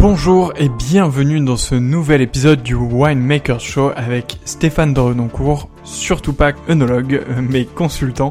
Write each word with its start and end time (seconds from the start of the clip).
Bonjour 0.00 0.52
et 0.56 0.68
bienvenue 0.68 1.40
dans 1.40 1.56
ce 1.56 1.74
nouvel 1.74 2.22
épisode 2.22 2.62
du 2.62 2.76
Winemaker 2.76 3.58
Show 3.58 3.90
avec 3.96 4.38
Stéphane 4.44 4.94
de 4.94 5.00
Renoncourt, 5.00 5.68
surtout 5.82 6.32
pas 6.32 6.52
œnologue, 6.68 7.22
mais 7.40 7.64
consultant. 7.64 8.30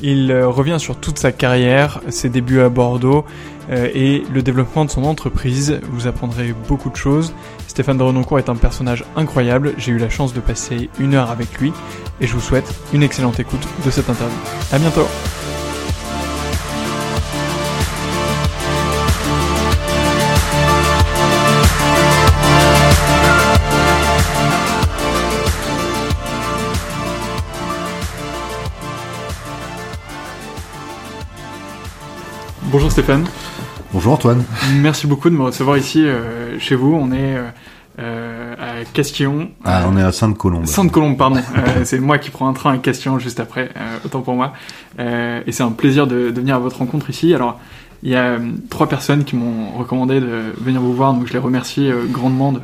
Il 0.00 0.32
euh, 0.32 0.48
revient 0.48 0.78
sur 0.80 0.96
toute 0.96 1.18
sa 1.18 1.30
carrière, 1.30 2.00
ses 2.08 2.30
débuts 2.30 2.60
à 2.60 2.70
Bordeaux 2.70 3.26
euh, 3.70 3.90
et 3.94 4.22
le 4.32 4.42
développement 4.42 4.86
de 4.86 4.90
son 4.90 5.04
entreprise. 5.04 5.80
Vous 5.90 6.06
apprendrez 6.06 6.54
beaucoup 6.66 6.88
de 6.88 6.96
choses. 6.96 7.34
Stéphane 7.68 7.98
de 7.98 8.02
Renoncourt 8.04 8.38
est 8.38 8.48
un 8.48 8.56
personnage 8.56 9.04
incroyable. 9.14 9.74
J'ai 9.76 9.92
eu 9.92 9.98
la 9.98 10.08
chance 10.08 10.32
de 10.32 10.40
passer 10.40 10.88
une 10.98 11.14
heure 11.14 11.30
avec 11.30 11.58
lui 11.60 11.74
et 12.22 12.26
je 12.26 12.32
vous 12.32 12.40
souhaite 12.40 12.74
une 12.94 13.02
excellente 13.02 13.38
écoute 13.38 13.68
de 13.84 13.90
cette 13.90 14.08
interview. 14.08 14.38
À 14.72 14.78
bientôt! 14.78 15.06
Bonjour 32.72 32.90
Stéphane. 32.90 33.26
Bonjour 33.92 34.14
Antoine. 34.14 34.44
Merci 34.76 35.06
beaucoup 35.06 35.28
de 35.28 35.34
me 35.34 35.42
recevoir 35.42 35.76
ici 35.76 36.06
euh, 36.06 36.58
chez 36.58 36.74
vous. 36.74 36.94
On 36.94 37.12
est 37.12 37.36
euh, 37.98 38.54
à 38.54 38.84
Castillon. 38.94 39.50
Ah, 39.62 39.84
on 39.86 39.98
est 39.98 40.02
à 40.02 40.10
Sainte-Colombe. 40.10 40.64
Sainte-Colombe, 40.64 41.18
pardon. 41.18 41.36
euh, 41.58 41.82
c'est 41.84 41.98
moi 41.98 42.16
qui 42.16 42.30
prends 42.30 42.48
un 42.48 42.54
train 42.54 42.72
à 42.72 42.78
Castillon 42.78 43.18
juste 43.18 43.40
après, 43.40 43.68
euh, 43.76 43.98
autant 44.06 44.22
pour 44.22 44.34
moi. 44.34 44.54
et 44.98 45.52
c'est 45.52 45.62
un 45.62 45.72
plaisir 45.72 46.06
de, 46.06 46.30
de, 46.30 46.40
venir 46.40 46.54
à 46.54 46.58
votre 46.60 46.78
rencontre 46.78 47.10
ici. 47.10 47.34
Alors, 47.34 47.60
il 48.02 48.08
y 48.08 48.16
a 48.16 48.38
trois 48.70 48.88
personnes 48.88 49.24
qui 49.24 49.36
m'ont 49.36 49.72
recommandé 49.76 50.18
de 50.18 50.54
venir 50.58 50.80
vous 50.80 50.94
voir, 50.94 51.12
donc 51.12 51.26
je 51.26 51.34
les 51.34 51.38
remercie 51.38 51.90
grandement 52.10 52.54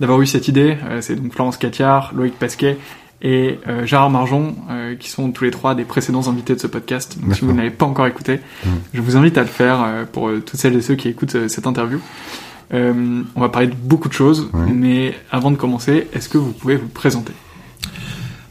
d'avoir 0.00 0.20
eu 0.20 0.26
cette 0.26 0.48
idée. 0.48 0.76
c'est 1.00 1.14
donc 1.14 1.32
Florence 1.32 1.56
Catiard, 1.56 2.10
Loïc 2.14 2.36
Pasquet 2.36 2.78
et 3.22 3.60
euh, 3.68 3.86
Gérard 3.86 4.10
Marjon, 4.10 4.56
euh, 4.70 4.96
qui 4.96 5.08
sont 5.08 5.30
tous 5.30 5.44
les 5.44 5.52
trois 5.52 5.74
des 5.74 5.84
précédents 5.84 6.28
invités 6.28 6.54
de 6.54 6.60
ce 6.60 6.66
podcast. 6.66 7.18
Donc 7.20 7.36
si 7.36 7.44
vous 7.44 7.52
n'avez 7.52 7.70
pas 7.70 7.86
encore 7.86 8.06
écouté, 8.06 8.40
mm. 8.64 8.68
je 8.94 9.00
vous 9.00 9.16
invite 9.16 9.38
à 9.38 9.42
le 9.42 9.46
faire 9.46 9.80
euh, 9.80 10.04
pour 10.04 10.28
euh, 10.28 10.42
toutes 10.44 10.58
celles 10.58 10.76
et 10.76 10.82
ceux 10.82 10.96
qui 10.96 11.08
écoutent 11.08 11.36
euh, 11.36 11.48
cette 11.48 11.68
interview. 11.68 12.00
on 12.72 13.24
va 13.40 13.48
parler 13.48 13.68
de 13.68 13.74
beaucoup 13.74 14.08
de 14.08 14.14
choses, 14.14 14.50
mais 14.74 15.14
avant 15.30 15.50
de 15.50 15.56
commencer, 15.56 16.08
est-ce 16.12 16.28
que 16.28 16.38
vous 16.38 16.52
pouvez 16.52 16.76
vous 16.76 16.88
présenter? 16.88 17.32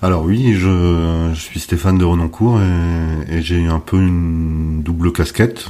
Alors 0.03 0.23
oui, 0.23 0.53
je, 0.53 1.31
je, 1.33 1.39
suis 1.39 1.59
Stéphane 1.59 1.97
de 1.97 2.05
Renoncourt 2.05 2.59
et, 2.59 3.37
et 3.37 3.41
j'ai 3.41 3.67
un 3.67 3.79
peu 3.79 3.97
une 3.97 4.81
double 4.83 5.11
casquette, 5.11 5.67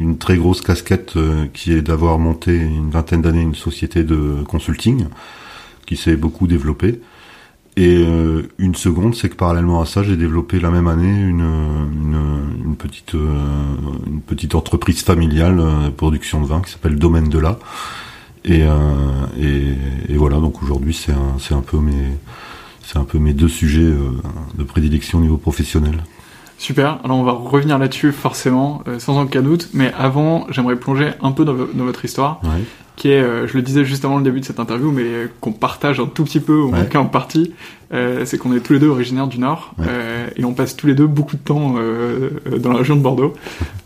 une 0.00 0.18
très 0.18 0.36
grosse 0.36 0.60
casquette 0.60 1.14
qui 1.52 1.72
est 1.72 1.82
d'avoir 1.82 2.18
monté 2.18 2.56
une 2.56 2.90
vingtaine 2.90 3.22
d'années 3.22 3.42
une 3.42 3.56
société 3.56 4.04
de 4.04 4.42
consulting 4.48 5.06
qui 5.84 5.96
s'est 5.96 6.16
beaucoup 6.16 6.46
développée 6.46 7.00
et 7.78 7.98
euh, 7.98 8.48
une 8.58 8.74
seconde, 8.74 9.14
c'est 9.14 9.28
que 9.28 9.34
parallèlement 9.34 9.82
à 9.82 9.86
ça, 9.86 10.02
j'ai 10.02 10.16
développé 10.16 10.58
la 10.60 10.70
même 10.70 10.88
année 10.88 11.20
une, 11.20 11.40
une, 11.40 12.64
une 12.64 12.76
petite 12.76 13.14
euh, 13.14 13.38
une 14.06 14.22
petite 14.22 14.54
entreprise 14.54 15.02
familiale 15.02 15.60
euh, 15.60 15.90
production 15.90 16.40
de 16.40 16.46
vin 16.46 16.62
qui 16.62 16.72
s'appelle 16.72 16.96
Domaine 16.96 17.28
de 17.28 17.38
la 17.38 17.58
Et, 18.46 18.62
et, 19.40 19.74
et, 20.08 20.16
voilà, 20.16 20.36
donc 20.36 20.62
aujourd'hui 20.62 20.94
c'est 20.94 21.12
un, 21.12 21.56
un 21.56 21.60
peu 21.60 21.78
mes 21.78 22.16
c'est 22.82 22.96
un 22.96 23.04
peu 23.04 23.18
mes 23.18 23.34
deux 23.34 23.48
sujets 23.48 23.92
de 24.56 24.64
prédilection 24.64 25.18
au 25.18 25.22
niveau 25.22 25.36
professionnel. 25.36 26.04
Super, 26.58 26.98
alors 27.04 27.18
on 27.18 27.22
va 27.22 27.32
revenir 27.32 27.78
là-dessus 27.78 28.12
forcément, 28.12 28.82
sans 28.98 29.20
aucun 29.20 29.42
doute, 29.42 29.68
mais 29.74 29.92
avant 29.98 30.46
j'aimerais 30.50 30.76
plonger 30.76 31.10
un 31.22 31.32
peu 31.32 31.44
dans, 31.44 31.54
dans 31.54 31.84
votre 31.84 32.04
histoire. 32.04 32.40
Ouais 32.44 32.64
qui 32.96 33.10
est, 33.10 33.22
euh, 33.22 33.46
je 33.46 33.54
le 33.54 33.62
disais 33.62 33.84
juste 33.84 34.04
avant 34.04 34.16
le 34.16 34.24
début 34.24 34.40
de 34.40 34.44
cette 34.44 34.58
interview, 34.58 34.90
mais 34.90 35.28
qu'on 35.40 35.52
partage 35.52 36.00
un 36.00 36.06
tout 36.06 36.24
petit 36.24 36.40
peu, 36.40 36.54
au 36.54 36.70
moins 36.70 36.86
en 36.94 37.04
partie, 37.04 37.52
euh, 37.92 38.24
c'est 38.24 38.38
qu'on 38.38 38.54
est 38.54 38.60
tous 38.60 38.72
les 38.72 38.78
deux 38.78 38.88
originaires 38.88 39.28
du 39.28 39.38
Nord 39.38 39.74
euh, 39.80 40.28
et 40.34 40.44
on 40.44 40.54
passe 40.54 40.74
tous 40.74 40.86
les 40.86 40.94
deux 40.94 41.06
beaucoup 41.06 41.36
de 41.36 41.42
temps 41.42 41.74
euh, 41.76 42.30
dans 42.58 42.72
la 42.72 42.78
région 42.78 42.96
de 42.96 43.02
Bordeaux. 43.02 43.34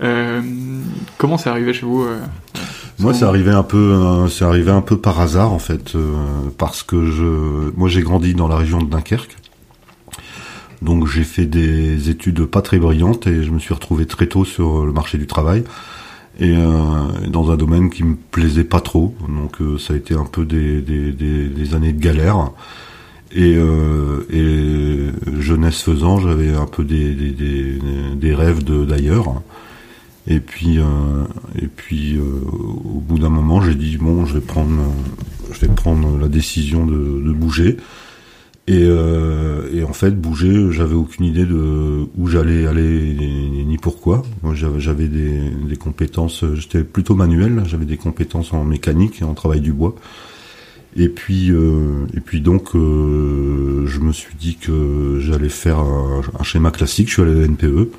comment 1.18 1.36
c'est 1.36 1.50
arrivé 1.50 1.72
chez 1.72 1.86
vous 1.86 2.06
Moi, 3.00 3.12
c'est 3.12 3.24
arrivé 3.24 3.50
un 3.50 3.64
peu, 3.64 4.26
c'est 4.30 4.44
arrivé 4.44 4.70
un 4.70 4.80
peu 4.80 4.96
par 4.96 5.20
hasard 5.20 5.52
en 5.52 5.58
fait, 5.58 5.96
parce 6.56 6.84
que 6.84 7.06
je, 7.06 7.24
moi, 7.76 7.88
j'ai 7.88 8.02
grandi 8.02 8.34
dans 8.34 8.48
la 8.48 8.56
région 8.56 8.80
de 8.80 8.88
Dunkerque. 8.88 9.36
Donc 10.82 11.06
j'ai 11.06 11.24
fait 11.24 11.46
des 11.46 12.08
études 12.08 12.46
pas 12.46 12.62
très 12.62 12.78
brillantes 12.78 13.26
et 13.26 13.42
je 13.42 13.50
me 13.50 13.58
suis 13.58 13.74
retrouvé 13.74 14.06
très 14.06 14.26
tôt 14.26 14.44
sur 14.44 14.86
le 14.86 14.92
marché 14.92 15.18
du 15.18 15.26
travail 15.26 15.64
et 16.38 16.54
euh, 16.56 17.28
dans 17.28 17.50
un 17.50 17.56
domaine 17.56 17.90
qui 17.90 18.02
me 18.02 18.16
plaisait 18.16 18.64
pas 18.64 18.80
trop. 18.80 19.14
Donc 19.28 19.60
euh, 19.60 19.78
ça 19.78 19.94
a 19.94 19.96
été 19.96 20.14
un 20.14 20.24
peu 20.24 20.44
des, 20.44 20.80
des, 20.80 21.12
des, 21.12 21.74
années 21.74 21.92
de 21.92 22.00
galère. 22.00 22.50
Et, 23.32 23.54
euh, 23.56 24.26
et 24.30 25.40
jeunesse 25.40 25.82
faisant, 25.82 26.18
j'avais 26.18 26.52
un 26.52 26.66
peu 26.66 26.82
des, 26.84 27.14
des, 27.14 27.78
des 28.16 28.34
rêves 28.34 28.64
d'ailleurs. 28.64 29.42
Et 30.26 30.40
puis, 30.40 30.78
euh, 30.78 30.84
et 31.60 31.66
puis 31.66 32.18
au 32.18 33.00
bout 33.00 33.18
d'un 33.18 33.28
moment, 33.28 33.60
j'ai 33.60 33.74
dit 33.74 33.98
bon, 33.98 34.24
je 34.26 34.34
vais 34.34 34.40
prendre, 34.40 34.80
je 35.52 35.60
vais 35.60 35.72
prendre 35.72 36.18
la 36.18 36.28
décision 36.28 36.86
de, 36.86 36.94
de 36.94 37.32
bouger. 37.32 37.76
Et, 38.70 38.84
euh, 38.86 39.68
et, 39.74 39.82
en 39.82 39.92
fait, 39.92 40.12
bouger, 40.12 40.70
j'avais 40.70 40.94
aucune 40.94 41.24
idée 41.24 41.44
de 41.44 42.06
où 42.16 42.28
j'allais 42.28 42.68
aller 42.68 43.16
ni, 43.66 43.76
pourquoi. 43.78 44.22
J'avais 44.54 45.08
des, 45.08 45.76
compétences, 45.76 46.44
j'étais 46.54 46.84
plutôt 46.84 47.16
manuel, 47.16 47.64
j'avais 47.66 47.84
des 47.84 47.96
compétences 47.96 48.52
en 48.52 48.62
mécanique 48.62 49.22
et 49.22 49.24
en 49.24 49.34
travail 49.34 49.60
du 49.60 49.72
bois. 49.72 49.96
Et 50.94 51.08
puis, 51.08 51.50
euh, 51.50 52.06
et 52.14 52.20
puis 52.20 52.40
donc, 52.40 52.76
euh, 52.76 53.86
je 53.88 53.98
me 53.98 54.12
suis 54.12 54.36
dit 54.36 54.54
que 54.54 55.18
j'allais 55.20 55.48
faire 55.48 55.80
un, 55.80 56.22
schéma 56.44 56.70
classique. 56.70 57.08
Je 57.08 57.14
suis 57.14 57.22
allé 57.22 57.32
à 57.32 57.40
la 57.40 57.48
NPE 57.48 57.90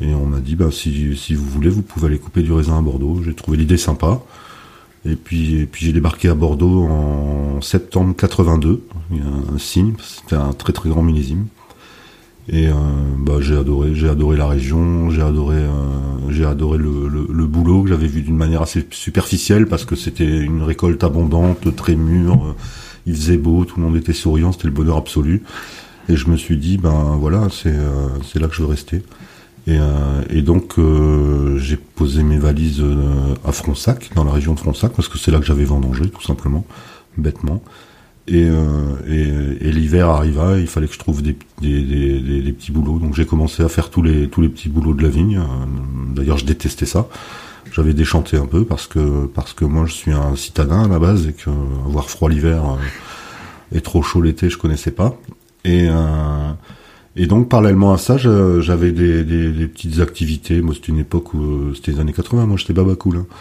et 0.00 0.12
on 0.12 0.26
m'a 0.26 0.40
dit, 0.40 0.56
bah, 0.56 0.70
si 0.72 1.14
vous 1.36 1.48
voulez, 1.48 1.70
vous 1.70 1.82
pouvez 1.82 2.08
aller 2.08 2.18
couper 2.18 2.42
du 2.42 2.50
raisin 2.50 2.76
à 2.76 2.82
Bordeaux. 2.82 3.22
J'ai 3.24 3.34
trouvé 3.34 3.58
l'idée 3.58 3.76
sympa. 3.76 4.24
Et 5.06 5.16
puis, 5.16 5.66
puis 5.66 5.86
j'ai 5.86 5.92
débarqué 5.92 6.28
à 6.28 6.34
Bordeaux 6.34 6.84
en 6.84 7.60
septembre 7.60 8.14
82. 8.16 8.86
Il 9.10 9.18
y 9.18 9.20
a 9.20 9.54
un 9.54 9.58
signe, 9.58 9.94
c'était 9.98 10.36
un 10.36 10.52
très 10.52 10.72
très 10.72 10.88
grand 10.88 11.02
millésime. 11.02 11.46
Et 12.48 12.68
euh, 12.68 12.72
bah, 13.18 13.34
j'ai 13.40 13.56
adoré, 13.56 13.94
j'ai 13.94 14.08
adoré 14.08 14.36
la 14.36 14.46
région, 14.46 15.08
j'ai 15.10 15.22
adoré, 15.22 15.56
euh, 15.56 15.70
j'ai 16.28 16.44
adoré 16.44 16.76
le, 16.78 17.46
boulot 17.46 17.82
que 17.82 17.88
j'avais 17.88 18.06
vu 18.06 18.22
d'une 18.22 18.36
manière 18.36 18.62
assez 18.62 18.86
superficielle 18.90 19.66
parce 19.66 19.84
que 19.84 19.96
c'était 19.96 20.40
une 20.40 20.62
récolte 20.62 21.02
abondante, 21.04 21.74
très 21.74 21.94
mûre. 21.94 22.54
Il 23.06 23.14
faisait 23.14 23.36
beau, 23.38 23.64
tout 23.64 23.78
le 23.78 23.86
monde 23.86 23.96
était 23.96 24.12
souriant, 24.12 24.52
c'était 24.52 24.68
le 24.68 24.74
bonheur 24.74 24.96
absolu. 24.96 25.42
Et 26.08 26.16
je 26.16 26.28
me 26.28 26.36
suis 26.36 26.58
dit, 26.58 26.76
ben 26.76 27.16
voilà, 27.18 27.48
c'est 27.50 27.72
euh, 27.72 28.08
là 28.34 28.48
que 28.48 28.54
je 28.54 28.62
veux 28.62 28.68
rester. 28.68 29.02
Et, 29.66 29.78
euh, 29.78 30.22
et 30.28 30.42
donc 30.42 30.78
euh, 30.78 31.56
j'ai 31.58 31.76
posé 31.76 32.22
mes 32.22 32.38
valises 32.38 32.80
euh, 32.82 33.34
à 33.46 33.52
Fronsac, 33.52 34.10
dans 34.14 34.24
la 34.24 34.32
région 34.32 34.54
de 34.54 34.60
Fronsac, 34.60 34.92
parce 34.92 35.08
que 35.08 35.18
c'est 35.18 35.30
là 35.30 35.38
que 35.38 35.46
j'avais 35.46 35.64
vendangé, 35.64 36.08
tout 36.08 36.22
simplement, 36.22 36.66
bêtement. 37.16 37.62
Et, 38.26 38.48
l'hiver 39.60 40.08
arriva, 40.08 40.58
il 40.58 40.66
fallait 40.66 40.86
que 40.86 40.94
je 40.94 40.98
trouve 40.98 41.20
des, 41.20 41.34
petits 41.34 42.72
boulots. 42.72 42.98
Donc 42.98 43.14
j'ai 43.14 43.26
commencé 43.26 43.62
à 43.62 43.68
faire 43.68 43.90
tous 43.90 44.02
les 44.02 44.28
petits 44.28 44.70
boulots 44.70 44.94
de 44.94 45.02
la 45.02 45.10
vigne. 45.10 45.42
D'ailleurs, 46.14 46.38
je 46.38 46.46
détestais 46.46 46.86
ça. 46.86 47.06
J'avais 47.72 47.92
déchanté 47.92 48.38
un 48.38 48.46
peu 48.46 48.64
parce 48.64 48.86
que 48.86 49.26
parce 49.26 49.52
que 49.52 49.64
moi 49.64 49.84
je 49.84 49.92
suis 49.92 50.12
un 50.12 50.36
citadin 50.36 50.84
à 50.84 50.88
la 50.88 50.98
base 50.98 51.26
et 51.26 51.32
que 51.32 51.50
avoir 51.86 52.08
froid 52.08 52.30
l'hiver 52.30 52.62
et 53.74 53.80
trop 53.82 54.02
chaud 54.02 54.22
l'été, 54.22 54.48
je 54.48 54.56
connaissais 54.56 54.92
pas. 54.92 55.18
Et 55.64 55.88
et 57.16 57.26
donc, 57.26 57.48
parallèlement 57.48 57.92
à 57.92 57.98
ça, 57.98 58.16
j'avais 58.16 58.90
des, 58.90 59.22
des, 59.22 59.52
des, 59.52 59.66
petites 59.68 60.00
activités. 60.00 60.60
Moi, 60.60 60.74
c'était 60.74 60.90
une 60.90 60.98
époque 60.98 61.32
où 61.34 61.42
euh, 61.42 61.72
c'était 61.74 61.92
les 61.92 62.00
années 62.00 62.12
80. 62.12 62.46
Moi, 62.46 62.56
j'étais 62.56 62.72
baba 62.72 62.96
cool. 62.96 63.18
Hein. 63.18 63.26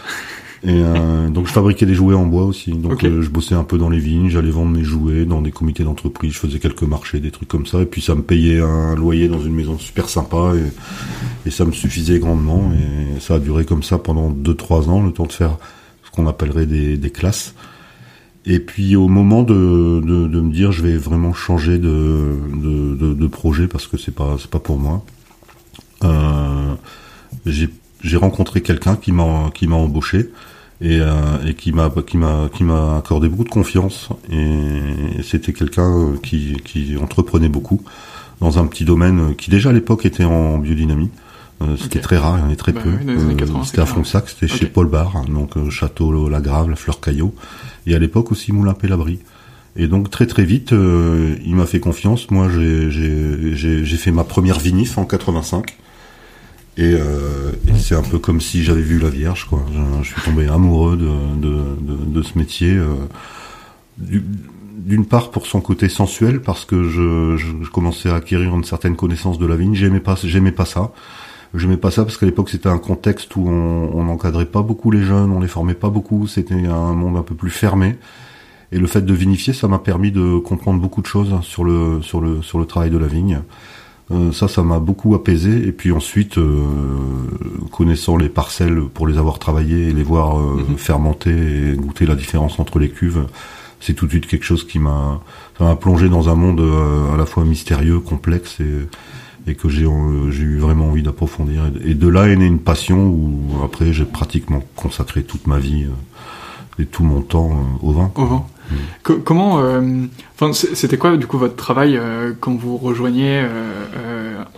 Et 0.66 0.81
euh, 0.81 1.28
donc, 1.28 1.48
je 1.48 1.52
fabriquais 1.52 1.86
des 1.86 1.96
jouets 1.96 2.16
en 2.16 2.25
bois 2.25 2.46
aussi. 2.46 2.72
Donc, 2.72 3.04
euh, 3.04 3.22
je 3.22 3.30
bossais 3.30 3.56
un 3.56 3.66
peu 3.66 3.78
dans 3.78 3.90
les 3.90 4.00
vignes. 4.00 4.30
J'allais 4.30 4.52
vendre 4.52 4.72
mes 4.72 4.84
jouets 4.84 5.25
dans 5.25 5.42
des 5.42 5.52
comités 5.52 5.84
d'entreprise. 5.84 6.34
Je 6.34 6.40
faisais 6.40 6.60
quelques 6.60 6.84
marchés, 6.84 7.20
des 7.20 7.31
trucs 7.31 7.50
comme 7.50 7.66
ça. 7.66 7.81
Et 7.81 7.86
puis, 7.86 8.02
ça 8.02 8.16
me 8.16 8.22
payait 8.22 8.62
un 8.62 8.96
loyer 8.96 9.28
dans 9.28 9.42
une 9.42 9.54
maison 9.54 9.78
super 9.78 10.08
sympa. 10.08 10.54
Et, 10.56 11.48
et 11.50 11.52
ça 11.52 11.66
me 11.66 11.74
suffisait 11.74 12.20
grandement. 12.20 12.72
Et 12.74 13.20
ça 13.20 13.36
a 13.36 13.40
duré 13.40 13.66
comme 13.66 13.84
ça 13.84 13.98
pendant 13.98 14.30
2-3 14.31 14.90
ans, 14.90 15.04
le 15.04 15.12
temps 15.12 15.25
de 15.25 15.34
faire 15.34 15.58
ce 16.06 16.12
qu'on 16.12 16.28
appellerait 16.28 16.68
des, 16.68 16.96
des 16.96 17.10
classes. 17.10 17.56
Et 18.45 18.60
puis 18.60 18.95
au 18.95 19.07
moment 19.07 19.44
de, 19.44 20.01
de, 20.04 20.42
me 20.42 20.51
dire 20.51 20.72
je 20.72 20.81
vais 20.81 20.98
vraiment 20.98 21.34
changer 21.34 21.78
de, 21.78 22.38
de, 22.54 23.28
projet 23.28 23.68
parce 23.68 23.88
que 23.88 23.98
c'est 23.98 24.13
pas 24.13 24.36
c'est 24.38 24.50
pas 24.50 24.60
pour 24.60 24.78
moi, 24.78 25.06
euh, 26.04 26.74
j'ai 27.45 28.18
rencontré 28.18 28.62
quelqu'un 28.62 28.98
qui 28.98 29.13
m'a 29.13 29.50
qui 29.54 29.68
m'a 29.68 29.78
embauché 29.78 30.30
et, 30.81 31.00
euh, 31.00 31.13
et 31.48 31.54
qui 31.54 31.72
m'a 31.72 31.90
qui 32.06 32.18
m'a 32.18 32.50
qui 32.54 32.66
m'a 32.66 32.98
accordé 32.98 33.30
beaucoup 33.30 33.45
de 33.45 33.50
confiance 33.50 34.10
et 34.30 35.24
c'était 35.24 35.54
quelqu'un 35.54 36.16
qui 36.22 36.57
qui 36.66 36.98
entreprenait 36.98 37.50
beaucoup 37.50 37.81
dans 38.42 38.60
un 38.60 38.68
petit 38.68 38.84
domaine 38.84 39.36
qui 39.36 39.51
déjà 39.51 39.69
à 39.69 39.74
l'époque 39.74 40.06
était 40.06 40.25
en 40.25 40.57
biodynamie. 40.57 41.10
Euh, 41.61 41.77
c'était 41.79 42.00
très 42.00 42.17
rare, 42.17 42.38
il 42.38 42.39
y 42.39 42.44
en 42.44 42.45
avait 42.47 42.55
très 42.55 42.73
bah 42.73 42.81
peu. 42.83 42.89
Euh, 42.89 43.63
c'était 43.63 43.81
à 43.81 43.85
Fronsac, 43.85 44.27
c'était 44.27 44.47
chez 44.47 44.65
Paul 44.65 44.88
Bar, 44.88 45.23
donc 45.27 45.55
euh, 45.55 45.69
Château 45.69 46.27
La 46.27 46.41
Grave, 46.41 46.69
la 46.69 46.75
Fleur 46.75 47.00
Caillot 47.00 47.33
et 47.85 47.95
à 47.95 48.00
l'époque 48.00 48.31
aussi 48.31 48.51
Moulin 48.51 48.73
Pélabri. 48.73 49.19
Et 49.75 49.88
donc 49.88 50.09
très 50.09 50.27
très 50.27 50.45
vite, 50.45 50.73
euh, 50.73 51.35
il 51.45 51.55
m'a 51.55 51.65
fait 51.65 51.79
confiance. 51.79 52.29
Moi, 52.29 52.47
j'ai 52.50 53.97
fait 53.97 54.11
ma 54.11 54.23
première 54.23 54.59
vinif 54.59 54.97
en 54.97 55.05
85. 55.05 55.77
Et, 56.75 56.94
euh, 56.94 57.51
et 57.67 57.77
c'est 57.77 57.94
un 57.95 58.01
peu 58.01 58.17
comme 58.17 58.41
si 58.41 58.63
j'avais 58.63 58.81
vu 58.81 58.97
la 59.00 59.09
Vierge, 59.09 59.45
quoi. 59.45 59.63
Je, 59.71 60.03
je 60.03 60.11
suis 60.11 60.21
tombé 60.21 60.47
amoureux 60.47 60.97
de, 60.97 61.39
de, 61.39 61.55
de, 61.81 62.05
de 62.05 62.21
ce 62.23 62.38
métier. 62.38 62.71
Euh, 62.71 62.95
D'une 63.97 65.05
part 65.05 65.29
pour 65.29 65.45
son 65.45 65.61
côté 65.61 65.88
sensuel, 65.88 66.41
parce 66.41 66.65
que 66.65 66.89
je, 66.89 67.38
je, 67.38 67.69
commençais 67.69 68.10
à 68.10 68.15
acquérir 68.15 68.55
une 68.55 68.63
certaine 68.63 68.95
connaissance 68.95 69.38
de 69.38 69.45
la 69.45 69.55
vigne. 69.55 69.75
J'aimais 69.75 70.00
pas, 70.00 70.15
j'aimais 70.24 70.51
pas 70.51 70.65
ça. 70.65 70.91
J'aimais 71.55 71.77
pas 71.77 71.91
ça 71.91 72.03
parce 72.03 72.17
qu'à 72.17 72.25
l'époque 72.25 72.50
c'était 72.50 72.69
un 72.69 72.79
contexte 72.79 73.36
où 73.36 73.48
on 73.48 74.03
n'encadrait 74.03 74.48
pas 74.48 74.63
beaucoup 74.63 74.89
les 74.89 75.03
jeunes, 75.03 75.31
on 75.31 75.39
les 75.39 75.48
formait 75.48 75.75
pas 75.75 75.89
beaucoup, 75.89 76.25
c'était 76.25 76.55
un 76.55 76.93
monde 76.93 77.15
un 77.17 77.22
peu 77.22 77.36
plus 77.36 77.51
fermé. 77.51 77.95
Et 78.72 78.79
le 78.79 78.88
fait 78.88 79.05
de 79.05 79.13
vinifier, 79.13 79.53
ça 79.53 79.67
m'a 79.67 79.77
permis 79.77 80.12
de 80.12 80.39
comprendre 80.39 80.81
beaucoup 80.81 81.01
de 81.03 81.05
choses 81.05 81.39
sur 81.43 81.63
le 81.63 82.01
sur 82.01 82.22
le 82.22 82.41
sur 82.41 82.57
le 82.57 82.65
travail 82.65 82.89
de 82.89 82.98
la 82.98 83.05
vigne. 83.05 83.41
Euh, 84.12 84.31
ça, 84.31 84.48
ça 84.48 84.63
m'a 84.63 84.79
beaucoup 84.79 85.15
apaisé. 85.15 85.67
Et 85.67 85.72
puis 85.72 85.91
ensuite, 85.91 86.38
euh, 86.38 86.65
connaissant 87.72 88.17
les 88.17 88.29
parcelles 88.29 88.81
pour 88.93 89.07
les 89.07 89.17
avoir 89.17 89.39
travaillées 89.39 89.89
et 89.89 89.93
les 89.93 90.03
voir 90.03 90.39
euh, 90.39 90.65
mhm. 90.69 90.77
fermenter 90.77 91.72
et 91.72 91.75
goûter 91.75 92.05
la 92.05 92.15
différence 92.15 92.60
entre 92.60 92.79
les 92.79 92.89
cuves, 92.89 93.25
c'est 93.79 93.93
tout 93.93 94.05
de 94.05 94.12
suite 94.12 94.27
quelque 94.27 94.45
chose 94.45 94.65
qui 94.65 94.79
m'a 94.79 95.22
ça 95.57 95.65
m'a 95.65 95.75
plongé 95.75 96.10
dans 96.10 96.29
un 96.29 96.36
monde 96.36 96.62
à 97.13 97.17
la 97.17 97.25
fois 97.25 97.43
mystérieux, 97.43 98.00
complexe 98.00 98.60
et 98.60 98.88
et 99.47 99.55
que 99.55 99.69
j'ai 99.69 99.85
euh, 99.85 100.31
j'ai 100.31 100.43
eu 100.43 100.57
vraiment 100.57 100.88
envie 100.88 101.03
d'approfondir. 101.03 101.63
Et 101.83 101.93
de 101.93 102.07
là 102.07 102.27
est 102.27 102.35
née 102.35 102.45
une 102.45 102.59
passion 102.59 103.07
où 103.07 103.63
après 103.63 103.93
j'ai 103.93 104.05
pratiquement 104.05 104.63
consacré 104.75 105.23
toute 105.23 105.47
ma 105.47 105.59
vie 105.59 105.85
euh, 105.85 106.81
et 106.81 106.85
tout 106.85 107.03
mon 107.03 107.21
temps 107.21 107.51
euh, 107.51 107.88
au 107.88 107.91
vin. 107.91 108.12
Au 108.15 108.25
vin. 108.25 108.45
Mm. 108.71 109.13
comment, 109.25 109.62
enfin, 110.39 110.53
c'était 110.53 110.97
quoi 110.97 111.17
du 111.17 111.27
coup 111.27 111.38
votre 111.38 111.57
travail 111.57 112.00
quand 112.39 112.55
vous 112.55 112.77
rejoignez 112.77 113.45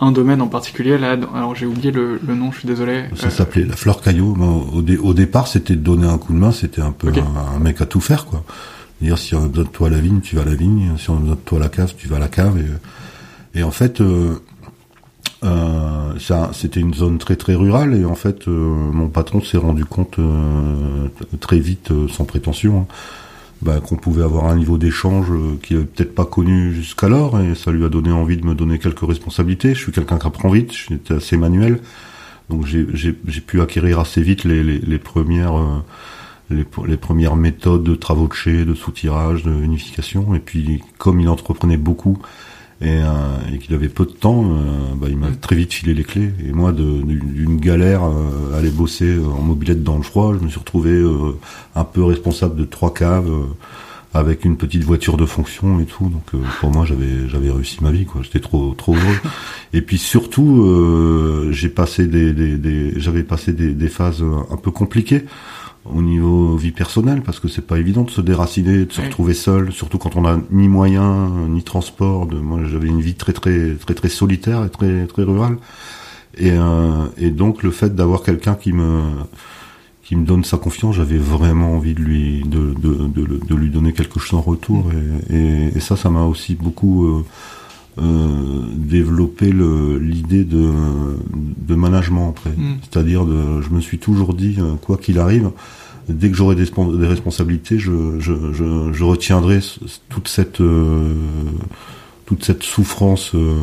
un 0.00 0.12
domaine 0.12 0.40
en 0.40 0.46
particulier 0.46 0.96
là 0.96 1.16
Alors 1.34 1.56
j'ai 1.56 1.66
oublié 1.66 1.90
le, 1.90 2.20
le, 2.24 2.34
nom, 2.36 2.52
je 2.52 2.60
suis 2.60 2.68
désolé. 2.68 3.06
Ça 3.16 3.30
s'appelait 3.30 3.64
la 3.64 3.74
fleur 3.74 4.00
caillot. 4.00 4.36
Au, 4.38 4.78
au, 4.78 5.12
départ, 5.12 5.48
c'était 5.48 5.74
de 5.74 5.80
donner 5.80 6.06
un 6.06 6.18
coup 6.18 6.32
de 6.32 6.38
main. 6.38 6.52
C'était 6.52 6.82
un 6.82 6.92
peu 6.92 7.08
un, 7.08 7.58
mec 7.58 7.80
à 7.80 7.86
tout 7.86 8.00
faire, 8.00 8.26
quoi. 8.26 8.44
Dire 9.02 9.18
si 9.18 9.34
on 9.34 9.44
a 9.44 9.48
besoin 9.48 9.64
de 9.64 9.68
toi 9.68 9.88
à 9.88 9.90
la 9.90 9.98
vigne, 9.98 10.20
tu 10.20 10.36
vas 10.36 10.42
à 10.42 10.44
la 10.46 10.54
vigne. 10.54 10.92
Si 10.98 11.10
on 11.10 11.16
a 11.16 11.20
besoin 11.20 11.34
de 11.34 11.40
toi 11.40 11.58
à 11.58 11.62
la 11.62 11.68
cave, 11.68 11.94
tu 11.98 12.06
vas 12.06 12.16
à 12.16 12.20
la 12.20 12.28
cave. 12.28 12.58
Et, 12.58 13.58
et 13.58 13.62
en 13.62 13.70
fait, 13.70 14.00
euh, 14.00 14.38
ça, 16.18 16.50
c'était 16.52 16.80
une 16.80 16.94
zone 16.94 17.18
très 17.18 17.36
très 17.36 17.54
rurale 17.54 17.94
et 17.94 18.04
en 18.04 18.14
fait, 18.14 18.48
euh, 18.48 18.52
mon 18.92 19.08
patron 19.08 19.40
s'est 19.40 19.58
rendu 19.58 19.84
compte 19.84 20.18
euh, 20.18 21.08
très 21.40 21.58
vite, 21.58 21.90
sans 22.08 22.24
prétention, 22.24 22.80
hein, 22.80 22.86
bah, 23.62 23.80
qu'on 23.80 23.96
pouvait 23.96 24.22
avoir 24.22 24.46
un 24.46 24.56
niveau 24.56 24.78
d'échange 24.78 25.26
qu'il 25.62 25.76
avait 25.76 25.86
peut-être 25.86 26.14
pas 26.14 26.24
connu 26.24 26.72
jusqu'alors 26.74 27.40
et 27.40 27.54
ça 27.54 27.70
lui 27.70 27.84
a 27.84 27.88
donné 27.88 28.10
envie 28.10 28.36
de 28.36 28.46
me 28.46 28.54
donner 28.54 28.78
quelques 28.78 29.06
responsabilités. 29.06 29.74
Je 29.74 29.80
suis 29.80 29.92
quelqu'un 29.92 30.18
qui 30.18 30.26
apprend 30.26 30.48
vite, 30.50 30.72
j'étais 30.72 31.14
assez 31.14 31.36
manuel, 31.36 31.80
donc 32.50 32.66
j'ai 32.66 33.12
pu 33.12 33.60
acquérir 33.60 34.00
assez 34.00 34.22
vite 34.22 34.44
les, 34.44 34.62
les, 34.62 34.78
les 34.78 34.98
premières 34.98 35.54
les, 36.50 36.64
les, 36.86 36.96
premières 36.96 37.34
méthodes 37.34 37.82
de 37.82 37.94
travaux 37.94 38.28
de 38.28 38.32
chez, 38.32 38.64
de 38.64 38.74
soutirage, 38.74 39.42
de 39.42 39.50
unification. 39.50 40.34
Et 40.34 40.38
puis, 40.38 40.80
comme 40.96 41.20
il 41.20 41.28
entreprenait 41.28 41.76
beaucoup 41.76 42.18
et, 42.82 42.88
euh, 42.88 43.54
et 43.54 43.58
qu'il 43.58 43.74
avait 43.74 43.88
peu 43.88 44.04
de 44.04 44.10
temps, 44.10 44.44
euh, 44.44 44.94
bah, 44.96 45.06
il 45.08 45.16
m'a 45.16 45.30
très 45.30 45.56
vite 45.56 45.72
filé 45.72 45.94
les 45.94 46.04
clés. 46.04 46.30
Et 46.46 46.52
moi, 46.52 46.72
d'une 46.72 47.58
galère 47.58 48.04
euh, 48.04 48.58
aller 48.58 48.70
bosser 48.70 49.18
en 49.18 49.40
mobilette 49.40 49.82
dans 49.82 49.96
le 49.96 50.02
froid, 50.02 50.34
je 50.38 50.44
me 50.44 50.50
suis 50.50 50.58
retrouvé 50.58 51.02
un 51.74 51.84
peu 51.84 52.04
responsable 52.04 52.56
de 52.56 52.64
trois 52.64 52.92
caves 52.92 53.30
avec 54.12 54.44
une 54.44 54.56
petite 54.56 54.82
voiture 54.84 55.16
de 55.16 55.26
fonction 55.26 55.80
et 55.80 55.84
tout. 55.86 56.08
Donc 56.10 56.42
pour 56.60 56.70
moi, 56.70 56.84
j'avais 56.84 57.28
j'avais 57.28 57.50
réussi 57.50 57.78
ma 57.82 57.90
vie. 57.90 58.04
quoi. 58.04 58.20
J'étais 58.22 58.40
trop 58.40 58.74
trop 58.74 58.94
heureux. 58.94 59.18
Et 59.72 59.80
puis 59.80 59.98
surtout, 59.98 60.66
j'ai 61.50 61.68
passé 61.68 62.06
des, 62.06 62.32
des, 62.32 62.56
des 62.58 62.92
j'avais 63.00 63.22
passé 63.22 63.52
des, 63.52 63.72
des 63.72 63.88
phases 63.88 64.22
un 64.50 64.56
peu 64.56 64.70
compliquées 64.70 65.24
au 65.94 66.02
niveau 66.02 66.56
vie 66.56 66.72
personnelle 66.72 67.22
parce 67.22 67.40
que 67.40 67.48
c'est 67.48 67.66
pas 67.66 67.78
évident 67.78 68.02
de 68.02 68.10
se 68.10 68.20
déraciner, 68.20 68.84
de 68.84 68.92
se 68.92 69.00
retrouver 69.00 69.34
seul, 69.34 69.72
surtout 69.72 69.98
quand 69.98 70.16
on 70.16 70.24
a 70.26 70.38
ni 70.50 70.68
moyens 70.68 71.30
ni 71.48 71.62
transport. 71.62 72.26
De, 72.26 72.36
moi, 72.36 72.60
j'avais 72.64 72.88
une 72.88 73.00
vie 73.00 73.14
très 73.14 73.32
très 73.32 73.74
très 73.74 73.94
très 73.94 74.08
solitaire 74.08 74.64
et 74.64 74.70
très 74.70 75.06
très 75.06 75.22
rurale. 75.22 75.58
Et, 76.38 76.52
euh, 76.52 77.06
et 77.16 77.30
donc 77.30 77.62
le 77.62 77.70
fait 77.70 77.94
d'avoir 77.94 78.22
quelqu'un 78.22 78.54
qui 78.54 78.72
me 78.72 79.02
qui 80.02 80.14
me 80.14 80.24
donne 80.24 80.44
sa 80.44 80.56
confiance, 80.56 80.94
j'avais 80.94 81.18
vraiment 81.18 81.74
envie 81.74 81.94
de 81.94 82.00
lui 82.00 82.44
de, 82.44 82.74
de, 82.80 83.08
de, 83.08 83.40
de, 83.44 83.54
lui 83.56 83.70
donner 83.70 83.92
quelque 83.92 84.20
chose 84.20 84.38
en 84.38 84.42
retour. 84.42 84.84
Et, 85.28 85.36
et, 85.36 85.76
et 85.76 85.80
ça, 85.80 85.96
ça 85.96 86.10
m'a 86.10 86.22
aussi 86.22 86.54
beaucoup 86.54 87.06
euh, 87.06 87.24
euh, 87.98 88.62
développé 88.74 89.50
l'idée 89.52 90.44
de, 90.44 90.70
de 91.66 91.74
management 91.74 92.28
après. 92.30 92.50
Mm. 92.50 92.76
C'est-à-dire, 92.82 93.24
je 93.26 93.74
me 93.74 93.80
suis 93.80 93.98
toujours 93.98 94.34
dit, 94.34 94.56
euh, 94.58 94.74
quoi 94.74 94.98
qu'il 94.98 95.18
arrive, 95.18 95.50
dès 96.08 96.30
que 96.30 96.36
j'aurai 96.36 96.56
des, 96.56 96.66
des, 96.66 97.06
responsabilités, 97.06 97.78
je, 97.78 98.18
je, 98.20 98.52
je, 98.52 98.92
je, 98.92 99.04
retiendrai 99.04 99.60
toute 100.08 100.28
cette 100.28 100.60
euh, 100.60 101.14
toute 102.26 102.44
cette 102.44 102.64
souffrance, 102.64 103.34
euh, 103.34 103.54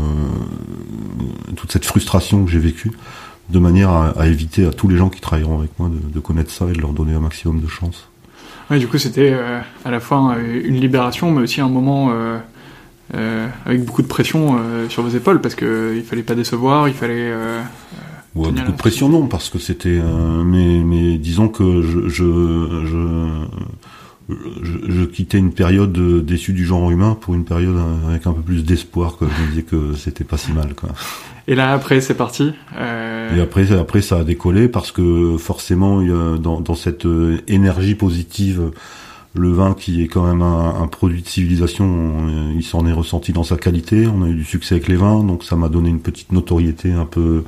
toute 1.55 1.71
cette 1.71 1.85
frustration 1.85 2.43
que 2.43 2.51
j'ai 2.51 2.59
vécue, 2.59 2.91
de 3.49 3.59
manière 3.59 3.89
à, 3.89 4.09
à, 4.19 4.27
éviter 4.27 4.65
à 4.65 4.71
tous 4.71 4.87
les 4.87 4.97
gens 4.97 5.09
qui 5.09 5.21
travailleront 5.21 5.59
avec 5.59 5.77
moi 5.77 5.89
de, 5.89 6.13
de, 6.13 6.19
connaître 6.19 6.49
ça 6.49 6.65
et 6.69 6.73
de 6.73 6.81
leur 6.81 6.93
donner 6.93 7.13
un 7.13 7.19
maximum 7.19 7.59
de 7.61 7.67
chance. 7.67 8.07
Ouais, 8.71 8.79
du 8.79 8.87
coup, 8.87 8.97
c'était 8.97 9.37
à 9.83 9.91
la 9.91 9.99
fois 9.99 10.37
une 10.39 10.79
libération, 10.79 11.29
mais 11.31 11.41
aussi 11.41 11.59
un 11.59 11.67
moment 11.67 12.11
euh, 13.13 13.47
avec 13.65 13.83
beaucoup 13.83 14.01
de 14.01 14.07
pression 14.07 14.57
euh, 14.57 14.89
sur 14.89 15.03
vos 15.03 15.09
épaules 15.09 15.41
parce 15.41 15.55
que 15.55 15.93
il 15.95 16.03
fallait 16.03 16.23
pas 16.23 16.35
décevoir, 16.35 16.87
il 16.87 16.93
fallait. 16.93 17.31
Euh, 17.31 17.61
ouais, 18.35 18.51
beaucoup 18.51 18.71
de 18.71 18.77
pression 18.77 19.09
non 19.09 19.27
parce 19.27 19.49
que 19.49 19.59
c'était 19.59 19.99
mais 20.45 20.81
mais 20.83 21.17
disons 21.17 21.49
que 21.49 21.81
je 21.81 22.07
je, 22.09 22.85
je 22.85 23.27
je, 24.87 25.03
quittais 25.03 25.37
une 25.37 25.51
période 25.51 25.91
déçue 26.25 26.53
du 26.53 26.65
genre 26.65 26.89
humain 26.89 27.17
pour 27.19 27.35
une 27.35 27.43
période 27.43 27.75
avec 28.07 28.25
un 28.25 28.31
peu 28.31 28.41
plus 28.41 28.63
d'espoir. 28.63 29.17
Quoi. 29.17 29.27
Je 29.37 29.43
me 29.43 29.47
disais 29.49 29.63
que 29.63 29.95
c'était 29.95 30.23
pas 30.23 30.37
si 30.37 30.53
mal. 30.53 30.73
Quoi. 30.75 30.89
Et 31.49 31.55
là, 31.55 31.73
après, 31.73 31.99
c'est 31.99 32.13
parti. 32.13 32.53
Euh... 32.77 33.35
Et 33.35 33.41
après, 33.41 33.73
après, 33.73 34.01
ça 34.01 34.19
a 34.19 34.23
décollé 34.23 34.69
parce 34.69 34.93
que 34.93 35.35
forcément, 35.37 35.99
il 35.99 36.07
y 36.07 36.11
a, 36.11 36.37
dans, 36.37 36.61
dans 36.61 36.73
cette 36.73 37.05
énergie 37.49 37.95
positive 37.95 38.71
le 39.35 39.51
vin 39.51 39.73
qui 39.73 40.03
est 40.03 40.07
quand 40.07 40.25
même 40.25 40.41
un, 40.43 40.87
produit 40.87 41.23
de 41.23 41.27
civilisation, 41.27 42.51
il 42.55 42.63
s'en 42.63 42.85
est 42.85 42.93
ressenti 42.93 43.33
dans 43.33 43.43
sa 43.43 43.57
qualité. 43.57 44.05
On 44.07 44.21
a 44.21 44.27
eu 44.27 44.35
du 44.35 44.45
succès 44.45 44.75
avec 44.75 44.87
les 44.87 44.95
vins, 44.95 45.23
donc 45.23 45.43
ça 45.43 45.55
m'a 45.55 45.69
donné 45.69 45.89
une 45.89 46.01
petite 46.01 46.31
notoriété 46.31 46.91
un 46.91 47.05
peu, 47.05 47.43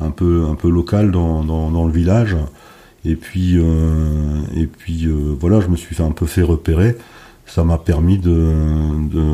un 0.00 0.10
peu, 0.10 0.46
un 0.48 0.54
peu 0.54 0.70
locale 0.70 1.10
dans, 1.10 1.42
dans, 1.42 1.86
le 1.86 1.92
village. 1.92 2.36
Et 3.04 3.16
puis, 3.16 3.54
euh, 3.56 4.42
et 4.54 4.66
puis 4.66 5.06
euh, 5.06 5.36
voilà, 5.40 5.60
je 5.60 5.68
me 5.68 5.76
suis 5.76 6.00
un 6.02 6.12
peu 6.12 6.26
fait 6.26 6.42
repérer. 6.42 6.96
Ça 7.46 7.64
m'a 7.64 7.78
permis 7.78 8.18
de, 8.18 8.52
de, 9.10 9.24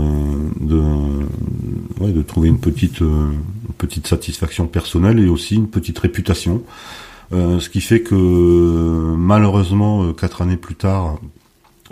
de, 0.60 2.22
trouver 2.22 2.48
une 2.48 2.60
petite, 2.60 3.02
euh, 3.02 3.30
petite 3.76 4.06
satisfaction 4.06 4.66
personnelle 4.68 5.18
et 5.18 5.28
aussi 5.28 5.56
une 5.56 5.68
petite 5.68 5.98
réputation. 5.98 6.62
ce 7.32 7.68
qui 7.68 7.80
fait 7.80 8.02
que 8.02 8.14
malheureusement, 9.16 10.12
quatre 10.12 10.42
années 10.42 10.56
plus 10.56 10.76
tard, 10.76 11.18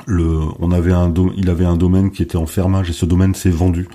le, 0.06 0.40
on 0.58 0.72
avait 0.72 0.92
un 0.92 1.12
il 1.36 1.50
avait 1.50 1.64
un 1.64 1.76
domaine 1.76 2.10
qui 2.10 2.22
était 2.22 2.36
en 2.36 2.46
fermage 2.46 2.90
et 2.90 2.92
ce 2.92 3.06
domaine 3.06 3.34
s'est 3.34 3.50
vendu. 3.50 3.88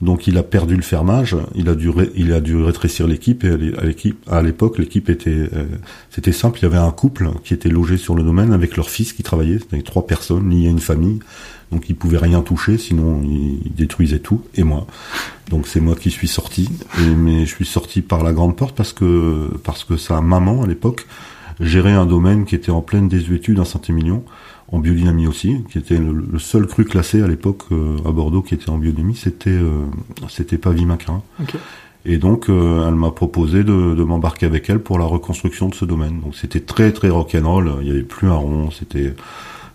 Donc 0.00 0.26
il 0.26 0.38
a 0.38 0.42
perdu 0.42 0.76
le 0.76 0.82
fermage, 0.82 1.36
il 1.54 1.68
a 1.68 1.74
dû 1.74 1.90
il 2.14 2.32
a 2.32 2.40
dû 2.40 2.56
rétrécir 2.56 3.06
l'équipe 3.06 3.44
et 3.44 3.50
à 3.50 3.84
l'équipe 3.84 4.18
à 4.30 4.42
l'époque 4.42 4.78
l'équipe 4.78 5.08
était 5.08 5.30
euh, 5.30 5.66
c'était 6.10 6.32
simple, 6.32 6.58
il 6.60 6.62
y 6.62 6.66
avait 6.66 6.78
un 6.78 6.90
couple 6.90 7.30
qui 7.44 7.54
était 7.54 7.68
logé 7.68 7.96
sur 7.96 8.14
le 8.14 8.22
domaine 8.22 8.52
avec 8.52 8.76
leur 8.76 8.90
fils 8.90 9.12
qui 9.12 9.22
travaillait, 9.22 9.58
c'était 9.58 9.82
trois 9.82 10.06
personnes 10.06 10.50
liées 10.50 10.68
à 10.68 10.70
une 10.70 10.80
famille. 10.80 11.20
Donc 11.72 11.88
ils 11.88 11.96
pouvaient 11.96 12.18
rien 12.18 12.42
toucher 12.42 12.78
sinon 12.78 13.22
ils, 13.24 13.72
détruisaient 13.74 14.20
tout 14.20 14.42
et 14.54 14.62
moi. 14.62 14.86
Donc 15.50 15.66
c'est 15.66 15.80
moi 15.80 15.94
qui 15.94 16.10
suis 16.10 16.28
sorti 16.28 16.68
et 17.00 17.14
mais 17.14 17.46
je 17.46 17.54
suis 17.54 17.66
sorti 17.66 18.00
par 18.00 18.22
la 18.22 18.32
grande 18.32 18.56
porte 18.56 18.76
parce 18.76 18.92
que 18.92 19.50
parce 19.64 19.84
que 19.84 19.96
sa 19.96 20.20
maman 20.20 20.62
à 20.62 20.66
l'époque 20.66 21.06
gérait 21.60 21.92
un 21.92 22.06
domaine 22.06 22.44
qui 22.44 22.54
était 22.54 22.70
en 22.70 22.80
pleine 22.80 23.08
désuétude 23.08 23.60
à 23.60 23.64
Saint-Émilion 23.64 24.24
en 24.72 24.78
biodynamie 24.78 25.26
aussi, 25.26 25.58
qui 25.70 25.78
était 25.78 25.98
le, 25.98 26.38
seul 26.38 26.66
cru 26.66 26.84
classé 26.84 27.22
à 27.22 27.28
l'époque 27.28 27.62
euh, 27.72 27.96
à 28.06 28.12
Bordeaux 28.12 28.42
qui 28.42 28.54
était 28.54 28.70
en 28.70 28.78
biodynamie, 28.78 29.16
c'était 29.16 29.50
euh, 29.50 29.84
c'était 30.28 30.58
Pavimacarin. 30.58 31.22
Et 32.06 32.18
donc 32.18 32.48
euh, 32.48 32.86
elle 32.88 32.94
m'a 32.94 33.10
proposé 33.10 33.64
de, 33.64 33.94
de 33.94 34.04
m'embarquer 34.04 34.46
avec 34.46 34.68
elle 34.68 34.80
pour 34.80 34.98
la 34.98 35.04
reconstruction 35.04 35.68
de 35.68 35.74
ce 35.74 35.84
domaine. 35.84 36.20
Donc 36.20 36.34
c'était 36.34 36.60
très 36.60 36.92
très 36.92 37.08
rock'n'roll, 37.08 37.76
il 37.82 37.88
y 37.88 37.90
avait 37.90 38.02
plus 38.02 38.28
un 38.28 38.34
rond, 38.34 38.70
c'était 38.70 39.14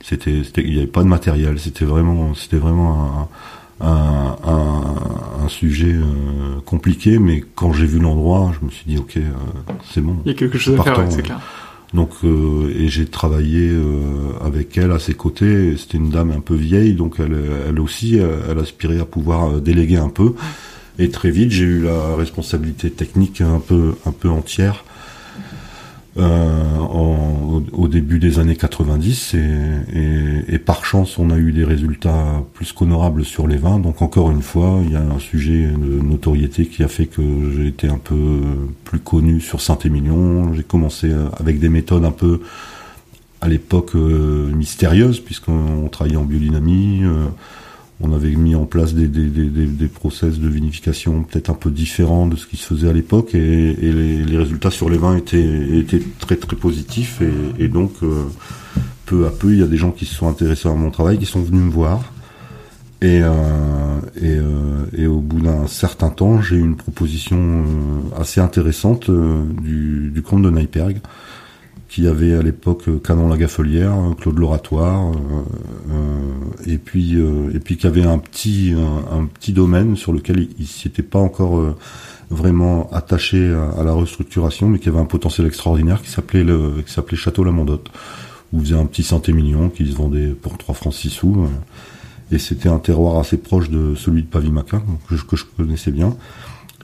c'était 0.02 0.44
il 0.58 0.72
n'y 0.72 0.78
avait 0.78 0.88
pas 0.88 1.04
de 1.04 1.08
matériel, 1.08 1.60
c'était 1.60 1.86
vraiment 1.86 2.34
c'était 2.34 2.58
vraiment 2.58 3.30
un, 3.82 3.88
un, 3.88 4.38
un, 4.46 5.44
un 5.46 5.48
sujet 5.48 5.96
compliqué, 6.66 7.20
mais 7.20 7.44
quand 7.56 7.74
j'ai 7.74 7.86
vu 7.86 8.00
l'endroit, 8.00 8.52
je 8.60 8.66
me 8.66 8.72
suis 8.72 8.86
dit 8.86 8.98
ok, 8.98 9.18
c'est 9.92 10.02
bon. 10.02 10.18
Il 10.26 10.32
y 10.32 10.36
a 10.36 10.38
quelque 10.38 10.58
chose 10.58 10.80
à 10.80 10.84
faire, 10.84 11.12
c'est 11.12 11.22
clair. 11.22 11.40
Donc 11.94 12.12
euh, 12.24 12.72
et 12.78 12.88
j'ai 12.88 13.08
travaillé 13.08 13.70
euh, 13.70 13.92
avec 14.42 14.78
elle 14.78 14.92
à 14.92 15.00
ses 15.00 15.14
côtés. 15.14 15.76
C'était 15.78 15.98
une 15.98 16.10
dame 16.10 16.32
un 16.32 16.42
peu 16.42 16.56
vieille, 16.56 16.94
donc 16.94 17.16
elle, 17.20 17.38
elle 17.68 17.80
aussi, 17.80 18.18
elle 18.18 18.60
aspirait 18.60 19.00
à 19.00 19.06
pouvoir 19.06 19.50
euh, 19.50 19.60
déléguer 19.60 19.98
un 19.98 20.10
peu. 20.10 20.34
Et 21.00 21.10
très 21.10 21.32
vite, 21.32 21.52
j'ai 21.52 21.64
eu 21.64 21.84
la 21.84 22.16
responsabilité 22.16 22.92
technique 22.92 23.42
un 23.42 23.60
peu 23.60 23.96
un 24.06 24.12
peu 24.12 24.30
entière 24.30 24.84
euh, 26.18 26.78
en, 26.78 27.19
au, 27.74 27.88
début 27.88 28.20
des 28.20 28.40
années 28.40 28.56
90 28.56 29.36
et, 29.36 30.54
et, 30.54 30.60
par 30.60 30.86
chance 30.86 31.18
on 31.18 31.30
a 31.30 31.38
eu 31.38 31.52
des 31.52 31.64
résultats 31.64 32.44
plus 32.54 32.74
qu'honorables 32.74 33.26
sur 33.26 33.48
les 33.48 33.58
vins. 33.58 33.80
Donc 33.80 34.02
encore 34.02 34.32
une 34.32 34.42
fois 34.42 34.80
il 34.84 34.92
y 34.92 34.96
a 34.96 35.02
un 35.02 35.20
sujet 35.20 35.68
de 35.68 36.02
notoriété 36.02 36.66
qui 36.66 36.84
a 36.84 36.88
fait 36.88 37.06
que 37.06 37.22
j'ai 37.56 37.68
été 37.68 37.88
un 37.88 37.98
peu 37.98 38.42
plus 38.84 39.00
connu 39.00 39.40
sur 39.40 39.62
Saint-Émilion. 39.62 40.54
J'ai 40.54 40.64
commencé 40.64 41.12
avec 41.40 41.60
des 41.60 41.70
méthodes 41.70 42.06
un 42.06 42.12
peu 42.12 42.42
à 43.42 43.48
l'époque 43.48 43.96
euh, 43.96 44.52
mystérieuses 44.54 45.20
puisqu'on 45.20 45.88
travaillait 45.90 46.18
en 46.18 46.26
biodynamie 46.26 47.02
euh, 47.04 47.28
on 48.02 48.14
avait 48.14 48.32
mis 48.32 48.56
en 48.56 48.66
place 48.66 48.94
des, 48.94 49.08
des, 49.08 49.28
des, 49.28 49.66
des, 49.66 49.88
process 49.88 50.40
de 50.40 50.48
vinification 50.48 51.24
peut-être 51.24 51.50
un 51.50 51.54
peu 51.56 51.70
différents 51.70 52.28
de 52.28 52.36
ce 52.36 52.48
qui 52.48 52.56
se 52.58 52.66
faisait 52.66 52.90
à 52.90 52.94
l'époque 52.94 53.36
et, 53.36 53.74
les, 53.76 54.38
résultats 54.38 54.72
sur 54.72 54.90
les 54.90 54.98
vins 54.98 55.18
étaient, 55.18 55.78
étaient 55.78 56.02
très 56.20 56.38
très 56.38 56.56
positifs 56.56 57.22
et, 57.60 57.68
donc 57.68 57.92
euh, 58.04 58.26
peu 59.06 59.26
à 59.26 59.30
peu 59.30 59.52
il 59.52 59.60
y 59.60 59.64
a 59.64 59.68
des 59.68 59.78
gens 59.78 59.92
qui 59.92 60.06
se 60.06 60.16
sont 60.16 60.30
intéressés 60.30 60.70
à 60.70 60.74
mon 60.74 60.92
travail 60.92 61.18
qui 61.18 61.26
sont 61.26 61.42
venus 61.42 61.62
me 61.62 61.72
voir 61.72 62.14
et, 63.02 63.22
euh, 63.22 64.00
et, 64.16 64.38
euh, 64.38 64.86
et, 64.98 65.08
au 65.08 65.20
bout 65.20 65.42
d'un 65.42 65.68
certain 65.68 66.10
temps 66.10 66.42
j'ai 66.42 66.56
eu 66.56 66.62
une 66.62 66.78
proposition 66.78 67.66
assez 68.18 68.40
intéressante 68.40 69.12
du, 69.12 70.12
du 70.14 70.22
comte 70.22 70.44
de 70.44 70.50
Neiperg 70.50 71.02
qui 71.90 72.08
avait 72.08 72.36
à 72.36 72.42
l'époque 72.42 72.88
euh, 72.88 73.00
Canon 73.00 73.28
Lagafelière, 73.28 73.92
euh, 73.94 74.14
Claude 74.14 74.38
Loratoire, 74.38 75.12
euh, 75.12 76.24
et 76.68 76.78
puis 76.78 77.18
et 77.54 77.60
puis 77.60 77.78
qui 77.78 77.88
avait 77.88 78.04
un 78.04 78.20
petit 78.20 78.74
un, 79.12 79.26
petit 79.26 79.54
domaine 79.54 79.96
sur 79.96 80.14
lequel 80.14 80.48
il, 80.60 80.68
s'était 80.68 81.04
pas 81.04 81.20
encore 81.20 81.76
vraiment 82.30 82.90
attaché 82.92 83.52
à, 83.78 83.84
la 83.84 83.94
restructuration, 83.94 84.68
mais 84.68 84.78
qui 84.78 84.90
avait 84.90 85.00
un 85.00 85.06
potentiel 85.06 85.48
extraordinaire 85.48 86.02
qui 86.02 86.10
s'appelait 86.10 86.44
le 86.44 86.84
qui 86.86 86.94
s'appelait 86.94 87.18
Château 87.18 87.44
La 87.44 87.52
Mondotte, 87.52 87.90
où 88.54 88.60
faisait 88.60 88.76
un 88.76 88.86
petit 88.86 89.04
Saint-Émilion 89.04 89.70
qui 89.70 89.90
se 89.90 89.96
vendait 89.96 90.30
pour 90.30 90.58
3 90.58 90.76
francs 90.76 90.94
6 90.94 91.10
sous. 91.10 91.48
et 92.32 92.38
c'était 92.38 92.70
un 92.70 92.80
terroir 92.80 93.18
assez 93.18 93.38
proche 93.38 93.70
de 93.70 93.96
celui 93.96 94.22
de 94.22 94.28
Pavimaca, 94.28 94.84
que 95.10 95.36
je 95.36 95.46
connaissais 95.58 95.92
bien. 95.92 96.16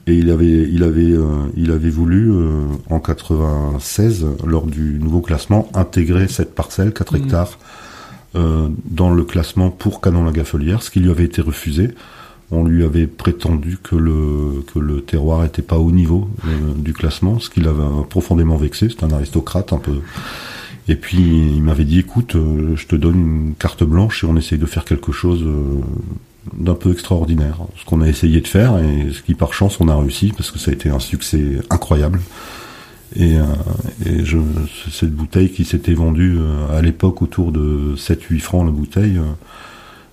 Et 0.08 0.14
il 0.14 0.30
avait, 0.30 0.70
il 0.70 0.84
avait, 0.84 1.12
euh, 1.12 1.48
il 1.58 1.72
avait 1.72 1.90
voulu 1.90 2.32
euh, 2.32 2.66
en 2.90 3.00
96, 3.00 4.26
lors 4.46 4.68
du 4.68 5.00
nouveau 5.00 5.22
classement, 5.22 5.68
intégrer 5.74 6.28
cette 6.28 6.54
parcelle, 6.54 6.94
4 6.94 7.14
mmh. 7.14 7.18
hectares, 7.18 7.60
euh, 8.36 8.70
dans 8.86 9.10
le 9.10 9.24
classement 9.24 9.72
pour 9.72 10.02
Canon-la-Gaffelière, 10.02 10.84
ce 10.84 10.92
qui 10.92 11.00
lui 11.00 11.10
avait 11.10 11.26
été 11.26 11.42
refusé. 11.42 11.90
On 12.52 12.64
lui 12.64 12.84
avait 12.84 13.08
prétendu 13.08 13.80
que 13.82 13.96
le 13.96 14.64
que 14.72 14.78
le 14.78 15.02
terroir 15.02 15.44
était 15.46 15.64
pas 15.64 15.80
au 15.80 15.92
niveau 15.92 16.30
du 16.76 16.94
classement, 16.94 17.40
ce 17.40 17.50
qui 17.50 17.60
l'avait 17.60 17.82
profondément 18.08 18.56
vexé. 18.56 18.88
C'est 18.90 19.04
un 19.04 19.10
aristocrate 19.10 19.74
un 19.74 19.80
peu 19.80 20.02
Et 20.88 20.96
puis 20.96 21.18
il 21.18 21.64
m'avait 21.64 21.84
dit 21.84 22.00
écoute, 22.00 22.36
euh, 22.36 22.76
je 22.76 22.86
te 22.86 22.96
donne 22.96 23.20
une 23.20 23.56
carte 23.56 23.84
blanche 23.84 24.24
et 24.24 24.28
on 24.28 24.38
essaye 24.38 24.60
de 24.60 24.66
faire 24.66 24.86
quelque 24.86 25.12
chose 25.12 25.42
euh, 25.44 25.82
d'un 26.54 26.76
peu 26.76 26.92
extraordinaire. 26.92 27.58
Ce 27.78 27.86
qu'on 27.86 28.02
a 28.02 28.08
essayé 28.08 28.42
de 28.42 28.48
faire 28.48 28.78
et 28.78 29.12
ce 29.12 29.22
qui 29.22 29.34
par 29.34 29.54
chance 29.54 29.80
on 29.80 29.88
a 29.88 29.96
réussi 29.96 30.32
parce 30.36 30.52
que 30.52 30.60
ça 30.60 30.72
a 30.72 30.74
été 30.74 30.90
un 30.90 31.00
succès 31.00 31.60
incroyable. 31.70 32.20
Et, 33.16 33.36
euh, 33.38 33.44
cette 34.92 35.14
bouteille 35.14 35.52
qui 35.52 35.64
s'était 35.64 35.94
vendue 35.94 36.38
à 36.72 36.82
l'époque 36.82 37.22
autour 37.22 37.52
de 37.52 37.96
7-8 37.96 38.40
francs 38.40 38.66
la 38.66 38.72
bouteille 38.72 39.20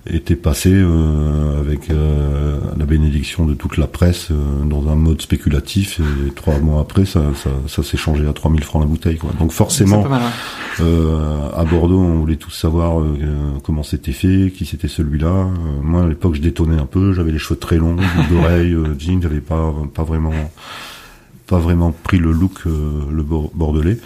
était 0.06 0.36
passé 0.36 0.70
euh, 0.72 1.60
avec 1.60 1.90
euh, 1.90 2.58
la 2.76 2.84
bénédiction 2.84 3.46
de 3.46 3.54
toute 3.54 3.76
la 3.76 3.86
presse 3.86 4.28
euh, 4.32 4.64
dans 4.64 4.88
un 4.88 4.96
mode 4.96 5.22
spéculatif 5.22 6.00
et 6.00 6.32
trois 6.32 6.58
mois 6.58 6.80
après 6.80 7.04
ça, 7.04 7.22
ça, 7.36 7.50
ça 7.68 7.82
s'est 7.84 7.96
changé 7.96 8.26
à 8.26 8.32
3000 8.32 8.64
francs 8.64 8.82
la 8.82 8.88
bouteille 8.88 9.16
quoi. 9.16 9.30
donc 9.38 9.52
forcément 9.52 10.04
à 10.80 11.64
Bordeaux 11.64 12.00
on 12.00 12.18
voulait 12.18 12.36
tous 12.36 12.50
savoir 12.50 13.04
comment 13.62 13.82
c'était 13.82 14.12
fait 14.12 14.52
qui 14.56 14.66
c'était 14.66 14.88
celui-là. 14.88 15.46
Moi 15.82 16.02
à 16.02 16.08
l'époque 16.08 16.34
je 16.34 16.40
détonnais 16.40 16.80
un 16.80 16.86
peu 16.86 17.12
j'avais 17.12 17.30
les 17.30 17.38
cheveux 17.38 17.58
très 17.58 17.76
longs 17.76 17.96
d'oreilles 18.30 18.76
jeans 18.98 19.22
j'avais 19.22 19.40
pas 19.40 19.72
pas 19.94 20.02
vraiment 20.02 20.32
pas 21.46 21.58
vraiment 21.58 21.92
pris 21.92 22.18
le 22.18 22.32
look 22.32 22.64
le 22.64 23.22
bordelais 23.22 23.98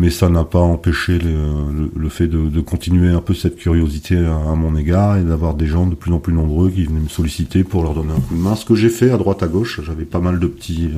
mais 0.00 0.08
ça 0.08 0.30
n'a 0.30 0.44
pas 0.44 0.60
empêché 0.60 1.18
le, 1.18 1.90
le, 1.94 2.08
fait 2.08 2.26
de, 2.26 2.48
de, 2.48 2.60
continuer 2.62 3.10
un 3.10 3.20
peu 3.20 3.34
cette 3.34 3.56
curiosité 3.56 4.16
à, 4.16 4.54
mon 4.54 4.74
égard 4.74 5.18
et 5.18 5.22
d'avoir 5.22 5.52
des 5.52 5.66
gens 5.66 5.86
de 5.86 5.94
plus 5.94 6.10
en 6.10 6.18
plus 6.18 6.32
nombreux 6.32 6.70
qui 6.70 6.86
venaient 6.86 7.00
me 7.00 7.08
solliciter 7.10 7.64
pour 7.64 7.82
leur 7.82 7.92
donner 7.92 8.14
un 8.14 8.20
coup 8.20 8.34
de 8.34 8.40
main. 8.40 8.56
Ce 8.56 8.64
que 8.64 8.74
j'ai 8.74 8.88
fait 8.88 9.10
à 9.10 9.18
droite 9.18 9.42
à 9.42 9.46
gauche, 9.46 9.82
j'avais 9.84 10.06
pas 10.06 10.20
mal 10.20 10.38
de 10.38 10.46
petits 10.46 10.88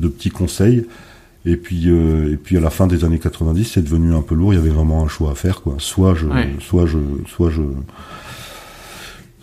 de 0.00 0.08
petits 0.08 0.30
conseils. 0.30 0.86
Et 1.44 1.56
puis 1.56 1.84
euh, 1.86 2.32
et 2.32 2.36
puis 2.36 2.56
à 2.56 2.60
la 2.60 2.70
fin 2.70 2.88
des 2.88 3.04
années 3.04 3.20
90, 3.20 3.64
c'est 3.64 3.82
devenu 3.82 4.12
un 4.12 4.22
peu 4.22 4.34
lourd. 4.34 4.52
Il 4.52 4.56
y 4.56 4.60
avait 4.60 4.70
vraiment 4.70 5.04
un 5.04 5.08
choix 5.08 5.30
à 5.30 5.36
faire, 5.36 5.62
quoi. 5.62 5.76
Soit 5.78 6.14
je, 6.14 6.26
soit 6.58 6.86
je, 6.86 6.98
soit 7.28 7.50
je 7.50 7.62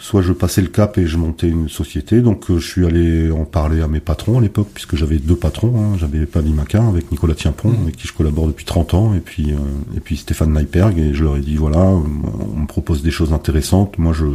soit 0.03 0.21
je 0.21 0.33
passais 0.33 0.61
le 0.61 0.67
cap 0.67 0.97
et 0.97 1.07
je 1.07 1.15
montais 1.15 1.47
une 1.47 1.69
société. 1.69 2.21
Donc 2.21 2.51
euh, 2.51 2.59
je 2.59 2.67
suis 2.67 2.85
allé 2.85 3.31
en 3.31 3.45
parler 3.45 3.81
à 3.81 3.87
mes 3.87 4.01
patrons 4.01 4.37
à 4.37 4.41
l'époque, 4.41 4.67
puisque 4.73 4.97
j'avais 4.97 5.17
deux 5.17 5.37
patrons. 5.37 5.73
Hein. 5.77 5.97
J'avais 5.97 6.25
Paddy 6.25 6.51
Maca 6.51 6.85
avec 6.85 7.09
Nicolas 7.09 7.35
Tienpont, 7.35 7.69
mmh. 7.69 7.83
avec 7.83 7.95
qui 7.95 8.07
je 8.07 8.13
collabore 8.13 8.47
depuis 8.47 8.65
30 8.65 8.93
ans, 8.95 9.13
et 9.13 9.21
puis 9.21 9.53
euh, 9.53 9.57
et 9.95 10.01
puis 10.01 10.17
Stéphane 10.17 10.51
Neiperg. 10.51 10.99
Et 10.99 11.13
je 11.13 11.23
leur 11.23 11.37
ai 11.37 11.39
dit 11.39 11.55
voilà, 11.55 11.79
on 11.79 12.59
me 12.59 12.67
propose 12.67 13.01
des 13.01 13.11
choses 13.11 13.31
intéressantes. 13.31 13.97
Moi 13.97 14.11
je 14.11 14.25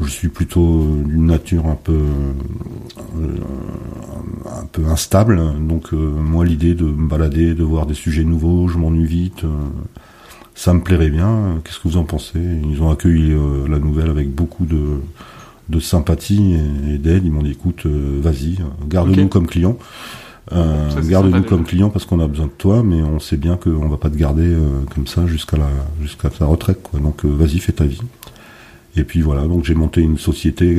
je 0.00 0.08
suis 0.08 0.28
plutôt 0.28 0.86
d'une 1.04 1.26
nature 1.26 1.66
un 1.66 1.74
peu 1.74 2.00
euh, 3.18 3.36
un 4.46 4.64
peu 4.64 4.86
instable. 4.86 5.42
Donc 5.60 5.92
moi 5.92 6.46
l'idée 6.46 6.74
de 6.74 6.86
me 6.86 7.06
balader, 7.06 7.52
de 7.52 7.64
voir 7.64 7.84
des 7.84 7.94
sujets 7.94 8.24
nouveaux, 8.24 8.66
je 8.68 8.78
m'ennuie 8.78 9.04
vite 9.04 9.44
ça 10.60 10.74
me 10.74 10.82
plairait 10.82 11.08
bien. 11.08 11.58
Qu'est-ce 11.64 11.78
que 11.78 11.88
vous 11.88 11.96
en 11.96 12.04
pensez? 12.04 12.38
Ils 12.38 12.82
ont 12.82 12.90
accueilli 12.90 13.32
euh, 13.32 13.66
la 13.66 13.78
nouvelle 13.78 14.10
avec 14.10 14.30
beaucoup 14.30 14.66
de, 14.66 15.00
de 15.70 15.80
sympathie 15.80 16.54
et, 16.86 16.98
d'aide. 16.98 17.24
Ils 17.24 17.32
m'ont 17.32 17.42
dit 17.42 17.52
écoute, 17.52 17.86
euh, 17.86 18.20
vas-y, 18.20 18.58
garde-nous 18.86 19.28
comme 19.28 19.46
client. 19.46 19.78
Euh, 20.52 20.90
garde-nous 21.08 21.44
comme 21.44 21.64
client 21.64 21.88
parce 21.88 22.04
qu'on 22.04 22.20
a 22.20 22.26
besoin 22.28 22.44
de 22.44 22.52
toi, 22.58 22.82
mais 22.82 23.00
on 23.00 23.18
sait 23.20 23.38
bien 23.38 23.56
qu'on 23.56 23.88
va 23.88 23.96
pas 23.96 24.10
te 24.10 24.18
garder 24.18 24.54
comme 24.94 25.06
ça 25.06 25.26
jusqu'à 25.26 25.56
la 25.56 25.70
jusqu'à 26.02 26.28
ta 26.28 26.44
retraite. 26.44 26.82
Quoi. 26.82 27.00
Donc 27.00 27.24
vas-y, 27.24 27.58
fais 27.58 27.72
ta 27.72 27.84
vie. 27.84 28.02
Et 28.96 29.04
puis 29.04 29.22
voilà, 29.22 29.46
donc 29.46 29.64
j'ai 29.64 29.74
monté 29.74 30.02
une 30.02 30.18
société 30.18 30.76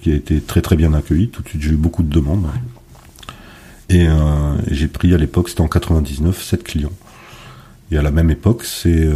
qui 0.00 0.10
a 0.10 0.16
été 0.16 0.40
très 0.40 0.62
très 0.62 0.74
bien 0.74 0.94
accueillie. 0.94 1.28
Tout 1.28 1.42
de 1.42 1.48
suite, 1.48 1.62
j'ai 1.62 1.70
eu 1.70 1.76
beaucoup 1.76 2.02
de 2.02 2.12
demandes. 2.12 2.46
Et, 3.88 4.06
et 4.06 4.74
j'ai 4.74 4.88
pris 4.88 5.14
à 5.14 5.18
l'époque, 5.18 5.48
c'était 5.48 5.60
en 5.60 5.68
99, 5.68 6.42
7 6.42 6.64
clients. 6.64 6.90
Et 7.92 7.98
à 7.98 8.02
la 8.02 8.10
même 8.10 8.30
époque, 8.30 8.64
c'est 8.64 9.04
euh, 9.04 9.12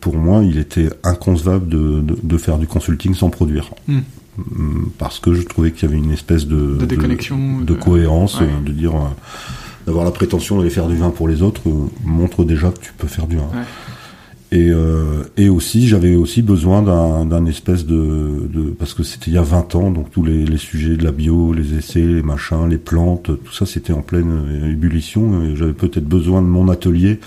pour 0.00 0.16
moi, 0.16 0.42
il 0.44 0.58
était 0.58 0.90
inconcevable 1.04 1.68
de, 1.68 2.00
de, 2.00 2.18
de, 2.22 2.36
faire 2.36 2.58
du 2.58 2.66
consulting 2.66 3.14
sans 3.14 3.30
produire. 3.30 3.70
Hmm. 3.88 4.00
Hmm, 4.36 4.88
parce 4.98 5.20
que 5.20 5.32
je 5.32 5.40
trouvais 5.42 5.72
qu'il 5.72 5.88
y 5.88 5.92
avait 5.92 6.02
une 6.02 6.10
espèce 6.10 6.46
de, 6.46 6.76
de 6.76 6.84
déconnexion, 6.84 7.60
de, 7.60 7.72
cohérence, 7.72 8.42
de 8.66 8.72
dire 8.72 8.94
euh, 8.94 9.08
d'avoir 9.86 10.04
la 10.04 10.10
prétention 10.10 10.58
d'aller 10.58 10.70
faire 10.70 10.88
du 10.88 10.96
vin 10.96 11.10
pour 11.10 11.28
les 11.28 11.40
autres 11.40 11.62
euh, 11.66 11.88
montre 12.04 12.44
déjà 12.44 12.70
que 12.70 12.80
tu 12.80 12.92
peux 12.92 13.06
faire 13.06 13.26
du 13.26 13.36
vin. 13.36 13.48
Et, 14.52 14.70
euh, 14.70 15.22
et 15.36 15.48
aussi, 15.48 15.88
j'avais 15.88 16.14
aussi 16.14 16.42
besoin 16.42 16.82
d'un 16.82 17.46
espèce 17.46 17.86
de, 17.86 18.48
de, 18.52 18.70
parce 18.70 18.92
que 18.92 19.02
c'était 19.02 19.30
il 19.30 19.34
y 19.34 19.38
a 19.38 19.42
20 19.42 19.74
ans, 19.76 19.90
donc 19.90 20.10
tous 20.10 20.22
les, 20.22 20.44
les, 20.44 20.58
sujets 20.58 20.96
de 20.96 21.04
la 21.04 21.10
bio, 21.10 21.52
les 21.52 21.74
essais, 21.74 22.00
les 22.00 22.22
machins, 22.22 22.68
les 22.68 22.78
plantes, 22.78 23.30
tout 23.42 23.52
ça, 23.52 23.66
c'était 23.66 23.92
en 23.92 24.02
pleine 24.02 24.68
ébullition. 24.70 25.56
J'avais 25.56 25.72
peut-être 25.72 26.06
besoin 26.06 26.42
de 26.42 26.46
mon 26.46 26.68
atelier 26.68 27.18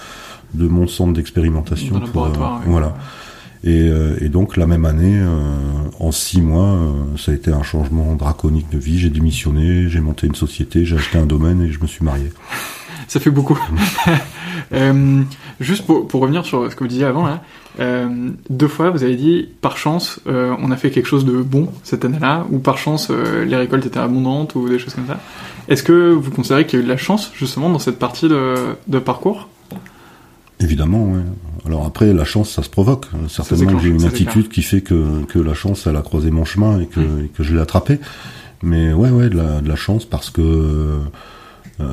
de 0.57 0.67
mon 0.67 0.87
centre 0.87 1.13
d'expérimentation. 1.13 1.99
pour 1.99 2.25
euh, 2.25 2.29
Voilà. 2.65 2.95
Et, 3.63 3.87
euh, 3.89 4.17
et, 4.21 4.29
donc 4.29 4.55
la 4.55 4.67
même 4.67 4.85
année, 4.85 5.17
euh, 5.19 5.55
en 5.99 6.11
six 6.11 6.41
mois, 6.41 6.79
ça 7.17 7.31
a 7.31 7.35
été 7.35 7.51
un 7.51 7.63
changement 7.63 8.15
draconique 8.15 8.69
de 8.69 8.77
vie. 8.77 8.99
J'ai 8.99 9.09
démissionné, 9.09 9.89
j'ai 9.89 9.99
monté 9.99 10.27
une 10.27 10.35
société, 10.35 10.85
j'ai 10.85 10.95
acheté 10.95 11.17
un 11.17 11.25
domaine 11.25 11.61
et 11.61 11.71
je 11.71 11.79
me 11.79 11.87
suis 11.87 12.05
marié. 12.05 12.31
Ça 13.07 13.21
fait 13.21 13.29
beaucoup. 13.29 13.57
euh, 14.73 15.21
juste 15.61 15.85
pour, 15.85 16.07
pour, 16.07 16.21
revenir 16.21 16.45
sur 16.45 16.69
ce 16.69 16.75
que 16.75 16.83
vous 16.83 16.89
disiez 16.89 17.05
avant, 17.05 17.25
là, 17.25 17.41
euh, 17.79 18.29
deux 18.49 18.67
fois 18.67 18.89
vous 18.89 19.03
avez 19.03 19.15
dit 19.15 19.47
par 19.61 19.77
chance 19.77 20.19
euh, 20.27 20.55
on 20.59 20.71
a 20.71 20.77
fait 20.77 20.89
quelque 20.89 21.05
chose 21.05 21.25
de 21.25 21.41
bon 21.41 21.69
cette 21.83 22.03
année-là, 22.03 22.45
ou 22.51 22.59
par 22.59 22.77
chance 22.77 23.09
les 23.09 23.55
récoltes 23.55 23.85
étaient 23.85 23.99
abondantes 23.99 24.55
ou 24.55 24.67
des 24.67 24.77
choses 24.77 24.93
comme 24.93 25.07
ça. 25.07 25.19
Est-ce 25.69 25.83
que 25.83 26.11
vous 26.11 26.31
considérez 26.31 26.65
qu'il 26.65 26.79
y 26.79 26.81
a 26.81 26.83
eu 26.83 26.85
de 26.85 26.91
la 26.91 26.97
chance 26.97 27.31
justement 27.33 27.69
dans 27.69 27.79
cette 27.79 27.99
partie 27.99 28.27
de, 28.27 28.55
de 28.87 28.99
parcours? 28.99 29.47
Évidemment, 30.59 31.11
ouais. 31.11 31.21
Alors 31.65 31.85
après, 31.85 32.13
la 32.13 32.23
chance, 32.25 32.49
ça 32.49 32.63
se 32.63 32.69
provoque. 32.69 33.07
Certainement 33.27 33.77
j'ai 33.79 33.89
une 33.89 34.05
attitude 34.05 34.49
qui 34.49 34.63
fait 34.63 34.81
que, 34.81 35.23
que 35.25 35.37
la 35.39 35.53
chance, 35.53 35.85
elle 35.85 35.95
a 35.97 36.01
croisé 36.01 36.31
mon 36.31 36.45
chemin 36.45 36.79
et 36.79 36.87
que, 36.87 36.99
et 36.99 37.27
que 37.27 37.43
je 37.43 37.53
l'ai 37.53 37.61
attrapé. 37.61 37.99
Mais 38.63 38.91
ouais, 38.93 39.09
ouais, 39.09 39.29
de 39.29 39.37
la, 39.37 39.61
de 39.61 39.67
la 39.67 39.75
chance 39.75 40.05
parce 40.05 40.29
que 40.29 41.01
euh, 41.79 41.83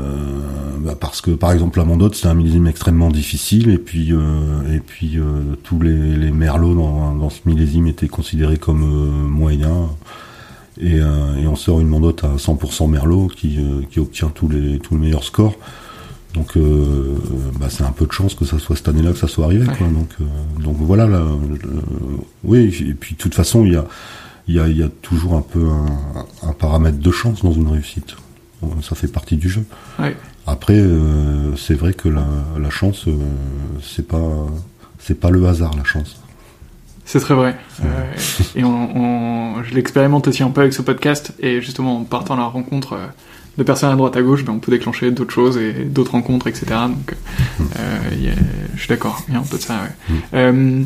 bah 0.81 0.97
parce 0.99 1.21
que 1.21 1.33
par 1.33 1.53
exemple 1.53 1.79
la 1.79 1.85
Mandotte 1.85 2.15
c'est 2.15 2.27
un 2.27 2.33
millésime 2.33 2.67
extrêmement 2.67 3.11
difficile 3.11 3.69
et 3.69 3.77
puis 3.77 4.13
euh, 4.13 4.75
et 4.75 4.81
puis 4.81 5.19
euh, 5.19 5.57
tous 5.63 5.79
les, 5.79 6.17
les 6.17 6.31
merlots 6.31 6.75
dans, 6.75 7.15
dans 7.15 7.29
ce 7.29 7.41
millésime 7.45 7.87
étaient 7.87 8.09
considérés 8.09 8.57
comme 8.57 8.83
euh, 8.83 9.29
moyens 9.29 9.89
et, 10.81 11.01
euh, 11.01 11.37
et 11.37 11.47
on 11.47 11.55
sort 11.55 11.81
une 11.81 11.89
Mandotte 11.89 12.25
à 12.25 12.37
100% 12.37 12.89
merlot 12.89 13.27
qui, 13.27 13.59
qui 13.91 14.01
obtient 14.01 14.29
tous 14.29 14.49
les 14.49 14.79
tous 14.79 14.95
les 14.95 15.01
meilleurs 15.01 15.25
scores 15.25 15.59
donc, 16.35 16.57
euh, 16.57 17.17
bah, 17.61 17.69
c'est 17.71 17.85
un 17.85 17.93
peu 17.93 18.07
de 18.07 18.13
chance 18.13 18.35
que 18.35 18.45
ça 18.45 18.59
soit 18.59 18.77
cette 18.77 18.89
année-là 18.89 19.13
que 19.13 19.19
ça 19.19 19.29
soit 19.29 19.45
arrivé. 19.45 19.67
Quoi. 19.67 19.87
Donc, 19.87 20.11
euh, 20.21 20.25
donc 20.63 20.77
voilà. 20.81 21.07
Là, 21.07 21.25
oui. 22.43 22.75
Et 22.87 22.95
puis, 22.95 23.15
de 23.15 23.21
toute 23.21 23.35
façon, 23.35 23.65
il 23.65 23.73
y 23.73 23.77
a, 23.77 23.85
il 24.49 24.57
y 24.57 24.61
a, 24.61 24.69
il 24.69 24.77
y 24.77 24.83
a 24.83 24.89
toujours 25.01 25.35
un 25.35 25.43
peu 25.43 25.65
un, 25.65 26.49
un, 26.49 26.53
paramètre 26.53 26.99
de 26.99 27.11
chance 27.13 27.43
dans 27.43 27.53
une 27.53 27.69
réussite. 27.69 28.17
Ça 28.83 28.95
fait 28.95 29.09
partie 29.09 29.37
du 29.37 29.49
jeu. 29.49 29.65
Ouais. 29.99 30.17
Après, 30.47 30.79
euh, 30.79 31.55
c'est 31.57 31.75
vrai 31.75 31.93
que 31.95 32.09
la, 32.09 32.27
la 32.59 32.71
chance, 32.71 33.07
euh, 33.09 33.17
c'est 33.83 34.07
pas, 34.07 34.47
c'est 34.99 35.19
pas 35.19 35.31
le 35.31 35.47
hasard, 35.47 35.75
la 35.77 35.85
chance. 35.85 36.21
C'est 37.05 37.21
très 37.21 37.35
vrai. 37.35 37.57
Euh, 37.83 38.13
et 38.57 38.65
on, 38.65 38.97
on 38.97 39.63
je 39.63 39.75
l'expérimente 39.75 40.27
aussi 40.29 40.43
un 40.43 40.51
peu 40.51 40.63
avec 40.63 40.73
ce 40.73 40.83
podcast. 40.83 41.33
Et 41.39 41.61
justement, 41.61 41.99
en 41.99 42.05
partant 42.05 42.35
à 42.35 42.39
la 42.39 42.47
rencontre 42.47 42.99
de 43.57 43.63
personnes 43.63 43.91
à 43.91 43.97
droite 43.97 44.17
à 44.17 44.23
gauche, 44.23 44.45
ben, 44.45 44.53
on 44.53 44.59
peut 44.59 44.73
déclencher 44.73 45.11
d'autres 45.11 45.33
choses 45.33 45.57
et 45.57 45.73
d'autres 45.73 46.13
rencontres, 46.13 46.47
etc. 46.47 46.67
Donc, 46.89 47.15
euh, 47.61 47.99
y 48.21 48.29
a, 48.29 48.33
je 48.75 48.81
suis 48.81 48.89
d'accord, 48.89 49.23
il 49.29 49.35
y 49.35 49.37
a 49.37 49.41
un 49.41 49.45
peu 49.45 49.57
de 49.57 49.63
ça. 49.63 49.75
Ouais. 49.75 50.15
Mm. 50.15 50.21
Euh, 50.35 50.83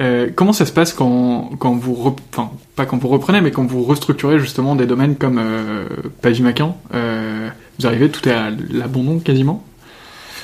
euh, 0.00 0.28
comment 0.34 0.52
ça 0.52 0.66
se 0.66 0.72
passe 0.72 0.92
quand, 0.92 1.52
quand 1.58 1.74
vous, 1.74 2.16
enfin 2.32 2.50
pas 2.74 2.84
quand 2.84 2.98
vous 2.98 3.08
reprenez, 3.08 3.40
mais 3.40 3.52
quand 3.52 3.64
vous 3.64 3.84
restructurez 3.84 4.40
justement 4.40 4.74
des 4.74 4.86
domaines 4.86 5.14
comme 5.14 5.38
euh, 5.38 5.86
Pavimacan, 6.20 6.76
euh, 6.94 7.48
vous 7.78 7.86
arrivez 7.86 8.10
tout 8.10 8.28
est 8.28 8.32
à 8.32 8.50
l'abandon 8.70 9.20
quasiment? 9.20 9.64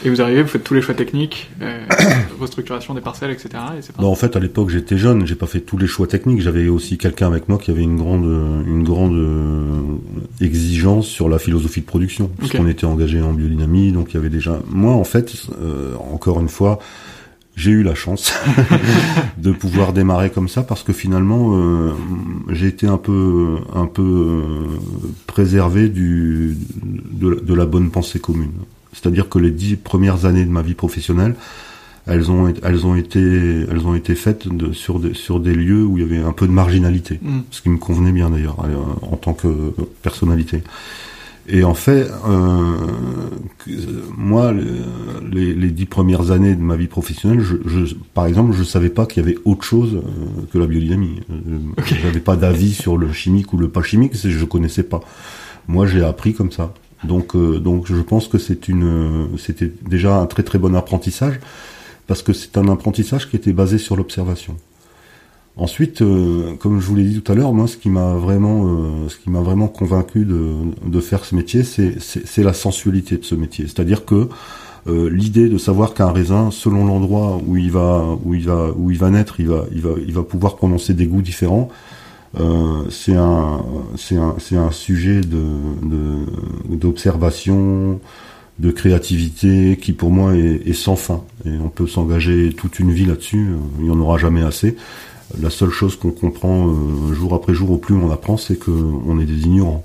Et 0.05 0.11
vous 0.11 0.21
arrivez, 0.21 0.43
vous 0.43 0.49
faites 0.49 0.65
tous 0.65 0.75
les 0.75 0.83
choix 0.83 0.95
techniques, 0.95 1.51
euh, 1.63 1.85
restructuration 2.41 2.95
des 2.95 3.01
parcelles, 3.01 3.31
etc. 3.31 3.49
Et 3.77 4.03
non, 4.03 4.09
en 4.09 4.15
fait, 4.15 4.37
à 4.37 4.41
l'époque, 4.41 4.71
j'étais 4.71 4.97
jeune, 4.97 5.27
j'ai 5.27 5.35
pas 5.35 5.47
fait 5.47 5.61
tous 5.61 5.79
les 5.79 5.87
choix 5.87 6.07
techniques. 6.07 6.41
J'avais 6.41 6.69
aussi 6.69 6.99
quelqu'un 6.99 7.27
avec 7.27 7.49
moi 7.49 7.59
qui 7.59 7.71
avait 7.71 7.83
une 7.83 7.97
grande, 7.97 8.25
une 8.67 8.85
grande 8.85 9.15
euh, 9.15 9.97
exigence 10.41 11.07
sur 11.07 11.29
la 11.29 11.39
philosophie 11.39 11.81
de 11.81 11.87
production, 11.87 12.31
parce 12.39 12.53
qu'on 12.53 12.69
était 12.69 12.87
engagé 12.87 13.21
en 13.21 13.33
biodynamie, 13.33 13.93
donc 13.93 14.13
il 14.13 14.15
y 14.15 14.19
avait 14.19 14.31
déjà. 14.31 14.59
Moi, 14.69 14.93
en 14.93 15.05
fait, 15.05 15.33
euh, 15.61 15.95
encore 16.13 16.41
une 16.41 16.49
fois, 16.49 16.79
j'ai 17.61 17.73
eu 17.73 17.83
la 17.83 17.95
chance 17.95 18.33
de 19.39 19.53
pouvoir 19.53 19.93
démarrer 19.93 20.31
comme 20.31 20.49
ça 20.49 20.63
parce 20.63 20.83
que 20.83 20.93
finalement 20.93 21.57
euh, 21.57 21.93
j'ai 22.49 22.69
été 22.69 22.87
un 22.87 22.97
peu 22.97 23.59
un 23.75 23.87
peu 23.87 24.03
euh, 24.03 24.67
préservé 25.27 25.89
du 25.89 26.57
de, 26.83 27.35
de, 27.35 27.55
la 27.55 27.67
bonne 27.67 27.91
pensée 27.91 28.19
commune. 28.19 28.53
C'est-à-dire 28.92 29.29
que 29.29 29.38
les 29.38 29.50
dix 29.50 29.76
premières 29.76 30.24
années 30.24 30.44
de 30.44 30.50
ma 30.50 30.62
vie 30.62 30.74
professionnelle, 30.74 31.35
elles 32.07 32.31
ont, 32.31 32.53
elles 32.62 32.87
ont 32.87 32.94
été, 32.94 33.20
elles 33.20 33.87
ont 33.87 33.94
été 33.94 34.14
faites 34.14 34.48
de, 34.48 34.72
sur, 34.72 34.98
des, 34.98 35.14
sur 35.14 35.38
des 35.38 35.55
lieux 35.55 35.85
où 35.85 35.98
il 35.98 36.03
y 36.03 36.07
avait 36.07 36.24
un 36.24 36.33
peu 36.33 36.46
de 36.46 36.53
marginalité, 36.53 37.20
mm. 37.22 37.40
ce 37.50 37.62
qui 37.62 37.68
me 37.68 37.79
convenait 37.79 38.12
bien 38.12 38.31
d'ailleurs 38.31 38.64
euh, 38.64 39.07
en 39.11 39.16
tant 39.16 39.35
que 39.35 39.72
personnalité. 40.03 40.62
Et 41.53 41.64
en 41.64 41.74
fait, 41.74 42.09
euh, 42.29 42.76
moi, 44.16 44.53
les, 44.53 45.55
les, 45.55 45.70
dix 45.70 45.87
premières 45.87 46.31
années 46.31 46.55
de 46.55 46.61
ma 46.61 46.76
vie 46.76 46.87
professionnelle, 46.87 47.40
je, 47.40 47.57
je 47.66 47.94
par 48.14 48.26
exemple, 48.26 48.55
je 48.55 48.62
savais 48.62 48.88
pas 48.88 49.05
qu'il 49.07 49.24
y 49.24 49.26
avait 49.26 49.38
autre 49.44 49.64
chose 49.64 49.96
euh, 49.96 50.42
que 50.53 50.59
la 50.59 50.66
biodynamie. 50.66 51.20
Euh, 51.31 51.59
okay. 51.79 51.96
J'avais 52.03 52.20
pas 52.20 52.37
d'avis 52.37 52.72
sur 52.72 52.96
le 52.96 53.12
chimique 53.12 53.53
ou 53.53 53.57
le 53.57 53.68
pas 53.68 53.83
chimique, 53.83 54.12
je 54.14 54.44
connaissais 54.44 54.85
pas. 54.85 55.00
Moi, 55.66 55.87
j'ai 55.87 56.05
appris 56.05 56.35
comme 56.35 56.53
ça. 56.53 56.72
Donc, 57.05 57.35
euh, 57.35 57.59
donc, 57.59 57.87
je 57.87 58.01
pense 58.01 58.29
que 58.29 58.39
c'était 58.39 59.73
déjà 59.89 60.17
un 60.17 60.27
très 60.27 60.43
très 60.43 60.59
bon 60.59 60.75
apprentissage 60.75 61.41
parce 62.07 62.23
que 62.23 62.33
c'est 62.33 62.59
un 62.59 62.69
apprentissage 62.69 63.31
qui 63.31 63.37
était 63.37 63.53
basé 63.53 63.79
sur 63.79 63.97
l'observation. 63.97 64.57
Ensuite, 65.57 66.03
euh, 66.03 66.55
comme 66.57 66.81
je 66.81 66.87
vous 66.87 66.97
l'ai 66.97 67.05
dit 67.05 67.21
tout 67.21 67.33
à 67.33 67.35
l'heure, 67.35 67.53
moi, 67.53 67.67
ce 67.67 67.77
qui 67.77 67.91
m'a 67.91 68.15
vraiment, 68.15 68.67
euh, 68.67 69.09
ce 69.09 69.17
qui 69.17 69.31
m'a 69.31 69.41
vraiment 69.41 69.69
convaincu 69.69 70.25
de, 70.25 71.01
faire 71.01 71.25
ce 71.25 71.35
métier, 71.35 71.63
c'est 71.65 72.43
la 72.43 72.53
sensualité 72.53 73.17
de 73.17 73.25
ce 73.25 73.35
métier. 73.35 73.67
C'est-à-dire 73.67 74.05
que 74.05 74.29
l'idée 74.87 75.49
de 75.49 75.59
savoir 75.59 75.95
qu'un 75.95 76.11
raisin, 76.11 76.51
selon 76.51 76.85
l'endroit 76.85 77.41
où 77.47 77.57
il 77.57 77.71
va, 77.71 78.05
où 78.25 78.35
il 78.35 78.47
va, 78.47 78.71
où 78.77 78.91
il 78.91 78.99
va 78.99 79.11
naître, 79.11 79.39
il 79.39 79.49
va, 79.49 79.65
il 79.73 79.83
va, 79.83 79.91
il 80.05 80.13
va 80.13 80.23
pouvoir 80.23 80.57
prononcer 80.57 80.95
des 80.95 81.07
goûts 81.07 81.23
différents. 81.23 81.69
C'est 82.35 83.16
un, 83.16 83.62
c'est 83.97 84.16
un, 84.16 84.37
c'est 84.38 84.57
un 84.57 84.71
sujet 84.71 85.21
de, 85.21 85.45
d'observation, 86.69 88.01
de, 88.59 88.71
créativité 88.71 89.79
qui 89.81 89.93
pour 89.93 90.11
moi 90.11 90.35
est, 90.35 90.69
est 90.69 90.75
sans 90.75 90.97
fin. 90.97 91.23
Et 91.45 91.51
on 91.62 91.69
peut 91.69 91.87
s'engager 91.87 92.53
toute 92.53 92.79
une 92.79 92.93
vie 92.93 93.07
là-dessus. 93.07 93.49
Il 93.79 93.85
n'y 93.85 93.90
en 93.90 94.01
aura 94.01 94.19
jamais 94.19 94.43
assez 94.43 94.77
la 95.38 95.51
seule 95.51 95.71
chose 95.71 95.97
qu'on 95.97 96.11
comprend 96.11 96.69
euh, 96.69 97.12
jour 97.12 97.35
après 97.35 97.55
jour 97.55 97.71
au 97.71 97.77
plus 97.77 97.95
on 97.95 98.11
apprend, 98.11 98.37
c'est 98.37 98.59
qu'on 98.59 99.21
est 99.21 99.25
des 99.25 99.43
ignorants 99.43 99.85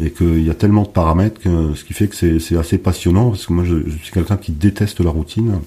et 0.00 0.10
qu'il 0.10 0.44
y 0.44 0.50
a 0.50 0.54
tellement 0.54 0.82
de 0.82 0.88
paramètres, 0.88 1.40
que, 1.40 1.74
ce 1.74 1.84
qui 1.84 1.92
fait 1.92 2.06
que 2.06 2.38
c'est 2.38 2.56
assez 2.56 2.78
passionnant 2.78 3.30
parce 3.30 3.46
que 3.46 3.52
moi 3.52 3.64
je, 3.64 3.90
suis 3.90 4.12
quelqu'un 4.12 4.36
qui 4.36 4.52
déteste 4.52 5.00
la 5.00 5.10
routine 5.10 5.60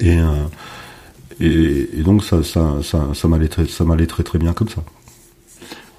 et 0.00 0.18
euh, 0.18 0.44
et, 1.40 1.88
et, 1.98 2.02
donc 2.02 2.24
ça 2.24 2.42
ça 2.42 2.78
ça, 2.82 3.08
ça 3.14 3.28
m'allait 3.28 3.48
très 3.48 3.64
très 3.64 4.22
très 4.22 4.38
bien 4.38 4.52
comme 4.52 4.68
ça. 4.68 4.82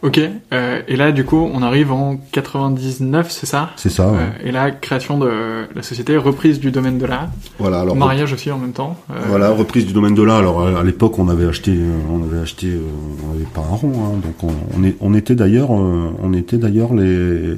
Ok, 0.02 0.18
euh, 0.54 0.82
et 0.88 0.96
là 0.96 1.12
du 1.12 1.26
coup 1.26 1.50
on 1.54 1.62
arrive 1.62 1.92
en 1.92 2.18
99, 2.32 3.30
c'est 3.30 3.46
ça 3.46 3.72
C'est 3.76 3.90
ça. 3.90 4.08
Euh, 4.08 4.30
et 4.44 4.52
là 4.52 4.72
création 4.72 5.20
de 5.20 5.30
la 5.76 5.84
société, 5.84 6.16
reprise 6.16 6.62
du 6.62 6.72
domaine 6.72 6.98
de 6.98 7.06
l'art. 7.06 7.30
Voilà. 7.58 7.82
Alors 7.82 7.98
mariage 7.98 8.32
aussi 8.32 8.50
en 8.50 8.58
même 8.58 8.72
temps. 8.72 8.98
Euh... 9.12 9.16
Voilà, 9.28 9.50
reprise 9.50 9.86
du 9.86 9.92
domaine 9.92 10.16
de 10.16 10.24
l'art. 10.24 10.38
Alors 10.38 10.66
à 10.66 10.84
l'époque 10.84 11.20
on 11.20 11.28
avait 11.28 11.48
acheté, 11.48 11.72
euh, 11.72 11.98
on 12.10 12.24
avait 12.24 12.42
acheté, 12.42 12.68
euh, 12.68 12.80
on 13.28 13.36
avait 13.36 13.44
pas 13.44 13.60
un 13.60 13.76
rond, 13.76 13.92
hein, 14.06 14.20
donc 14.24 14.42
on, 14.44 14.54
on, 14.78 14.84
est, 14.86 14.96
on 15.02 15.14
était 15.14 15.36
d'ailleurs, 15.36 15.72
on 15.72 16.34
était 16.34 16.58
d'ailleurs 16.58 16.94
les, 16.94 17.56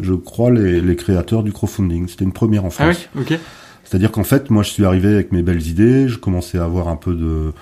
je 0.00 0.14
crois 0.14 0.50
les, 0.50 0.80
les 0.80 0.96
créateurs 0.96 1.42
du 1.42 1.52
crowdfunding. 1.52 2.08
C'était 2.08 2.24
une 2.24 2.32
première 2.32 2.64
en 2.64 2.70
France. 2.70 2.96
Ah 3.14 3.18
oui, 3.18 3.22
ok. 3.32 3.38
C'est-à-dire 3.84 4.10
qu'en 4.10 4.24
fait 4.24 4.48
moi 4.48 4.62
je 4.62 4.70
suis 4.70 4.86
arrivé 4.86 5.12
avec 5.12 5.32
mes 5.32 5.42
belles 5.42 5.66
idées, 5.66 6.08
je 6.08 6.16
commençais 6.16 6.56
à 6.56 6.64
avoir 6.64 6.88
un 6.88 6.96
peu 6.96 7.12
de 7.12 7.52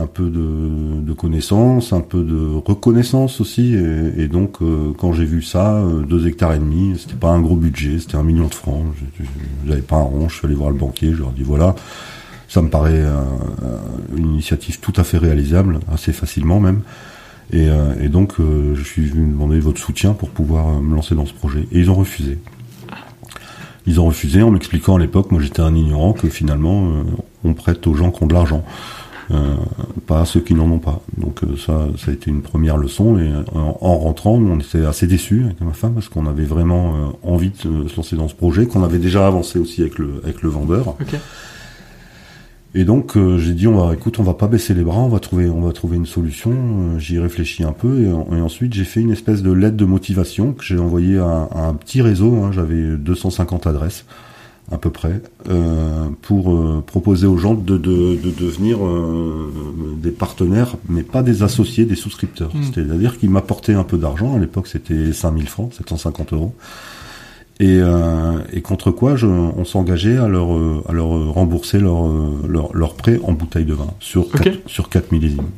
un 0.00 0.06
peu 0.06 0.30
de, 0.30 1.00
de 1.00 1.12
connaissances, 1.12 1.92
un 1.92 2.00
peu 2.00 2.22
de 2.22 2.56
reconnaissance 2.64 3.40
aussi. 3.40 3.74
Et, 4.16 4.28
donc, 4.28 4.62
euh, 4.62 4.92
quand 4.96 5.12
j'ai 5.12 5.24
vu 5.24 5.42
ça, 5.42 5.76
euh, 5.76 6.02
deux 6.02 6.26
hectares 6.26 6.54
et 6.54 6.58
demi, 6.58 6.94
c'était 6.98 7.14
pas 7.14 7.30
un 7.30 7.40
gros 7.40 7.56
budget, 7.56 7.98
c'était 7.98 8.16
un 8.16 8.22
million 8.22 8.46
de 8.46 8.54
francs. 8.54 8.84
J'avais 9.66 9.82
pas 9.82 9.96
un 9.96 10.02
rond, 10.02 10.28
je 10.28 10.36
suis 10.36 10.46
allé 10.46 10.54
voir 10.54 10.70
le 10.70 10.76
banquier, 10.76 11.12
je 11.12 11.18
leur 11.18 11.30
dit 11.30 11.42
voilà, 11.42 11.74
ça 12.48 12.62
me 12.62 12.68
paraît 12.68 12.92
euh, 12.94 13.22
une 14.16 14.32
initiative 14.32 14.80
tout 14.80 14.92
à 14.96 15.04
fait 15.04 15.18
réalisable, 15.18 15.80
assez 15.92 16.12
facilement 16.12 16.60
même. 16.60 16.80
Et, 17.50 17.68
et 18.02 18.10
donc, 18.10 18.34
je 18.38 18.82
suis 18.82 19.06
venu 19.06 19.26
demander 19.26 19.58
votre 19.58 19.80
soutien 19.80 20.12
pour 20.12 20.28
pouvoir 20.28 20.82
me 20.82 20.94
lancer 20.94 21.14
dans 21.14 21.24
ce 21.24 21.32
projet. 21.32 21.66
Et 21.72 21.78
ils 21.78 21.90
ont 21.90 21.94
refusé. 21.94 22.36
Ils 23.86 24.00
ont 24.00 24.04
refusé 24.04 24.42
en 24.42 24.50
m'expliquant 24.50 24.96
à 24.96 24.98
l'époque, 24.98 25.30
moi 25.30 25.40
j'étais 25.40 25.62
un 25.62 25.74
ignorant, 25.74 26.12
que 26.12 26.28
finalement 26.28 26.92
on 27.44 27.54
prête 27.54 27.86
aux 27.86 27.94
gens 27.94 28.10
qui 28.10 28.22
ont 28.22 28.26
de 28.26 28.34
l'argent. 28.34 28.66
Euh, 29.30 29.56
pas 30.06 30.22
à 30.22 30.24
ceux 30.24 30.40
qui 30.40 30.54
n'en 30.54 30.70
ont 30.70 30.78
pas. 30.78 31.02
Donc 31.18 31.42
euh, 31.42 31.56
ça, 31.56 31.88
ça 31.98 32.10
a 32.10 32.14
été 32.14 32.30
une 32.30 32.40
première 32.40 32.76
leçon. 32.76 33.18
Et 33.18 33.30
en, 33.54 33.98
rentrant, 33.98 34.34
on 34.34 34.58
était 34.58 34.84
assez 34.84 35.06
déçus 35.06 35.44
avec 35.44 35.60
ma 35.60 35.72
femme 35.72 35.94
parce 35.94 36.08
qu'on 36.08 36.26
avait 36.26 36.44
vraiment 36.44 36.94
euh, 36.94 37.08
envie 37.22 37.50
de 37.50 37.88
se 37.88 37.96
lancer 37.96 38.16
dans 38.16 38.28
ce 38.28 38.34
projet, 38.34 38.66
qu'on 38.66 38.82
avait 38.82 38.98
déjà 38.98 39.26
avancé 39.26 39.58
aussi 39.58 39.82
avec 39.82 39.98
le 39.98 40.20
avec 40.24 40.42
le 40.42 40.48
vendeur. 40.48 40.96
Et 42.74 42.84
donc 42.84 43.16
j'ai 43.38 43.54
dit 43.54 43.66
on 43.66 43.86
va 43.86 43.94
écoute 43.94 44.18
on 44.20 44.22
va 44.22 44.34
pas 44.34 44.46
baisser 44.46 44.74
les 44.74 44.84
bras 44.84 44.98
on 44.98 45.08
va 45.08 45.20
trouver 45.20 45.48
on 45.48 45.62
va 45.62 45.72
trouver 45.72 45.96
une 45.96 46.06
solution 46.06 46.98
j'y 46.98 47.18
réfléchis 47.18 47.64
un 47.64 47.72
peu 47.72 48.02
et, 48.02 48.40
ensuite 48.40 48.74
j'ai 48.74 48.84
fait 48.84 49.00
une 49.00 49.10
espèce 49.10 49.42
de 49.42 49.50
lettre 49.50 49.76
de 49.76 49.86
motivation 49.86 50.52
que 50.52 50.62
j'ai 50.62 50.78
envoyée 50.78 51.18
à, 51.18 51.48
un 51.54 51.72
petit 51.72 52.02
réseau 52.02 52.34
hein, 52.36 52.50
j'avais 52.52 52.98
250 52.98 53.66
adresses 53.66 54.04
à 54.70 54.76
peu 54.76 54.90
près, 54.90 55.22
euh, 55.48 56.08
pour 56.22 56.52
euh, 56.52 56.82
proposer 56.86 57.26
aux 57.26 57.38
gens 57.38 57.54
de, 57.54 57.78
de, 57.78 58.16
de 58.16 58.30
devenir 58.30 58.84
euh, 58.84 59.50
des 59.96 60.10
partenaires, 60.10 60.76
mais 60.88 61.02
pas 61.02 61.22
des 61.22 61.42
associés, 61.42 61.86
des 61.86 61.94
souscripteurs. 61.94 62.54
Hmm. 62.54 62.62
C'est-à-dire 62.62 63.18
qu'ils 63.18 63.30
m'apportaient 63.30 63.74
un 63.74 63.84
peu 63.84 63.96
d'argent, 63.96 64.36
à 64.36 64.38
l'époque 64.38 64.66
c'était 64.66 65.12
5000 65.12 65.48
francs, 65.48 65.72
750 65.74 66.34
euros, 66.34 66.54
et, 67.60 67.78
euh, 67.80 68.38
et 68.52 68.60
contre 68.60 68.90
quoi 68.90 69.16
je, 69.16 69.26
on 69.26 69.64
s'engageait 69.64 70.18
à 70.18 70.28
leur, 70.28 70.50
à 70.86 70.92
leur 70.92 71.32
rembourser 71.32 71.80
leur, 71.80 72.06
leur, 72.46 72.76
leur, 72.76 72.94
prêt 72.94 73.18
en 73.24 73.32
bouteille 73.32 73.64
de 73.64 73.74
vin 73.74 73.88
sur, 74.00 74.30
4, 74.30 74.68
sur 74.68 74.90
4 74.90 75.12
millésimes. 75.12 75.48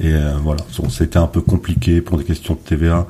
Et 0.00 0.12
voilà, 0.42 0.60
c'était 0.88 1.18
un 1.18 1.26
peu 1.26 1.40
compliqué 1.40 2.00
pour 2.00 2.16
des 2.16 2.24
questions 2.24 2.54
de 2.54 2.60
TVA 2.60 3.06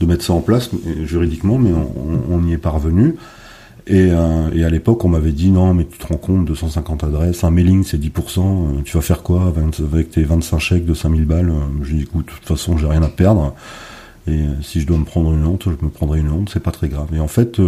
de 0.00 0.06
mettre 0.06 0.24
ça 0.24 0.32
en 0.32 0.40
place 0.40 0.70
juridiquement, 1.04 1.58
mais 1.58 1.72
on, 1.72 2.22
on 2.30 2.46
y 2.46 2.52
est 2.52 2.58
parvenu. 2.58 3.16
Et, 3.88 4.10
euh, 4.10 4.50
et 4.54 4.64
à 4.64 4.68
l'époque, 4.68 5.04
on 5.04 5.08
m'avait 5.08 5.32
dit 5.32 5.50
non, 5.50 5.72
mais 5.72 5.86
tu 5.86 5.96
te 5.96 6.06
rends 6.06 6.18
compte, 6.18 6.44
250 6.44 7.04
adresses, 7.04 7.42
un 7.42 7.50
mailing 7.50 7.84
c'est 7.84 7.98
10%, 7.98 8.40
euh, 8.40 8.82
tu 8.84 8.96
vas 8.96 9.02
faire 9.02 9.22
quoi 9.22 9.52
avec 9.78 10.10
tes 10.10 10.22
25 10.22 10.58
chèques 10.58 10.84
de 10.84 10.92
5000 10.92 11.24
balles 11.24 11.52
Je 11.82 11.94
dis 11.94 12.02
écoute, 12.02 12.26
de 12.26 12.32
toute 12.32 12.44
façon, 12.44 12.76
j'ai 12.76 12.86
rien 12.86 13.02
à 13.02 13.08
perdre. 13.08 13.54
Et 14.26 14.32
euh, 14.32 14.60
si 14.60 14.82
je 14.82 14.86
dois 14.86 14.98
me 14.98 15.04
prendre 15.04 15.32
une 15.32 15.46
honte, 15.46 15.64
je 15.64 15.84
me 15.84 15.90
prendrai 15.90 16.20
une 16.20 16.30
honte, 16.30 16.50
c'est 16.52 16.62
pas 16.62 16.70
très 16.70 16.88
grave. 16.88 17.08
Et 17.14 17.20
en 17.20 17.28
fait, 17.28 17.58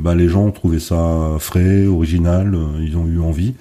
bah, 0.00 0.14
les 0.14 0.28
gens 0.28 0.44
ont 0.44 0.52
trouvé 0.52 0.78
ça 0.78 1.36
frais, 1.40 1.86
original, 1.86 2.56
ils 2.80 2.96
ont 2.96 3.06
eu 3.06 3.20
envie. 3.20 3.54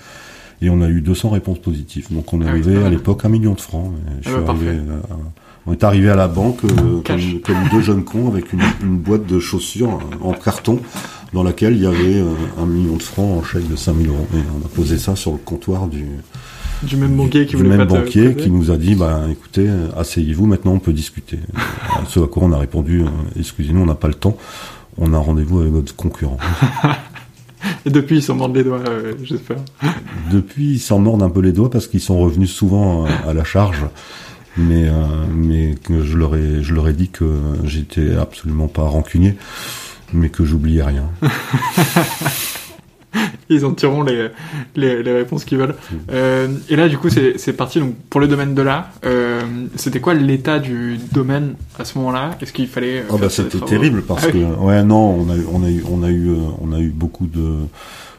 Et 0.61 0.69
on 0.69 0.81
a 0.81 0.89
eu 0.89 1.01
200 1.01 1.29
réponses 1.29 1.59
positives. 1.59 2.07
Donc 2.11 2.31
on 2.33 2.41
est 2.41 2.45
ah 2.47 2.49
arrivé 2.49 2.83
à 2.83 2.89
l'époque 2.89 3.25
à 3.25 3.27
un 3.27 3.31
million 3.31 3.53
de 3.53 3.61
francs. 3.61 3.91
je 4.21 4.29
ah 4.29 4.33
suis 4.33 4.49
arrivé 4.49 4.79
on 5.69 5.73
est 5.73 5.83
arrivé 5.83 6.09
à 6.09 6.15
la 6.15 6.29
banque 6.29 6.61
comme, 6.61 7.03
comme, 7.03 7.69
deux 7.71 7.81
jeunes 7.81 8.05
cons 8.05 8.29
avec 8.29 8.53
une, 8.53 8.61
une 8.81 8.97
boîte 8.97 9.25
de 9.25 9.37
chaussures 9.37 9.99
en 10.21 10.31
carton 10.31 10.79
dans 11.33 11.43
laquelle 11.43 11.75
il 11.75 11.83
y 11.83 11.85
avait 11.85 12.19
euh, 12.19 12.33
un 12.57 12.65
million 12.65 12.95
de 12.95 13.03
francs 13.03 13.39
en 13.39 13.43
chèque 13.43 13.67
de 13.67 13.75
5000 13.75 14.09
euros. 14.09 14.27
Et 14.33 14.37
on 14.55 14.65
a 14.65 14.69
posé 14.69 14.97
ça 14.97 15.15
sur 15.15 15.31
le 15.31 15.37
comptoir 15.37 15.87
du, 15.87 16.05
du 16.83 16.97
même 16.97 17.15
banquier 17.15 17.45
qui, 17.45 17.55
même 17.57 17.85
banquier 17.85 18.35
qui 18.35 18.49
nous 18.49 18.71
a 18.71 18.77
dit 18.77 18.95
bah 18.95 19.21
écoutez 19.29 19.67
asseyez-vous 19.97 20.45
maintenant 20.45 20.73
on 20.73 20.79
peut 20.79 20.93
discuter. 20.93 21.39
Ce 22.07 22.19
à 22.19 22.27
quoi 22.27 22.43
on 22.43 22.51
a 22.51 22.57
répondu 22.57 23.01
euh, 23.01 23.07
excusez-nous 23.39 23.81
on 23.81 23.85
n'a 23.85 23.95
pas 23.95 24.07
le 24.07 24.13
temps. 24.13 24.37
On 24.97 25.13
a 25.13 25.19
rendez-vous 25.19 25.59
avec 25.59 25.71
votre 25.71 25.95
concurrent. 25.95 26.37
Et 27.85 27.89
depuis 27.89 28.17
ils 28.17 28.23
s'en 28.23 28.35
mordent 28.35 28.55
les 28.55 28.63
doigts 28.63 28.83
euh, 28.87 29.13
j'espère. 29.23 29.57
Depuis 30.31 30.73
ils 30.73 30.79
s'en 30.79 30.99
mordent 30.99 31.23
un 31.23 31.29
peu 31.29 31.41
les 31.41 31.51
doigts 31.51 31.69
parce 31.69 31.87
qu'ils 31.87 32.01
sont 32.01 32.19
revenus 32.19 32.51
souvent 32.51 33.05
à 33.05 33.33
la 33.33 33.43
charge. 33.43 33.85
Mais 34.57 34.89
mais 35.31 35.75
je 35.87 36.17
leur 36.17 36.35
ai 36.35 36.63
je 36.63 36.73
leur 36.73 36.87
ai 36.87 36.93
dit 36.93 37.09
que 37.09 37.25
j'étais 37.63 38.15
absolument 38.15 38.67
pas 38.67 38.83
rancunier 38.83 39.35
mais 40.13 40.29
que 40.29 40.43
j'oubliais 40.45 40.83
rien. 40.83 41.09
Ils 43.49 43.65
en 43.65 43.73
tireront 43.73 44.03
les, 44.03 44.27
les, 44.75 45.01
les 45.01 45.13
réponses 45.13 45.45
qu'ils 45.45 45.57
veulent. 45.57 45.75
Euh, 46.11 46.49
et 46.69 46.75
là, 46.75 46.89
du 46.89 46.97
coup, 46.97 47.07
c'est 47.09 47.53
parti 47.53 47.79
donc, 47.79 47.95
pour 48.09 48.19
le 48.19 48.27
domaine 48.27 48.53
de 48.53 48.61
l'art. 48.61 48.89
Euh, 49.05 49.41
C'était 49.75 50.01
quoi 50.01 50.13
l'état 50.13 50.59
du 50.59 50.97
domaine 51.13 51.55
à 51.79 51.85
ce 51.85 51.97
moment-là? 51.97 52.37
Est-ce 52.41 52.51
qu'il 52.51 52.67
fallait. 52.67 53.05
Oh 53.09 53.17
bah, 53.17 53.29
C'était 53.29 53.59
terrible 53.61 54.01
parce 54.01 54.25
ah 54.25 54.31
que. 54.31 54.37
Ouais, 54.37 54.83
non, 54.83 55.25
on 55.25 55.29
a, 55.29 55.35
on, 55.51 55.63
a 55.63 55.69
eu, 55.69 55.83
on, 55.89 56.03
a 56.03 56.09
eu, 56.09 56.29
on 56.61 56.73
a 56.73 56.79
eu 56.79 56.89
beaucoup 56.89 57.27
de 57.27 57.67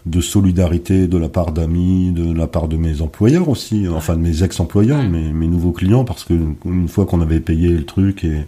de 0.07 0.21
solidarité 0.21 1.07
de 1.07 1.19
la 1.19 1.29
part 1.29 1.53
d'amis, 1.53 2.13
de 2.13 2.33
la 2.33 2.47
part 2.47 2.69
de 2.69 2.77
mes 2.77 3.03
employeurs 3.03 3.49
aussi, 3.49 3.87
enfin 3.89 4.17
de 4.17 4.21
mes 4.21 4.43
ex-employeurs, 4.43 5.03
mes, 5.03 5.33
mes 5.33 5.47
nouveaux 5.47 5.73
clients, 5.73 6.05
parce 6.05 6.25
que 6.25 6.33
une 6.65 6.89
fois 6.89 7.05
qu'on 7.05 7.21
avait 7.21 7.41
payé 7.41 7.69
le 7.69 7.85
truc 7.85 8.25
et 8.25 8.47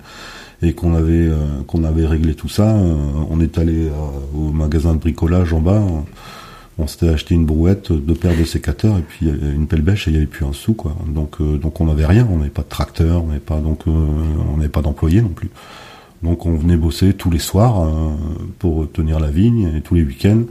et 0.62 0.74
qu'on 0.74 0.94
avait 0.94 1.28
euh, 1.28 1.62
qu'on 1.66 1.84
avait 1.84 2.06
réglé 2.06 2.34
tout 2.34 2.48
ça, 2.48 2.76
euh, 2.76 2.94
on 3.30 3.40
est 3.40 3.58
allé 3.58 3.88
euh, 3.88 3.92
au 4.34 4.52
magasin 4.52 4.94
de 4.94 4.98
bricolage 4.98 5.52
en 5.52 5.60
bas. 5.60 5.82
On, 6.78 6.86
s'était 6.86 7.10
acheté 7.10 7.34
une 7.34 7.44
brouette, 7.44 7.92
deux 7.92 8.14
paires 8.14 8.36
de 8.36 8.44
sécateurs 8.44 8.96
et 8.96 9.02
puis 9.02 9.26
une 9.28 9.66
pelle 9.66 9.82
bêche 9.82 10.08
et 10.08 10.10
il 10.10 10.14
n'y 10.14 10.16
avait 10.16 10.26
plus 10.26 10.46
un 10.46 10.54
sou 10.54 10.72
quoi. 10.72 10.96
Donc 11.08 11.42
donc 11.42 11.78
on 11.78 11.84
n'avait 11.84 12.06
rien, 12.06 12.26
on 12.32 12.38
n'avait 12.38 12.48
pas 12.48 12.62
de 12.62 12.70
tracteur, 12.70 13.22
on 13.22 13.26
n'avait 13.26 13.38
pas 13.38 13.60
donc 13.60 13.86
on 13.86 14.56
n'avait 14.56 14.70
pas 14.70 14.80
d'employés 14.80 15.20
non 15.20 15.28
plus. 15.28 15.50
Donc 16.22 16.46
on 16.46 16.54
venait 16.56 16.78
bosser 16.78 17.12
tous 17.12 17.30
les 17.30 17.38
soirs 17.38 17.86
pour 18.58 18.90
tenir 18.90 19.20
la 19.20 19.28
vigne 19.28 19.74
et 19.76 19.82
tous 19.82 19.94
les 19.94 20.02
week-ends. 20.02 20.44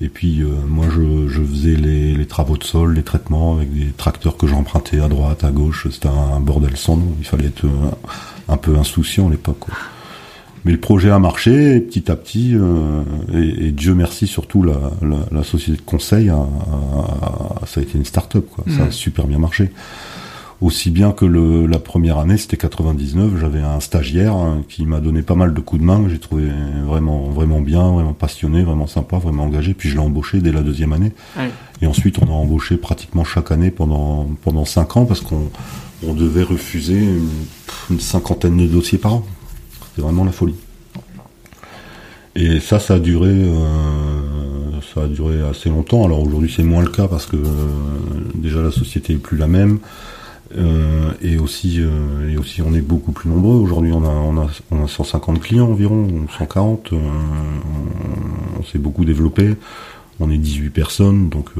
Et 0.00 0.08
puis 0.08 0.42
moi 0.66 0.86
je, 0.90 1.28
je 1.28 1.42
faisais 1.42 1.76
les, 1.76 2.14
les, 2.14 2.26
travaux 2.26 2.56
de 2.56 2.64
sol, 2.64 2.94
les 2.94 3.02
traitements 3.02 3.56
avec 3.56 3.70
des 3.74 3.92
tracteurs 3.92 4.38
que 4.38 4.46
j'empruntais 4.46 5.00
à 5.00 5.08
droite, 5.08 5.44
à 5.44 5.50
gauche. 5.50 5.88
C'était 5.90 6.08
un, 6.08 6.40
bordel 6.40 6.74
sans 6.78 6.96
nom. 6.96 7.12
Il 7.18 7.26
fallait 7.26 7.48
être 7.48 7.66
un 8.48 8.56
peu 8.56 8.76
insouciant 8.76 9.28
à 9.28 9.30
l'époque. 9.30 9.66
Mais 10.64 10.72
le 10.72 10.80
projet 10.80 11.10
a 11.10 11.20
marché 11.20 11.76
et 11.76 11.80
petit 11.80 12.10
à 12.10 12.16
petit, 12.16 12.50
euh, 12.54 13.02
et, 13.32 13.70
Dieu 13.70 13.94
merci 13.94 14.26
surtout 14.26 14.64
la, 14.64 14.90
la, 15.30 15.44
société 15.44 15.78
de 15.78 15.86
conseil, 15.86 16.28
a, 16.28 16.44
ça 17.66 17.78
a 17.78 17.82
été 17.84 17.96
une 17.96 18.04
start-up, 18.04 18.46
quoi. 18.50 18.64
Ça 18.76 18.82
a 18.82 18.86
mm. 18.86 18.92
super 18.92 19.28
bien 19.28 19.38
marché. 19.38 19.70
Aussi 20.60 20.90
bien 20.90 21.12
que 21.12 21.24
le, 21.24 21.66
la 21.66 21.78
première 21.78 22.18
année, 22.18 22.36
c'était 22.36 22.56
99, 22.56 23.38
j'avais 23.38 23.60
un 23.60 23.78
stagiaire 23.78 24.34
hein, 24.34 24.62
qui 24.68 24.86
m'a 24.86 24.98
donné 24.98 25.22
pas 25.22 25.36
mal 25.36 25.54
de 25.54 25.60
coups 25.60 25.82
de 25.82 25.86
main, 25.86 26.02
que 26.02 26.08
j'ai 26.08 26.18
trouvé 26.18 26.46
vraiment 26.84 27.24
vraiment 27.28 27.60
bien, 27.60 27.88
vraiment 27.92 28.14
passionné, 28.14 28.64
vraiment 28.64 28.88
sympa, 28.88 29.18
vraiment 29.18 29.44
engagé. 29.44 29.72
Puis 29.74 29.90
je 29.90 29.94
l'ai 29.94 30.00
embauché 30.00 30.40
dès 30.40 30.52
la 30.52 30.62
deuxième 30.62 30.94
année. 30.94 31.12
Et 31.82 31.86
ensuite, 31.86 32.18
on 32.22 32.26
a 32.26 32.32
embauché 32.34 32.78
pratiquement 32.78 33.22
chaque 33.22 33.52
année 33.52 33.70
pendant 33.70 34.26
pendant 34.42 34.64
cinq 34.64 34.96
ans 34.96 35.04
parce 35.04 35.20
qu'on 35.20 35.50
on 36.04 36.14
devait 36.14 36.42
refuser 36.42 36.98
une, 37.90 38.00
cinquantaine 38.00 38.56
de 38.56 38.66
dossiers 38.66 38.98
par 38.98 39.14
an. 39.14 39.26
C'était 39.88 40.02
vraiment 40.02 40.24
la 40.24 40.32
folie. 40.32 40.54
Et 42.34 42.60
ça, 42.60 42.78
ça 42.78 42.94
a 42.94 42.98
duré, 42.98 43.30
euh, 43.30 44.80
ça 44.94 45.04
a 45.04 45.06
duré 45.06 45.40
assez 45.48 45.70
longtemps. 45.70 46.04
Alors 46.04 46.22
aujourd'hui, 46.22 46.52
c'est 46.54 46.62
moins 46.62 46.82
le 46.82 46.90
cas 46.90 47.08
parce 47.08 47.26
que 47.26 47.36
euh, 47.36 47.46
déjà 48.34 48.60
la 48.60 48.70
société 48.70 49.14
est 49.14 49.18
plus 49.18 49.38
la 49.38 49.46
même. 49.46 49.78
Euh, 50.56 51.10
et 51.22 51.38
aussi, 51.38 51.80
et 52.30 52.36
aussi, 52.36 52.62
on 52.62 52.74
est 52.74 52.80
beaucoup 52.80 53.12
plus 53.12 53.30
nombreux. 53.30 53.56
Aujourd'hui, 53.56 53.92
on 53.92 54.04
a, 54.04 54.08
on 54.08 54.38
a, 54.42 54.48
on 54.70 54.84
a 54.84 54.88
150 54.88 55.40
clients 55.40 55.66
environ, 55.66 56.08
140. 56.38 56.92
on 56.92 58.62
s'est 58.64 58.78
beaucoup 58.78 59.04
développé. 59.04 59.54
On 60.20 60.30
est 60.30 60.38
18 60.38 60.70
personnes, 60.70 61.28
donc 61.28 61.50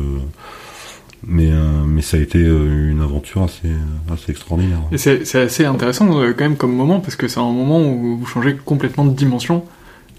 mais 1.25 1.51
euh, 1.51 1.85
mais 1.87 2.03
ça 2.03 2.17
a 2.17 2.21
été 2.21 2.39
euh, 2.39 2.91
une 2.91 3.01
aventure 3.01 3.43
assez 3.43 3.71
assez 4.13 4.31
extraordinaire. 4.31 4.79
C'est 4.97 5.35
assez 5.35 5.65
intéressant 5.65 6.21
euh, 6.21 6.33
quand 6.33 6.45
même 6.45 6.57
comme 6.57 6.75
moment 6.75 7.01
parce 7.01 7.17
que 7.17 7.29
c'est 7.29 7.41
un 7.41 7.53
moment 7.53 7.81
où 7.81 8.19
vous 8.19 8.27
changez 8.27 8.57
complètement 8.57 9.05
de 9.05 9.15
dimension. 9.15 9.65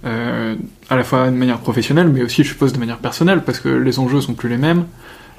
à 0.04 0.96
la 0.96 1.04
fois 1.04 1.28
de 1.28 1.36
manière 1.36 1.60
professionnelle, 1.60 2.08
mais 2.08 2.24
aussi, 2.24 2.44
je 2.44 2.50
suppose, 2.50 2.72
de 2.72 2.80
manière 2.80 3.00
personnelle, 3.00 3.42
parce 3.44 3.60
que 3.60 3.68
les 3.68 4.00
enjeux 4.00 4.22
sont 4.22 4.36
plus 4.36 4.48
les 4.48 4.58
mêmes. 4.58 4.86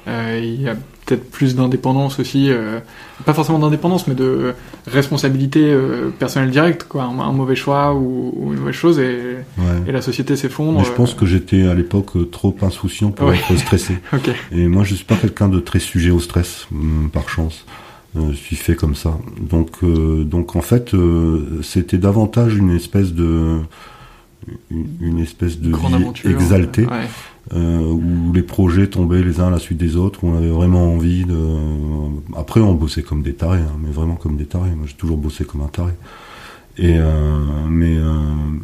Euh, 0.07 0.39
il 0.41 0.61
y 0.61 0.69
a 0.69 0.75
peut-être 1.05 1.29
plus 1.29 1.55
d'indépendance 1.55 2.19
aussi, 2.19 2.49
euh, 2.49 2.79
pas 3.25 3.33
forcément 3.33 3.59
d'indépendance, 3.59 4.07
mais 4.07 4.15
de 4.15 4.53
responsabilité 4.87 5.61
euh, 5.63 6.09
personnelle 6.09 6.51
directe, 6.51 6.85
quoi. 6.87 7.03
Un, 7.03 7.31
mauvais 7.33 7.55
choix 7.55 7.93
ou, 7.93 8.51
une 8.53 8.59
mauvaise 8.59 8.75
chose 8.75 8.99
et, 8.99 9.37
et 9.87 9.91
la 9.91 10.01
société 10.01 10.35
s'effondre. 10.35 10.83
je 10.83 10.91
pense 10.91 11.13
que 11.13 11.25
j'étais 11.25 11.67
à 11.67 11.73
l'époque 11.73 12.31
trop 12.31 12.55
insouciant 12.61 13.11
pour 13.11 13.33
être 13.33 13.55
stressé. 13.57 13.97
Et 14.51 14.67
moi, 14.67 14.83
je 14.83 14.95
suis 14.95 15.05
pas 15.05 15.15
quelqu'un 15.15 15.49
de 15.49 15.59
très 15.59 15.79
sujet 15.79 16.11
au 16.11 16.19
stress, 16.19 16.67
mm, 16.71 17.09
par 17.09 17.29
chance. 17.29 17.65
je 18.15 18.33
suis 18.33 18.55
fait 18.55 18.75
comme 18.75 18.95
ça. 18.95 19.17
Donc, 19.39 19.83
donc 19.83 20.55
en 20.55 20.61
fait, 20.61 20.91
c'était 21.61 21.97
davantage 21.97 22.55
une 22.55 22.75
espèce 22.75 23.13
de 23.13 23.59
une, 24.71 25.19
espèce 25.19 25.59
de 25.59 25.69
vie 25.69 26.31
exaltée. 26.31 26.87
Euh, 27.51 27.79
où 27.79 28.31
les 28.31 28.43
projets 28.43 28.87
tombaient 28.87 29.23
les 29.23 29.39
uns 29.39 29.47
à 29.47 29.49
la 29.49 29.57
suite 29.57 29.79
des 29.79 29.95
autres, 29.95 30.23
où 30.23 30.27
on 30.27 30.37
avait 30.37 30.51
vraiment 30.51 30.93
envie 30.93 31.25
de. 31.25 31.35
Après, 32.35 32.59
on 32.59 32.75
bossait 32.75 33.01
comme 33.01 33.23
des 33.23 33.33
tarés, 33.33 33.57
hein, 33.57 33.77
mais 33.83 33.89
vraiment 33.89 34.15
comme 34.15 34.37
des 34.37 34.45
tarés. 34.45 34.69
Moi, 34.75 34.85
j'ai 34.85 34.93
toujours 34.93 35.17
bossé 35.17 35.45
comme 35.45 35.61
un 35.61 35.67
taré. 35.67 35.93
Et 36.77 36.97
euh, 36.97 37.11
mais 37.67 37.97
euh, 37.97 38.13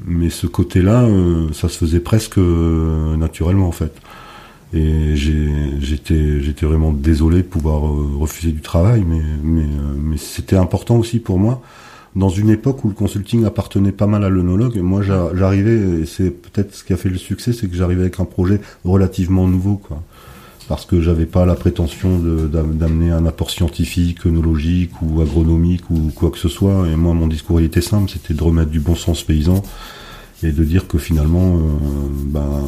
mais 0.06 0.30
ce 0.30 0.48
côté-là, 0.48 1.04
euh, 1.04 1.52
ça 1.52 1.67
se 1.67 1.78
faisait 1.78 2.00
presque 2.00 2.38
euh, 2.38 3.17
naturellement 3.17 3.67
en 3.67 3.74
fait. 3.74 3.93
Et 4.74 5.15
j'étais 5.15 6.41
j'étais 6.41 6.65
vraiment 6.65 6.91
désolé 6.91 7.38
de 7.38 7.48
pouvoir 7.48 7.82
refuser 7.82 8.52
du 8.52 8.62
travail, 8.62 9.04
mais 9.08 9.21
mais 9.43 9.65
mais 10.00 10.17
c'était 10.17 10.58
important 10.58 10.98
aussi 10.98 11.19
pour 11.19 11.39
moi 11.39 11.62
dans 12.15 12.30
une 12.30 12.49
époque 12.49 12.84
où 12.86 12.88
le 12.88 12.93
consulting 12.93 13.45
appartenait 13.45 13.91
pas 13.91 14.08
mal 14.08 14.23
à 14.23 14.30
l'œnologue, 14.30 14.78
moi 14.78 15.01
j'arrivais, 15.01 16.01
et 16.01 16.06
c'est 16.06 16.30
peut-être 16.30 16.73
ce 16.73 16.84
qui 16.84 16.93
a 16.93 16.97
fait 16.97 17.10
le 17.10 17.17
succès, 17.17 17.51
c'est 17.51 17.67
que 17.67 17.75
j'arrivais 17.75 18.01
avec 18.01 18.19
un 18.19 18.25
projet 18.25 18.62
relativement 18.84 19.47
nouveau, 19.47 19.75
quoi. 19.75 20.01
Parce 20.67 20.86
que 20.86 20.99
j'avais 20.99 21.28
pas 21.28 21.45
la 21.45 21.54
prétention 21.54 22.17
d'amener 22.17 23.12
un 23.12 23.28
apport 23.28 23.51
scientifique, 23.51 24.25
œnologique 24.25 24.99
ou 25.04 25.21
agronomique 25.21 25.91
ou 25.91 26.12
quoi 26.15 26.32
que 26.32 26.39
ce 26.39 26.49
soit. 26.49 26.88
Et 26.88 26.95
moi, 26.95 27.13
mon 27.13 27.28
discours 27.28 27.62
il 27.62 27.65
était 27.65 27.82
simple, 27.82 28.10
c'était 28.10 28.34
de 28.34 28.41
remettre 28.41 28.71
du 28.71 28.80
bon 28.80 28.95
sens 28.95 29.21
paysan 29.21 29.62
et 30.41 30.51
de 30.51 30.63
dire 30.63 30.88
que 30.88 30.97
finalement, 30.97 31.56
euh, 31.56 31.60
ben, 32.25 32.63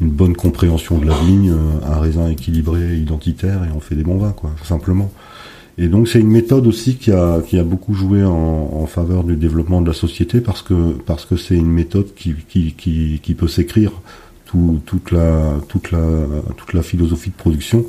une 0.00 0.10
bonne 0.10 0.36
compréhension 0.36 0.98
de 0.98 1.06
la 1.06 1.18
vigne, 1.18 1.50
euh, 1.50 1.92
un 1.92 1.98
raisin 1.98 2.28
équilibré, 2.28 2.96
identitaire, 2.96 3.64
et 3.64 3.68
on 3.74 3.80
fait 3.80 3.96
des 3.96 4.04
bons 4.04 4.18
vins, 4.18 4.32
quoi, 4.32 4.50
simplement. 4.62 5.10
Et 5.80 5.86
donc 5.86 6.08
c'est 6.08 6.18
une 6.18 6.30
méthode 6.30 6.66
aussi 6.66 6.96
qui 6.96 7.12
a, 7.12 7.40
beaucoup 7.64 7.94
joué 7.94 8.24
en, 8.24 8.86
faveur 8.86 9.22
du 9.22 9.36
développement 9.36 9.80
de 9.80 9.86
la 9.86 9.92
société 9.92 10.40
parce 10.40 10.62
que 10.62 11.36
c'est 11.36 11.54
une 11.54 11.70
méthode 11.70 12.14
qui, 12.14 13.34
peut 13.38 13.48
s'écrire 13.48 13.92
tout, 14.44 14.80
toute 14.86 15.12
la 15.12 16.82
philosophie 16.82 17.30
de 17.30 17.36
production. 17.36 17.86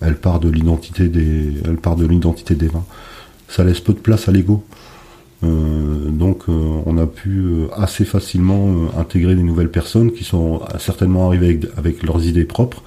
Elle 0.00 0.16
part 0.16 0.40
de 0.40 0.48
l'identité 0.48 1.08
des 1.08 1.52
elle 1.64 2.68
vins. 2.68 2.84
Ça 3.48 3.64
laisse 3.64 3.80
peu 3.80 3.92
de 3.92 3.98
place 3.98 4.28
à 4.28 4.32
l'ego. 4.32 4.64
Euh, 5.44 6.10
donc 6.10 6.44
euh, 6.48 6.82
on 6.86 6.98
a 6.98 7.06
pu 7.06 7.38
euh, 7.38 7.66
assez 7.74 8.04
facilement 8.04 8.88
intégrer 8.96 9.34
des 9.34 9.42
nouvelles 9.42 9.70
personnes 9.70 10.12
qui 10.12 10.22
sont 10.22 10.60
certainement 10.78 11.26
arrivées 11.26 11.58
avec 11.76 12.02
leurs 12.04 12.24
idées 12.26 12.44
propres 12.44 12.82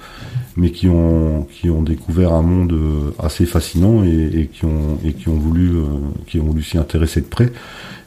mais 0.56 0.70
qui 0.70 0.88
ont 0.88 1.46
qui 1.52 1.70
ont 1.70 1.82
découvert 1.82 2.32
un 2.32 2.42
monde 2.42 2.72
euh, 2.72 3.10
assez 3.18 3.46
fascinant 3.46 4.04
et, 4.04 4.30
et 4.34 4.46
qui 4.46 4.64
ont 4.64 4.98
et 5.04 5.12
qui 5.12 5.28
ont 5.28 5.36
voulu 5.36 5.76
euh, 5.76 5.84
qui 6.26 6.40
ont 6.40 6.44
voulu 6.44 6.62
s'y 6.62 6.78
intéresser 6.78 7.20
de 7.20 7.26
près 7.26 7.52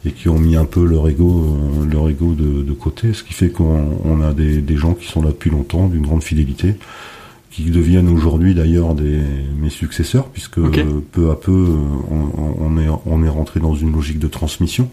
et 0.05 0.11
qui 0.11 0.29
ont 0.29 0.39
mis 0.39 0.55
un 0.55 0.65
peu 0.65 0.83
leur 0.83 1.07
ego 1.07 1.45
euh, 1.45 1.85
leur 1.85 2.09
ego 2.09 2.33
de, 2.33 2.63
de, 2.63 2.73
côté, 2.73 3.13
ce 3.13 3.23
qui 3.23 3.33
fait 3.33 3.49
qu'on 3.49 4.21
a 4.21 4.33
des, 4.33 4.61
des 4.61 4.77
gens 4.77 4.93
qui 4.93 5.07
sont 5.07 5.21
là 5.21 5.29
depuis 5.29 5.49
longtemps, 5.49 5.87
d'une 5.87 6.03
grande 6.03 6.23
fidélité, 6.23 6.75
qui 7.51 7.63
deviennent 7.65 8.07
aujourd'hui 8.09 8.55
d'ailleurs 8.55 8.95
des 8.95 9.19
mes 9.59 9.69
successeurs 9.69 10.27
puisque 10.27 10.59
peu 11.11 11.29
à 11.31 11.35
peu 11.35 11.67
on, 12.09 12.55
on, 12.59 12.77
est 12.77 12.87
on 13.05 13.23
est 13.23 13.29
rentré 13.29 13.59
dans 13.59 13.75
une 13.75 13.91
logique 13.91 14.19
de 14.19 14.27
transmission. 14.27 14.89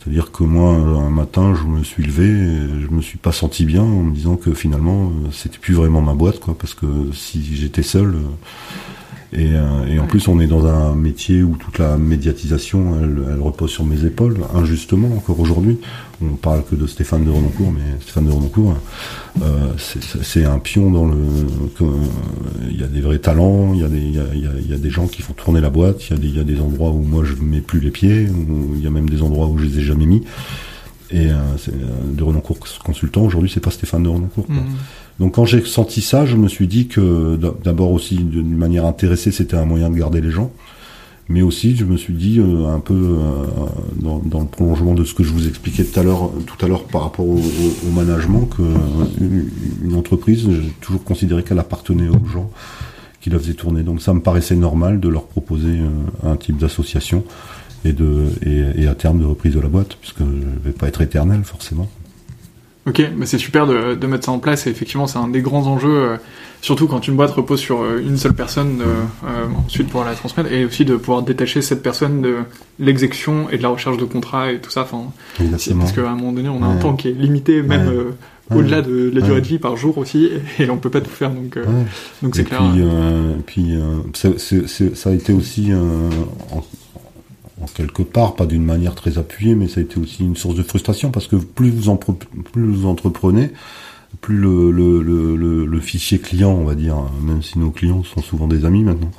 C'est-à-dire 0.00 0.32
que 0.32 0.44
moi, 0.44 0.70
un 0.72 1.10
matin, 1.10 1.54
je 1.54 1.64
me 1.64 1.84
suis 1.84 2.02
levé, 2.02 2.24
et 2.24 2.80
je 2.80 2.88
me 2.90 3.02
suis 3.02 3.18
pas 3.18 3.32
senti 3.32 3.66
bien 3.66 3.82
en 3.82 4.02
me 4.02 4.14
disant 4.14 4.36
que 4.36 4.54
finalement, 4.54 5.12
c'était 5.30 5.58
plus 5.58 5.74
vraiment 5.74 6.00
ma 6.00 6.14
boîte, 6.14 6.40
quoi, 6.40 6.56
parce 6.58 6.72
que 6.72 6.86
si 7.12 7.42
j'étais 7.54 7.82
seul, 7.82 8.16
et, 9.32 9.50
euh, 9.52 9.86
et, 9.86 9.98
en 10.00 10.06
plus, 10.06 10.26
on 10.26 10.40
est 10.40 10.48
dans 10.48 10.66
un 10.66 10.96
métier 10.96 11.42
où 11.44 11.56
toute 11.56 11.78
la 11.78 11.96
médiatisation, 11.96 12.96
elle, 13.00 13.22
elle 13.32 13.40
repose 13.40 13.70
sur 13.70 13.84
mes 13.84 14.04
épaules, 14.04 14.38
injustement 14.54 15.08
encore 15.16 15.38
aujourd'hui. 15.38 15.78
On 16.20 16.34
parle 16.34 16.64
que 16.64 16.74
de 16.74 16.86
Stéphane 16.86 17.24
de 17.24 17.30
Renoncourt, 17.30 17.72
mais 17.72 18.00
Stéphane 18.00 18.26
de 18.26 18.32
Renoncourt, 18.32 18.76
euh, 19.42 19.72
c'est 19.78 20.44
un 20.44 20.58
pion 20.58 20.90
dans 20.90 21.06
le. 21.06 21.16
Il 22.70 22.78
y 22.78 22.82
a 22.82 22.88
des 22.88 23.00
vrais 23.00 23.20
talents, 23.20 23.72
il 23.72 23.80
y, 23.80 23.84
a 23.84 23.88
des, 23.88 24.00
il, 24.00 24.14
y 24.16 24.18
a, 24.18 24.24
il 24.34 24.70
y 24.70 24.74
a 24.74 24.78
des 24.78 24.90
gens 24.90 25.06
qui 25.06 25.22
font 25.22 25.32
tourner 25.32 25.60
la 25.60 25.70
boîte, 25.70 26.08
il 26.08 26.16
y, 26.16 26.18
a 26.18 26.20
des, 26.20 26.28
il 26.28 26.36
y 26.36 26.40
a 26.40 26.44
des 26.44 26.60
endroits 26.60 26.90
où 26.90 27.00
moi 27.00 27.24
je 27.24 27.34
mets 27.36 27.60
plus 27.60 27.80
les 27.80 27.90
pieds, 27.90 28.26
il 28.74 28.82
y 28.82 28.86
a 28.86 28.90
même 28.90 29.08
des 29.08 29.22
endroits 29.22 29.46
où 29.46 29.58
je 29.58 29.66
les 29.66 29.78
ai 29.78 29.82
jamais 29.82 30.06
mis. 30.06 30.24
Et 31.12 31.28
euh, 31.30 31.34
de 32.04 32.22
Renoncourt 32.22 32.58
consultant, 32.84 33.22
aujourd'hui, 33.22 33.50
c'est 33.52 33.60
pas 33.60 33.70
Stéphane 33.70 34.02
de 34.02 34.08
Renoncourt. 34.08 34.46
Quoi. 34.46 34.54
Mmh. 34.54 34.76
Donc 35.20 35.34
quand 35.34 35.44
j'ai 35.44 35.62
senti 35.66 36.00
ça, 36.00 36.24
je 36.24 36.34
me 36.34 36.48
suis 36.48 36.66
dit 36.66 36.88
que 36.88 37.38
d'abord 37.62 37.92
aussi 37.92 38.16
d'une 38.16 38.56
manière 38.56 38.86
intéressée, 38.86 39.30
c'était 39.30 39.56
un 39.56 39.66
moyen 39.66 39.90
de 39.90 39.96
garder 39.96 40.22
les 40.22 40.30
gens. 40.30 40.50
Mais 41.28 41.42
aussi, 41.42 41.76
je 41.76 41.84
me 41.84 41.96
suis 41.96 42.14
dit 42.14 42.40
euh, 42.40 42.66
un 42.66 42.80
peu 42.80 42.94
euh, 42.94 43.44
dans, 44.00 44.40
le 44.40 44.46
prolongement 44.46 44.94
de 44.94 45.04
ce 45.04 45.14
que 45.14 45.22
je 45.22 45.30
vous 45.30 45.46
expliquais 45.46 45.84
tout 45.84 46.00
à 46.00 46.02
l'heure, 46.02 46.28
tout 46.44 46.64
à 46.64 46.68
l'heure 46.68 46.84
par 46.84 47.02
rapport 47.02 47.24
au, 47.24 47.38
management, 47.94 48.46
que 48.46 48.62
une, 49.20 49.94
entreprise, 49.94 50.48
j'ai 50.50 50.72
toujours 50.80 51.04
considéré 51.04 51.44
qu'elle 51.44 51.60
appartenait 51.60 52.08
aux 52.08 52.26
gens 52.26 52.50
qui 53.20 53.30
la 53.30 53.38
faisaient 53.38 53.54
tourner. 53.54 53.84
Donc 53.84 54.02
ça 54.02 54.12
me 54.12 54.20
paraissait 54.20 54.56
normal 54.56 54.98
de 54.98 55.08
leur 55.08 55.26
proposer 55.26 55.78
euh, 55.78 56.28
un 56.28 56.36
type 56.36 56.56
d'association 56.56 57.22
et 57.84 57.90
et, 57.90 58.82
et, 58.82 58.88
à 58.88 58.94
terme 58.96 59.20
de 59.20 59.24
reprise 59.24 59.54
de 59.54 59.60
la 59.60 59.68
boîte, 59.68 59.96
puisque 60.00 60.20
je 60.20 60.24
ne 60.24 60.64
vais 60.64 60.72
pas 60.72 60.88
être 60.88 61.00
éternel 61.00 61.44
forcément. 61.44 61.88
Ok, 62.86 63.02
mais 63.14 63.26
c'est 63.26 63.38
super 63.38 63.66
de, 63.66 63.94
de, 63.94 64.06
mettre 64.06 64.24
ça 64.24 64.32
en 64.32 64.38
place 64.38 64.66
et 64.66 64.70
effectivement 64.70 65.06
c'est 65.06 65.18
un 65.18 65.28
des 65.28 65.42
grands 65.42 65.66
enjeux, 65.66 65.98
euh, 65.98 66.16
surtout 66.62 66.86
quand 66.86 67.06
une 67.06 67.14
boîte 67.14 67.30
repose 67.32 67.60
sur 67.60 67.82
euh, 67.82 68.02
une 68.02 68.16
seule 68.16 68.32
personne, 68.32 68.80
euh, 68.82 69.46
ensuite 69.66 69.88
pouvoir 69.88 70.06
la 70.06 70.14
transmettre 70.14 70.50
et 70.50 70.64
aussi 70.64 70.86
de 70.86 70.96
pouvoir 70.96 71.22
détacher 71.22 71.60
cette 71.60 71.82
personne 71.82 72.22
de 72.22 72.36
l'exécution 72.78 73.50
et 73.50 73.58
de 73.58 73.62
la 73.62 73.68
recherche 73.68 73.98
de 73.98 74.06
contrats 74.06 74.50
et 74.50 74.60
tout 74.60 74.70
ça. 74.70 74.82
Enfin, 74.82 75.12
parce 75.50 75.92
qu'à 75.92 76.08
un 76.08 76.14
moment 76.14 76.32
donné 76.32 76.48
on 76.48 76.62
a 76.62 76.66
un 76.66 76.76
temps 76.76 76.96
qui 76.96 77.08
est 77.08 77.12
limité 77.12 77.60
même 77.60 78.14
au-delà 78.50 78.80
de, 78.80 79.10
la 79.14 79.20
durée 79.20 79.42
de 79.42 79.46
vie 79.46 79.58
par 79.58 79.76
jour 79.76 79.98
aussi 79.98 80.30
et, 80.58 80.70
on 80.70 80.78
peut 80.78 80.90
pas 80.90 81.02
tout 81.02 81.10
faire 81.10 81.30
donc 81.30 81.58
donc 82.22 82.34
c'est 82.34 82.44
clair. 82.44 82.62
Puis, 83.46 83.76
puis 84.12 84.32
ça 84.94 85.10
a 85.10 85.12
été 85.12 85.34
aussi 85.34 85.70
en, 86.50 86.62
en 87.60 87.66
quelque 87.66 88.02
part, 88.02 88.36
pas 88.36 88.46
d'une 88.46 88.64
manière 88.64 88.94
très 88.94 89.18
appuyée, 89.18 89.54
mais 89.54 89.68
ça 89.68 89.80
a 89.80 89.82
été 89.82 89.98
aussi 89.98 90.24
une 90.24 90.36
source 90.36 90.54
de 90.54 90.62
frustration 90.62 91.10
parce 91.10 91.26
que 91.26 91.36
plus 91.36 91.70
vous, 91.70 91.88
en, 91.88 91.96
plus 91.96 92.66
vous 92.66 92.86
entreprenez, 92.86 93.50
plus 94.20 94.36
le, 94.36 94.70
le, 94.70 95.02
le, 95.02 95.66
le, 95.66 95.80
fichier 95.80 96.18
client, 96.18 96.50
on 96.50 96.64
va 96.64 96.74
dire, 96.74 96.96
même 97.22 97.42
si 97.42 97.58
nos 97.58 97.70
clients 97.70 98.02
sont 98.02 98.22
souvent 98.22 98.48
des 98.48 98.64
amis 98.64 98.82
maintenant, 98.82 99.10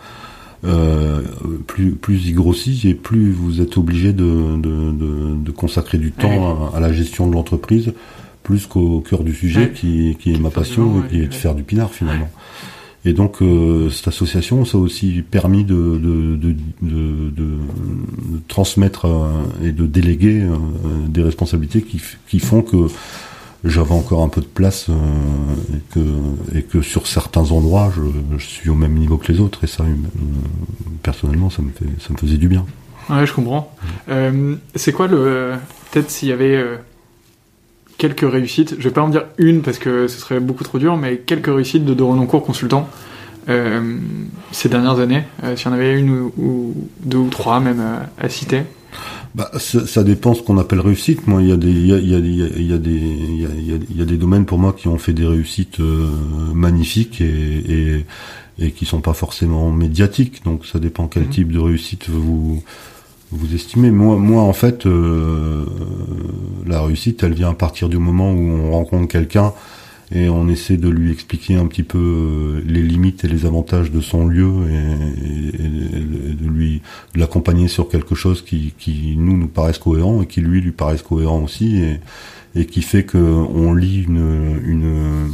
euh, 0.63 1.21
plus, 1.65 1.91
plus 1.91 2.27
il 2.27 2.35
grossit 2.35 2.85
et 2.85 2.93
plus 2.93 3.31
vous 3.31 3.61
êtes 3.61 3.77
obligé 3.77 4.13
de, 4.13 4.57
de, 4.57 4.91
de, 4.91 5.35
de 5.35 5.51
consacrer 5.51 5.97
du 5.97 6.11
temps 6.11 6.71
à, 6.73 6.79
la 6.79 6.93
gestion 6.93 7.27
de 7.27 7.33
l'entreprise 7.33 7.93
plus 8.43 8.67
qu'au 8.67 9.01
cœur 9.01 9.23
du 9.23 9.33
sujet 9.33 9.71
qui, 9.71 10.17
qui 10.19 10.33
est 10.33 10.39
ma 10.39 10.49
passion 10.49 11.03
et 11.03 11.09
qui 11.09 11.21
est 11.21 11.27
de 11.27 11.33
faire 11.33 11.55
du 11.55 11.63
pinard 11.63 11.91
finalement. 11.91 12.29
Et 13.03 13.13
donc 13.13 13.41
euh, 13.41 13.89
cette 13.89 14.07
association, 14.07 14.63
ça 14.63 14.77
a 14.77 14.81
aussi 14.81 15.23
permis 15.29 15.63
de, 15.63 15.99
transmettre 18.47 19.05
euh, 19.05 19.27
et 19.63 19.71
de 19.71 19.87
déléguer 19.87 20.41
euh, 20.41 20.57
des 21.07 21.23
responsabilités 21.23 21.81
qui, 21.81 22.39
font 22.39 22.61
que 22.61 22.87
j'avais 23.63 23.93
encore 23.93 24.23
un 24.23 24.29
peu 24.29 24.41
de 24.41 24.45
place 24.45 24.89
et, 26.53 26.61
que, 26.61 26.81
sur 26.81 27.07
certains 27.07 27.51
endroits, 27.51 27.91
je, 28.37 28.45
suis 28.45 28.69
au 28.69 28.75
même 28.75 28.93
niveau 28.93 29.17
que 29.17 29.31
les 29.31 29.39
autres. 29.39 29.63
Et 29.63 29.67
ça, 29.67 29.83
personnellement, 31.01 31.49
ça 31.49 31.61
me 31.61 32.17
faisait 32.17 32.37
du 32.37 32.47
bien. 32.47 32.65
Ouais, 33.09 33.25
je 33.25 33.33
comprends. 33.33 33.75
c'est 34.75 34.91
quoi 34.91 35.07
le... 35.07 35.53
Peut-être 35.91 36.09
s'il 36.09 36.29
y 36.29 36.31
avait 36.31 36.63
quelques 37.97 38.29
réussites. 38.29 38.75
Je 38.77 38.83
vais 38.83 38.93
pas 38.93 39.01
en 39.01 39.09
dire 39.09 39.25
une 39.37 39.61
parce 39.61 39.79
que 39.79 40.07
ce 40.07 40.19
serait 40.19 40.39
beaucoup 40.39 40.63
trop 40.63 40.79
dur, 40.79 40.97
mais 40.97 41.17
quelques 41.17 41.53
réussites 41.53 41.85
de, 41.85 42.03
Renoncourt 42.03 42.43
consultant 42.43 42.89
euh, 43.49 43.97
ces 44.51 44.69
dernières 44.69 44.99
années. 44.99 45.23
Euh, 45.43 45.55
S'il 45.55 45.67
y 45.67 45.69
en 45.69 45.73
avait 45.73 45.99
une 45.99 46.31
ou, 46.37 46.75
deux 47.03 47.17
ou 47.17 47.29
trois 47.29 47.59
même 47.59 47.79
euh, 47.79 47.99
à 48.19 48.29
citer. 48.29 48.63
Bah, 49.33 49.49
ça, 49.57 50.03
dépend 50.03 50.33
ce 50.33 50.41
qu'on 50.41 50.57
appelle 50.57 50.81
réussite. 50.81 51.25
Moi, 51.25 51.41
il 51.41 51.47
y 51.47 51.51
a 51.53 51.57
des, 51.57 51.71
il 51.71 51.87
y 51.87 51.93
a, 51.93 51.97
il 51.99 52.09
y 52.09 52.15
a, 52.15 52.17
il 52.17 52.67
y 52.67 52.73
a 52.73 52.77
des, 52.77 52.91
il 52.91 53.41
y 53.41 53.45
a, 53.45 53.77
il 53.89 53.97
y 53.97 54.01
a 54.01 54.05
des 54.05 54.17
domaines 54.17 54.45
pour 54.45 54.57
moi 54.57 54.73
qui 54.73 54.89
ont 54.89 54.97
fait 54.97 55.13
des 55.13 55.25
réussites 55.25 55.79
euh, 55.79 56.09
magnifiques 56.53 57.21
et, 57.21 57.25
et, 57.29 58.05
et 58.59 58.71
qui 58.71 58.85
sont 58.85 58.99
pas 58.99 59.13
forcément 59.13 59.71
médiatiques. 59.71 60.43
Donc, 60.43 60.65
ça 60.65 60.79
dépend 60.79 61.07
quel 61.07 61.23
mhm. 61.23 61.29
type 61.29 61.51
de 61.53 61.59
réussite 61.59 62.09
vous 62.09 62.61
vous 63.31 63.55
estimez 63.55 63.91
Moi, 63.91 64.17
moi 64.17 64.43
en 64.43 64.53
fait, 64.53 64.85
euh, 64.85 65.65
la 66.65 66.81
réussite, 66.81 67.23
elle 67.23 67.33
vient 67.33 67.51
à 67.51 67.53
partir 67.55 67.89
du 67.89 67.97
moment 67.97 68.31
où 68.31 68.37
on 68.37 68.71
rencontre 68.71 69.07
quelqu'un 69.07 69.53
et 70.13 70.27
on 70.27 70.49
essaie 70.49 70.75
de 70.75 70.89
lui 70.89 71.11
expliquer 71.11 71.55
un 71.55 71.65
petit 71.67 71.83
peu 71.83 71.97
euh, 71.97 72.61
les 72.65 72.81
limites 72.81 73.23
et 73.23 73.29
les 73.29 73.45
avantages 73.45 73.91
de 73.91 74.01
son 74.01 74.27
lieu 74.27 74.51
et, 74.69 76.33
de 76.33 76.47
lui 76.47 76.81
de 77.15 77.19
l'accompagner 77.19 77.69
sur 77.69 77.87
quelque 77.87 78.15
chose 78.15 78.43
qui, 78.43 78.73
qui 78.77 79.15
nous 79.17 79.37
nous 79.37 79.47
paraisse 79.47 79.77
cohérent 79.77 80.21
et 80.21 80.27
qui 80.27 80.41
lui 80.41 80.59
lui 80.59 80.73
paraisse 80.73 81.01
cohérent 81.01 81.41
aussi 81.41 81.77
et, 81.77 81.99
et 82.55 82.65
qui 82.65 82.81
fait 82.81 83.03
que 83.03 83.17
on 83.17 83.73
lit 83.73 84.03
une, 84.03 84.59
une 84.65 85.31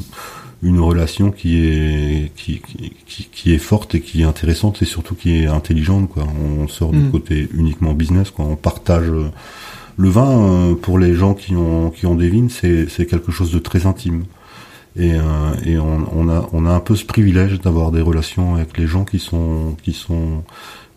une 0.64 0.80
relation 0.80 1.32
qui 1.32 1.60
est 1.60 2.32
qui, 2.36 2.62
qui, 3.06 3.30
qui, 3.32 3.54
est 3.54 3.60
forte 3.60 3.96
et 3.96 4.02
qui 4.02 4.22
est 4.22 4.26
intéressante 4.26 4.82
et 4.82 4.86
surtout 4.86 5.16
qui 5.16 5.38
est 5.38 5.48
intelligente 5.48 6.10
quoi. 6.10 6.24
On 6.26 6.68
sort 6.68 6.92
du 6.92 7.00
mm. 7.00 7.12
côté 7.12 7.50
uniquement 7.54 7.94
business 7.94 8.32
quoi. 8.32 8.46
On 8.46 8.56
partage 8.56 9.06
le 9.98 10.10
vin 10.10 10.30
euh, 10.30 10.76
pour 10.76 11.00
les 11.00 11.14
gens 11.14 11.34
qui 11.34 11.56
ont 11.56 11.92
qui 11.92 12.06
ont 12.06 12.16
des 12.16 12.30
vignes 12.30 12.50
c'est 12.50 12.90
c'est 12.90 13.06
quelque 13.06 13.32
chose 13.32 13.52
de 13.52 13.60
très 13.60 13.86
intime. 13.86 14.26
Et 14.96 15.14
euh, 15.14 15.22
et 15.64 15.78
on, 15.78 16.08
on 16.12 16.30
a 16.30 16.50
on 16.54 16.66
a 16.66 16.72
un 16.72 16.80
peu 16.80 16.96
ce 16.96 17.06
privilège 17.06 17.60
d'avoir 17.60 17.92
des 17.92 18.02
relations 18.02 18.56
avec 18.56 18.78
les 18.78 18.88
gens 18.88 19.06
qui 19.06 19.20
sont 19.20 19.76
qui 19.84 19.94
sont 19.94 20.44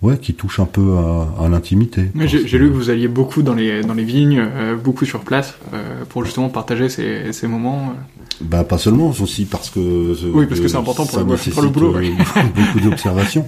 ouais, 0.02 0.18
qui 0.18 0.34
touche 0.34 0.60
un 0.60 0.66
peu 0.66 0.96
à, 0.96 1.44
à 1.44 1.48
l'intimité. 1.48 2.10
J'ai 2.26 2.58
lu 2.58 2.68
que 2.68 2.74
vous 2.74 2.90
alliez 2.90 3.08
beaucoup 3.08 3.42
dans 3.42 3.54
les 3.54 3.82
dans 3.82 3.94
les 3.94 4.04
vignes, 4.04 4.40
euh, 4.40 4.76
beaucoup 4.76 5.04
sur 5.04 5.20
place, 5.20 5.56
euh, 5.74 6.04
pour 6.08 6.24
justement 6.24 6.48
partager 6.48 6.88
ces, 6.88 7.32
ces 7.32 7.46
moments. 7.46 7.90
Euh. 7.90 8.22
Bah 8.42 8.64
pas 8.64 8.78
seulement, 8.78 9.12
aussi 9.20 9.44
parce 9.44 9.68
que 9.68 9.80
oui, 10.32 10.46
parce 10.46 10.60
que 10.60 10.68
c'est 10.68 10.76
important 10.76 11.04
pour, 11.04 11.18
le, 11.18 11.36
pour 11.36 11.62
le 11.62 11.68
boulot. 11.68 11.92
beaucoup 12.54 12.80
d'observations. 12.80 13.46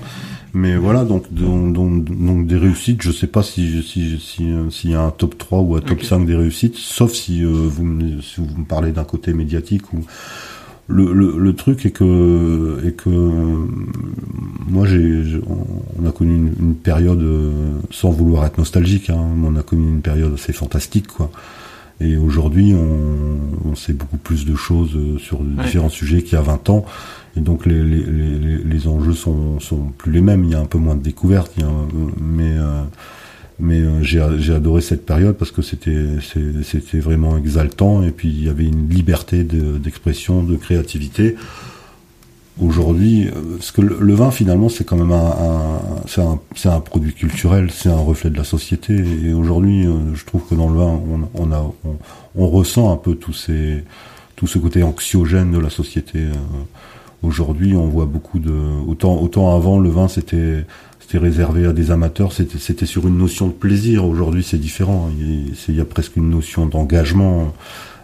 Mais 0.55 0.77
voilà, 0.77 1.07
donc, 1.07 1.33
donc, 1.33 1.73
donc, 1.73 2.47
des 2.47 2.59
réussites, 2.59 3.01
je 3.01 3.11
sais 3.11 3.27
pas 3.27 3.43
si 3.43 3.83
s'il 3.83 4.21
si, 4.21 4.53
si, 4.71 4.91
y 4.91 4.95
a 4.95 5.01
un 5.01 5.11
top 5.11 5.39
3 5.39 5.61
ou 5.61 5.77
un 5.77 5.81
top 5.81 6.03
5 6.03 6.27
des 6.27 6.37
réussites, 6.37 6.77
sauf 6.77 7.15
si, 7.15 7.43
vous, 7.43 7.83
me, 7.83 8.21
si 8.21 8.43
vous 8.43 8.59
me 8.59 8.67
parlez 8.67 8.93
d'un 8.93 9.05
côté 9.05 9.33
médiatique 9.33 9.91
ou 9.95 10.05
le, 10.93 11.13
le, 11.13 11.39
le, 11.39 11.55
truc 11.55 11.87
est 11.87 11.91
que, 11.91 12.81
est 12.87 12.93
que 12.93 13.11
moi, 14.69 14.87
j'ai, 14.87 15.41
on 15.47 16.07
a 16.07 16.13
connu 16.13 16.37
une, 16.37 16.55
une, 16.61 16.75
période, 16.75 17.25
sans 17.91 18.11
vouloir 18.11 18.45
être 18.47 18.59
nostalgique, 18.59 19.11
hein, 19.11 19.21
on 19.45 19.57
a 19.57 19.63
connu 19.63 19.89
une 19.89 20.03
période 20.03 20.35
assez 20.35 20.53
fantastique, 20.53 21.09
quoi. 21.09 21.31
Et 22.01 22.17
aujourd'hui, 22.17 22.75
on, 22.75 23.69
on, 23.71 23.75
sait 23.77 23.93
beaucoup 23.93 24.17
plus 24.17 24.45
de 24.45 24.57
choses 24.57 24.99
sur 25.19 25.39
différents 25.41 25.89
sujets 25.89 26.23
qu'il 26.23 26.33
y 26.33 26.37
a 26.37 26.43
20 26.43 26.71
ans. 26.71 26.85
Et 27.37 27.41
donc, 27.41 27.65
les, 27.65 27.83
les, 27.83 28.05
les, 28.05 28.59
les, 28.59 28.89
enjeux 28.89 29.13
sont, 29.13 29.61
sont 29.61 29.93
plus 29.97 30.11
les 30.11 30.21
mêmes. 30.21 30.45
Il 30.45 30.51
y 30.51 30.55
a 30.55 30.61
un 30.61 30.67
peu 30.67 30.79
moins 30.79 30.97
de 30.97 31.03
découvertes, 31.03 31.53
il 31.57 31.63
y 31.63 31.67
a, 31.67 31.71
mais 32.21 32.57
euh, 32.59 32.83
mais 33.59 33.81
euh, 33.81 34.03
j'ai 34.03 34.21
adoré 34.55 34.81
cette 34.81 35.05
période 35.07 35.37
parce 35.37 35.51
que 35.51 35.63
c'était 35.63 36.99
vraiment 36.99 37.37
exaltant 37.37 38.03
et 38.03 38.11
puis 38.11 38.29
il 38.29 38.45
y 38.45 38.49
avait 38.49 38.65
une 38.65 38.89
liberté 38.89 39.45
d'expression, 39.45 40.43
de, 40.43 40.57
créativité. 40.57 41.37
Aujourd'hui, 42.61 43.29
euh, 43.29 43.57
parce 43.57 43.71
que 43.71 43.81
le, 43.81 44.15
vin 44.15 44.31
finalement 44.31 44.69
c'est 44.69 44.85
quand 44.85 44.97
même 44.97 45.13
un, 45.13 45.81
c'est 46.07 46.69
un, 46.69 46.81
produit 46.81 47.15
culturel, 47.15 47.71
c'est 47.71 47.89
un 47.89 47.97
reflet 47.97 48.31
de 48.31 48.37
la 48.37 48.45
société 48.45 49.03
et 49.25 49.33
aujourd'hui 49.33 49.87
euh, 49.87 50.15
je 50.15 50.25
trouve 50.27 50.43
que 50.49 50.55
dans 50.55 50.69
le 50.69 50.79
vin 50.79 51.01
on, 52.35 52.49
ressent 52.49 52.93
un 52.93 52.97
peu 52.97 53.15
tous 53.15 53.33
ces 53.33 53.85
tout 54.37 54.47
ce 54.47 54.59
côté 54.59 54.83
anxiogène 54.83 55.53
de 55.53 55.59
la 55.59 55.71
société. 55.71 56.19
Aujourd'hui, 57.23 57.77
on 57.77 57.87
voit 57.87 58.07
beaucoup 58.07 58.41
de 58.41 58.53
autant 58.87 59.17
autant 59.23 59.55
avant 59.55 59.79
le 59.79 59.89
vin 59.89 60.09
c'était 60.09 60.65
réservé 61.19 61.67
à 61.67 61.73
des 61.73 61.91
amateurs, 61.91 62.33
c'était 62.33 62.87
sur 62.87 63.07
une 63.07 63.19
notion 63.19 63.47
de 63.47 63.53
plaisir. 63.53 64.05
Aujourd'hui, 64.05 64.43
c'est 64.43 64.59
différent. 64.59 65.11
Il 65.19 65.75
y, 65.75 65.81
a 65.81 65.85
presque 65.85 66.17
une 66.17 66.31
notion 66.31 66.67
d'engagement. 66.67 67.53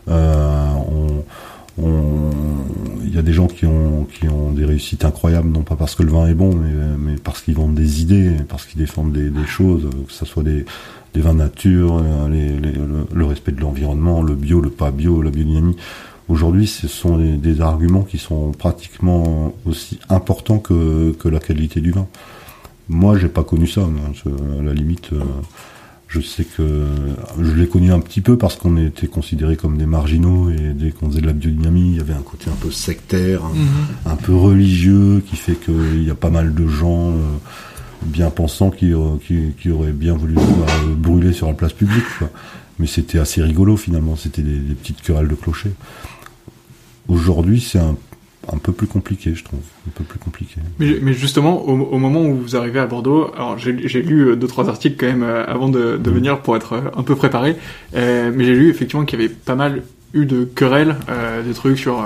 Euh, 0.09 0.67
il 3.05 3.15
y 3.15 3.19
a 3.19 3.23
des 3.23 3.33
gens 3.33 3.47
qui 3.47 3.67
ont, 3.67 4.07
qui 4.13 4.29
ont 4.29 4.51
des 4.51 4.65
réussites 4.65 5.05
incroyables, 5.05 5.49
non 5.49 5.63
pas 5.63 5.77
parce 5.77 5.95
que 5.95 6.03
le 6.03 6.11
vin 6.11 6.27
est 6.27 6.35
bon, 6.35 6.55
mais, 6.55 7.15
parce 7.23 7.41
qu'ils 7.43 7.55
vendent 7.55 7.75
des 7.75 8.03
idées, 8.03 8.33
parce 8.49 8.67
qu'ils 8.67 8.81
défendent 8.81 9.13
des, 9.13 9.47
choses, 9.47 9.89
que 10.07 10.13
ce 10.13 10.25
soit 10.25 10.43
des, 10.43 10.65
des 11.15 11.21
vins 11.21 11.35
nature, 11.35 12.03
le, 12.29 13.25
respect 13.25 13.53
de 13.53 13.61
l'environnement, 13.61 14.23
le 14.23 14.35
bio, 14.35 14.61
le 14.61 14.71
pas 14.71 14.91
bio, 14.91 15.23
la 15.23 15.31
biodynamie. 15.31 15.77
Aujourd'hui, 16.29 16.67
ce 16.67 16.89
sont 16.89 17.17
des, 17.17 17.37
des, 17.37 17.61
arguments 17.61 18.03
qui 18.03 18.19
sont 18.19 18.53
pratiquement 18.53 19.55
aussi 19.65 19.99
importants 20.11 20.59
que, 20.59 21.13
que 21.13 21.29
la 21.29 21.39
qualité 21.39 21.81
du 21.81 21.93
vin. 21.93 22.07
Moi, 22.89 23.19
j'ai 23.19 23.29
pas 23.29 23.45
connu 23.45 23.67
ça. 23.67 23.83
à 23.83 24.63
la 24.63 24.73
limite, 24.73 25.13
euh, 25.13 25.21
je 26.09 26.21
sais 26.21 26.45
que 26.45 26.87
je 27.41 27.53
l'ai 27.53 27.69
connu 27.69 27.93
un 27.93 28.01
petit 28.01 28.23
peu 28.23 28.39
parce 28.39 28.57
qu'on 28.57 28.77
était 28.79 29.07
considérés 29.07 29.57
comme 29.57 29.77
des 29.77 29.87
marginaux 29.87 30.51
et 30.51 30.73
dès 30.75 30.91
qu'on 30.91 31.11
faisait 31.11 31.21
de 31.21 31.27
la 31.27 31.35
biodynamie, 31.35 31.91
il 31.91 31.97
y 31.97 32.01
avait 32.01 32.15
un 32.15 32.23
côté 32.23 32.51
un 32.51 32.57
peu 32.57 32.71
sectaire, 32.71 33.43
un, 33.45 34.13
mhm. 34.13 34.17
peu 34.19 34.35
religieux, 34.35 35.23
qui 35.29 35.37
fait 35.37 35.55
qu'il 35.55 36.03
y 36.03 36.11
a 36.11 36.15
pas 36.15 36.31
mal 36.31 36.55
de 36.55 36.67
gens 36.67 37.11
euh, 37.11 37.37
bien 38.05 38.31
pensants 38.31 38.71
qui, 38.71 38.95
euh, 38.95 39.17
qui, 39.27 39.53
qui, 39.61 39.71
auraient 39.71 39.93
bien 39.93 40.15
voulu 40.15 40.37
brûler 40.97 41.35
sur 41.35 41.47
la 41.47 41.55
place 41.55 41.75
publique. 41.75 42.05
Mais 42.79 42.87
c'était 42.87 43.19
assez 43.19 43.43
rigolo 43.43 43.77
finalement. 43.77 44.17
C'était 44.17 44.43
des, 44.43 44.57
des 44.57 44.75
petites 44.75 45.03
querelles 45.03 45.29
de 45.29 45.35
clocher. 45.35 45.73
Aujourd'hui, 47.09 47.61
c'est 47.61 47.81
un 47.81 47.97
un 48.53 48.59
peu 48.59 48.73
plus 48.73 48.87
compliqué, 48.87 49.35
je 49.35 49.45
trouve, 49.45 49.61
un 49.87 49.91
peu 49.95 50.05
plus 50.05 50.19
compliqué. 50.19 50.57
Mais, 50.79 50.99
mais 51.03 51.13
justement, 51.13 51.63
au, 51.67 51.99
moment 51.99 52.23
où 52.23 52.37
vous 52.37 52.57
arrivez 52.57 52.81
à 52.81 52.87
Bordeaux, 52.87 53.31
alors 53.35 53.59
j'ai 53.59 53.73
lu 53.73 54.29
euh, 54.29 54.37
deux 54.37 54.47
trois 54.47 54.69
articles 54.69 54.97
quand 54.99 55.07
même 55.07 55.23
euh, 55.23 55.45
avant 55.47 55.69
de, 55.69 55.97
de 55.97 56.11
venir 56.11 56.41
pour 56.41 56.57
être 56.57 56.73
euh, 56.75 56.91
un 56.97 57.03
peu 57.03 57.15
préparé, 57.15 57.57
mais 57.95 58.45
j'ai 58.45 58.55
lu 58.55 58.71
effectivement 58.71 59.05
qu'il 59.05 59.21
y 59.21 59.25
avait 59.25 59.33
pas 59.33 59.55
mal 59.55 59.83
eu 60.15 60.25
de 60.25 60.45
querelles, 60.45 60.97
des 61.45 61.53
trucs 61.53 61.79
sur 61.79 62.03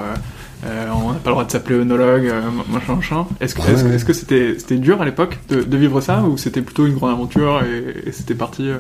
euh, 0.65 0.87
on 0.95 1.13
n'a 1.13 1.19
pas 1.19 1.31
le 1.31 1.35
droit 1.35 1.45
de 1.45 1.51
s'appeler 1.51 1.81
œnologue, 1.81 2.27
euh, 2.27 2.41
machin, 2.71 2.95
machin. 2.95 3.27
Est-ce 3.41 4.05
que 4.05 4.13
c'était 4.13 4.57
c'était 4.59 4.77
dur 4.77 5.03
à 5.03 5.05
l'époque 5.05 5.41
de, 5.49 5.63
de, 5.63 5.77
vivre 5.77 6.01
ça 6.01 6.23
ou 6.23 6.37
c'était 6.37 6.63
plutôt 6.63 6.87
une 6.87 6.95
grande 6.95 7.11
aventure 7.11 7.63
et, 7.65 8.09
et 8.09 8.13
c'était 8.13 8.37
parti 8.37 8.69
euh, 8.69 8.79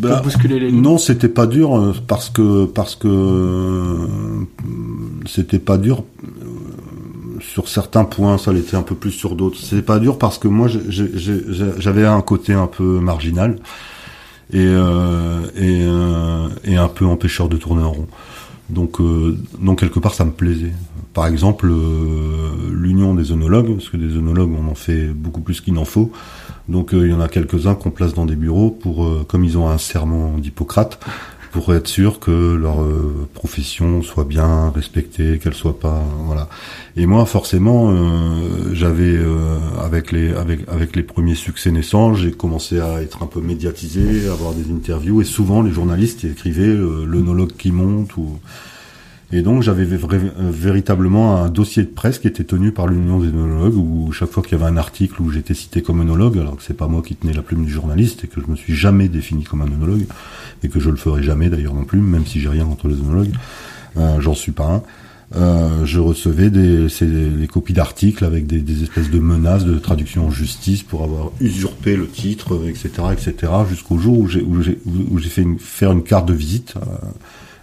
pour 0.00 0.10
bah, 0.10 0.22
bousculer 0.22 0.58
les 0.58 0.70
lignes? 0.70 0.80
Non, 0.80 0.96
c'était 0.96 1.28
pas 1.28 1.46
dur 1.46 1.76
euh, 1.76 1.94
parce 2.06 2.30
que 2.30 2.64
parce 2.64 2.96
que 2.96 4.08
c'était 5.26 5.58
pas 5.58 5.76
dur 5.76 6.04
sur 7.52 7.68
certains 7.68 8.04
points, 8.04 8.38
ça 8.38 8.52
l'était 8.52 8.76
un 8.76 8.82
peu 8.82 8.94
plus 8.94 9.10
sur 9.10 9.34
d'autres. 9.34 9.58
C'est 9.60 9.82
pas 9.82 9.98
dur 9.98 10.18
parce 10.18 10.38
que 10.38 10.48
moi 10.48 10.68
j'avais 10.68 12.06
un 12.06 12.20
côté 12.20 12.52
un 12.52 12.66
peu 12.66 13.00
marginal 13.00 13.58
et 14.52 14.68
et, 15.56 15.86
et 16.64 16.76
un 16.76 16.88
peu 16.88 17.06
empêcheur 17.06 17.48
de 17.48 17.56
tourner 17.56 17.82
en 17.82 17.92
rond. 17.92 18.06
Donc, 18.70 18.98
donc 19.58 19.80
quelque 19.80 19.98
part, 19.98 20.14
ça 20.14 20.26
me 20.26 20.30
plaisait 20.30 20.72
par 21.18 21.26
exemple 21.26 21.66
euh, 21.68 22.70
l'union 22.70 23.12
des 23.12 23.32
œnologues, 23.32 23.74
parce 23.74 23.88
que 23.88 23.96
des 23.96 24.16
œnologues 24.16 24.52
on 24.52 24.70
en 24.70 24.76
fait 24.76 25.08
beaucoup 25.08 25.40
plus 25.40 25.60
qu'il 25.60 25.74
n'en 25.74 25.84
faut. 25.84 26.12
Donc 26.68 26.94
euh, 26.94 27.08
il 27.08 27.10
y 27.10 27.12
en 27.12 27.20
a 27.20 27.26
quelques-uns 27.26 27.74
qu'on 27.74 27.90
place 27.90 28.14
dans 28.14 28.24
des 28.24 28.36
bureaux 28.36 28.70
pour, 28.70 29.04
euh, 29.04 29.24
comme 29.26 29.42
ils 29.44 29.58
ont 29.58 29.68
un 29.68 29.78
serment 29.78 30.38
d'Hippocrate, 30.38 31.00
pour 31.50 31.74
être 31.74 31.86
sûr 31.86 32.20
que 32.20 32.54
leur 32.54 32.82
euh, 32.82 33.28
profession 33.34 34.02
soit 34.02 34.24
bien 34.24 34.70
respectée, 34.70 35.38
qu'elle 35.38 35.54
soit 35.54 35.78
pas 35.78 36.02
voilà. 36.26 36.48
Et 36.96 37.06
moi 37.06 37.24
forcément 37.26 37.90
euh, 37.90 38.74
j'avais 38.74 39.16
euh, 39.16 39.58
avec 39.82 40.12
les 40.12 40.34
avec 40.34 40.60
avec 40.68 40.96
les 40.96 41.02
premiers 41.02 41.34
succès 41.34 41.70
naissants, 41.70 42.14
j'ai 42.14 42.32
commencé 42.32 42.80
à 42.80 43.02
être 43.02 43.22
un 43.22 43.26
peu 43.26 43.40
médiatisé, 43.40 44.28
à 44.28 44.32
avoir 44.32 44.52
des 44.52 44.70
interviews 44.72 45.20
et 45.20 45.24
souvent 45.24 45.62
les 45.62 45.72
journalistes 45.72 46.24
écrivaient 46.24 46.74
l'onologue 46.74 47.52
qui 47.56 47.72
monte 47.72 48.16
ou 48.16 48.38
et 49.30 49.42
donc 49.42 49.62
j'avais 49.62 49.84
véritablement 49.84 51.42
un 51.42 51.50
dossier 51.50 51.82
de 51.82 51.88
presse 51.88 52.18
qui 52.18 52.28
était 52.28 52.44
tenu 52.44 52.72
par 52.72 52.86
l'Union 52.86 53.18
des 53.20 53.28
œnologues 53.28 53.76
où 53.76 54.10
chaque 54.10 54.30
fois 54.30 54.42
qu'il 54.42 54.58
y 54.58 54.60
avait 54.60 54.70
un 54.70 54.78
article 54.78 55.20
où 55.20 55.30
j'étais 55.30 55.52
cité 55.52 55.82
comme 55.82 56.00
œnologue, 56.00 56.38
alors 56.38 56.56
que 56.56 56.62
c'est 56.62 56.76
pas 56.76 56.88
moi 56.88 57.02
qui 57.02 57.14
tenais 57.14 57.34
la 57.34 57.42
plume 57.42 57.66
du 57.66 57.70
journaliste 57.70 58.24
et 58.24 58.26
que 58.26 58.40
je 58.40 58.46
me 58.50 58.56
suis 58.56 58.74
jamais 58.74 59.08
défini 59.08 59.44
comme 59.44 59.60
un 59.60 59.66
œnologue 59.66 60.06
et 60.62 60.68
que 60.70 60.80
je 60.80 60.88
le 60.88 60.96
ferai 60.96 61.22
jamais 61.22 61.50
d'ailleurs 61.50 61.74
non 61.74 61.84
plus, 61.84 62.00
même 62.00 62.24
si 62.24 62.40
j'ai 62.40 62.48
rien 62.48 62.64
contre 62.64 62.88
les 62.88 62.94
œnologues, 62.94 63.32
euh, 63.98 64.18
j'en 64.20 64.34
suis 64.34 64.52
pas 64.52 64.64
un. 64.64 64.82
Euh, 65.36 65.84
je 65.84 66.00
recevais 66.00 66.48
des, 66.48 66.86
des 66.88 67.46
copies 67.48 67.74
d'articles 67.74 68.24
avec 68.24 68.46
des, 68.46 68.82
espèces 68.82 69.10
de 69.10 69.18
menaces 69.18 69.66
de 69.66 69.78
traduction 69.78 70.28
en 70.28 70.30
justice 70.30 70.82
pour 70.82 71.04
avoir 71.04 71.32
usurpé 71.40 71.96
le 71.96 72.08
titre, 72.08 72.58
etc., 72.66 72.88
etc., 73.12 73.52
jusqu'au 73.68 73.98
jour 73.98 74.18
où 74.20 74.26
j'ai 74.26 75.28
fait 75.28 75.42
une, 75.42 75.58
faire 75.58 75.92
une 75.92 76.02
carte 76.02 76.26
de 76.26 76.32
visite. 76.32 76.74
Euh, 76.76 77.08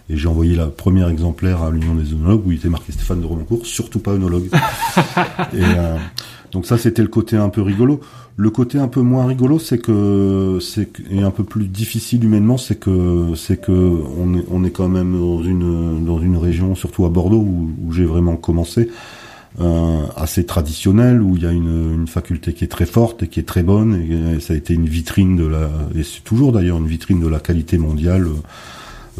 et 0.08 0.16
j'ai 0.16 0.28
envoyé 0.28 0.54
la 0.54 0.66
première 0.66 1.08
exemplaire 1.08 1.62
à 1.62 1.70
l'Union 1.70 1.94
des 1.94 2.12
œnologues 2.12 2.46
où 2.46 2.52
il 2.52 2.58
était 2.58 2.68
marqué 2.68 2.92
Stéphane 2.92 3.20
de 3.20 3.26
Romancourt, 3.26 3.66
surtout 3.66 3.98
pas 3.98 4.12
œnologue. 4.12 4.48
et 5.52 5.62
euh, 5.62 5.96
donc 6.52 6.66
ça, 6.66 6.78
c'était 6.78 7.02
le 7.02 7.08
côté 7.08 7.36
un 7.36 7.48
peu 7.48 7.60
rigolo. 7.60 8.00
Le 8.36 8.50
côté 8.50 8.78
un 8.78 8.88
peu 8.88 9.00
moins 9.00 9.26
rigolo, 9.26 9.58
c'est 9.58 9.78
que 9.78 10.58
c'est 10.60 10.88
et 11.10 11.22
un 11.22 11.30
peu 11.30 11.42
plus 11.42 11.66
difficile 11.66 12.24
humainement, 12.24 12.58
c'est 12.58 12.78
que 12.78 13.32
c'est 13.34 13.60
que 13.60 13.72
on 13.72 14.34
est 14.38 14.44
on 14.50 14.62
est 14.62 14.70
quand 14.70 14.88
même 14.88 15.18
dans 15.18 15.42
une 15.42 16.04
dans 16.04 16.20
une 16.20 16.36
région, 16.36 16.74
surtout 16.74 17.04
à 17.04 17.08
Bordeaux 17.08 17.38
où, 17.40 17.70
où 17.84 17.92
j'ai 17.92 18.04
vraiment 18.04 18.36
commencé. 18.36 18.88
Euh, 19.58 20.02
assez 20.16 20.44
traditionnelle 20.44 21.22
où 21.22 21.34
il 21.38 21.42
y 21.42 21.46
a 21.46 21.50
une, 21.50 21.94
une, 21.94 22.06
faculté 22.06 22.52
qui 22.52 22.64
est 22.64 22.68
très 22.68 22.84
forte 22.84 23.22
et 23.22 23.28
qui 23.28 23.40
est 23.40 23.48
très 23.48 23.62
bonne 23.62 23.94
et, 23.94 24.38
ça 24.38 24.52
a 24.52 24.56
été 24.56 24.74
une 24.74 24.84
vitrine 24.84 25.34
de 25.34 25.46
la 25.46 25.70
et 25.94 26.02
c'est 26.02 26.22
toujours 26.22 26.52
d'ailleurs 26.52 26.76
une 26.76 26.86
vitrine 26.86 27.20
de 27.20 27.26
la 27.26 27.40
qualité 27.40 27.78
mondiale 27.78 28.28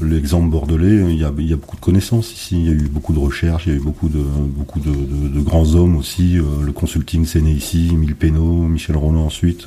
l'exemple 0.03 0.49
bordelais, 0.49 1.05
il 1.11 1.17
y, 1.17 1.25
a, 1.25 1.33
il 1.39 1.47
y, 1.47 1.53
a, 1.53 1.57
beaucoup 1.57 1.77
de 1.77 1.81
connaissances 1.81 2.33
ici, 2.33 2.57
il 2.57 2.67
y 2.67 2.69
a 2.69 2.73
eu 2.73 2.89
beaucoup 2.89 3.13
de 3.13 3.19
recherches, 3.19 3.67
il 3.67 3.73
y 3.73 3.75
a 3.75 3.79
eu 3.79 3.83
beaucoup 3.83 4.09
de 4.09 4.19
beaucoup 4.19 4.81
de, 4.81 4.91
de, 4.91 5.29
de 5.29 5.41
grands 5.41 5.75
hommes 5.75 5.97
aussi. 5.97 6.39
Euh, 6.39 6.43
le 6.65 6.73
consulting 6.73 7.25
c'est 7.25 7.41
né 7.41 7.53
ici, 7.53 7.91
Emile 7.93 8.15
Pénaud, 8.15 8.67
Michel 8.69 8.97
Renaud 8.97 9.21
ensuite. 9.21 9.67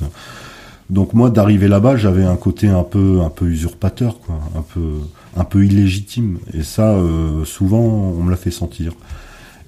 Donc 0.88 1.14
moi 1.14 1.30
d'arriver 1.30 1.68
là-bas, 1.68 1.96
j'avais 1.96 2.24
un 2.24 2.36
côté 2.36 2.68
un 2.68 2.82
peu 2.82 3.20
un 3.22 3.30
peu 3.30 3.46
usurpateur, 3.46 4.20
quoi, 4.20 4.40
un 4.56 4.62
peu 4.62 4.98
un 5.36 5.44
peu 5.44 5.64
illégitime. 5.64 6.38
Et 6.54 6.62
ça, 6.62 6.90
euh, 6.90 7.44
souvent, 7.44 7.78
on 7.78 8.22
me 8.22 8.30
l'a 8.30 8.36
fait 8.36 8.50
sentir. 8.50 8.92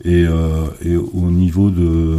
Et, 0.04 0.24
euh, 0.24 0.66
et 0.84 0.96
au 0.96 1.30
niveau 1.30 1.70
de 1.70 2.18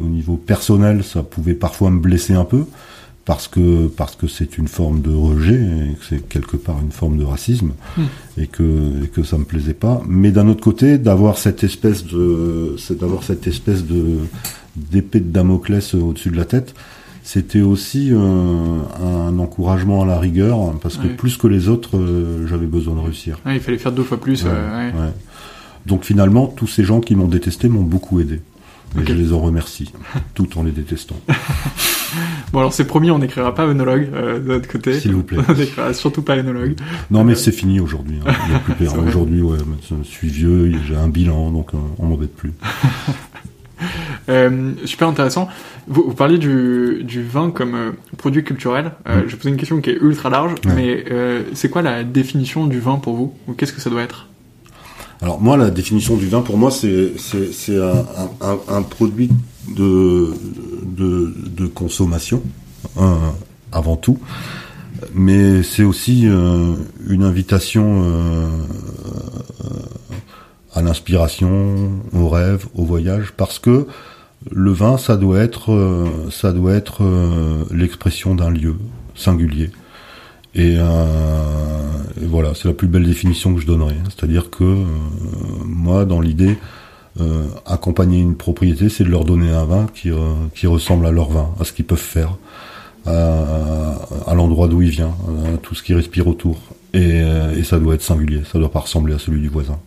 au 0.00 0.06
niveau 0.06 0.36
personnel, 0.36 1.02
ça 1.04 1.22
pouvait 1.22 1.54
parfois 1.54 1.90
me 1.90 2.00
blesser 2.00 2.34
un 2.34 2.44
peu 2.44 2.66
parce 3.24 3.48
que 3.48 3.86
parce 3.86 4.16
que 4.16 4.26
c'est 4.26 4.58
une 4.58 4.68
forme 4.68 5.00
de 5.00 5.12
rejet 5.12 5.54
et 5.54 5.94
que 5.94 6.04
c'est 6.08 6.28
quelque 6.28 6.56
part 6.56 6.78
une 6.82 6.92
forme 6.92 7.16
de 7.16 7.24
racisme 7.24 7.72
hmm. 7.96 8.02
et 8.38 8.46
que 8.46 9.04
et 9.04 9.08
que 9.08 9.22
ça 9.22 9.38
me 9.38 9.44
plaisait 9.44 9.74
pas. 9.74 10.02
Mais 10.06 10.30
d'un 10.30 10.48
autre 10.48 10.62
côté 10.62 10.98
d'avoir 10.98 11.38
cette 11.38 11.64
espèce 11.64 12.04
de 12.04 12.76
c'est 12.78 12.98
d'avoir 12.98 13.22
cette 13.22 13.46
espèce 13.46 13.84
de 13.84 14.18
d'épée 14.76 15.20
de 15.20 15.30
Damoclès 15.30 15.94
au-dessus 15.94 16.30
de 16.30 16.36
la 16.36 16.44
tête 16.44 16.74
c'était 17.22 17.62
aussi 17.62 18.12
un 18.12 19.38
encouragement 19.38 20.02
à 20.02 20.06
la 20.06 20.18
rigueur 20.18 20.58
parce 20.82 20.98
que 20.98 21.06
plus 21.06 21.38
que 21.38 21.46
les 21.46 21.68
autres 21.70 21.96
euh, 21.96 22.46
j'avais 22.46 22.66
besoin 22.66 22.94
de 22.94 23.00
réussir. 23.00 23.38
Il 23.46 23.60
fallait 23.60 23.78
faire 23.78 23.92
deux 23.92 24.02
fois 24.02 24.20
plus 24.20 24.44
euh, 24.46 24.90
donc 25.86 26.04
finalement 26.04 26.46
tous 26.46 26.66
ces 26.66 26.84
gens 26.84 27.00
qui 27.00 27.16
m'ont 27.16 27.28
détesté 27.28 27.68
m'ont 27.68 27.82
beaucoup 27.82 28.20
aidé 28.20 28.40
et 29.00 29.06
je 29.06 29.12
les 29.12 29.32
en 29.32 29.40
remercie 29.40 29.92
tout 30.34 30.58
en 30.58 30.62
les 30.62 30.70
détestant 30.70 31.16
Bon 32.52 32.60
alors 32.60 32.72
c'est 32.72 32.86
promis, 32.86 33.10
on 33.10 33.18
n'écrira 33.18 33.54
pas 33.54 33.66
œnologue 33.66 34.08
euh, 34.14 34.38
de 34.38 34.46
notre 34.46 34.68
côté. 34.68 35.00
S'il 35.00 35.14
vous 35.14 35.24
plaît. 35.24 35.38
on 35.48 35.54
n'écrira 35.54 35.92
surtout 35.92 36.22
pas 36.22 36.36
œnologue. 36.36 36.76
Non 37.10 37.24
mais 37.24 37.32
euh, 37.32 37.36
c'est 37.36 37.50
fini 37.50 37.80
aujourd'hui. 37.80 38.20
Hein. 38.24 38.32
aujourd'hui, 39.06 39.42
ouais, 39.42 39.58
je 39.88 40.08
suis 40.08 40.28
vieux, 40.28 40.72
j'ai 40.86 40.96
un 40.96 41.08
bilan, 41.08 41.50
donc 41.50 41.74
euh, 41.74 41.78
on 41.98 42.06
m'embête 42.06 42.34
plus. 42.34 42.52
Euh, 44.28 44.72
super 44.84 45.08
intéressant. 45.08 45.48
Vous, 45.86 46.04
vous 46.08 46.14
parliez 46.14 46.38
du, 46.38 47.02
du, 47.04 47.22
vin 47.22 47.50
comme 47.50 47.74
euh, 47.74 47.90
produit 48.16 48.44
culturel. 48.44 48.92
Euh, 49.06 49.22
mm. 49.22 49.28
Je 49.28 49.36
poser 49.36 49.50
une 49.50 49.56
question 49.56 49.80
qui 49.80 49.90
est 49.90 49.98
ultra 50.00 50.30
large, 50.30 50.54
mais 50.74 51.04
c'est 51.52 51.68
quoi 51.68 51.82
la 51.82 52.04
définition 52.04 52.66
du 52.66 52.80
vin 52.80 52.96
pour 52.96 53.14
vous? 53.14 53.34
Ou 53.48 53.52
qu'est-ce 53.52 53.72
que 53.72 53.80
ça 53.80 53.90
doit 53.90 54.02
être? 54.02 54.28
Alors 55.24 55.40
moi, 55.40 55.56
la 55.56 55.70
définition 55.70 56.18
du 56.18 56.28
vin, 56.28 56.42
pour 56.42 56.58
moi, 56.58 56.70
c'est 56.70 57.14
un, 57.78 58.82
produit 58.82 59.30
de, 59.74 60.34
consommation 61.74 62.42
avant 63.72 63.96
tout, 63.96 64.18
mais 65.14 65.62
c'est 65.62 65.82
aussi 65.82 66.28
euh, 66.28 66.74
une 67.08 67.22
invitation 67.22 68.02
euh, 68.04 68.48
à 70.74 70.82
l'inspiration, 70.82 71.92
au 72.12 72.28
rêve, 72.28 72.66
au 72.74 72.84
voyage, 72.84 73.32
parce 73.34 73.58
que 73.58 73.86
le 74.50 74.72
vin, 74.72 74.98
ça 74.98 75.16
doit 75.16 75.38
être, 75.38 75.72
euh, 75.72 76.04
ça 76.30 76.52
doit 76.52 76.74
être 76.74 77.02
l'expression 77.70 78.34
d'un 78.34 78.50
lieu 78.50 78.76
singulier. 79.14 79.70
Et, 80.54 80.76
voilà, 82.26 82.52
c'est 82.54 82.68
la 82.68 82.74
plus 82.74 82.88
belle 82.88 83.04
définition 83.04 83.54
que 83.54 83.60
je 83.60 83.66
donnerais. 83.66 83.96
C'est-à-dire 84.04 84.50
que 84.50 84.76
moi, 85.64 86.04
dans 86.04 86.20
l'idée, 86.20 86.56
euh, 87.20 87.46
accompagner 87.64 88.18
une 88.18 88.34
propriété, 88.34 88.88
c'est 88.88 89.04
de 89.04 89.08
leur 89.08 89.24
donner 89.24 89.50
un 89.50 89.64
vin 89.64 89.86
qui, 89.94 90.10
euh, 90.10 90.32
qui 90.52 90.66
ressemble 90.66 91.06
à 91.06 91.12
leur 91.12 91.30
vin, 91.30 91.50
à 91.60 91.64
ce 91.64 91.72
qu'ils 91.72 91.84
peuvent 91.84 91.96
faire, 91.98 92.36
à, 93.06 94.34
l'endroit 94.34 94.66
d'où 94.66 94.82
il 94.82 94.90
vient, 94.90 95.14
à 95.54 95.56
tout 95.58 95.76
ce 95.76 95.82
qui 95.82 95.94
respire 95.94 96.26
autour. 96.26 96.58
Et, 96.92 97.22
euh, 97.22 97.54
et, 97.56 97.62
ça 97.62 97.78
doit 97.78 97.94
être 97.94 98.02
singulier, 98.02 98.42
ça 98.50 98.58
doit 98.58 98.70
pas 98.70 98.80
ressembler 98.80 99.14
à 99.14 99.18
celui 99.18 99.40
du 99.40 99.48
voisin. 99.48 99.78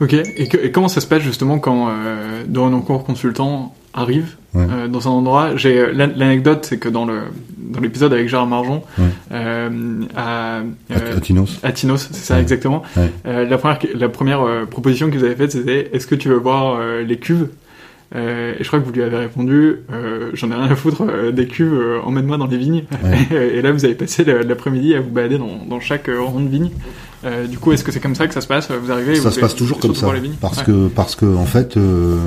Ok, 0.00 0.12
et, 0.12 0.48
que, 0.48 0.58
et 0.58 0.70
comment 0.70 0.88
ça 0.88 1.00
se 1.00 1.06
passe 1.06 1.22
justement 1.22 1.58
quand 1.58 1.88
euh, 1.88 2.42
Dorenoncourt 2.46 3.04
Consultant 3.04 3.74
arrive 3.94 4.36
euh, 4.54 4.88
dans 4.88 5.08
un 5.08 5.10
endroit? 5.10 5.56
J'ai 5.56 5.90
L'anecdote, 5.92 6.66
c'est 6.68 6.78
que 6.78 6.88
dans 6.88 7.06
le 7.06 7.22
dans 7.56 7.80
l'épisode 7.80 8.12
avec 8.12 8.28
Gérard 8.28 8.46
Marjon, 8.46 8.82
euh, 9.32 10.02
à, 10.14 10.58
euh, 10.92 11.20
Tinos, 11.20 11.58
à 11.62 11.72
Tinos, 11.72 12.08
c'est 12.12 12.24
ça 12.24 12.40
exactement, 12.40 12.82
euh, 13.26 13.44
la 13.48 13.58
première, 13.58 13.78
la 13.94 14.08
première 14.08 14.42
euh, 14.42 14.66
proposition 14.66 15.10
que 15.10 15.16
vous 15.16 15.24
avez 15.24 15.34
faite, 15.34 15.52
c'était 15.52 15.90
est-ce 15.92 16.06
que 16.06 16.14
tu 16.14 16.28
veux 16.28 16.36
voir 16.36 16.78
les 17.04 17.18
cuves? 17.18 17.48
Euh, 18.14 18.54
et 18.56 18.62
je 18.62 18.68
crois 18.68 18.78
que 18.78 18.84
vous 18.84 18.92
lui 18.92 19.02
avez 19.02 19.16
répondu 19.16 19.78
euh, 19.92 20.30
j'en 20.34 20.52
ai 20.52 20.54
rien 20.54 20.70
à 20.70 20.76
foutre 20.76 21.04
des 21.32 21.48
cuves 21.48 21.76
emmène-moi 22.04 22.36
dans 22.36 22.46
les 22.46 22.56
vignes. 22.56 22.84
Et 23.32 23.60
là 23.62 23.72
vous 23.72 23.84
avez 23.84 23.96
passé 23.96 24.24
l'après-midi 24.24 24.94
à 24.94 25.00
vous 25.00 25.10
balader 25.10 25.38
dans, 25.38 25.58
dans 25.68 25.80
chaque 25.80 26.06
rond 26.08 26.38
de 26.38 26.48
vigne 26.48 26.70
euh, 27.24 27.46
du 27.46 27.58
coup, 27.58 27.72
est-ce 27.72 27.82
que 27.82 27.92
c'est 27.92 28.00
comme 28.00 28.14
ça 28.14 28.26
que 28.26 28.34
ça 28.34 28.40
se 28.40 28.46
passe 28.46 28.70
Vous 28.70 28.90
arrivez 28.90 29.16
Ça 29.16 29.30
se 29.30 29.40
passe 29.40 29.54
toujours 29.54 29.78
comme 29.78 29.94
ça, 29.94 30.08
parce 30.40 30.62
que 30.62 30.88
parce 30.88 31.16
que 31.16 31.26
en 31.36 31.46
fait, 31.46 31.76
euh, 31.76 32.18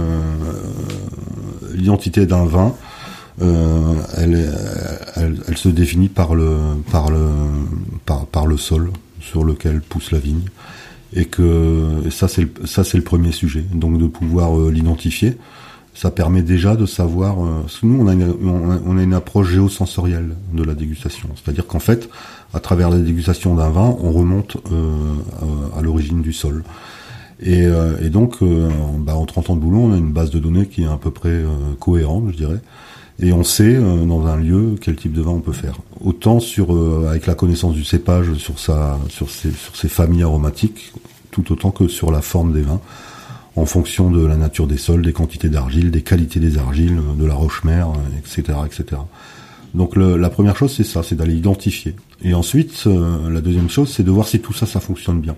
l'identité 1.73 2.25
d'un 2.25 2.45
vin, 2.45 2.75
euh, 3.41 3.93
elle, 4.17 4.51
elle, 5.15 5.37
elle, 5.47 5.57
se 5.57 5.69
définit 5.69 6.09
par 6.09 6.35
le 6.35 6.57
par 6.91 7.09
le 7.09 7.27
par, 8.05 8.25
par 8.25 8.47
le 8.47 8.57
sol 8.57 8.91
sur 9.21 9.43
lequel 9.43 9.81
pousse 9.81 10.11
la 10.11 10.19
vigne, 10.19 10.43
et 11.13 11.25
que 11.25 12.01
ça 12.09 12.27
c'est 12.27 12.47
ça 12.65 12.83
c'est 12.83 12.97
le 12.97 13.03
premier 13.03 13.31
sujet, 13.31 13.63
donc 13.73 13.97
de 13.97 14.07
pouvoir 14.07 14.57
euh, 14.57 14.71
l'identifier. 14.71 15.37
Ça 15.95 16.11
permet 16.11 16.43
déjà 16.43 16.77
de 16.77 16.85
savoir. 16.85 17.43
Euh, 17.43 17.63
nous, 17.83 18.01
on 18.01 18.07
a, 18.07 18.13
une, 18.13 18.33
on 18.85 18.97
a 18.97 19.03
une 19.03 19.13
approche 19.13 19.49
géosensorielle 19.49 20.35
de 20.53 20.63
la 20.63 20.73
dégustation, 20.73 21.27
c'est-à-dire 21.35 21.67
qu'en 21.67 21.79
fait, 21.79 22.07
à 22.53 22.59
travers 22.59 22.89
la 22.89 22.97
dégustation 22.97 23.55
d'un 23.55 23.69
vin, 23.69 23.95
on 24.01 24.11
remonte 24.11 24.57
euh, 24.71 25.77
à, 25.77 25.81
l'origine 25.81 26.21
du 26.21 26.33
sol. 26.33 26.63
Et, 27.41 27.65
euh, 27.65 27.97
et 28.01 28.09
donc, 28.09 28.41
euh, 28.41 28.69
bah, 28.97 29.15
en 29.15 29.25
30 29.25 29.51
ans 29.51 29.55
de 29.55 29.61
boulot, 29.61 29.79
on 29.79 29.93
a 29.93 29.97
une 29.97 30.11
base 30.11 30.31
de 30.31 30.39
données 30.39 30.67
qui 30.67 30.83
est 30.83 30.87
à 30.87 30.97
peu 30.97 31.11
près 31.11 31.43
cohérente, 31.79 32.31
je 32.31 32.37
dirais. 32.37 32.59
Et 33.21 33.33
on 33.33 33.43
sait 33.43 33.75
dans 33.75 34.27
un 34.27 34.37
lieu 34.37 34.75
quel 34.79 34.95
type 34.95 35.11
de 35.11 35.21
vin 35.21 35.31
on 35.31 35.41
peut 35.41 35.51
faire. 35.51 35.75
Autant 35.99 36.39
sur 36.39 36.71
avec 37.05 37.27
la 37.27 37.35
connaissance 37.35 37.73
du 37.73 37.83
cépage, 37.83 38.33
sur 38.35 38.57
sa 38.59 38.97
sur 39.09 39.29
ses 39.29 39.51
sur 39.51 39.75
ses 39.75 39.89
familles 39.89 40.23
aromatiques, 40.23 40.93
tout 41.29 41.51
autant 41.51 41.71
que 41.71 41.89
sur 41.89 42.11
la 42.13 42.21
forme 42.21 42.53
des 42.53 42.61
vins, 42.61 42.79
en 43.57 43.65
fonction 43.65 44.09
de 44.09 44.25
la 44.25 44.37
nature 44.37 44.67
des 44.67 44.77
sols, 44.77 45.01
des 45.01 45.11
quantités 45.11 45.49
d'argile, 45.49 45.91
des 45.91 46.01
qualités 46.01 46.39
des 46.39 46.57
argiles, 46.57 46.97
de 47.17 47.25
la 47.25 47.33
roche-mère, 47.33 47.89
etc., 48.17 48.57
etc. 48.65 49.01
Donc 49.73 49.95
le, 49.95 50.17
la 50.17 50.29
première 50.29 50.55
chose, 50.55 50.73
c'est 50.73 50.83
ça, 50.83 51.03
c'est 51.03 51.15
d'aller 51.15 51.35
identifier. 51.35 51.95
Et 52.23 52.33
ensuite, 52.33 52.83
euh, 52.87 53.29
la 53.29 53.41
deuxième 53.41 53.69
chose, 53.69 53.91
c'est 53.91 54.03
de 54.03 54.11
voir 54.11 54.27
si 54.27 54.39
tout 54.39 54.53
ça, 54.53 54.65
ça 54.65 54.79
fonctionne 54.79 55.21
bien. 55.21 55.35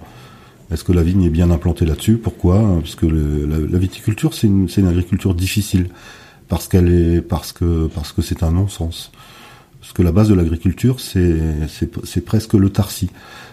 Est-ce 0.71 0.83
que 0.83 0.93
la 0.93 1.03
vigne 1.03 1.23
est 1.23 1.29
bien 1.29 1.51
implantée 1.51 1.85
là-dessus? 1.85 2.15
Pourquoi? 2.17 2.61
Parce 2.79 2.95
que 2.95 3.05
la, 3.05 3.77
viticulture, 3.77 4.33
c'est 4.33 4.47
une, 4.47 4.87
agriculture 4.87 5.35
difficile 5.35 5.89
parce 6.47 6.67
qu'elle 6.67 6.87
est 6.87 7.21
parce 7.21 7.51
que 7.51 7.87
parce 7.93 8.13
que 8.13 8.21
c'est 8.21 8.41
un 8.41 8.51
non-sens. 8.51 9.11
Parce 9.81 9.91
que 9.91 10.01
la 10.01 10.13
base 10.13 10.29
de 10.29 10.33
l'agriculture, 10.33 11.01
c'est 11.01 12.25
presque 12.25 12.53
l'autarcie. 12.53 13.09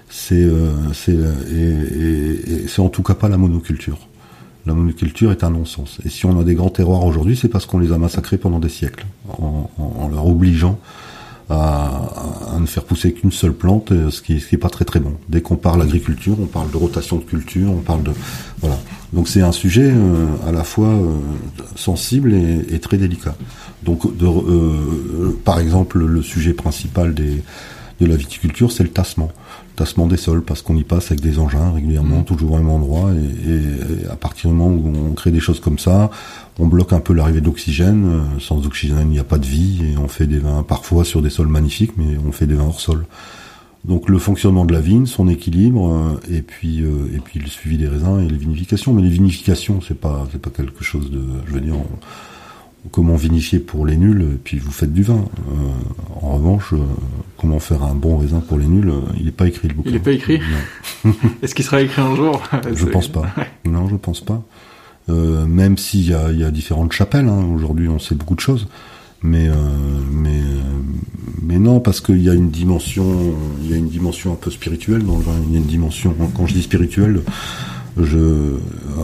C'est 0.08 0.44
euh, 0.44 0.70
c'est 0.94 1.16
et, 1.50 2.64
et, 2.64 2.68
c'est 2.68 2.80
en 2.80 2.88
tout 2.88 3.02
cas 3.02 3.14
pas 3.14 3.28
la 3.28 3.36
monoculture. 3.36 4.07
La 4.68 4.74
monoculture 4.74 5.32
est 5.32 5.44
un 5.44 5.50
non-sens. 5.50 5.98
Et 6.04 6.10
si 6.10 6.26
on 6.26 6.38
a 6.38 6.44
des 6.44 6.54
grands 6.54 6.68
terroirs 6.68 7.02
aujourd'hui, 7.02 7.38
c'est 7.38 7.48
parce 7.48 7.64
qu'on 7.64 7.78
les 7.78 7.90
a 7.90 7.96
massacrés 7.96 8.36
pendant 8.36 8.58
des 8.58 8.68
siècles, 8.68 9.06
en, 9.26 10.10
leur 10.12 10.26
obligeant 10.26 10.78
à, 11.48 12.58
ne 12.60 12.66
faire 12.66 12.84
pousser 12.84 13.14
qu'une 13.14 13.32
seule 13.32 13.54
plante, 13.54 13.92
euh, 13.92 14.10
ce 14.10 14.20
qui, 14.20 14.34
n'est 14.34 14.40
est 14.40 14.56
pas 14.58 14.68
très 14.68 14.84
très 14.84 15.00
bon. 15.00 15.14
Dès 15.30 15.40
qu'on 15.40 15.56
parle 15.56 15.80
agriculture, 15.80 16.36
on 16.38 16.44
parle 16.44 16.70
de 16.70 16.76
rotation 16.76 17.16
de 17.16 17.22
culture, 17.22 17.70
on 17.70 17.80
parle 17.80 18.02
de 18.02 18.10
voilà. 18.60 18.78
Donc 19.14 19.26
c'est 19.26 19.40
un 19.40 19.52
sujet 19.52 19.90
euh, 19.90 20.26
à 20.46 20.52
la 20.52 20.64
fois 20.64 20.88
euh, 20.88 21.14
sensible 21.74 22.34
et, 22.34 22.78
très 22.78 22.98
délicat. 22.98 23.36
Donc 23.84 24.02
par 25.44 25.60
exemple, 25.60 25.98
le 25.98 26.20
sujet 26.20 26.52
principal 26.52 27.14
de 27.14 27.40
la 28.00 28.16
viticulture, 28.16 28.70
c'est 28.70 28.82
le 28.82 28.90
tassement 28.90 29.32
tassement 29.78 30.06
des 30.06 30.16
sols 30.16 30.42
parce 30.42 30.60
qu'on 30.60 30.76
y 30.76 30.82
passe 30.82 31.12
avec 31.12 31.20
des 31.20 31.38
engins 31.38 31.70
régulièrement, 31.72 32.20
mmh. 32.20 32.24
toujours 32.24 32.52
au 32.52 32.56
même 32.56 32.68
endroit 32.68 33.10
et, 33.12 33.52
et, 33.52 34.10
à 34.10 34.16
partir 34.16 34.50
du 34.50 34.56
moment 34.56 34.74
où 34.74 34.92
on 35.10 35.12
crée 35.14 35.30
des 35.30 35.40
choses 35.40 35.60
comme 35.60 35.78
ça, 35.78 36.10
on 36.58 36.66
bloque 36.66 36.92
un 36.92 37.00
peu 37.00 37.14
l'arrivée 37.14 37.40
d'oxygène. 37.40 38.04
Euh, 38.06 38.40
sans 38.40 38.66
oxygène, 38.66 39.02
il 39.02 39.10
n'y 39.10 39.18
a 39.18 39.24
pas 39.24 39.38
de 39.38 39.46
vie 39.46 39.92
et 39.92 39.96
on 39.96 40.08
fait 40.08 40.26
des 40.26 40.38
vins 40.38 40.64
parfois 40.64 41.04
sur 41.04 41.22
des 41.22 41.30
sols 41.30 41.46
magnifiques, 41.48 41.92
mais 41.96 42.16
on 42.26 42.32
fait 42.32 42.46
des 42.46 42.54
vins 42.54 42.66
hors 42.66 42.80
sol. 42.80 43.06
Donc 43.84 44.08
le 44.08 44.18
fonctionnement 44.18 44.64
de 44.64 44.72
la 44.72 44.80
vigne, 44.80 45.06
son 45.06 45.28
équilibre, 45.28 45.92
euh, 45.92 46.34
et 46.36 46.42
puis 46.42 46.82
euh, 46.82 47.14
et 47.14 47.20
puis 47.20 47.38
le 47.38 47.46
suivi 47.46 47.78
des 47.78 47.86
raisins 47.86 48.20
et 48.20 48.28
les 48.28 48.36
vinifications. 48.36 48.92
Mais 48.92 49.02
les 49.02 49.08
vinifications, 49.08 49.80
c'est 49.80 49.98
pas 49.98 50.26
c'est 50.32 50.42
pas 50.42 50.50
quelque 50.50 50.82
chose 50.82 51.10
de, 51.10 51.22
je 51.46 51.52
veux 51.52 51.60
dire, 51.60 51.76
comment 52.90 53.16
vinifier 53.16 53.58
pour 53.58 53.86
les 53.86 53.96
nuls, 53.96 54.22
et 54.22 54.38
puis 54.42 54.58
vous 54.58 54.70
faites 54.70 54.92
du 54.92 55.02
vin. 55.02 55.24
en 56.20 56.36
revanche, 56.36 56.74
comment 57.36 57.58
faire 57.58 57.82
un 57.84 57.94
bon 57.94 58.18
raisin 58.18 58.40
pour 58.40 58.58
les 58.58 58.66
nuls, 58.66 58.92
il 59.18 59.26
n'est 59.26 59.30
pas 59.30 59.46
écrit 59.46 59.68
le 59.68 59.74
bouquin. 59.74 59.90
Il 59.90 59.94
n'est 59.94 60.00
pas 60.00 60.12
écrit. 60.12 60.40
Est-ce 61.42 61.54
qu'il 61.54 61.64
sera 61.64 61.80
écrit 61.80 62.02
un 62.02 62.14
jour 62.14 62.42
Je 62.74 62.84
pense 62.86 63.08
pas. 63.08 63.26
Non, 63.64 63.88
je 63.88 63.96
pense 63.96 64.20
pas. 64.20 64.42
Euh, 65.08 65.46
même 65.46 65.78
s'il 65.78 66.08
y 66.08 66.14
a, 66.14 66.30
y 66.32 66.44
a, 66.44 66.50
différentes 66.50 66.92
chapelles. 66.92 67.28
Hein. 67.28 67.44
Aujourd'hui, 67.54 67.88
on 67.88 67.98
sait 67.98 68.14
beaucoup 68.14 68.34
de 68.34 68.40
choses, 68.40 68.68
mais 69.22 69.48
euh, 69.48 69.54
mais 70.12 70.40
mais 71.42 71.58
non, 71.58 71.80
parce 71.80 72.00
qu'il 72.00 72.22
y 72.22 72.28
a 72.28 72.34
une 72.34 72.50
dimension, 72.50 73.34
il 73.62 73.70
y 73.70 73.74
a 73.74 73.76
une 73.76 73.88
dimension 73.88 74.32
un 74.32 74.36
peu 74.36 74.50
spirituelle 74.50 75.02
dans 75.04 75.16
le 75.16 75.22
vin. 75.22 75.32
Il 75.46 75.54
y 75.54 75.56
a 75.56 75.58
une 75.60 75.66
dimension. 75.66 76.14
Quand 76.36 76.46
je 76.46 76.52
dis 76.52 76.62
spirituelle, 76.62 77.22
je 78.04 78.56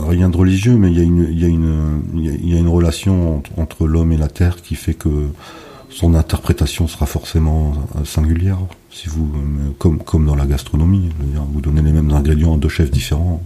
rien 0.07 0.29
de 0.29 0.37
religieux, 0.37 0.75
mais 0.77 0.91
il 0.91 1.39
y 1.39 2.55
a 2.55 2.59
une 2.59 2.67
relation 2.67 3.41
entre, 3.57 3.87
l'homme 3.87 4.11
et 4.11 4.17
la 4.17 4.27
terre 4.27 4.61
qui 4.61 4.75
fait 4.75 4.93
que 4.93 5.27
son 5.89 6.13
interprétation 6.13 6.87
sera 6.87 7.05
forcément 7.05 7.73
singulière. 8.03 8.59
Comme 9.79 10.25
dans 10.25 10.35
la 10.35 10.45
gastronomie, 10.45 11.09
vous 11.51 11.61
donnez 11.61 11.81
les 11.81 11.91
mêmes 11.91 12.11
ingrédients 12.11 12.55
à 12.55 12.57
deux 12.57 12.69
chefs 12.69 12.91
différents, 12.91 13.43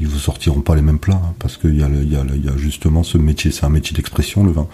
ils 0.00 0.06
vous 0.06 0.18
sortiront 0.18 0.60
pas 0.60 0.74
les 0.74 0.82
mêmes 0.82 0.98
plats 0.98 1.20
hein, 1.22 1.34
parce 1.38 1.56
qu'il 1.56 1.76
y, 1.76 1.82
a, 1.82 2.56
justement 2.56 3.02
ce 3.02 3.18
métier, 3.18 3.50
c'est 3.50 3.64
un 3.64 3.70
métier 3.70 3.96
d'expression 3.96 4.44
le 4.44 4.52
vin, 4.52 4.68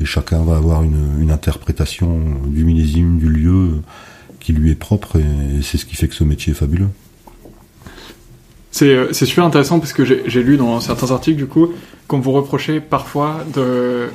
et 0.00 0.04
chacun 0.04 0.42
va 0.42 0.56
avoir 0.56 0.82
une, 0.82 1.30
interprétation 1.30 2.20
du 2.46 2.64
millésime, 2.64 3.18
du 3.18 3.28
lieu 3.28 3.82
qui 4.40 4.52
lui 4.52 4.70
est 4.70 4.74
propre, 4.74 5.16
et, 5.16 5.62
c'est 5.62 5.78
ce 5.78 5.86
qui 5.86 5.96
fait 5.96 6.08
que 6.08 6.14
ce 6.14 6.24
métier 6.24 6.52
est 6.52 6.56
fabuleux. 6.56 6.88
C'est 8.78 8.94
euh, 8.94 9.12
super 9.12 9.44
intéressant 9.44 9.80
parce 9.80 9.92
que 9.92 10.04
j'ai 10.04 10.42
lu 10.44 10.56
dans 10.56 10.78
certains 10.78 11.10
articles 11.10 11.36
du 11.36 11.46
coup 11.46 11.72
qu'on 12.06 12.20
vous 12.20 12.30
reprochait 12.30 12.80
parfois 12.80 13.44
de 13.52 14.06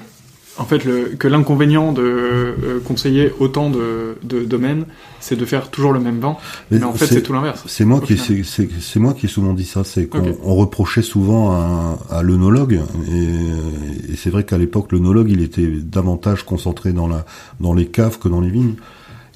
en 0.57 0.63
fait, 0.65 0.85
le, 0.85 1.15
que 1.17 1.27
l'inconvénient 1.27 1.91
de 1.91 2.01
euh, 2.03 2.79
conseiller 2.85 3.33
autant 3.39 3.71
de, 3.71 4.15
de 4.23 4.45
domaines, 4.45 4.85
c'est 5.19 5.35
de 5.35 5.43
faire 5.45 5.69
toujours 5.69 5.91
le 5.91 5.99
même 5.99 6.19
vent. 6.19 6.37
Mais, 6.69 6.81
en 6.83 6.93
fait, 6.93 7.07
c'est 7.07 7.23
tout 7.23 7.33
l'inverse. 7.33 7.63
C'est 7.65 7.83
moi 7.85 7.99
qui, 7.99 8.17
c'est 8.17 8.99
moi 8.99 9.13
qui 9.15 9.25
ai 9.25 9.29
souvent 9.29 9.53
dit 9.53 9.65
ça. 9.65 9.83
C'est 9.83 10.05
qu'on 10.05 10.53
reprochait 10.53 11.01
souvent 11.01 11.51
à, 11.51 11.97
à 12.11 12.21
l'œnologue, 12.21 12.79
et, 13.11 14.13
et 14.13 14.15
c'est 14.15 14.29
vrai 14.29 14.43
qu'à 14.43 14.59
l'époque, 14.59 14.91
l'œnologue, 14.91 15.29
il 15.31 15.41
était 15.41 15.67
davantage 15.67 16.43
concentré 16.43 16.93
dans 16.93 17.07
la, 17.07 17.25
dans 17.59 17.73
les 17.73 17.87
caves 17.87 18.19
que 18.19 18.29
dans 18.29 18.39
les 18.39 18.51
vignes, 18.51 18.75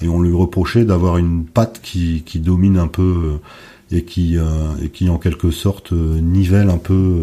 et 0.00 0.08
on 0.08 0.22
lui 0.22 0.32
reprochait 0.32 0.84
d'avoir 0.84 1.18
une 1.18 1.44
patte 1.44 1.80
qui, 1.82 2.22
qui 2.24 2.38
domine 2.38 2.78
un 2.78 2.88
peu. 2.88 3.02
Euh, 3.02 3.40
et 3.90 4.02
qui 4.02 4.36
euh, 4.36 4.42
et 4.82 4.88
qui 4.90 5.08
en 5.08 5.18
quelque 5.18 5.50
sorte 5.50 5.92
nivelle 5.92 6.70
un 6.70 6.78
peu 6.78 7.16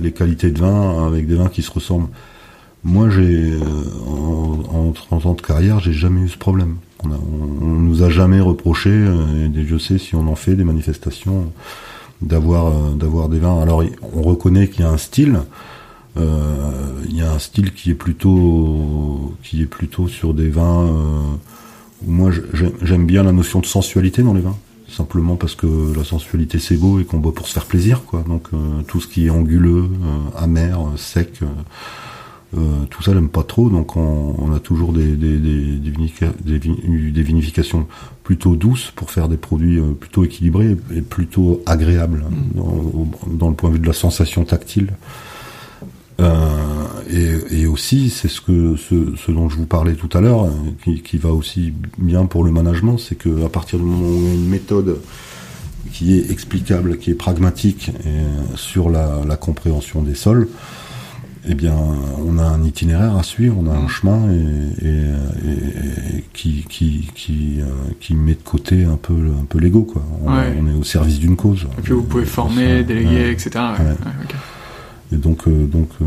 les 0.00 0.12
qualités 0.12 0.50
de 0.50 0.58
vin 0.58 1.06
avec 1.06 1.26
des 1.26 1.36
vins 1.36 1.48
qui 1.48 1.62
se 1.62 1.70
ressemblent. 1.70 2.08
Moi, 2.84 3.10
j'ai 3.10 3.52
euh, 3.52 3.60
en, 4.72 4.92
30 4.92 5.26
ans 5.26 5.34
de 5.34 5.42
carrière, 5.42 5.80
j'ai 5.80 5.92
jamais 5.92 6.20
eu 6.22 6.28
ce 6.28 6.38
problème. 6.38 6.76
On, 7.04 7.08
nous 7.08 8.02
a 8.02 8.08
jamais 8.08 8.40
reproché, 8.40 8.90
euh, 8.90 9.48
et 9.54 9.66
je 9.66 9.76
sais 9.76 9.98
si 9.98 10.14
on 10.14 10.28
en 10.28 10.36
fait 10.36 10.54
des 10.54 10.64
manifestations, 10.64 11.52
d'avoir 12.22 12.68
euh, 12.68 12.94
d'avoir 12.94 13.28
des 13.28 13.40
vins. 13.40 13.60
Alors, 13.60 13.82
on 14.14 14.22
reconnaît 14.22 14.68
qu'il 14.68 14.82
y 14.82 14.84
a 14.84 14.90
un 14.90 14.96
style. 14.96 15.40
il 16.16 17.16
y 17.16 17.22
a 17.22 17.32
un 17.32 17.38
style 17.38 17.72
qui 17.72 17.90
est 17.90 17.94
plutôt 17.94 19.34
qui 19.42 19.62
est 19.62 19.66
plutôt 19.66 20.08
sur 20.08 20.34
des 20.34 20.48
vins 20.48 20.84
où 22.04 22.10
moi 22.10 22.30
j'aime 22.82 23.06
bien 23.06 23.22
la 23.22 23.30
notion 23.30 23.60
de 23.60 23.66
sensualité 23.66 24.24
dans 24.24 24.34
les 24.34 24.40
vins 24.40 24.58
simplement 24.88 25.36
parce 25.36 25.54
que 25.54 25.66
la 25.96 26.04
sensualité 26.04 26.58
c'est 26.58 26.76
beau 26.76 27.00
et 27.00 27.04
qu'on 27.04 27.18
boit 27.18 27.34
pour 27.34 27.46
se 27.46 27.52
faire 27.52 27.66
plaisir 27.66 28.04
quoi 28.04 28.24
donc 28.26 28.48
tout 28.86 29.00
ce 29.00 29.06
qui 29.06 29.26
est 29.26 29.30
anguleux 29.30 29.88
amer 30.36 30.78
sec 30.96 31.42
euh, 32.56 32.84
tout 32.88 33.02
ça, 33.02 33.12
j'aime 33.12 33.28
pas 33.28 33.42
trop, 33.42 33.68
donc 33.68 33.96
on, 33.96 34.34
on 34.38 34.54
a 34.54 34.58
toujours 34.58 34.94
des, 34.94 35.16
des, 35.16 35.36
des, 35.36 35.76
des, 35.76 36.58
des, 37.10 37.22
vinifications 37.22 37.86
plutôt 38.24 38.56
douces 38.56 38.90
pour 38.96 39.10
faire 39.10 39.28
des 39.28 39.36
produits 39.36 39.78
euh, 39.78 39.92
plutôt 39.92 40.24
équilibrés 40.24 40.74
et 40.94 41.02
plutôt 41.02 41.62
agréables 41.66 42.24
mm. 42.24 42.56
dans, 42.56 43.10
dans, 43.26 43.48
le 43.50 43.54
point 43.54 43.68
de 43.68 43.74
vue 43.74 43.80
de 43.80 43.86
la 43.86 43.92
sensation 43.92 44.44
tactile. 44.44 44.94
Euh, 46.20 46.86
et, 47.08 47.60
et, 47.62 47.66
aussi, 47.66 48.10
c'est 48.10 48.28
ce 48.28 48.40
que 48.40 48.76
ce, 48.76 49.14
ce, 49.16 49.32
dont 49.32 49.48
je 49.48 49.56
vous 49.56 49.66
parlais 49.66 49.94
tout 49.94 50.16
à 50.16 50.20
l'heure, 50.20 50.48
qui, 50.84 51.02
qui, 51.02 51.18
va 51.18 51.30
aussi 51.30 51.72
bien 51.98 52.26
pour 52.26 52.44
le 52.44 52.50
management, 52.50 52.98
c'est 52.98 53.16
que 53.16 53.44
à 53.44 53.48
partir 53.48 53.78
du 53.78 53.84
moment 53.84 54.06
où 54.06 54.26
on 54.26 54.30
a 54.30 54.34
une 54.34 54.48
méthode 54.48 55.00
qui 55.92 56.18
est 56.18 56.30
explicable, 56.30 56.98
qui 56.98 57.10
est 57.10 57.14
pragmatique 57.14 57.90
et 58.04 58.56
sur 58.56 58.90
la, 58.90 59.20
la 59.26 59.36
compréhension 59.36 60.02
des 60.02 60.14
sols, 60.14 60.48
eh 61.50 61.54
bien, 61.54 61.74
on 62.26 62.38
a 62.38 62.42
un 62.42 62.62
itinéraire 62.62 63.16
à 63.16 63.22
suivre, 63.22 63.56
on 63.58 63.70
a 63.70 63.74
un 63.74 63.88
chemin 63.88 64.28
et, 64.30 66.22
qui 66.32 66.64
qui 66.68 67.08
qui, 67.14 67.60
euh, 67.60 67.64
qui 68.00 68.14
met 68.14 68.34
de 68.34 68.42
côté 68.42 68.84
un 68.84 68.96
peu 68.96 69.14
un 69.14 69.44
peu 69.44 69.58
l'ego 69.58 69.82
quoi. 69.82 70.02
On, 70.24 70.68
est 70.68 70.78
au 70.78 70.84
service 70.84 71.18
d'une 71.18 71.36
cause. 71.36 71.66
Et 71.78 71.82
puis 71.82 71.92
vous 71.92 72.02
pouvez 72.02 72.26
former, 72.26 72.82
déléguer, 72.82 73.30
etc. 73.30 73.50
Et 75.12 75.16
donc 75.16 75.48
euh, 75.48 75.66
donc 75.66 75.88
euh, 76.00 76.04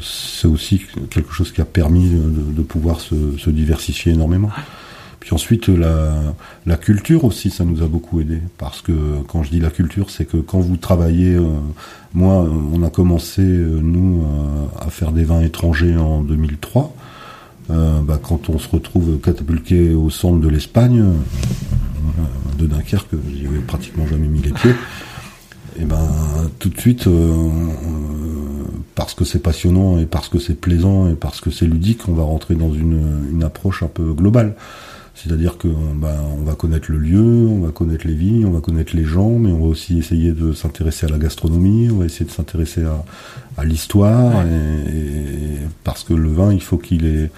c'est 0.00 0.46
aussi 0.46 0.82
quelque 1.10 1.32
chose 1.32 1.52
qui 1.52 1.60
a 1.60 1.64
permis 1.64 2.10
de, 2.10 2.62
pouvoir 2.62 3.00
se, 3.00 3.36
se, 3.38 3.50
diversifier 3.50 4.12
énormément. 4.12 4.50
Puis 5.20 5.34
ensuite, 5.34 5.68
la, 5.68 6.14
la 6.64 6.76
culture 6.78 7.24
aussi, 7.24 7.50
ça 7.50 7.64
nous 7.64 7.82
a 7.82 7.86
beaucoup 7.86 8.20
aidé. 8.20 8.40
Parce 8.56 8.80
que 8.80 9.20
quand 9.28 9.42
je 9.42 9.50
dis 9.50 9.60
la 9.60 9.70
culture, 9.70 10.10
c'est 10.10 10.24
que 10.24 10.38
quand 10.38 10.60
vous 10.60 10.78
travaillez, 10.78 11.34
euh, 11.34 11.44
moi, 12.14 12.48
on 12.72 12.82
a 12.82 12.88
commencé, 12.88 13.42
euh, 13.42 13.80
nous, 13.82 14.22
euh, 14.22 14.86
à 14.86 14.88
faire 14.88 15.12
des 15.12 15.24
vins 15.24 15.42
étrangers 15.42 15.96
en 15.96 16.22
2003. 16.22 16.94
Bah, 17.68 18.18
quand 18.20 18.50
on 18.50 18.58
se 18.58 18.68
retrouve 18.68 19.20
catapulté 19.20 19.94
au 19.94 20.10
centre 20.10 20.40
de 20.40 20.48
l'Espagne, 20.48 21.04
de 22.58 22.66
Dunkerque, 22.66 23.14
j'y 23.32 23.46
avais 23.46 23.60
pratiquement 23.60 24.08
jamais 24.08 24.26
mis 24.26 24.40
les 24.40 24.50
pieds. 24.50 24.74
Et 25.78 25.84
ben 25.84 26.08
tout 26.58 26.68
de 26.68 26.78
suite, 26.78 27.08
parce 28.94 29.14
que 29.14 29.24
c'est 29.24 29.38
passionnant 29.38 29.98
et 29.98 30.06
parce 30.06 30.28
que 30.28 30.38
c'est 30.38 30.54
plaisant 30.54 31.08
et 31.08 31.14
parce 31.14 31.40
que 31.40 31.50
c'est 31.50 31.66
ludique, 31.66 32.08
on 32.08 32.12
va 32.12 32.24
rentrer 32.24 32.54
dans 32.54 32.72
une, 32.72 33.28
une 33.30 33.42
approche 33.42 33.82
un 33.82 33.88
peu 33.88 34.12
globale. 34.12 34.54
C'est-à-dire 35.14 35.58
que 35.58 35.68
ben, 35.68 36.16
on 36.38 36.44
va 36.44 36.54
connaître 36.54 36.90
le 36.90 36.96
lieu, 36.96 37.46
on 37.46 37.60
va 37.60 37.72
connaître 37.72 38.06
les 38.06 38.14
vignes, 38.14 38.46
on 38.46 38.52
va 38.52 38.60
connaître 38.60 38.96
les 38.96 39.04
gens, 39.04 39.38
mais 39.38 39.52
on 39.52 39.58
va 39.58 39.66
aussi 39.66 39.98
essayer 39.98 40.32
de 40.32 40.52
s'intéresser 40.52 41.06
à 41.06 41.08
la 41.10 41.18
gastronomie, 41.18 41.90
on 41.90 41.98
va 41.98 42.06
essayer 42.06 42.24
de 42.24 42.30
s'intéresser 42.30 42.84
à, 42.84 43.04
à 43.58 43.64
l'histoire, 43.66 44.46
et, 44.46 45.58
parce 45.84 46.04
que 46.04 46.14
le 46.14 46.30
vin, 46.30 46.54
il 46.54 46.62
faut 46.62 46.78
qu'il 46.78 47.04
ait 47.04 47.30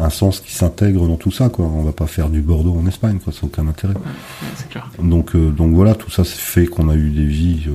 un 0.00 0.10
sens 0.10 0.40
qui 0.40 0.52
s'intègre 0.52 1.06
dans 1.06 1.16
tout 1.16 1.30
ça. 1.30 1.48
Quoi. 1.48 1.66
On 1.66 1.82
va 1.82 1.92
pas 1.92 2.06
faire 2.06 2.28
du 2.28 2.40
Bordeaux 2.40 2.74
en 2.74 2.86
Espagne, 2.86 3.18
quoi, 3.22 3.32
ça 3.32 3.40
n'a 3.42 3.48
aucun 3.48 3.68
intérêt. 3.68 3.94
clair. 4.70 4.90
Donc, 5.02 5.34
euh, 5.34 5.50
donc 5.50 5.74
voilà, 5.74 5.94
tout 5.94 6.10
ça 6.10 6.24
fait 6.24 6.66
qu'on 6.66 6.88
a 6.88 6.94
eu 6.94 7.10
des 7.10 7.26
vies, 7.26 7.64
euh, 7.68 7.72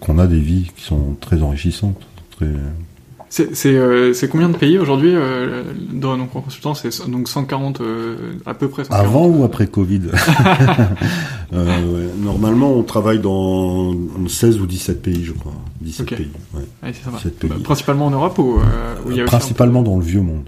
qu'on 0.00 0.18
a 0.18 0.26
des 0.26 0.40
vies 0.40 0.70
qui 0.76 0.84
sont 0.84 1.16
très 1.20 1.42
enrichissantes. 1.42 2.00
Très... 2.36 2.46
C'est 3.30 3.66
euh, 3.66 4.14
c'est 4.14 4.28
combien 4.28 4.48
de 4.48 4.56
pays 4.56 4.78
aujourd'hui 4.78 5.12
euh, 5.14 5.62
dans 5.92 6.16
donc 6.16 6.34
en 6.34 6.40
consultant 6.40 6.74
c'est 6.74 7.08
donc 7.10 7.28
140 7.28 7.80
euh, 7.80 8.16
à 8.46 8.54
peu 8.54 8.68
près 8.68 8.84
140. 8.84 9.04
Avant 9.06 9.26
ou 9.26 9.44
après 9.44 9.66
Covid? 9.66 10.02
Ouais. 11.50 11.64
Normalement, 12.20 12.74
on 12.74 12.82
travaille 12.82 13.20
dans 13.20 13.94
16 14.28 14.60
ou 14.60 14.66
17 14.66 15.00
pays, 15.00 15.24
je 15.24 15.32
crois. 15.32 15.54
17 15.80 16.00
Ok. 16.02 16.18
pays. 16.18 16.28
Ouais. 16.52 16.60
Ouais, 16.82 16.92
c'est 16.92 17.02
ça 17.02 17.10
va. 17.10 17.16
17 17.16 17.38
pays. 17.38 17.48
Bah, 17.48 17.56
principalement 17.64 18.06
en 18.08 18.10
Europe 18.10 18.38
ou, 18.38 18.58
où 19.06 19.12
y 19.12 19.22
a 19.22 19.24
Principalement 19.24 19.82
dans 19.82 19.96
le 19.96 20.02
vieux 20.04 20.20
monde. 20.20 20.46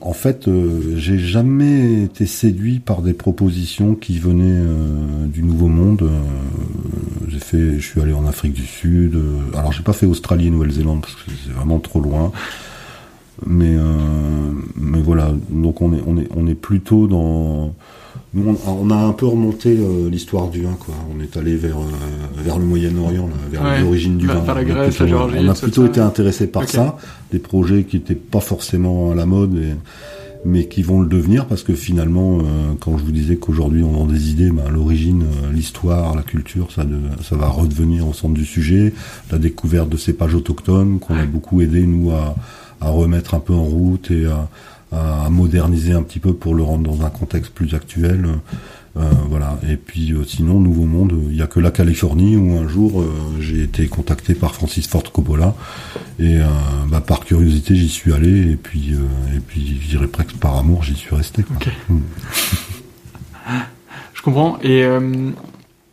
en 0.00 0.12
fait, 0.14 0.48
j'ai 0.96 1.18
jamais 1.18 2.04
été 2.04 2.24
séduit 2.24 2.78
par 2.78 3.02
des 3.02 3.12
propositions 3.12 3.94
qui 3.94 4.18
venaient 4.18 4.64
du 5.26 5.42
Nouveau 5.42 5.68
Monde. 5.68 6.08
Fait, 7.50 7.78
je 7.78 7.84
suis 7.84 8.00
allé 8.00 8.12
en 8.12 8.26
Afrique 8.26 8.52
du 8.52 8.64
Sud. 8.66 9.14
euh, 9.16 9.58
alors, 9.58 9.72
j'ai 9.72 9.82
pas 9.82 9.92
fait 9.92 10.06
Australie 10.06 10.46
et 10.46 10.50
Nouvelle-Zélande 10.50 11.00
parce 11.00 11.14
que 11.14 11.22
c'est 11.44 11.52
vraiment 11.52 11.78
trop 11.80 12.00
loin. 12.00 12.30
Mais 13.46 13.74
euh, 13.76 13.82
mais 14.76 15.00
voilà, 15.00 15.32
donc 15.48 15.80
on 15.80 15.94
est 15.94 16.02
on 16.06 16.18
est 16.18 16.28
on 16.36 16.46
est 16.46 16.54
plutôt 16.54 17.06
dans 17.06 17.74
nous 18.34 18.56
on, 18.66 18.90
a 18.90 18.94
un 18.96 19.12
peu 19.12 19.24
remonté 19.26 19.76
euh, 19.78 20.10
l'histoire 20.10 20.48
du 20.48 20.62
vin 20.62 20.76
quoi. 20.78 20.94
On 21.16 21.20
est 21.22 21.34
allé 21.38 21.56
vers 21.56 21.78
euh, 21.78 22.42
vers 22.44 22.58
le 22.58 22.64
Moyen-Orient, 22.66 23.28
vers 23.50 23.62
Ouais, 23.62 23.80
l'origine 23.80 24.18
du 24.18 24.26
vers- 24.26 24.40
vin. 24.42 24.44
vers 24.44 24.54
la 24.56 24.60
On 24.60 24.64
a 24.64 24.68
Grèce, 24.68 24.88
plutôt- 24.96 25.04
la 25.04 25.08
Géorgie, 25.10 25.36
On 25.40 25.48
a 25.48 25.54
tout 25.54 25.60
plutôt 25.62 25.82
ça. 25.84 25.88
été 25.88 26.00
intéressé 26.00 26.46
par 26.48 26.68
ça, 26.68 26.98
des 27.32 27.38
projets 27.38 27.84
qui 27.84 27.96
étaient 27.96 28.14
pas 28.14 28.40
forcément 28.40 29.10
à 29.10 29.14
la 29.14 29.24
mode 29.26 29.54
et 29.56 29.74
mais 30.44 30.66
qui 30.66 30.82
vont 30.82 31.00
le 31.00 31.06
devenir 31.06 31.46
parce 31.46 31.62
que 31.62 31.74
finalement, 31.74 32.38
euh, 32.38 32.72
quand 32.80 32.96
je 32.96 33.04
vous 33.04 33.12
disais 33.12 33.36
qu'aujourd'hui 33.36 33.82
on 33.82 33.92
vend 33.92 34.06
des 34.06 34.30
idées, 34.30 34.50
ben, 34.50 34.68
l'origine, 34.70 35.22
euh, 35.22 35.52
l'histoire, 35.52 36.14
la 36.14 36.22
culture, 36.22 36.68
ça, 36.72 36.84
va 37.36 37.48
redevenir 37.48 38.08
au 38.08 38.14
centre 38.14 38.34
du 38.34 38.44
sujet. 38.44 38.94
La 39.30 39.38
découverte 39.38 39.88
de 39.88 39.96
cépages 39.96 40.34
autochtones 40.34 40.98
qu'on 40.98 41.14
a 41.14 41.26
beaucoup 41.26 41.60
aidé 41.60 41.86
nous 41.86 42.10
à, 42.10 42.34
remettre 42.80 43.34
un 43.34 43.40
peu 43.40 43.52
en 43.52 43.64
route 43.64 44.10
et 44.10 44.26
à, 44.26 44.48
moderniser 45.30 45.92
un 45.92 46.02
petit 46.02 46.18
peu 46.18 46.32
pour 46.32 46.54
le 46.54 46.64
rendre 46.64 46.90
dans 46.90 47.06
un 47.06 47.10
contexte 47.10 47.52
plus 47.52 47.74
actuel. 47.74 48.26
Voilà. 48.94 49.58
Et 49.68 49.76
puis 49.76 50.12
euh, 50.12 50.24
sinon, 50.24 50.60
Nouveau 50.60 50.84
Monde, 50.84 51.14
il 51.30 51.36
y 51.36 51.42
a 51.42 51.46
que 51.46 51.60
la 51.60 51.70
Californie 51.70 52.36
où 52.36 52.58
un 52.58 52.68
jour 52.68 53.00
euh, 53.00 53.12
j'ai 53.40 53.62
été 53.62 53.86
contacté 53.86 54.34
par 54.34 54.54
Francis 54.54 54.86
Ford 54.88 55.04
Coppola 55.12 55.54
et 56.18 56.38
euh, 56.38 56.46
bah, 56.88 57.00
par 57.00 57.20
curiosité 57.20 57.76
j'y 57.76 57.88
suis 57.88 58.12
allé 58.12 58.52
et 58.52 58.56
puis 58.56 58.92
euh, 58.92 59.36
et 59.36 59.40
puis 59.40 59.78
je 59.80 59.88
dirais 59.88 60.06
presque 60.06 60.36
par 60.36 60.56
amour 60.56 60.82
j'y 60.82 60.94
suis 60.94 61.14
resté. 61.14 61.42
Quoi. 61.42 61.56
Ok. 61.56 61.68
Mm. 61.88 62.00
Je 64.14 64.22
comprends. 64.22 64.58
Et, 64.62 64.84
euh, 64.84 65.30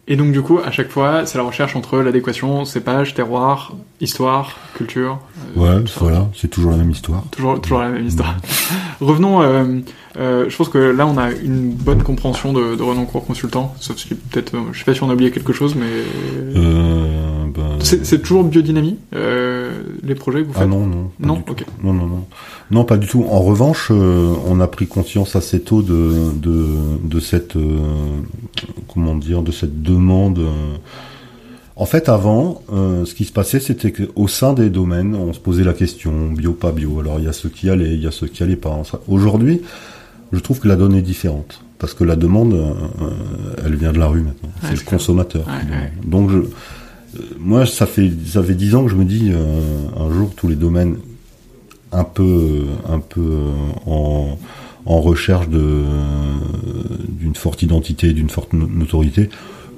et 0.07 0.15
donc, 0.15 0.31
du 0.31 0.41
coup, 0.41 0.59
à 0.65 0.71
chaque 0.71 0.89
fois, 0.89 1.25
c'est 1.25 1.37
la 1.37 1.43
recherche 1.43 1.75
entre 1.75 1.97
l'adéquation, 1.99 2.63
cépage, 2.65 3.13
terroir, 3.13 3.73
histoire, 3.99 4.55
culture. 4.75 5.19
euh, 5.57 5.79
Ouais, 5.79 5.83
voilà, 5.99 6.27
c'est 6.35 6.47
toujours 6.49 6.71
la 6.71 6.77
même 6.77 6.91
histoire. 6.91 7.23
Toujours, 7.31 7.59
toujours 7.61 7.79
la 7.79 7.89
même 7.89 8.05
histoire. 8.05 8.35
Revenons, 9.01 9.41
euh, 9.41 9.79
euh, 10.17 10.45
je 10.49 10.55
pense 10.55 10.69
que 10.69 10.77
là, 10.77 11.05
on 11.05 11.17
a 11.17 11.31
une 11.31 11.71
bonne 11.71 12.03
compréhension 12.03 12.53
de, 12.53 12.75
de 12.75 12.81
Renoncourt 12.83 13.25
Consultant, 13.25 13.75
sauf 13.79 13.97
si 13.97 14.15
peut-être, 14.15 14.55
euh, 14.55 14.59
je 14.71 14.79
sais 14.79 14.85
pas 14.85 14.93
si 14.93 15.03
on 15.03 15.09
a 15.09 15.13
oublié 15.13 15.31
quelque 15.31 15.53
chose, 15.53 15.75
mais... 15.75 15.85
Euh, 16.55 17.36
ben, 17.47 17.77
C'est 17.81 18.21
toujours 18.21 18.43
biodynamie, 18.43 18.97
euh, 19.15 19.71
les 20.03 20.15
projets 20.15 20.41
que 20.41 20.47
vous 20.47 20.53
faites 20.53 20.63
Ah 20.63 20.67
non, 20.67 20.85
non. 20.85 21.11
pas 21.19 21.27
Non 21.27 21.35
du 21.35 21.43
tout. 21.43 21.51
Ok. 21.51 21.65
Non, 21.83 21.93
non, 21.93 22.07
non. 22.07 22.25
Non, 22.71 22.83
pas 22.83 22.97
du 22.97 23.07
tout. 23.07 23.25
En 23.29 23.39
revanche, 23.41 23.89
euh, 23.91 24.33
on 24.45 24.59
a 24.59 24.67
pris 24.67 24.87
conscience 24.87 25.35
assez 25.35 25.59
tôt 25.61 25.81
de, 25.81 26.31
de, 26.35 26.67
de 27.03 27.19
cette, 27.19 27.55
euh, 27.55 27.79
comment 28.93 29.15
dire, 29.15 29.41
de 29.41 29.51
cette 29.51 29.81
demande. 29.81 30.41
En 31.79 31.85
fait, 31.85 32.09
avant, 32.09 32.63
euh, 32.73 33.05
ce 33.05 33.13
qui 33.13 33.23
se 33.23 33.31
passait, 33.31 33.59
c'était 33.59 33.91
qu'au 33.91 34.27
sein 34.27 34.53
des 34.53 34.71
domaines, 34.71 35.13
on 35.15 35.31
se 35.31 35.39
posait 35.39 35.63
la 35.63 35.73
question 35.73 36.31
bio, 36.31 36.53
pas 36.53 36.71
bio. 36.71 36.99
Alors, 36.99 37.19
il 37.19 37.25
y 37.25 37.27
a 37.27 37.33
ceux 37.33 37.49
qui 37.49 37.69
allaient, 37.69 37.93
il 37.93 38.01
y 38.01 38.07
a 38.07 38.11
ceux 38.11 38.25
qui 38.25 38.41
allaient 38.41 38.55
pas. 38.55 38.81
Aujourd'hui, 39.07 39.61
je 40.31 40.39
trouve 40.39 40.59
que 40.59 40.67
la 40.67 40.75
donne 40.75 40.95
est 40.95 41.03
différente. 41.03 41.61
Parce 41.77 41.93
que 41.93 42.03
la 42.03 42.15
demande, 42.15 42.53
euh, 42.53 42.73
elle 43.63 43.75
vient 43.75 43.93
de 43.93 43.99
la 43.99 44.07
rue 44.07 44.21
maintenant. 44.21 44.49
C'est 44.63 44.73
le 44.73 44.89
consommateur. 44.89 45.45
Donc, 46.03 46.31
je, 46.31 46.37
moi, 47.39 47.65
ça 47.65 47.85
fait, 47.85 48.11
ça 48.25 48.43
fait 48.43 48.53
dix 48.55 48.75
ans 48.75 48.83
que 48.83 48.91
je 48.91 48.95
me 48.95 49.05
dis, 49.05 49.29
euh, 49.31 49.87
un 49.97 50.11
jour, 50.13 50.31
tous 50.35 50.47
les 50.47 50.55
domaines 50.55 50.97
un 51.91 52.03
peu, 52.03 52.63
un 52.87 52.99
peu 52.99 53.21
euh, 53.21 53.51
en, 53.85 54.37
en 54.85 55.01
recherche 55.01 55.47
de, 55.49 55.59
euh, 55.59 55.83
d'une 57.07 57.35
forte 57.35 57.61
identité, 57.63 58.13
d'une 58.13 58.29
forte 58.29 58.53
no- 58.53 58.67
notoriété, 58.67 59.29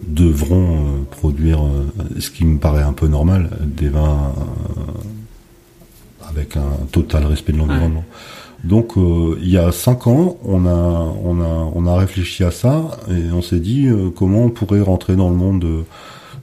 devront 0.08 0.76
euh, 0.76 1.04
produire 1.12 1.62
euh, 1.64 1.86
ce 2.20 2.32
qui 2.32 2.46
me 2.46 2.58
paraît 2.58 2.82
un 2.84 2.94
peu 2.94 3.08
normal, 3.08 3.50
des 3.62 3.90
vins 3.90 4.34
euh, 4.38 6.28
avec 6.28 6.58
un 6.58 6.86
total 6.92 7.26
respect 7.26 7.54
de 7.54 7.58
l'environnement. 7.60 8.04
Donc 8.64 8.98
euh, 8.98 9.38
il 9.42 9.50
y 9.50 9.58
a 9.58 9.72
cinq 9.72 10.08
ans, 10.08 10.38
on 10.44 10.66
a, 10.66 11.14
on 11.24 11.40
a, 11.42 11.72
on 11.76 11.86
a 11.88 11.96
réfléchi 11.96 12.44
à 12.44 12.52
ça 12.52 13.00
et 13.10 13.32
on 13.32 13.42
s'est 13.42 13.60
dit 13.60 13.88
euh, 13.88 14.10
comment 14.10 14.44
on 14.46 14.50
pourrait 14.50 14.82
rentrer 14.82 15.16
dans 15.16 15.30
le 15.30 15.36
monde 15.36 15.64
euh, 15.64 15.82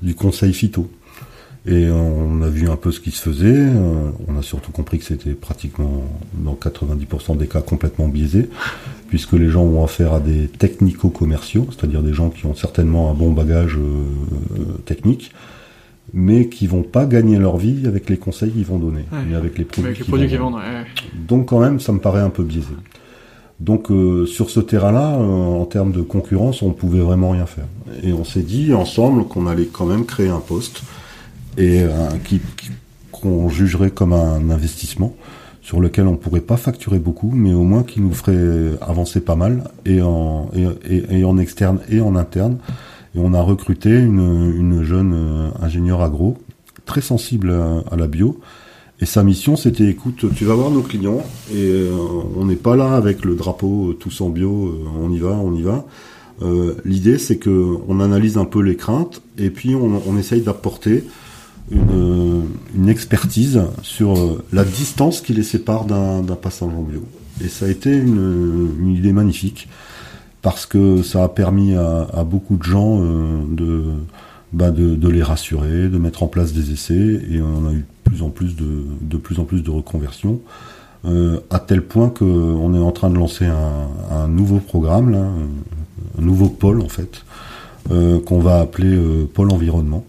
du 0.03 0.15
conseil 0.15 0.53
phyto. 0.53 0.91
Et 1.69 1.89
on 1.91 2.43
a 2.43 2.49
vu 2.49 2.69
un 2.69 2.77
peu 2.77 2.93
ce 2.93 3.01
qui 3.01 3.11
se 3.11 3.21
faisait. 3.21 3.47
euh, 3.57 4.11
on 4.29 4.39
a 4.39 4.43
surtout 4.43 4.71
compris 4.71 4.99
que 5.01 5.05
c'était 5.05 5.33
pratiquement 5.33 6.05
dans 6.35 6.55
90% 6.55 7.37
des 7.37 7.49
cas 7.49 7.61
complètement 7.61 8.07
biaisé, 8.07 8.49
puisque 9.09 9.33
les 9.33 9.49
gens 9.51 9.63
ont 9.65 9.83
affaire 9.83 10.13
à 10.15 10.21
des 10.21 10.47
technico-commerciaux, 10.47 11.67
c'est-à-dire 11.71 12.03
des 12.05 12.13
gens 12.13 12.31
qui 12.31 12.47
ont 12.47 12.55
certainement 12.55 13.11
un 13.11 13.15
bon 13.15 13.33
bagage 13.33 13.77
euh, 13.79 14.79
technique, 14.85 15.33
mais 16.15 16.49
qui 16.49 16.69
vont 16.69 16.85
pas 16.85 17.05
gagner 17.05 17.37
leur 17.37 17.57
vie 17.57 17.85
avec 17.89 18.09
les 18.09 18.17
conseils 18.17 18.53
qu'ils 18.53 18.65
vont 18.65 18.79
donner, 18.79 19.05
Ouais. 19.11 19.19
mais 19.29 19.35
avec 19.35 19.59
les 19.59 19.65
produits, 19.65 19.95
qu'ils 20.29 20.39
vendent, 20.39 20.55
ouais. 20.55 20.61
Donc 21.27 21.47
quand 21.49 21.59
même, 21.59 21.81
ça 21.81 21.91
me 21.93 21.99
paraît 21.99 22.21
un 22.21 22.31
peu 22.31 22.45
biaisé. 22.45 22.69
Donc 23.61 23.91
euh, 23.91 24.27
sur 24.27 24.51
ce 24.51 24.61
terrain-là, 24.61 25.17
euh, 25.19 25.61
en 25.61 25.65
termes 25.65 25.93
de 25.93 26.03
concurrence, 26.03 26.63
on 26.63 26.73
pouvait 26.73 27.01
vraiment 27.01 27.31
rien 27.31 27.47
faire. 27.47 27.65
Et 28.03 28.13
on 28.13 28.25
s'est 28.25 28.43
dit 28.43 28.75
ensemble 28.75 29.25
qu'on 29.25 29.47
allait 29.47 29.67
quand 29.67 29.87
même 29.87 30.05
créer 30.05 30.29
un 30.29 30.41
poste 30.41 30.83
et 31.57 31.83
euh, 31.83 32.09
qui 32.25 32.41
qu'on 33.13 33.49
jugerait 33.49 33.91
comme 33.91 34.13
un 34.13 34.51
investissement 34.51 35.15
sur 35.63 35.81
lequel 35.81 36.07
on 36.07 36.17
pourrait 36.17 36.43
pas 36.43 36.59
facturer 36.59 36.99
beaucoup, 36.99 37.31
mais 37.35 37.55
au 37.55 37.65
moins 37.65 37.83
qui 37.83 38.01
nous 38.01 38.13
ferait 38.13 38.77
avancer 38.83 39.21
pas 39.21 39.37
mal 39.37 39.65
et 39.87 40.03
en 40.03 40.51
et, 40.55 41.03
et- 41.21 41.25
en 41.25 41.39
externe 41.39 41.81
et 41.89 42.01
en 42.03 42.15
interne. 42.15 42.59
Et 43.15 43.19
on 43.19 43.33
a 43.33 43.41
recruté 43.41 43.89
une, 43.99 44.53
une 44.55 44.83
jeune 44.85 45.15
euh, 45.15 45.49
ingénieure 45.63 46.03
agro 46.03 46.37
très 46.85 47.01
sensible 47.01 47.51
à, 47.51 47.83
à 47.91 47.97
la 47.97 48.07
bio. 48.07 48.39
Et 49.01 49.05
sa 49.05 49.23
mission, 49.23 49.57
c'était, 49.57 49.89
écoute, 49.89 50.25
tu 50.35 50.47
vas 50.47 50.55
voir 50.55 50.71
nos 50.71 50.81
clients, 50.81 51.23
et 51.53 51.57
euh, 51.57 51.91
on 52.35 52.47
n'est 52.47 52.57
pas 52.57 52.77
là 52.77 52.95
avec 52.95 53.27
le 53.27 53.35
drapeau 53.35 53.91
euh, 53.91 53.93
tous 53.93 54.23
en 54.23 54.31
bio, 54.31 54.69
euh, 54.69 54.89
on 54.99 55.13
y 55.13 55.19
va, 55.19 55.33
on 55.33 55.55
y 55.55 55.63
va. 55.63 55.85
L'idée, 56.85 57.17
c'est 57.17 57.39
que 57.39 57.79
on 57.89 58.01
analyse 58.01 58.37
un 58.37 58.45
peu 58.45 58.61
les 58.61 58.77
craintes, 58.77 59.23
et 59.39 59.49
puis 59.49 59.75
on, 59.75 60.19
essaye 60.19 60.43
d'apporter 60.43 61.05
une, 61.71 62.89
expertise 62.89 63.63
sur 63.81 64.43
la 64.53 64.65
distance 64.65 65.23
qui 65.23 65.33
les 65.33 65.43
sépare 65.43 65.87
d'un 65.87 66.23
passage 66.35 66.69
en 66.69 66.83
bio. 66.83 67.03
Et 67.43 67.49
ça 67.49 67.65
a 67.65 67.69
été 67.71 67.91
une, 67.97 68.95
idée 68.95 69.15
magnifique, 69.15 69.67
parce 70.43 70.67
que 70.67 71.01
ça 71.03 71.25
a 71.25 71.29
permis 71.31 71.75
à, 71.75 72.23
beaucoup 72.31 72.59
de 72.59 72.65
gens 72.65 73.01
de, 73.01 73.85
bah 74.53 74.71
de, 74.71 74.95
de 74.95 75.09
les 75.09 75.23
rassurer, 75.23 75.89
de 75.89 75.97
mettre 75.97 76.23
en 76.23 76.27
place 76.27 76.53
des 76.53 76.71
essais, 76.71 77.23
et 77.31 77.41
on 77.41 77.67
a 77.67 77.73
eu 77.73 77.87
plus 78.07 78.23
en 78.23 78.31
plus 78.31 78.57
de, 78.57 78.85
de 79.01 79.17
plus 79.17 79.39
en 79.39 79.45
plus 79.45 79.63
de 79.63 79.71
reconversions, 79.71 80.41
euh, 81.05 81.41
à 81.51 81.59
tel 81.59 81.83
point 81.83 82.09
que 82.09 82.25
on 82.25 82.75
est 82.75 82.79
en 82.79 82.93
train 82.93 83.11
de 83.11 83.17
lancer 83.17 83.45
un, 83.47 83.89
un 84.11 84.29
nouveau 84.29 84.59
programme, 84.59 85.11
là, 85.11 85.25
un 86.19 86.23
nouveau 86.23 86.49
pôle 86.49 86.81
en 86.81 86.89
fait, 86.89 87.25
euh, 87.91 88.21
qu'on 88.21 88.41
va 88.41 88.61
appeler 88.61 88.95
euh, 88.97 89.29
pôle 89.33 89.51
environnement 89.53 90.05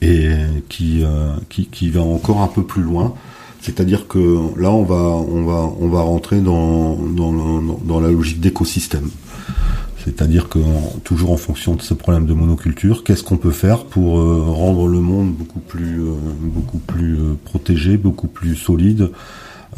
et 0.00 0.30
qui, 0.68 1.02
euh, 1.04 1.34
qui 1.48 1.66
qui 1.66 1.90
va 1.90 2.00
encore 2.02 2.40
un 2.40 2.48
peu 2.48 2.64
plus 2.64 2.82
loin. 2.82 3.14
C'est-à-dire 3.60 4.08
que 4.08 4.18
là, 4.58 4.72
on 4.72 4.82
va 4.82 4.96
on 4.96 5.44
va 5.44 5.70
on 5.80 5.88
va 5.88 6.00
rentrer 6.00 6.40
dans 6.40 6.96
dans, 6.96 7.32
dans 7.84 8.00
la 8.00 8.10
logique 8.10 8.40
d'écosystème. 8.40 9.08
C'est-à-dire 10.04 10.48
que 10.48 10.58
en- 10.58 10.98
toujours 11.04 11.30
en 11.32 11.36
fonction 11.36 11.74
de 11.74 11.82
ce 11.82 11.94
problème 11.94 12.26
de 12.26 12.34
monoculture, 12.34 13.04
qu'est-ce 13.04 13.22
qu'on 13.22 13.36
peut 13.36 13.50
faire 13.52 13.84
pour 13.84 14.18
euh, 14.18 14.42
rendre 14.46 14.88
le 14.88 15.00
monde 15.00 15.32
beaucoup 15.32 15.60
plus 15.60 16.00
euh, 16.00 16.14
beaucoup 16.42 16.78
plus 16.78 17.14
euh, 17.16 17.34
protégé, 17.44 17.96
beaucoup 17.96 18.26
plus 18.26 18.56
solide, 18.56 19.10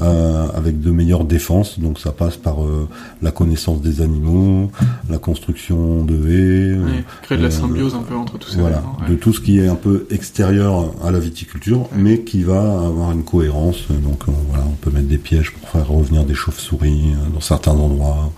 euh, 0.01 0.47
avec 0.55 0.81
de 0.81 0.91
meilleures 0.91 1.25
défenses? 1.25 1.79
Donc 1.79 1.99
ça 1.99 2.11
passe 2.13 2.37
par 2.37 2.65
euh, 2.65 2.89
la 3.23 3.31
connaissance 3.33 3.81
des 3.83 4.01
animaux, 4.01 4.71
la 5.11 5.19
construction 5.19 6.05
de 6.05 6.15
haies, 6.15 6.77
euh, 6.79 6.85
Ouais, 6.85 7.05
créer 7.23 7.39
de 7.39 7.43
la 7.43 7.49
euh, 7.49 7.53
symbiose 7.53 7.95
un 7.95 8.03
peu 8.03 8.15
entre 8.17 8.39
tous 8.39 8.51
ces 8.51 8.59
voilà, 8.61 8.79
éléments, 8.79 8.97
ouais. 9.03 9.11
de 9.11 9.15
tout 9.17 9.33
ce 9.35 9.41
qui 9.41 9.59
est 9.59 9.69
un 9.69 9.75
peu 9.77 10.07
extérieur 10.11 10.91
à 11.05 11.11
la 11.11 11.19
viticulture, 11.19 11.89
mais 11.95 12.21
qui 12.21 12.43
va 12.45 12.61
avoir 12.63 13.13
une 13.13 13.25
cohérence. 13.25 13.85
Donc 13.91 14.23
on, 14.27 14.33
voilà, 14.49 14.65
on 14.67 14.75
peut 14.77 14.91
mettre 14.91 15.09
des 15.09 15.19
pièges 15.19 15.53
pour 15.53 15.69
faire 15.69 15.87
revenir 15.87 16.25
des 16.25 16.35
chauves-souris 16.35 17.13
euh, 17.13 17.31
dans 17.35 17.41
certains 17.41 17.73
endroits, 17.73 18.33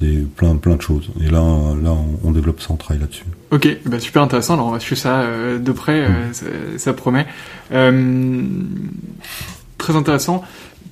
des 0.00 0.18
plein 0.36 0.56
plein 0.56 0.76
de 0.76 0.82
choses. 0.82 1.10
Et 1.24 1.30
là, 1.30 1.40
là, 1.82 1.90
on, 1.92 2.28
on 2.28 2.30
développe 2.32 2.60
ça, 2.60 2.68
on 2.70 2.76
travaille 2.76 3.00
là-dessus. 3.00 3.24
Ok, 3.52 3.68
bah 3.86 4.00
super 4.00 4.22
intéressant. 4.22 4.54
Alors 4.54 4.66
on 4.66 4.72
va 4.72 4.80
suivre 4.80 5.00
ça 5.00 5.20
euh, 5.20 5.58
de 5.58 5.72
près, 5.72 6.08
Mm. 6.08 6.12
euh, 6.12 6.32
ça, 6.32 6.46
ça 6.78 6.92
promet. 6.92 7.26
Euh, 7.72 8.42
très 9.78 9.94
intéressant. 9.96 10.42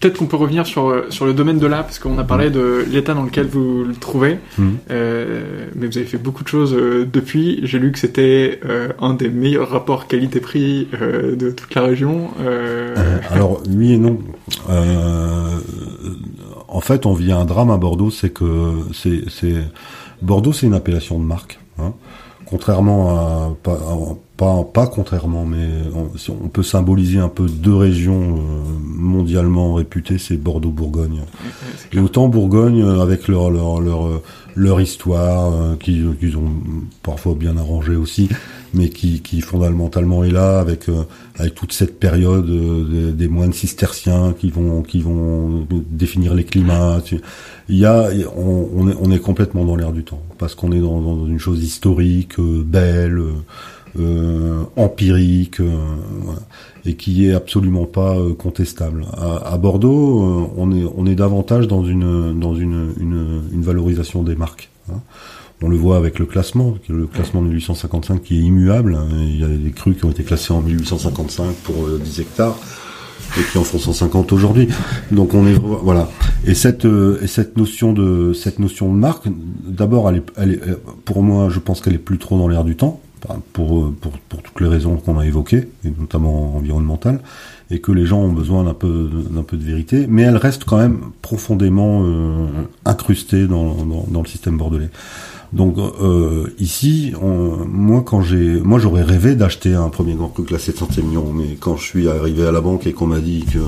Peut-être 0.01 0.19
qu'on 0.19 0.27
peut 0.27 0.37
revenir 0.37 0.67
sur, 0.67 1.05
sur 1.11 1.27
le 1.27 1.33
domaine 1.33 1.61
de 1.61 1.67
là, 1.69 1.85
parce 1.85 2.01
qu'on 2.01 2.19
a 2.19 2.25
parlé 2.25 2.51
de 2.51 2.85
l'état 2.91 3.15
dans 3.15 3.23
lequel 3.23 3.47
vous 3.47 3.85
le 3.85 3.95
trouvez. 3.95 4.39
Euh, 4.91 5.67
mais 5.77 5.87
vous 5.87 5.97
avez 5.97 6.07
fait 6.07 6.19
beaucoup 6.19 6.43
de 6.43 6.49
choses 6.49 6.73
depuis. 6.73 7.61
J'ai 7.63 7.79
lu 7.79 7.93
que 7.93 8.01
c'était 8.01 8.59
un 9.01 9.15
des 9.15 9.29
meilleurs 9.29 9.71
rapports 9.71 10.09
qualité-prix 10.09 10.89
de 11.01 11.51
toute 11.53 11.73
la 11.77 11.83
région. 11.83 12.31
Alors 13.31 13.63
oui 13.71 13.93
et 13.93 13.99
non. 13.99 14.19
En 16.73 16.81
fait, 16.81 17.05
on 17.07 17.13
vit 17.13 17.33
un 17.33 17.45
drame 17.45 17.71
à 17.71 17.77
Bordeaux, 17.77 18.11
c'est 18.11 18.31
que 18.31 18.73
c'est 18.95 19.25
c'est 19.29 19.55
Bordeaux, 20.23 20.53
c'est 20.53 20.67
une 20.67 20.75
appellation 20.75 21.19
de 21.19 21.25
marque. 21.25 21.61
hein. 21.79 21.93
Contrairement 22.47 23.11
à 23.11 23.55
pas, 23.63 23.79
pas 24.37 24.65
pas 24.65 24.87
contrairement, 24.87 25.45
mais 25.47 25.67
on, 25.95 26.17
si 26.19 26.31
on 26.31 26.49
peut 26.49 26.63
symboliser 26.63 27.19
un 27.19 27.29
peu 27.29 27.47
deux 27.47 27.75
régions 27.75 28.37
euh, 28.37 28.63
mondialement 28.83 29.75
réputées, 29.75 30.19
c'est 30.19 30.37
Bordeaux-Bourgogne. 30.37 31.23
Et 31.93 31.99
autant 31.99 32.29
Bourgogne, 32.29 32.83
euh, 32.83 33.01
avec 33.01 33.29
leur 33.29 33.51
leur 33.51 33.81
leur 33.81 34.07
euh, 34.07 34.23
leur 34.57 34.81
histoire, 34.81 35.53
euh, 35.55 35.77
qui 35.77 36.03
qu'ils 36.19 36.37
ont 36.37 36.51
parfois 37.03 37.35
bien 37.35 37.57
arrangé 37.57 37.97
aussi, 37.97 38.29
mais 38.75 38.89
qui 38.89 39.21
qui 39.21 39.41
fondamentalement 39.41 40.25
est 40.25 40.31
là 40.31 40.61
avec 40.61 40.89
euh, 40.89 41.05
avec 41.39 41.55
toute 41.55 41.73
cette 41.73 41.99
période 41.99 42.49
euh, 42.49 43.13
des, 43.13 43.29
moines 43.29 43.53
cisterciens 43.53 44.35
qui 44.39 44.51
vont 44.51 44.83
qui 44.83 45.01
vont 45.01 45.67
définir 45.91 46.35
les 46.35 46.45
climats. 46.45 47.01
Il 47.69 47.77
y 47.77 47.87
a 47.87 48.09
on, 48.37 48.89
est 48.89 48.97
on 49.01 49.11
est 49.11 49.19
complètement 49.19 49.65
dans 49.65 49.77
l'air 49.77 49.93
du 49.93 50.05
temps 50.05 50.23
parce 50.39 50.55
qu'on 50.55 50.73
est 50.73 50.81
dans, 50.81 51.01
dans 51.01 51.27
une 51.27 51.39
chose 51.39 51.63
historique, 51.63 52.39
euh, 52.39 52.63
belle. 52.65 53.23
Euh, 53.99 54.01
euh, 54.01 54.63
empirique 54.77 55.61
euh, 55.61 55.71
voilà, 56.23 56.41
et 56.85 56.95
qui 56.95 57.27
est 57.27 57.33
absolument 57.35 57.85
pas 57.87 58.17
euh, 58.17 58.35
contestable. 58.35 59.05
À, 59.17 59.53
à 59.53 59.59
Bordeaux, 59.59 60.23
euh, 60.23 60.47
on 60.57 60.73
est 60.73 60.85
on 60.97 61.07
est 61.07 61.15
davantage 61.15 61.69
dans 61.69 61.85
une 61.85 62.39
dans 62.39 62.55
une 62.55 62.93
une, 63.01 63.43
une 63.53 63.63
valorisation 63.63 64.23
des 64.23 64.35
marques. 64.37 64.71
hein. 64.91 65.01
On 65.65 65.69
le 65.69 65.77
voit 65.77 65.97
avec 65.97 66.19
le 66.19 66.27
classement, 66.27 66.75
le 66.89 67.07
classement 67.07 67.41
de 67.41 67.47
1855 67.47 68.23
qui 68.23 68.37
est 68.39 68.43
immuable. 68.43 68.97
hein. 68.97 69.07
Il 69.21 69.41
y 69.41 69.45
a 69.45 69.49
des 69.49 69.71
crues 69.71 69.95
qui 69.95 70.05
ont 70.05 70.11
été 70.11 70.25
classées 70.25 70.53
en 70.53 70.61
1855 70.61 71.55
pour 71.63 71.85
euh, 71.87 72.01
10 72.03 72.21
hectares 72.21 72.57
et 73.39 73.43
qui 73.51 73.59
en 73.59 73.63
font 73.63 73.79
150 73.79 74.33
aujourd'hui. 74.33 74.67
Donc 75.13 75.35
on 75.35 75.47
est 75.47 75.55
voilà. 75.55 76.09
Et 76.45 76.55
cette 76.55 76.85
euh, 76.85 77.21
et 77.23 77.29
cette 77.29 77.57
notion 77.57 77.93
de 77.93 78.33
cette 78.33 78.59
notion 78.59 78.93
de 78.93 78.99
marque, 78.99 79.29
d'abord 79.65 80.09
elle 80.11 80.17
est, 80.17 80.25
elle 80.37 80.51
est 80.53 80.63
euh, 80.69 80.77
pour 81.05 81.23
moi, 81.23 81.49
je 81.49 81.61
pense 81.61 81.81
qu'elle 81.81 81.95
est 81.95 81.99
plus 81.99 82.19
trop 82.19 82.37
dans 82.37 82.49
l'air 82.49 82.65
du 82.65 82.75
temps 82.75 83.01
pour 83.53 83.93
pour 84.01 84.13
pour 84.29 84.43
toutes 84.43 84.61
les 84.61 84.69
raisons 84.69 84.97
qu'on 84.97 85.19
a 85.19 85.27
évoquées 85.27 85.69
et 85.85 85.93
notamment 85.99 86.57
environnementales 86.57 87.21
et 87.71 87.81
que 87.81 87.93
les 87.93 88.05
gens 88.07 88.21
ont 88.21 88.33
besoin 88.33 88.65
d'un 88.65 88.75
peu 88.75 89.09
d'un 89.31 89.43
peu 89.43 89.57
de 89.57 89.65
vérité, 89.65 90.07
mais 90.09 90.23
elle 90.23 90.37
reste 90.37 90.65
quand 90.65 90.79
même 90.79 90.99
profondément 91.23 92.03
euh, 92.05 92.47
incrustée 92.85 93.47
dans, 93.47 93.75
dans 93.85 94.05
dans 94.11 94.23
le 94.23 94.29
système 94.29 94.57
bordelais. 94.59 94.91
Donc 95.53 95.77
euh, 95.79 96.47
ici, 96.59 97.13
on- 97.23 97.65
moi 97.67 98.03
quand 98.05 98.23
j'ai, 98.23 98.61
moi 98.61 98.79
j'aurais 98.79 99.03
rêvé 99.03 99.35
d'acheter 99.37 99.75
un 99.75 99.89
premier 99.91 100.15
grand 100.15 100.29
cru 100.29 100.45
classé 100.45 100.73
de 100.73 100.79
Saint-Émilion, 100.79 101.33
mais 101.33 101.57
quand 101.61 101.77
je 101.77 101.85
suis 101.85 102.09
arrivé 102.09 102.47
à 102.47 102.53
la 102.53 102.61
banque 102.61 102.87
et 102.87 102.93
qu'on 102.93 103.07
m'a 103.07 103.21
dit 103.21 103.45
que 103.45 103.59
euh, 103.59 103.63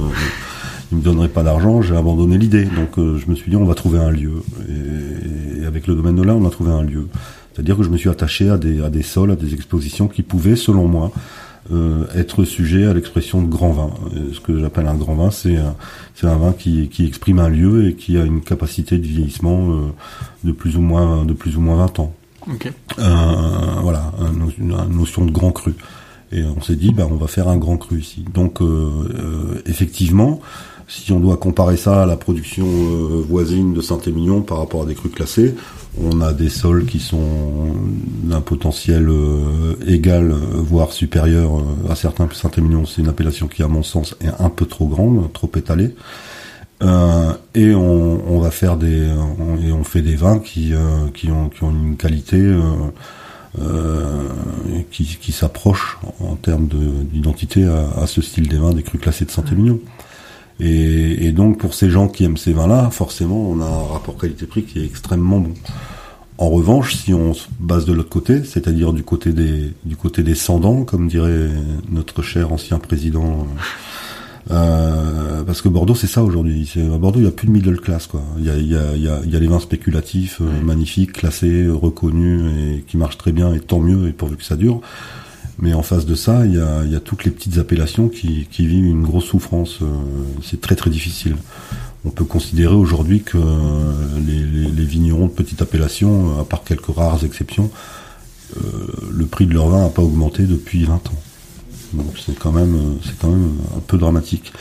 ils 0.93 0.99
me 0.99 1.03
donneraient 1.03 1.29
pas 1.29 1.43
d'argent, 1.43 1.81
j'ai 1.83 1.97
abandonné 1.97 2.39
l'idée. 2.39 2.65
Donc 2.65 2.99
euh, 2.99 3.19
je 3.19 3.31
me 3.31 3.35
suis 3.35 3.51
dit 3.51 3.57
on 3.57 3.65
va 3.67 3.75
trouver 3.75 3.99
un 3.99 4.11
lieu. 4.11 4.33
Et, 4.69 5.63
et 5.63 5.67
avec 5.67 5.87
le 5.87 5.95
domaine 5.95 6.17
de 6.17 6.23
là, 6.23 6.35
on 6.35 6.47
a 6.47 6.51
trouvé 6.51 6.71
un 6.73 6.83
lieu. 6.83 7.07
C'est-à-dire 7.55 7.77
que 7.77 7.83
je 7.85 7.89
me 7.89 7.97
suis 7.97 8.09
attaché 8.11 8.51
à 8.51 8.59
des 8.59 8.83
à 8.83 8.91
des 8.91 9.03
sols, 9.03 9.31
à 9.31 9.37
des 9.37 9.55
expositions 9.55 10.09
qui 10.09 10.23
pouvaient, 10.23 10.57
selon 10.57 10.87
moi, 10.89 11.13
euh, 11.73 12.05
être 12.15 12.45
sujet 12.45 12.85
à 12.85 12.93
l'expression 12.93 13.41
de 13.41 13.47
grand 13.49 13.71
vin. 13.71 13.91
Euh, 14.17 14.33
Ce 14.35 14.41
que 14.41 14.59
j'appelle 14.59 14.87
un 14.87 14.95
grand 14.97 15.15
vin, 15.15 15.31
c'est 15.31 15.57
un, 15.57 15.75
c'est 16.15 16.27
un 16.27 16.37
vin 16.37 16.53
qui, 16.53 16.89
qui 16.89 17.07
exprime 17.07 17.39
un 17.39 17.49
lieu 17.49 17.89
et 17.89 17.95
qui 17.95 18.19
a 18.19 18.25
une 18.25 18.41
capacité 18.43 18.99
de 18.99 19.07
vieillissement 19.07 19.71
euh, 19.71 19.81
de 20.45 20.53
plus 20.53 20.77
ou 20.77 20.81
moins 20.83 21.25
de 21.25 21.33
plus 21.33 21.57
ou 21.57 21.61
moins 21.61 21.77
20 21.77 22.01
ans. 22.01 22.13
Ok. 22.53 22.71
Un- 22.99 23.81
voilà, 23.83 24.13
une, 24.59 24.75
une 24.75 24.97
notion 24.99 25.25
de 25.25 25.31
grand 25.31 25.53
cru. 25.53 25.75
Et 26.33 26.43
on 26.43 26.61
s'est 26.61 26.75
dit, 26.77 26.93
bah, 26.93 27.07
on 27.11 27.15
va 27.17 27.29
faire 27.29 27.49
un 27.49 27.57
grand 27.57 27.77
cru 27.77 28.01
ici. 28.01 28.25
Donc, 28.35 28.61
euh, 28.61 28.65
euh, 29.15 29.63
effectivement, 29.67 30.41
si 30.89 31.13
on 31.13 31.21
doit 31.21 31.37
comparer 31.37 31.77
ça 31.77 32.03
à 32.03 32.07
la 32.07 32.17
production 32.17 32.67
euh, 32.67 33.23
voisine 33.27 33.73
de 33.73 33.81
Saint-Émilion 33.81 34.43
par 34.43 34.59
rapport 34.59 34.83
à 34.83 34.87
des 34.87 34.95
crus 34.95 35.13
classés, 35.13 35.55
on 36.03 36.21
a 36.21 36.33
des 36.33 36.49
sols 36.49 36.87
qui 36.87 36.99
sont 36.99 37.75
d'un 38.25 38.41
potentiel 38.41 39.09
euh, 39.09 39.75
égal, 39.87 40.31
euh, 40.33 40.37
voire 40.57 40.93
supérieur 40.93 41.59
euh, 41.59 41.91
à 41.91 41.95
certains. 41.95 42.29
Saint-Émilion, 42.33 42.85
c'est 42.87 43.03
une 43.03 43.09
appellation 43.09 43.47
qui, 43.47 43.63
à 43.63 43.69
mon 43.69 43.83
sens, 43.83 44.17
est 44.21 44.43
un 44.43 44.51
peu 44.51 44.67
trop 44.67 44.87
grande, 44.87 45.33
trop 45.33 45.51
étalée. 45.57 45.95
Et 47.55 47.75
on, 47.75 48.41
va 48.41 48.51
faire 48.51 48.77
des 48.77 49.07
et 49.07 49.73
on 49.73 49.85
fait 49.85 50.03
des 50.03 50.17
vins 50.17 50.39
qui 50.39 50.75
qui 51.15 51.31
ont 51.31 51.51
une 51.63 51.97
qualité 51.97 52.39
qui, 54.91 55.05
qui 55.19 55.33
s'approche 55.33 55.97
en 56.21 56.35
termes 56.35 56.67
de- 56.67 57.05
d'identité 57.05 57.65
à, 57.65 58.03
à 58.03 58.07
ce 58.07 58.21
style 58.21 58.49
des 58.49 58.59
vins 58.59 58.75
des 58.75 58.83
crus 58.83 59.01
classés 59.01 59.25
de 59.25 59.31
Saint-Émilion. 59.31 59.81
Et, 60.61 61.27
et 61.27 61.33
donc 61.33 61.59
pour 61.59 61.75
ces 61.75 61.91
gens 61.91 62.09
qui 62.09 62.25
aiment 62.25 62.37
ces 62.37 62.53
vins-là, 62.53 62.91
forcément, 62.91 63.51
on 63.51 63.61
a 63.61 63.67
un 63.67 63.93
rapport 63.93 64.17
qualité-prix 64.17 64.65
qui 64.65 64.79
est 64.81 64.85
extrêmement 64.85 65.41
bon. 65.41 65.55
En 66.37 66.51
revanche, 66.51 66.97
si 66.97 67.15
on 67.15 67.33
se 67.33 67.47
base 67.61 67.85
de 67.85 67.93
l'autre 67.93 68.09
côté, 68.09 68.43
c'est-à-dire 68.43 68.93
du 68.93 69.05
côté 69.05 69.33
des 69.33 69.73
du 69.85 69.97
côté 69.97 70.25
des 70.25 70.35
comme 70.85 71.07
dirait 71.07 71.49
notre 71.91 72.23
cher 72.23 72.53
ancien 72.53 72.81
président, 72.81 73.47
euh, 74.51 75.45
parce 75.45 75.63
que 75.63 75.69
Bordeaux 75.69 75.95
c'est 75.95 76.09
ça 76.09 76.25
aujourd'hui. 76.25 76.73
À 76.77 76.99
Bordeaux, 76.99 77.21
il 77.21 77.25
y 77.25 77.29
a 77.29 77.31
plus 77.31 77.47
de 77.47 77.53
middle 77.53 77.81
class 77.81 78.09
quoi. 78.09 78.23
Il 78.39 78.47
y 78.47 78.51
a 78.51 78.57
il 78.57 78.69
y 78.69 78.77
a 78.77 78.97
il 78.97 79.03
y 79.03 79.09
a, 79.09 79.21
il 79.25 79.31
y 79.31 79.37
a 79.37 79.39
les 79.39 79.47
vins 79.47 79.61
spéculatifs 79.61 80.41
euh, 80.41 80.61
magnifiques, 80.61 81.13
classés, 81.13 81.67
euh, 81.67 81.73
reconnus 81.73 82.53
et 82.53 82.81
qui 82.83 82.97
marchent 82.97 83.19
très 83.19 83.33
bien 83.33 83.55
et 83.55 83.61
tant 83.61 83.79
mieux 83.79 84.09
et 84.09 84.13
pourvu 84.13 84.37
que 84.37 84.45
ça 84.45 84.57
dure. 84.57 84.81
Mais 85.59 85.73
en 85.73 85.83
face 85.83 86.05
de 86.05 86.15
ça, 86.15 86.45
il 86.47 86.55
y 86.55 86.61
a, 86.61 86.85
y 86.85 86.97
a 86.97 87.01
toutes 87.01 87.25
les 87.25 87.31
petites 87.31 87.59
appellations 87.59 88.09
qui, 88.09 88.47
qui 88.51 88.67
vivent 88.67 88.87
une 88.87 89.03
grosse 89.03 89.27
souffrance. 89.27 89.79
euh, 89.83 89.87
C'est 90.43 90.61
très 90.61 90.75
très 90.75 90.91
difficile. 90.91 91.37
On 92.05 92.11
peut 92.11 92.25
considérer 92.25 92.75
aujourd'hui 92.75 93.23
que 93.23 93.39
euh, 93.39 93.93
les, 94.27 94.41
les, 94.45 94.71
les 94.71 94.85
vignerons 94.85 95.27
de 95.27 95.33
petite 95.33 95.63
appellation, 95.63 96.37
euh, 96.39 96.41
à 96.43 96.45
part 96.45 96.65
quelques 96.65 96.95
rares 96.95 97.25
exceptions, 97.25 97.71
le 99.11 99.27
prix 99.27 99.47
de 99.47 99.55
leur 99.55 99.69
vin 99.69 99.83
n'a 99.83 99.89
pas 99.89 100.03
augmenté 100.03 100.45
depuis 100.45 100.85
20 100.85 100.95
ans. 100.95 101.23
Donc 101.95 102.15
c'est 102.25 102.39
quand 102.39 102.53
même 102.53 102.99
c'est 103.05 103.19
quand 103.19 103.31
même 103.31 103.53
un 103.77 103.81
peu 103.81 103.99
dramatique. 103.99 104.53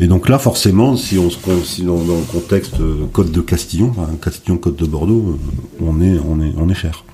Et 0.00 0.06
donc 0.06 0.28
là 0.28 0.38
forcément, 0.38 0.96
si 0.96 1.18
on 1.18 1.28
se 1.28 1.36
si 1.64 1.82
dans, 1.82 2.02
dans 2.02 2.16
le 2.16 2.24
contexte 2.24 2.76
Côte 3.12 3.30
de 3.30 3.40
Castillon, 3.42 3.92
Castillon 4.22 4.56
Côte 4.56 4.78
de 4.78 4.86
Bordeaux, 4.86 5.38
on 5.80 6.00
est 6.00 6.18
on 6.26 6.40
est 6.40 6.52
on 6.56 6.68
est 6.70 6.74
cher. 6.74 7.04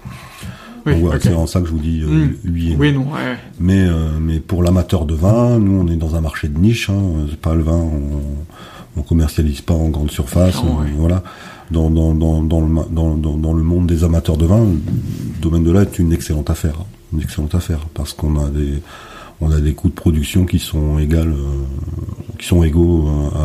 Oui, 0.95 1.19
c'est 1.21 1.35
en 1.35 1.47
ça 1.47 1.61
que 1.61 1.67
je 1.67 1.73
vous 1.73 1.79
dis 1.79 2.03
euh, 2.03 2.07
Mm. 2.07 2.35
oui 2.53 2.69
et 2.69 2.73
non. 2.73 2.79
Oui, 2.81 2.93
non, 2.93 3.01
ouais. 3.13 3.37
Mais 3.61 3.81
euh, 3.81 4.09
mais 4.21 4.41
pour 4.41 4.63
l'amateur 4.63 5.05
de 5.05 5.15
vin, 5.15 5.59
nous 5.59 5.81
on 5.81 5.89
est 5.89 5.97
dans 5.97 6.15
un 6.17 6.21
marché 6.21 6.49
de 6.49 6.59
niche. 6.59 6.91
Hein, 6.91 7.01
c'est 7.31 7.41
pas 7.41 7.55
le 7.55 7.63
vin, 7.63 7.77
on, 7.77 8.99
on 9.01 9.03
commercialise 9.03 9.61
pas 9.61 9.75
en 9.75 9.89
grande 9.89 10.11
surface. 10.11 10.53
Clairement, 10.59 10.79
on- 10.81 10.83
ouais. 10.85 10.91
Voilà. 10.97 11.23
Dans 11.71 11.91
dans 11.91 12.15
dans 12.15 12.43
dans 12.43 12.61
le 12.63 12.69
dans, 12.91 13.15
dans 13.17 13.53
le 13.53 13.63
monde 13.63 13.87
des 13.87 14.03
amateurs 14.05 14.37
de 14.39 14.47
vin, 14.47 14.65
le 14.65 15.41
domaine 15.43 15.65
de 15.65 15.71
là 15.71 15.83
est 15.83 15.99
une 15.99 16.13
excellente 16.13 16.49
affaire, 16.51 16.77
hein. 16.81 16.85
une 17.13 17.21
excellente 17.21 17.55
affaire 17.55 17.81
parce 17.93 18.13
qu'on 18.15 18.43
a 18.43 18.49
des 18.49 18.83
on 19.41 19.53
a 19.53 19.61
des 19.61 19.75
coûts 19.75 19.89
de 19.91 19.95
production 19.95 20.47
qui 20.47 20.59
sont 20.59 20.99
égales, 20.99 21.29
euh, 21.33 22.35
qui 22.39 22.47
sont 22.47 22.65
égaux 22.65 23.07
euh, 23.07 23.39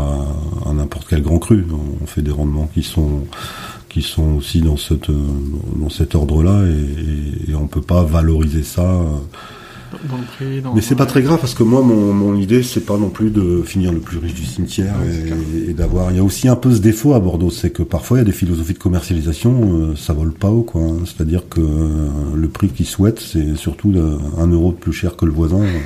à, 0.65 0.69
à 0.69 0.73
n'importe 0.73 1.05
quel 1.09 1.21
grand 1.21 1.37
cru. 1.37 1.65
On 2.01 2.07
fait 2.07 2.21
des 2.23 2.31
rendements 2.31 2.67
qui 2.73 2.81
sont 2.81 3.25
qui 3.93 4.01
sont 4.01 4.33
aussi 4.37 4.61
dans 4.61 4.77
cette 4.77 5.09
euh, 5.09 5.27
dans 5.79 5.89
cet 5.89 6.15
ordre-là 6.15 6.63
et, 6.67 7.47
et, 7.47 7.51
et 7.51 7.55
on 7.55 7.67
peut 7.67 7.81
pas 7.81 8.03
valoriser 8.03 8.63
ça. 8.63 8.81
euh, 8.81 9.03
Dans 10.09 10.17
le 10.17 10.23
prix, 10.23 10.61
dans... 10.61 10.73
mais 10.73 10.81
c'est 10.81 10.95
pas 10.95 11.05
très 11.05 11.21
grave 11.21 11.39
parce 11.39 11.53
que 11.53 11.61
moi, 11.61 11.81
mon, 11.83 12.11
mon 12.13 12.35
idée, 12.35 12.63
c'est 12.63 12.83
pas 12.85 12.97
non 12.97 13.09
plus 13.09 13.29
de 13.29 13.61
finir 13.63 13.91
le 13.91 13.99
plus 13.99 14.17
riche 14.17 14.33
du 14.33 14.43
cimetière 14.45 14.95
Ouais, 14.99 15.31
et, 15.67 15.69
et 15.69 15.73
d'avoir. 15.75 16.09
Il 16.11 16.17
y 16.17 16.19
a 16.19 16.23
aussi 16.23 16.47
un 16.47 16.55
peu 16.55 16.73
ce 16.73 16.79
défaut 16.79 17.13
à 17.13 17.19
Bordeaux, 17.19 17.51
c'est 17.51 17.69
que 17.69 17.83
parfois 17.83 18.17
il 18.17 18.21
y 18.21 18.23
a 18.23 18.25
des 18.25 18.31
philosophies 18.31 18.73
de 18.73 18.79
commercialisation, 18.79 19.53
euh, 19.91 19.95
ça 19.95 20.13
vole 20.13 20.33
pas 20.33 20.49
haut, 20.49 20.63
quoi. 20.63 20.81
hein. 20.81 20.97
C'est-à-dire 21.05 21.47
que 21.47 21.61
euh, 21.61 22.07
le 22.35 22.47
prix 22.49 22.69
qu'ils 22.69 22.87
souhaitent, 22.87 23.19
c'est 23.19 23.55
surtout 23.55 23.91
de, 23.91 24.17
un 24.39 24.47
euro 24.47 24.71
de 24.71 24.77
plus 24.77 24.93
cher 24.93 25.15
que 25.15 25.25
le 25.25 25.31
voisin. 25.31 25.61
euh, 25.61 25.79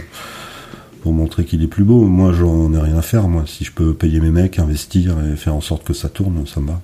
Pour 1.01 1.11
montrer 1.13 1.43
qu'il 1.45 1.61
est 1.63 1.67
plus 1.67 1.83
beau, 1.83 2.05
moi 2.05 2.31
j'en 2.33 2.73
ai 2.73 2.79
rien 2.79 2.97
à 2.97 3.01
faire. 3.01 3.27
Moi, 3.27 3.43
si 3.45 3.63
je 3.65 3.71
peux 3.73 3.93
payer 3.93 4.19
mes 4.21 4.31
mecs, 4.31 4.57
investir 4.59 5.15
et 5.31 5.35
faire 5.35 5.53
en 5.55 5.61
sorte 5.61 5.83
que 5.85 5.93
ça 5.93 6.09
tourne, 6.09 6.45
ça 6.47 6.59
me 6.61 6.67
va. 6.67 6.81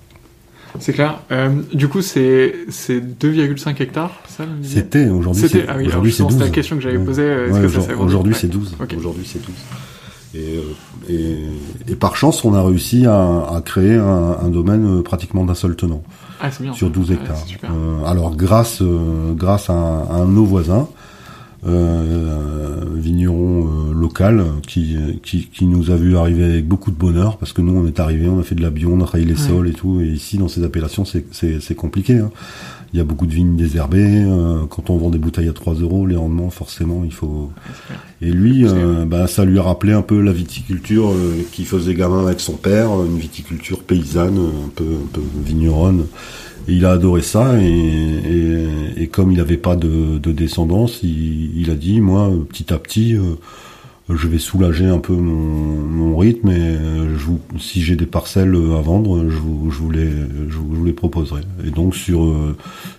C'est 0.79 0.93
clair. 0.93 1.21
Euh, 1.31 1.49
du 1.73 1.87
coup, 1.87 2.01
c'est 2.01 2.55
c'est 2.69 2.99
2,5 2.99 3.79
hectares, 3.81 4.11
ça, 4.27 4.43
C'était 4.63 5.07
aujourd'hui. 5.09 5.41
C'était- 5.43 5.59
c'est- 5.61 5.65
ah 5.69 5.75
oui, 5.77 5.87
aujourd'hui 5.87 6.11
c'était 6.11 6.29
12. 6.29 6.39
la 6.39 6.49
question 6.49 6.75
que 6.77 6.81
j'avais 6.81 6.97
Ouais. 6.97 7.05
posée, 7.05 7.23
est-ce 7.25 7.53
Ouais, 7.53 7.59
ça 7.59 7.65
aujourd- 7.65 8.01
Aujourd'hui 8.01 8.33
Ouais. 8.33 8.39
c'est 8.41 8.47
12. 8.47 8.75
Ok. 8.81 8.95
Aujourd'hui 8.97 9.23
c'est 9.25 9.39
12. 9.41 9.55
Et, 10.35 10.57
euh, 10.57 10.61
et, 11.87 11.91
et 11.91 11.95
par 11.95 12.15
chance, 12.15 12.43
on 12.43 12.55
a 12.55 12.63
réussi 12.63 13.05
à, 13.05 13.15
à 13.55 13.61
créer 13.63 13.93
un, 13.95 14.37
un 14.43 14.49
domaine 14.49 14.99
euh, 14.99 15.01
pratiquement 15.03 15.45
d'un 15.45 15.53
seul 15.53 15.75
tenant 15.75 16.01
Ah, 16.41 16.49
c'est 16.49 16.63
bien. 16.63 16.73
sur 16.73 16.89
12 16.89 17.09
Ouais, 17.11 17.17
hectares. 17.17 17.37
Euh, 17.65 18.03
alors 18.05 18.35
grâce 18.35 18.81
grâce 19.35 19.69
à 19.69 19.73
à 19.73 20.15
un 20.15 20.25
de 20.25 20.31
nos 20.31 20.45
voisins, 20.45 20.87
vigneron 22.95 23.91
local 23.93 24.43
qui, 24.67 24.97
qui, 25.23 25.47
qui 25.47 25.65
nous 25.65 25.91
a 25.91 25.95
vu 25.95 26.17
arriver 26.17 26.43
avec 26.43 26.67
beaucoup 26.67 26.91
de 26.91 26.95
bonheur 26.95 27.37
parce 27.37 27.53
que 27.53 27.61
nous 27.61 27.73
on 27.75 27.87
est 27.87 27.99
arrivé, 27.99 28.27
on 28.27 28.39
a 28.39 28.43
fait 28.43 28.55
de 28.55 28.61
la 28.61 28.69
bio, 28.69 28.91
on 28.93 29.01
a 29.01 29.05
travaillé 29.05 29.29
les 29.29 29.37
sols 29.37 29.69
et 29.69 29.73
tout 29.73 30.01
et 30.01 30.07
ici 30.07 30.37
dans 30.37 30.47
ces 30.47 30.63
appellations 30.63 31.05
c'est 31.05 31.23
c'est 31.31 31.75
compliqué. 31.75 32.17
Hein. 32.17 32.31
Il 32.93 32.97
y 32.97 32.99
a 32.99 33.03
beaucoup 33.03 33.25
de 33.25 33.33
vignes 33.33 33.55
désherbées. 33.55 34.23
Euh, 34.23 34.65
quand 34.69 34.91
on 34.91 34.97
vend 34.97 35.09
des 35.09 35.17
bouteilles 35.17 35.49
à 35.49 35.53
3 35.53 35.73
euros, 35.75 36.05
les 36.05 36.15
rendements, 36.15 36.51
forcément, 36.51 37.01
il 37.03 37.11
faut. 37.11 37.51
Et 38.21 38.29
lui, 38.29 38.67
euh, 38.67 39.05
bah, 39.05 39.25
ça 39.25 39.45
lui 39.45 39.57
a 39.57 39.63
rappelé 39.63 39.93
un 39.93 40.03
peu 40.03 40.21
la 40.21 40.31
viticulture 40.31 41.09
euh, 41.09 41.43
qu'il 41.51 41.65
faisait 41.65 41.95
gamin 41.95 42.23
avec 42.23 42.39
son 42.39 42.53
père, 42.53 42.89
une 43.03 43.17
viticulture 43.17 43.81
paysanne, 43.81 44.37
un 44.37 44.69
peu, 44.75 44.83
un 44.83 45.07
peu 45.11 45.21
vigneronne. 45.43 46.05
Et 46.67 46.73
il 46.73 46.85
a 46.85 46.91
adoré 46.91 47.21
ça 47.21 47.59
et, 47.59 47.65
et, 47.65 49.03
et 49.03 49.07
comme 49.07 49.31
il 49.31 49.37
n'avait 49.37 49.57
pas 49.57 49.75
de, 49.75 50.17
de 50.17 50.31
descendance, 50.31 50.99
il, 51.03 51.59
il, 51.59 51.69
a 51.69 51.75
dit 51.75 51.99
moi 51.99 52.31
petit 52.49 52.73
à 52.73 52.77
petit 52.77 53.17
je 54.09 54.27
vais 54.27 54.37
soulager 54.37 54.85
un 54.85 54.99
peu 54.99 55.13
mon, 55.13 56.17
rythme 56.17 56.49
et 56.49 56.59
euh, 56.59 57.17
je 57.17 57.25
si 57.59 57.81
j'ai 57.81 57.95
des 57.95 58.05
parcelles 58.05 58.55
à 58.55 58.81
vendre, 58.81 59.29
je 59.29 59.37
vous, 59.37 59.71
je 59.71 59.79
vous, 59.79 59.89
les, 59.89 60.09
je 60.49 60.57
vous, 60.57 60.85
les 60.85 60.93
proposerai. 60.93 61.41
Et 61.65 61.69
donc 61.69 61.95
sur 61.95 62.23
euh, 62.23 62.55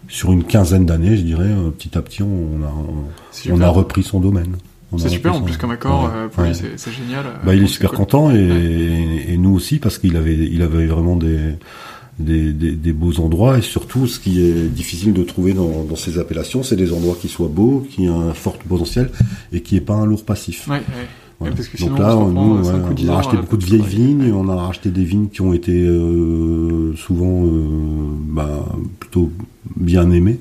sur 0.08 0.32
une 0.32 0.44
quinzaine 0.44 0.84
d'années, 0.84 1.16
je 1.16 1.22
dirais, 1.22 1.48
euh, 1.48 1.70
petit 1.70 1.96
à 1.96 2.02
petit, 2.02 2.22
on 2.22 2.62
a 2.62 3.52
on 3.52 3.60
a 3.60 3.68
repris 3.68 4.02
son 4.02 4.20
domaine. 4.20 4.56
C'est 4.96 5.08
super, 5.08 5.34
en 5.34 5.42
plus 5.42 5.56
comme 5.56 5.72
accord, 5.72 6.10
pour 6.32 6.44
lui 6.44 6.54
c'est 6.54 6.92
génial. 6.92 7.24
Bah, 7.44 7.54
il 7.54 7.64
est 7.64 7.68
super 7.68 7.90
content 7.90 8.30
et, 8.30 9.24
et, 9.28 9.36
nous 9.36 9.52
aussi 9.52 9.78
parce 9.80 9.98
qu'il 9.98 10.16
avait 10.16 10.36
il 10.36 10.62
avait 10.62 10.86
vraiment 10.86 11.16
des 11.16 11.56
des, 12.18 12.52
des, 12.52 12.92
beaux 12.92 13.18
endroits 13.18 13.58
et 13.58 13.62
surtout 13.62 14.06
ce 14.06 14.20
qui 14.20 14.40
est 14.40 14.68
difficile 14.68 15.12
de 15.12 15.22
trouver 15.24 15.52
dans, 15.52 15.84
dans 15.84 15.96
ces 15.96 16.18
appellations, 16.18 16.62
c'est 16.62 16.76
des 16.76 16.92
endroits 16.92 17.16
qui 17.20 17.28
soient 17.28 17.48
beaux, 17.48 17.86
qui 17.90 18.08
ont 18.08 18.28
un 18.28 18.34
fort 18.34 18.56
potentiel 18.58 19.10
et 19.52 19.60
qui 19.60 19.74
n'aient 19.74 19.80
pas 19.80 19.94
un 19.94 20.06
lourd 20.06 20.24
passif. 20.24 20.68
Ouais, 20.68 20.80
Donc 21.80 21.98
là, 21.98 22.16
on, 22.16 22.28
nous, 22.28 22.68
on 22.68 23.08
a 23.08 23.14
racheté 23.14 23.36
beaucoup 23.36 23.56
de 23.56 23.64
vieilles 23.64 23.82
vignes, 23.82 24.32
on 24.32 24.48
a 24.48 24.54
racheté 24.54 24.90
des 24.90 25.04
vignes 25.04 25.28
qui 25.28 25.40
ont 25.40 25.52
été 25.52 25.72
euh, 25.72 26.94
souvent 26.96 27.46
euh, 27.46 27.64
bah, 28.28 28.64
plutôt 29.00 29.32
bien 29.76 30.10
aimées. 30.10 30.38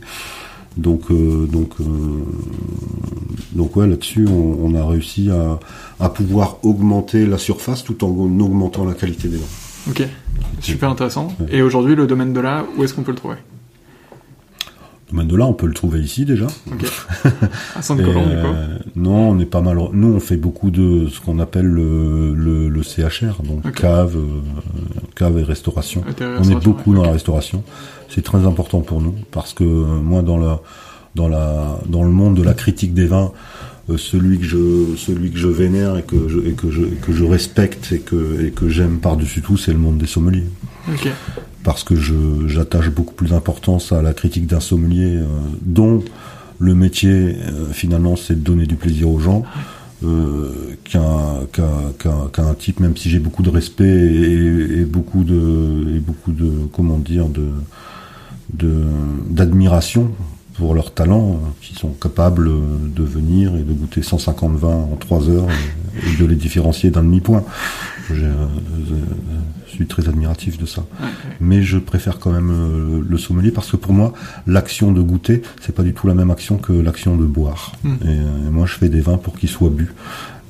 Donc, 0.77 1.11
euh, 1.11 1.45
donc, 1.45 1.73
euh, 1.79 1.85
donc 3.51 3.75
ouais, 3.75 3.87
là-dessus, 3.87 4.27
on, 4.27 4.57
on, 4.63 4.75
a 4.75 4.85
réussi 4.85 5.29
à, 5.29 5.59
à 5.99 6.09
pouvoir 6.09 6.57
augmenter 6.63 7.25
la 7.25 7.37
surface 7.37 7.83
tout 7.83 8.03
en 8.03 8.09
augmentant 8.09 8.83
la 8.85 8.93
qualité 8.93 9.27
des 9.27 9.37
vins. 9.37 9.62
Ok, 9.89 10.03
super 10.61 10.89
intéressant. 10.89 11.35
Et 11.49 11.61
aujourd'hui, 11.61 11.95
le 11.95 12.07
domaine 12.07 12.33
de 12.33 12.39
là, 12.39 12.65
où 12.77 12.83
est-ce 12.83 12.93
qu'on 12.93 13.03
peut 13.03 13.11
le 13.11 13.17
trouver? 13.17 13.35
Le 15.07 15.11
domaine 15.11 15.27
de 15.27 15.35
là, 15.35 15.45
on 15.45 15.53
peut 15.53 15.67
le 15.67 15.73
trouver 15.73 15.99
ici 15.99 16.25
déjà. 16.25 16.47
Ok. 16.71 16.85
À 17.75 17.81
Sainte-Colombe, 17.81 18.27
euh, 18.29 18.77
Non, 18.95 19.31
on 19.31 19.39
est 19.39 19.45
pas 19.45 19.61
mal. 19.61 19.77
Nous, 19.91 20.13
on 20.13 20.19
fait 20.19 20.37
beaucoup 20.37 20.71
de 20.71 21.07
ce 21.07 21.19
qu'on 21.19 21.39
appelle 21.39 21.65
le, 21.65 22.33
le, 22.33 22.83
CHR, 22.83 23.43
donc 23.43 23.71
cave, 23.73 24.15
euh, 24.15 24.41
cave 25.15 25.37
et 25.39 25.43
restauration. 25.43 26.03
on 26.19 26.49
est 26.49 26.63
beaucoup 26.63 26.93
dans 26.93 27.03
la 27.03 27.11
restauration. 27.11 27.63
C'est 28.09 28.23
très 28.23 28.45
important 28.45 28.81
pour 28.81 29.01
nous 29.01 29.15
parce 29.31 29.53
que 29.53 29.63
euh, 29.63 29.85
moi, 30.01 30.21
dans 30.21 30.37
la 30.37 30.61
dans 31.15 31.27
la 31.27 31.79
dans 31.85 32.03
le 32.03 32.09
monde 32.09 32.35
de 32.35 32.43
la 32.43 32.53
critique 32.53 32.93
des 32.93 33.05
vins, 33.05 33.31
celui 33.97 34.39
que 34.39 34.45
je 34.45 34.95
celui 34.95 35.31
que 35.31 35.37
je 35.37 35.47
vénère 35.47 35.97
et 35.97 36.03
que 36.03 36.29
je 36.29 36.39
et 36.39 36.53
que 36.53 36.71
je 36.71 36.83
que 36.83 37.11
je 37.11 37.23
respecte 37.23 37.91
et 37.91 37.99
que 37.99 38.41
et 38.45 38.51
que 38.51 38.69
j'aime 38.69 38.99
par 38.99 39.17
dessus 39.17 39.41
tout 39.41 39.57
c'est 39.57 39.73
le 39.73 39.79
monde 39.79 39.97
des 39.97 40.07
sommeliers. 40.07 40.47
Parce 41.63 41.83
que 41.83 41.95
je 41.95 42.47
j'attache 42.47 42.89
beaucoup 42.89 43.13
plus 43.13 43.29
d'importance 43.29 43.91
à 43.91 44.01
la 44.01 44.13
critique 44.13 44.47
d'un 44.47 44.59
sommelier 44.59 45.17
euh, 45.17 45.25
dont 45.61 46.03
le 46.59 46.75
métier 46.75 47.11
euh, 47.11 47.71
finalement 47.71 48.15
c'est 48.15 48.35
de 48.35 48.39
donner 48.39 48.67
du 48.67 48.75
plaisir 48.75 49.09
aux 49.09 49.19
gens 49.19 49.43
euh, 50.05 50.75
qu'un 50.85 52.53
type 52.57 52.79
même 52.79 52.95
si 52.95 53.09
j'ai 53.09 53.19
beaucoup 53.19 53.43
de 53.43 53.49
respect 53.49 53.83
et, 53.85 54.79
et, 54.79 54.85
beaucoup 54.85 55.23
de 55.23 55.95
et 55.95 55.99
beaucoup 55.99 56.31
de 56.31 56.51
comment 56.71 56.99
dire 56.99 57.27
de 57.27 57.49
de 58.53 58.83
d'admiration 59.29 60.11
pour 60.53 60.73
leur 60.73 60.93
talent, 60.93 61.39
qui 61.61 61.73
sont 61.75 61.89
capables 61.89 62.49
de 62.93 63.03
venir 63.03 63.55
et 63.55 63.63
de 63.63 63.73
goûter 63.73 64.01
150 64.01 64.55
vins 64.55 64.87
en 64.91 64.95
3 64.95 65.29
heures 65.29 65.47
et, 65.49 66.21
de 66.21 66.25
les 66.25 66.35
différencier 66.35 66.91
d'un 66.91 67.03
demi-point. 67.03 67.43
Je, 68.11 68.25
suis 69.67 69.87
très 69.87 70.07
admiratif 70.07 70.59
de 70.59 70.67
ça. 70.67 70.85
Mais 71.39 71.63
je 71.63 71.79
préfère 71.79 72.19
quand 72.19 72.31
même 72.31 72.51
euh, 72.51 73.01
le 73.03 73.17
sommelier 73.17 73.49
parce 73.49 73.71
que 73.71 73.75
pour 73.75 73.91
moi, 73.91 74.13
l'action 74.45 74.91
de 74.91 75.01
goûter, 75.01 75.41
c'est 75.61 75.73
pas 75.73 75.81
du 75.81 75.95
tout 75.95 76.05
la 76.05 76.13
même 76.13 76.29
action 76.29 76.59
que 76.59 76.73
l'action 76.73 77.17
de 77.17 77.25
boire. 77.25 77.71
Hmm. 77.83 77.95
Et, 78.05 78.11
et, 78.11 78.51
moi, 78.51 78.67
je 78.67 78.75
fais 78.75 78.89
des 78.89 79.01
vins 79.01 79.17
pour 79.17 79.35
qu'ils 79.35 79.49
soient 79.49 79.71
bu 79.71 79.91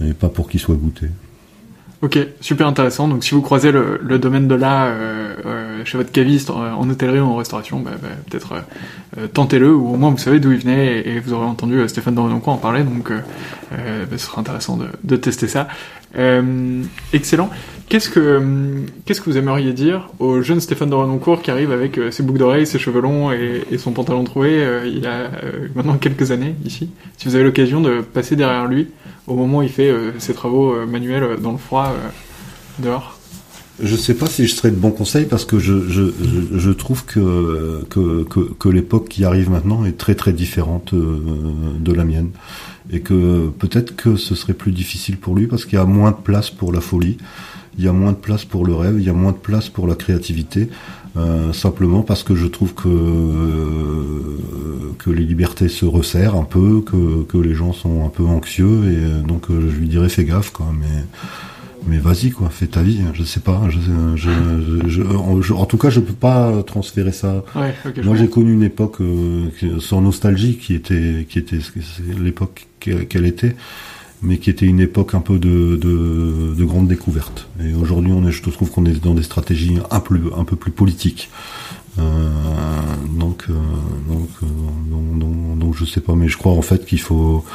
et 0.03 0.13
pas 0.13 0.27
pour 0.27 0.49
qu'ils 0.49 0.59
soient 0.59 0.75
goûtés. 0.75 1.09
Ok, 2.03 2.19
super 2.41 2.67
intéressant. 2.67 3.07
Donc 3.07 3.23
si 3.23 3.33
vous 3.33 3.41
croisez 3.41 3.71
le, 3.71 3.97
le 4.03 4.19
domaine 4.19 4.49
de 4.49 4.55
là 4.55 4.87
euh, 4.87 5.35
euh, 5.45 5.85
chez 5.85 5.97
votre 5.97 6.11
caviste 6.11 6.49
en, 6.49 6.89
hôtellerie 6.89 7.21
ou 7.21 7.27
en 7.27 7.37
restauration, 7.37 7.79
bah, 7.79 7.91
bah, 8.01 8.09
peut-être 8.29 8.55
euh, 9.17 9.27
tentez-le 9.27 9.73
ou 9.73 9.93
au 9.93 9.95
moins 9.95 10.09
vous 10.09 10.17
savez 10.17 10.41
d'où 10.41 10.51
il 10.51 10.59
venait 10.59 11.07
et, 11.07 11.21
vous 11.21 11.31
aurez 11.31 11.45
entendu 11.45 11.87
Stéphane 11.87 12.15
Dorenoncourt 12.15 12.55
en 12.55 12.57
parler. 12.57 12.83
Donc 12.83 13.09
bah, 13.09 13.77
ce 14.11 14.17
sera 14.17 14.41
intéressant 14.41 14.75
de, 14.75 14.87
de 15.05 15.15
tester 15.15 15.47
ça. 15.47 15.69
Excellent. 17.13 17.49
Qu'est-ce 17.89 18.09
que 18.09 18.41
qu'est-ce 19.05 19.21
que 19.21 19.29
vous 19.29 19.37
aimeriez 19.37 19.73
dire 19.73 20.09
au 20.19 20.41
jeune 20.41 20.59
Stéphane 20.59 20.89
Dorenoncourt 20.89 21.41
qui 21.41 21.51
arrive 21.51 21.71
avec 21.71 21.99
ses 22.11 22.23
boucles 22.23 22.39
d'oreilles, 22.39 22.65
ses 22.65 22.79
cheveux 22.79 23.01
longs 23.01 23.31
et, 23.31 23.77
son 23.77 23.91
pantalon 23.91 24.23
troué 24.23 24.65
il 24.85 25.05
a 25.05 25.29
maintenant 25.75 25.97
quelques 25.97 26.31
années 26.31 26.55
ici? 26.65 26.89
Si 27.17 27.27
vous 27.27 27.35
avez 27.35 27.43
l'occasion 27.43 27.81
de 27.81 28.01
passer 28.01 28.35
derrière 28.35 28.67
lui 28.67 28.87
au 29.27 29.35
moment 29.35 29.59
où 29.59 29.63
il 29.63 29.69
fait 29.69 29.89
euh, 29.89 30.11
ses 30.19 30.33
travaux 30.33 30.73
euh, 30.73 30.85
manuels 30.85 31.23
euh, 31.23 31.37
dans 31.37 31.51
le 31.51 31.57
froid 31.57 31.93
dehors 32.79 33.19
je 33.81 33.95
sais 33.95 34.13
pas 34.13 34.27
si 34.27 34.45
je 34.45 34.53
serais 34.53 34.69
de 34.69 34.75
bon 34.75 34.91
conseil 34.91 35.25
parce 35.25 35.45
que 35.45 35.57
je, 35.57 35.89
je, 35.89 36.03
je, 36.53 36.69
trouve 36.69 37.05
que, 37.05 37.83
que, 37.89 38.23
que, 38.23 38.39
que 38.53 38.69
l'époque 38.69 39.09
qui 39.09 39.25
arrive 39.25 39.49
maintenant 39.49 39.83
est 39.83 39.97
très 39.97 40.13
très 40.13 40.31
différente 40.31 40.93
de 40.93 41.91
la 41.91 42.05
mienne. 42.05 42.29
Et 42.91 42.99
que 42.99 43.49
peut-être 43.49 43.95
que 43.95 44.15
ce 44.15 44.35
serait 44.35 44.53
plus 44.53 44.71
difficile 44.71 45.17
pour 45.17 45.35
lui 45.35 45.47
parce 45.47 45.65
qu'il 45.65 45.77
y 45.77 45.81
a 45.81 45.85
moins 45.85 46.11
de 46.11 46.17
place 46.17 46.49
pour 46.49 46.73
la 46.73 46.81
folie, 46.81 47.17
il 47.77 47.83
y 47.83 47.87
a 47.87 47.93
moins 47.93 48.11
de 48.11 48.17
place 48.17 48.45
pour 48.45 48.65
le 48.65 48.75
rêve, 48.75 48.95
il 48.99 49.05
y 49.05 49.09
a 49.09 49.13
moins 49.13 49.31
de 49.31 49.37
place 49.37 49.69
pour 49.69 49.87
la 49.87 49.95
créativité. 49.95 50.69
Euh, 51.15 51.53
simplement 51.53 52.01
parce 52.01 52.23
que 52.23 52.33
je 52.33 52.47
trouve 52.47 52.73
que 52.73 52.87
euh, 52.87 54.39
que 54.97 55.11
les 55.11 55.23
libertés 55.23 55.69
se 55.69 55.85
resserrent 55.85 56.35
un 56.35 56.43
peu, 56.43 56.81
que, 56.81 57.21
que 57.23 57.37
les 57.37 57.53
gens 57.53 57.71
sont 57.71 58.03
un 58.03 58.09
peu 58.09 58.25
anxieux 58.25 58.91
et 58.91 58.97
euh, 58.97 59.21
donc 59.21 59.45
je 59.49 59.77
lui 59.77 59.87
dirais 59.87 60.09
fais 60.09 60.23
gaffe 60.25 60.49
quoi, 60.49 60.73
mais 60.73 61.03
mais 61.87 61.97
vas-y 61.97 62.31
quoi, 62.31 62.49
fais 62.49 62.67
ta 62.67 62.81
vie. 62.81 63.01
Je 63.13 63.23
sais 63.23 63.39
pas, 63.39 63.61
je, 63.69 63.79
je, 64.15 64.29
je, 64.87 65.53
en 65.53 65.65
tout 65.65 65.77
cas 65.77 65.89
je 65.89 65.99
peux 65.99 66.13
pas 66.13 66.63
transférer 66.63 67.11
ça. 67.11 67.43
Ouais, 67.55 67.73
Moi 68.03 68.15
j'ai 68.15 68.29
connu 68.29 68.53
une 68.53 68.63
époque 68.63 68.97
sans 69.79 70.01
nostalgie 70.01 70.57
qui 70.57 70.73
était 70.73 71.25
qui 71.29 71.39
était 71.39 71.59
l'époque 72.19 72.67
qu'elle 72.79 73.25
était 73.25 73.55
mais 74.23 74.37
qui 74.37 74.49
était 74.49 74.65
une 74.65 74.79
époque 74.79 75.13
un 75.15 75.19
peu 75.19 75.37
de, 75.37 75.75
de, 75.75 76.55
de 76.57 76.65
grande 76.65 76.87
découverte. 76.87 77.47
Et 77.61 77.73
aujourd'hui, 77.73 78.13
on 78.13 78.25
est, 78.25 78.31
je 78.31 78.41
trouve 78.41 78.71
qu'on 78.71 78.85
est 78.85 79.03
dans 79.03 79.13
des 79.13 79.21
stratégies 79.23 79.77
un 79.91 79.99
peu, 79.99 80.17
un 80.35 80.45
peu 80.45 80.55
plus 80.55 80.71
politiques. 80.71 81.29
Euh, 81.99 82.29
donc, 83.09 83.45
euh, 83.49 83.53
donc, 84.07 84.29
euh, 84.41 84.45
donc, 84.89 85.19
donc, 85.19 85.59
donc, 85.59 85.75
je 85.75 85.85
sais 85.85 86.01
pas, 86.01 86.15
mais 86.15 86.27
je 86.27 86.37
crois 86.37 86.53
en 86.53 86.61
fait 86.61 86.85
qu'il 86.85 86.99
faut, 86.99 87.45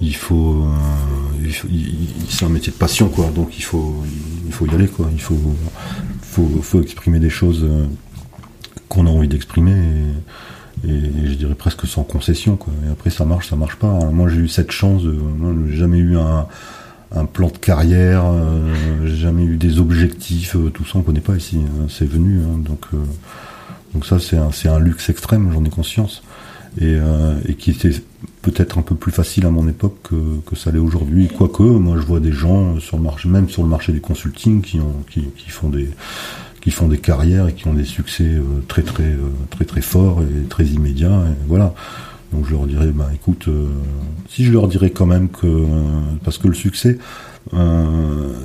il 0.00 0.14
faut, 0.14 0.62
euh, 0.62 1.50
c'est 2.28 2.44
un 2.44 2.48
métier 2.50 2.72
de 2.72 2.78
passion, 2.78 3.08
quoi. 3.08 3.30
Donc 3.34 3.58
il 3.58 3.64
faut, 3.64 4.02
il 4.46 4.52
faut 4.52 4.66
y 4.66 4.74
aller, 4.74 4.88
quoi. 4.88 5.08
Il 5.12 5.20
faut, 5.20 5.38
faut, 6.22 6.48
faut 6.62 6.82
exprimer 6.82 7.18
des 7.18 7.30
choses 7.30 7.66
qu'on 8.88 9.06
a 9.06 9.10
envie 9.10 9.28
d'exprimer. 9.28 9.74
Et, 10.86 11.26
je 11.26 11.34
dirais 11.34 11.56
presque 11.56 11.86
sans 11.86 12.04
concession 12.04 12.56
quoi. 12.56 12.72
Et 12.86 12.90
après 12.90 13.10
ça 13.10 13.24
marche, 13.24 13.48
ça 13.48 13.56
marche 13.56 13.76
pas. 13.76 13.98
Moi 14.12 14.28
j'ai 14.28 14.38
eu 14.38 14.48
cette 14.48 14.70
chance, 14.70 15.02
j'ai 15.02 15.76
jamais 15.76 15.98
eu 15.98 16.16
un, 16.16 16.46
plan 17.32 17.48
de 17.48 17.56
carrière, 17.56 18.22
euh, 18.26 19.04
j'ai 19.04 19.16
jamais 19.16 19.42
eu 19.42 19.56
des 19.56 19.80
objectifs, 19.80 20.56
tout 20.72 20.84
ça 20.84 20.98
on 20.98 21.02
connaît 21.02 21.20
pas 21.20 21.34
ici, 21.34 21.58
hein. 21.58 21.86
c'est 21.88 22.08
venu. 22.08 22.40
Hein. 22.42 22.58
donc 22.58 22.86
donc 23.98 24.06
ça 24.06 24.20
c'est 24.20 24.68
un, 24.68 24.78
luxe 24.78 25.08
extrême, 25.08 25.50
j'en 25.52 25.64
ai 25.64 25.70
conscience. 25.70 26.22
Et, 26.80 26.84
euh, 26.84 27.34
et 27.48 27.54
qui 27.54 27.72
était 27.72 27.90
peut-être 28.42 28.78
un 28.78 28.82
peu 28.82 28.94
plus 28.94 29.10
facile 29.10 29.44
à 29.44 29.50
mon 29.50 29.66
époque 29.66 29.96
que, 30.46 30.54
ça 30.54 30.70
l'est 30.70 30.78
aujourd'hui. 30.78 31.26
Quoique, 31.26 31.64
moi 31.64 31.96
je 32.00 32.06
vois 32.06 32.20
des 32.20 32.30
gens 32.30 32.78
sur 32.78 32.96
le 32.96 33.02
marché, 33.02 33.28
même 33.28 33.48
sur 33.48 33.64
le 33.64 33.68
marché 33.68 33.90
du 33.90 34.00
consulting, 34.00 34.62
qui, 34.62 34.78
ont, 34.78 35.04
qui, 35.08 35.50
font 35.50 35.68
des 36.86 36.98
carrières 36.98 37.48
et 37.48 37.54
qui 37.54 37.66
ont 37.66 37.74
des 37.74 37.84
succès 37.84 38.22
euh, 38.22 38.62
très 38.68 38.82
très 38.82 39.02
euh, 39.02 39.32
très 39.50 39.64
très 39.64 39.80
forts 39.80 40.22
et 40.22 40.46
très 40.46 40.66
immédiats. 40.66 41.24
Voilà. 41.48 41.74
Donc 42.32 42.46
je 42.46 42.52
leur 42.52 42.68
dirais, 42.68 42.92
bah 42.94 43.10
écoute, 43.12 43.48
si 44.28 44.44
je 44.44 44.52
leur 44.52 44.68
dirais 44.68 44.90
quand 44.90 45.06
même 45.06 45.28
que 45.28 45.64
parce 46.22 46.38
que 46.38 46.46
le 46.46 46.54
succès, 46.54 46.98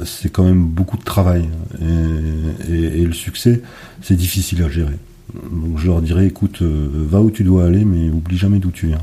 c'est 0.05 0.31
quand 0.31 0.45
même 0.45 0.65
beaucoup 0.65 0.97
de 0.97 1.03
travail 1.03 1.47
et 1.79 3.05
le 3.05 3.13
succès, 3.13 3.61
c'est 4.01 4.15
difficile 4.15 4.63
à 4.63 4.69
gérer. 4.69 4.97
Donc 5.33 5.77
je 5.79 5.87
leur 5.87 6.01
dirais, 6.01 6.27
écoute, 6.27 6.61
va 6.61 7.19
où 7.21 7.31
tu 7.31 7.43
dois 7.43 7.65
aller, 7.65 7.85
mais 7.85 8.09
oublie 8.09 8.37
jamais 8.37 8.59
d'où 8.59 8.71
tu 8.71 8.87
viens. 8.87 9.01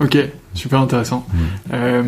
Ok, 0.00 0.16
super 0.54 0.80
intéressant. 0.80 1.26
Euh, 1.72 2.02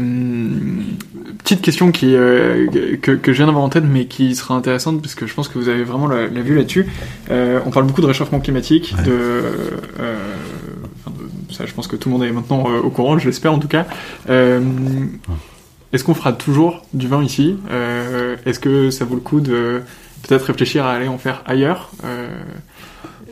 petite 1.38 1.60
question 1.62 1.92
qui 1.92 2.14
euh, 2.14 2.66
que, 3.00 3.12
que 3.12 3.32
je 3.32 3.36
viens 3.36 3.46
d'avoir 3.46 3.62
en 3.64 3.68
tête, 3.68 3.84
mais 3.88 4.06
qui 4.06 4.34
sera 4.34 4.54
intéressante 4.54 5.00
parce 5.02 5.14
que 5.14 5.26
je 5.26 5.34
pense 5.34 5.48
que 5.48 5.58
vous 5.58 5.68
avez 5.68 5.84
vraiment 5.84 6.06
la, 6.08 6.26
la 6.28 6.40
vue 6.42 6.56
là-dessus. 6.56 6.86
Euh, 7.30 7.60
on 7.66 7.70
parle 7.70 7.86
beaucoup 7.86 8.00
de 8.00 8.06
réchauffement 8.06 8.40
climatique, 8.40 8.94
Ouais. 8.98 9.04
de, 9.04 9.12
euh, 9.12 10.16
enfin, 11.06 11.16
de- 11.16 11.54
ça, 11.54 11.66
je 11.66 11.72
pense 11.72 11.86
que 11.86 11.94
tout 11.96 12.08
le 12.08 12.14
monde 12.14 12.24
est 12.24 12.32
maintenant 12.32 12.64
euh, 12.68 12.80
au 12.80 12.90
courant, 12.90 13.18
je 13.18 13.26
l'espère 13.26 13.52
en 13.52 13.58
tout 13.58 13.68
cas. 13.68 13.86
Euh, 14.28 14.60
Est-ce 15.92 16.02
qu'on 16.02 16.14
fera 16.14 16.32
toujours 16.32 16.84
du 16.94 17.06
vin 17.06 17.22
ici? 17.22 17.56
Euh, 17.70 18.34
Est-ce 18.46 18.58
que 18.58 18.90
ça 18.90 19.04
vaut 19.04 19.14
le 19.14 19.20
coup 19.20 19.40
de 19.40 19.82
peut-être 20.26 20.46
réfléchir 20.46 20.84
à 20.84 20.92
aller 20.92 21.06
en 21.06 21.18
faire 21.18 21.42
ailleurs? 21.46 21.92
Euh, 22.04 22.28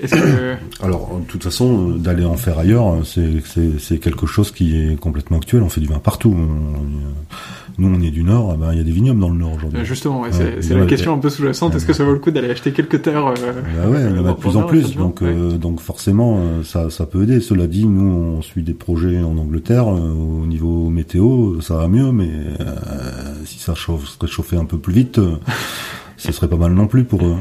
Est-ce 0.02 0.14
que 0.14 0.84
Alors, 0.84 1.18
de 1.20 1.24
toute 1.26 1.44
façon, 1.44 1.90
euh, 1.90 1.98
d'aller 1.98 2.24
en 2.24 2.34
faire 2.34 2.58
ailleurs, 2.58 2.88
euh, 2.92 3.04
c'est- 3.04 3.40
c'est 3.44 3.78
c'est 3.78 3.98
quelque 3.98 4.26
chose 4.26 4.50
qui 4.50 4.76
est 4.76 4.96
complètement 4.98 5.36
actuel. 5.38 5.62
On 5.62 5.68
fait 5.68 5.80
du 5.80 5.86
vin 5.86 5.98
partout. 5.98 6.34
On- 6.36 6.42
on- 6.80 7.78
nous, 7.78 7.88
on 7.88 8.02
est 8.02 8.10
du 8.10 8.22
Nord. 8.22 8.52
eh 8.54 8.58
ben, 8.58 8.72
Il 8.72 8.78
y 8.78 8.80
a 8.80 8.84
des 8.84 8.90
vignobles 8.90 9.20
dans 9.20 9.30
le 9.30 9.36
Nord 9.38 9.54
aujourd'hui. 9.54 9.78
Euh, 9.80 9.84
Justement, 9.84 10.20
ouais, 10.22 10.28
Ouais, 10.36 10.56
c'est 10.60 10.74
la 10.74 10.84
question 10.86 11.14
un 11.14 11.18
peu 11.18 11.30
sous-jacente. 11.30 11.74
Est-ce 11.74 11.86
que 11.86 11.92
ça 11.94 12.04
vaut 12.04 12.12
le 12.12 12.18
coup 12.18 12.30
d'aller 12.30 12.50
acheter 12.50 12.72
quelques 12.72 13.00
terres 13.00 13.26
euh, 13.28 13.34
Bah 13.34 13.88
ouais, 13.88 13.98
il 14.10 14.16
y 14.16 14.18
en 14.18 14.26
a 14.26 14.32
de 14.32 14.36
plus 14.36 14.56
en 14.56 14.64
plus, 14.64 14.94
donc 14.96 15.20
ouais. 15.22 15.28
euh, 15.28 15.52
donc 15.56 15.80
forcément 15.80 16.38
euh, 16.38 16.62
ça 16.64 16.90
ça 16.90 17.06
peut 17.06 17.22
aider. 17.22 17.40
Cela 17.40 17.66
dit, 17.66 17.86
nous 17.86 18.10
on 18.38 18.42
suit 18.42 18.62
des 18.62 18.74
projets 18.74 19.20
en 19.22 19.38
Angleterre 19.38 19.88
euh, 19.88 20.12
au 20.12 20.46
niveau 20.46 20.90
météo, 20.90 21.60
ça 21.62 21.76
va 21.76 21.88
mieux, 21.88 22.12
mais 22.12 22.28
euh, 22.60 22.74
si 23.46 23.58
ça 23.58 23.74
chauffe, 23.74 24.06
se 24.06 24.18
réchauffait 24.20 24.56
un 24.56 24.64
peu 24.66 24.76
plus 24.78 24.92
vite, 24.92 25.18
euh, 25.18 25.36
ce 26.18 26.30
serait 26.32 26.48
pas 26.48 26.56
mal 26.56 26.72
non 26.74 26.86
plus 26.88 27.04
pour 27.04 27.24
eux. 27.24 27.36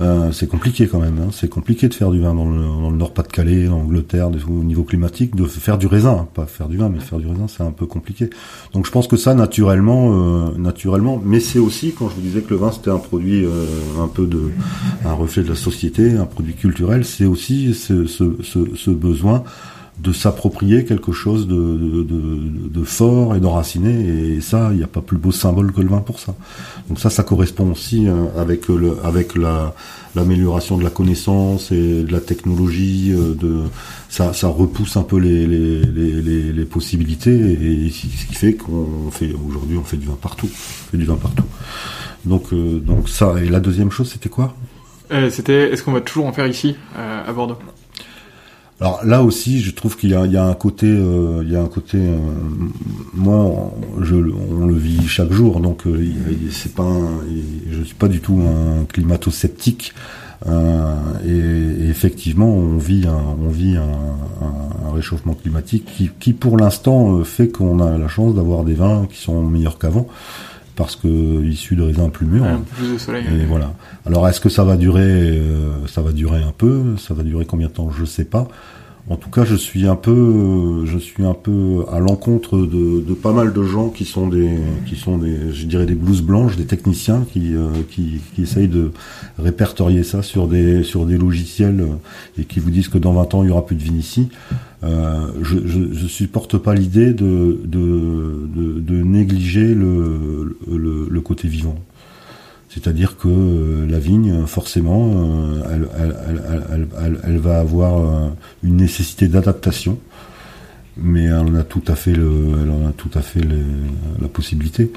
Euh, 0.00 0.32
c'est 0.32 0.48
compliqué 0.48 0.86
quand 0.86 0.98
même. 0.98 1.18
Hein. 1.18 1.28
C'est 1.30 1.48
compliqué 1.48 1.88
de 1.88 1.94
faire 1.94 2.10
du 2.10 2.20
vin 2.20 2.34
dans 2.34 2.48
le, 2.48 2.60
dans 2.60 2.90
le 2.90 2.96
Nord-Pas-de-Calais, 2.96 3.68
en 3.68 3.80
Angleterre, 3.80 4.30
au 4.48 4.64
niveau 4.64 4.82
climatique, 4.82 5.36
de 5.36 5.44
faire 5.44 5.76
du 5.76 5.86
raisin, 5.86 6.20
hein. 6.22 6.28
pas 6.32 6.46
faire 6.46 6.68
du 6.68 6.78
vin, 6.78 6.88
mais 6.88 7.00
faire 7.00 7.18
du 7.18 7.26
raisin, 7.26 7.46
c'est 7.48 7.62
un 7.62 7.72
peu 7.72 7.86
compliqué. 7.86 8.30
Donc 8.72 8.86
je 8.86 8.90
pense 8.90 9.06
que 9.06 9.16
ça, 9.16 9.34
naturellement, 9.34 10.12
euh, 10.12 10.56
naturellement, 10.56 11.20
mais 11.22 11.40
c'est 11.40 11.58
aussi 11.58 11.92
quand 11.92 12.08
je 12.08 12.14
vous 12.14 12.22
disais 12.22 12.40
que 12.40 12.50
le 12.50 12.56
vin 12.60 12.72
c'était 12.72 12.90
un 12.90 12.98
produit 12.98 13.44
euh, 13.44 13.66
un 14.00 14.08
peu 14.08 14.26
de, 14.26 14.50
un 15.04 15.12
reflet 15.12 15.42
de 15.42 15.48
la 15.48 15.54
société, 15.54 16.16
un 16.16 16.26
produit 16.26 16.54
culturel, 16.54 17.04
c'est 17.04 17.26
aussi 17.26 17.74
ce, 17.74 18.06
ce, 18.06 18.24
ce 18.42 18.90
besoin 18.90 19.44
de 20.02 20.12
s'approprier 20.12 20.84
quelque 20.84 21.12
chose 21.12 21.46
de, 21.46 22.04
de, 22.04 22.84
fort 22.84 23.36
et 23.36 23.40
d'enraciné 23.40 24.34
et 24.34 24.40
ça 24.40 24.68
il 24.72 24.78
n'y 24.78 24.82
a 24.82 24.88
pas 24.88 25.02
plus 25.02 25.18
beau 25.18 25.32
symbole 25.32 25.72
que 25.72 25.80
le 25.80 25.88
vin 25.88 26.00
pour 26.00 26.18
ça. 26.18 26.34
Donc 26.88 26.98
ça 26.98 27.10
ça 27.10 27.22
correspond 27.22 27.70
aussi 27.70 28.08
euh, 28.08 28.26
avec 28.36 28.64
avec 29.04 29.36
la 29.36 29.74
l'amélioration 30.14 30.78
de 30.78 30.82
la 30.82 30.90
connaissance 30.90 31.70
et 31.70 32.02
de 32.02 32.10
la 32.10 32.20
technologie 32.20 33.12
euh, 33.12 33.34
de 33.34 33.60
ça 34.08 34.32
repousse 34.48 34.96
un 34.96 35.02
peu 35.02 35.18
les 35.18 35.46
les, 35.46 36.64
possibilités 36.64 37.32
et 37.32 37.90
ce 37.90 38.26
qui 38.26 38.34
fait 38.34 38.54
qu'on 38.54 39.10
fait 39.10 39.34
aujourd'hui 39.46 39.76
on 39.76 39.84
fait 39.84 39.96
du 39.96 40.06
vin 40.06 40.18
partout 40.20 40.48
on 40.50 40.90
fait 40.90 40.98
du 40.98 41.04
vin 41.04 41.16
partout. 41.16 41.44
Donc 42.24 42.52
euh, 42.52 42.78
donc 42.78 43.08
ça 43.08 43.34
et 43.42 43.48
la 43.48 43.60
deuxième 43.60 43.90
chose 43.90 44.10
c'était 44.10 44.30
quoi? 44.30 44.54
C'était, 45.30 45.72
est-ce 45.72 45.82
qu'on 45.82 45.90
va 45.90 46.02
toujours 46.02 46.26
en 46.26 46.32
faire 46.32 46.46
ici, 46.46 46.76
à 46.94 47.32
Bordeaux? 47.32 47.56
Alors 48.80 49.04
là 49.04 49.22
aussi, 49.22 49.60
je 49.60 49.72
trouve 49.72 49.96
qu'il 49.98 50.08
y 50.10 50.14
a, 50.14 50.44
un 50.44 50.54
côté, 50.54 50.86
euh, 50.86 51.42
il 51.44 51.52
y 51.52 51.56
a 51.56 51.60
un 51.60 51.66
côté, 51.68 51.98
euh, 51.98 52.16
moi, 53.12 53.70
je, 54.00 54.14
on 54.16 54.66
le 54.66 54.74
vit 54.74 55.06
chaque 55.06 55.32
jour, 55.32 55.60
donc 55.60 55.86
euh, 55.86 56.02
c'est 56.50 56.74
pas, 56.74 56.84
un- 56.84 57.20
je 57.70 57.82
suis 57.82 57.94
pas 57.94 58.08
du 58.08 58.20
tout 58.20 58.40
un 58.40 58.84
climato-sceptique. 58.86 59.92
euh, 60.46 60.94
et, 61.26 61.90
effectivement, 61.90 62.48
on 62.48 62.78
vit 62.78 63.06
un, 63.06 63.20
on 63.44 63.50
vit 63.50 63.76
un, 63.76 64.94
réchauffement 64.94 65.34
climatique 65.34 65.84
qui, 65.96 66.10
qui 66.18 66.32
pour 66.32 66.56
l'instant 66.56 67.16
euh, 67.18 67.24
fait 67.24 67.48
qu'on 67.48 67.78
a 67.80 67.96
la 67.98 68.08
chance 68.08 68.34
d'avoir 68.34 68.64
des 68.64 68.74
vins 68.74 69.06
qui 69.10 69.18
sont 69.20 69.42
meilleurs 69.42 69.78
qu'avant 69.78 70.08
parce 70.80 70.96
que 70.96 71.44
issus 71.44 71.76
de 71.76 71.82
raisins 71.82 72.08
plus 72.10 72.24
mûrs. 72.24 72.42
Ouais, 72.42 72.48
Un 72.48 72.56
peu 72.60 72.74
plus 72.76 72.92
de 72.94 72.96
soleil. 72.98 73.26
Et 73.26 73.44
voilà. 73.44 73.74
Alors 74.06 74.26
est-ce 74.26 74.40
que 74.40 74.48
ça 74.48 74.64
va 74.64 74.78
durer 74.78 75.02
euh, 75.02 75.86
Ça 75.86 76.00
va 76.00 76.10
durer 76.10 76.42
un 76.42 76.52
peu. 76.56 76.96
Ça 76.96 77.12
va 77.12 77.22
durer 77.22 77.44
combien 77.44 77.66
de 77.66 77.72
temps? 77.72 77.90
Je 77.90 78.06
sais 78.06 78.24
pas. 78.24 78.48
En 79.10 79.16
tout 79.16 79.28
cas, 79.28 79.44
je 79.44 79.56
suis 79.56 79.88
un 79.88 79.96
peu, 79.96 80.84
je 80.86 80.96
suis 80.96 81.24
un 81.24 81.34
peu 81.34 81.84
à 81.90 81.98
l'encontre 81.98 82.58
de, 82.58 83.00
de 83.00 83.14
pas 83.14 83.32
mal 83.32 83.52
de 83.52 83.64
gens 83.64 83.88
qui 83.88 84.04
sont 84.04 84.28
des, 84.28 84.56
qui 84.86 84.94
sont 84.94 85.18
des, 85.18 85.52
je 85.52 85.66
dirais 85.66 85.84
des 85.84 85.96
blouses 85.96 86.22
blanches, 86.22 86.56
des 86.56 86.64
techniciens 86.64 87.26
qui, 87.32 87.56
euh, 87.56 87.70
qui, 87.90 88.20
qui 88.36 88.42
essayent 88.42 88.68
de 88.68 88.92
répertorier 89.36 90.04
ça 90.04 90.22
sur 90.22 90.46
des, 90.46 90.84
sur 90.84 91.06
des 91.06 91.18
logiciels 91.18 91.80
euh, 91.80 92.40
et 92.40 92.44
qui 92.44 92.60
vous 92.60 92.70
disent 92.70 92.86
que 92.86 92.98
dans 92.98 93.12
20 93.12 93.34
ans 93.34 93.42
il 93.42 93.48
y 93.48 93.50
aura 93.50 93.66
plus 93.66 93.74
de 93.74 93.82
vin 93.82 93.96
ici. 93.96 94.28
Euh, 94.84 95.26
je, 95.42 95.58
je, 95.66 95.92
je 95.92 96.06
supporte 96.06 96.56
pas 96.56 96.76
l'idée 96.76 97.12
de, 97.12 97.60
de, 97.64 98.48
de, 98.54 98.78
de 98.78 99.02
négliger 99.02 99.74
le, 99.74 100.56
le, 100.70 101.08
le 101.10 101.20
côté 101.20 101.48
vivant. 101.48 101.74
C'est-à-dire 102.72 103.16
que 103.16 103.28
euh, 103.28 103.86
la 103.88 103.98
vigne, 103.98 104.46
forcément, 104.46 105.12
euh, 105.12 105.86
elle, 107.24 107.38
va 107.38 107.58
avoir 107.58 107.98
euh, 107.98 108.28
une 108.62 108.76
nécessité 108.76 109.26
d'adaptation, 109.26 109.98
mais 110.96 111.24
elle 111.24 111.34
en 111.34 111.54
a 111.56 111.64
tout 111.64 111.82
à 111.88 111.96
fait, 111.96 112.12
le, 112.12 112.30
elle 112.62 112.88
a 112.88 112.92
tout 112.92 113.10
à 113.14 113.22
fait 113.22 113.40
la 114.20 114.28
possibilité, 114.28 114.92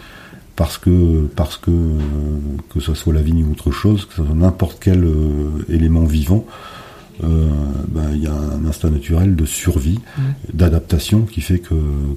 parce 0.56 0.78
que 0.78 1.28
parce 1.36 1.58
que 1.58 1.72
euh, 1.72 1.98
que 2.70 2.80
ce 2.80 2.94
soit 2.94 3.14
la 3.14 3.22
vigne 3.22 3.44
ou 3.44 3.52
autre 3.52 3.72
chose, 3.72 4.06
que 4.06 4.14
ce 4.14 4.24
soit 4.24 4.36
n'importe 4.36 4.78
quel 4.80 5.04
euh, 5.04 5.50
élément 5.68 6.04
vivant, 6.04 6.46
euh, 7.24 7.48
ben, 7.90 8.10
il 8.14 8.24
y 8.24 8.28
a 8.28 8.34
un 8.34 8.66
instinct 8.66 8.90
naturel 8.90 9.36
de 9.36 9.46
survie, 9.46 10.00
d'adaptation 10.54 11.22
qui 11.24 11.42
fait 11.42 11.60
que, 11.60 11.76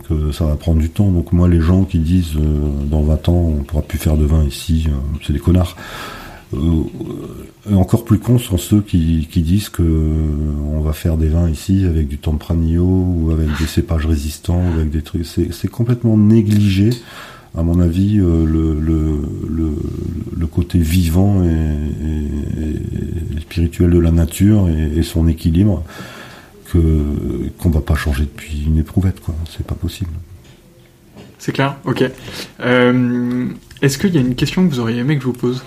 que 0.08 0.32
ça 0.32 0.46
va 0.46 0.56
prendre 0.56 0.80
du 0.80 0.88
temps. 0.90 1.10
Donc 1.10 1.32
moi, 1.32 1.48
les 1.48 1.60
gens 1.60 1.84
qui 1.84 1.98
disent 1.98 2.36
euh, 2.36 2.70
dans 2.90 3.02
20 3.02 3.28
ans 3.28 3.52
on 3.58 3.62
pourra 3.64 3.82
plus 3.82 3.98
faire 3.98 4.16
de 4.16 4.24
vin 4.24 4.44
ici, 4.44 4.86
euh, 4.88 4.92
c'est 5.26 5.32
des 5.32 5.38
connards. 5.38 5.76
Euh, 6.54 6.84
encore 7.74 8.04
plus 8.04 8.18
cons 8.20 8.38
sont 8.38 8.56
ceux 8.56 8.80
qui, 8.80 9.26
qui 9.30 9.42
disent 9.42 9.68
que 9.68 9.82
on 10.72 10.80
va 10.80 10.92
faire 10.92 11.16
des 11.16 11.28
vins 11.28 11.50
ici 11.50 11.84
avec 11.84 12.06
du 12.06 12.18
Tempranillo 12.18 12.84
ou 12.86 13.30
avec 13.32 13.48
des 13.58 13.66
cépages 13.66 14.06
résistants, 14.06 14.62
ou 14.70 14.74
avec 14.78 14.90
des 14.90 15.02
trucs. 15.02 15.26
C'est, 15.26 15.52
c'est 15.52 15.66
complètement 15.68 16.16
négligé, 16.16 16.90
à 17.58 17.62
mon 17.64 17.80
avis, 17.80 18.20
euh, 18.20 18.44
le, 18.46 18.78
le, 18.78 19.18
le, 19.50 19.72
le 20.38 20.46
côté 20.46 20.78
vivant 20.78 21.42
et, 21.42 21.48
et- 21.48 23.25
et 23.36 23.40
spirituel 23.40 23.90
de 23.90 23.98
la 23.98 24.10
nature 24.10 24.68
et, 24.68 24.98
et 24.98 25.02
son 25.02 25.28
équilibre 25.28 25.84
que 26.72 26.78
qu'on 27.58 27.70
va 27.70 27.80
pas 27.80 27.94
changer 27.94 28.24
depuis 28.24 28.64
une 28.66 28.78
éprouvette, 28.78 29.20
quoi. 29.20 29.34
C'est 29.48 29.66
pas 29.66 29.74
possible. 29.74 30.10
C'est 31.38 31.52
clair, 31.52 31.76
ok. 31.84 32.04
Euh, 32.60 33.46
Est-ce 33.82 33.98
qu'il 33.98 34.14
y 34.14 34.18
a 34.18 34.20
une 34.20 34.34
question 34.34 34.66
que 34.66 34.72
vous 34.72 34.80
auriez 34.80 34.98
aimé 34.98 35.16
que 35.16 35.22
je 35.22 35.26
vous 35.26 35.32
pose? 35.32 35.62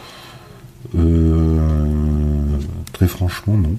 Euh, 0.97 1.57
très 3.00 3.08
franchement, 3.08 3.56
non. 3.56 3.76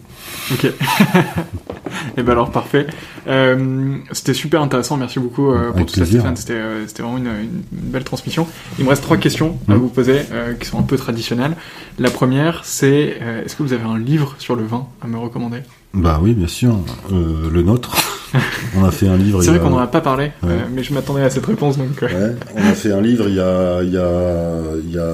Ok. 0.50 0.64
Et 2.16 2.22
ben 2.22 2.32
alors 2.32 2.50
parfait. 2.50 2.86
Euh, 3.28 3.96
c'était 4.12 4.32
super 4.32 4.62
intéressant. 4.62 4.96
Merci 4.96 5.18
beaucoup 5.18 5.50
euh, 5.52 5.72
pour 5.72 5.84
tout 5.84 5.94
ça. 5.94 6.06
Stéphane. 6.06 6.36
C'était 6.36 6.54
euh, 6.54 6.86
c'était 6.86 7.02
vraiment 7.02 7.18
une, 7.18 7.28
belle 7.70 8.04
transmission. 8.04 8.46
Il 8.78 8.84
me 8.86 8.90
reste 8.90 9.02
trois 9.02 9.18
questions 9.18 9.58
à 9.68 9.72
Mhm. 9.74 9.78
vous 9.78 9.88
poser 9.88 10.22
qui 10.58 10.66
sont 10.66 10.78
un 10.78 10.82
peu 10.84 10.96
traditionnelles. 10.96 11.54
La 11.98 12.08
première, 12.10 12.62
c'est 12.64 13.18
est-ce 13.44 13.56
que 13.56 13.62
vous 13.62 13.74
avez 13.74 13.84
un 13.84 13.98
livre 13.98 14.36
sur 14.38 14.56
le 14.56 14.64
vin 14.64 14.86
à 15.02 15.06
me 15.06 15.18
recommander? 15.18 15.58
Bah 15.92 16.18
oui, 16.22 16.32
bien 16.32 16.46
sûr. 16.46 16.78
Le 17.10 17.60
nôtre. 17.62 17.94
on 18.76 18.84
a 18.84 18.90
fait 18.90 19.08
un 19.08 19.16
livre. 19.18 19.42
C'est 19.42 19.50
vrai 19.50 19.58
a- 19.58 19.62
qu'on 19.62 19.70
n'en 19.70 19.78
a 19.78 19.86
pas 19.88 20.00
parlé, 20.00 20.30
Ouais. 20.42 20.54
mais 20.72 20.82
je 20.82 20.94
m'attendais 20.94 21.22
à 21.22 21.30
cette 21.30 21.44
réponse 21.46 21.76
donc. 21.76 22.00
Ouais, 22.00 22.36
on 22.54 22.60
a 22.64 22.72
fait 22.74 22.92
un 22.92 23.00
livre 23.02 23.28
il 23.28 23.34
y 23.34 23.40
a 23.40 23.82
il 23.82 23.90
y 23.92 23.98
a 23.98 24.60
il 24.82 24.90
y 24.92 24.98
a 24.98 25.12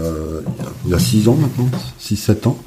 il 0.84 0.90
y 0.90 0.94
a 0.94 0.98
six 1.00 1.26
ans 1.28 1.34
maintenant, 1.34 1.68
six 1.98 2.16
sept 2.16 2.46
ans, 2.46 2.58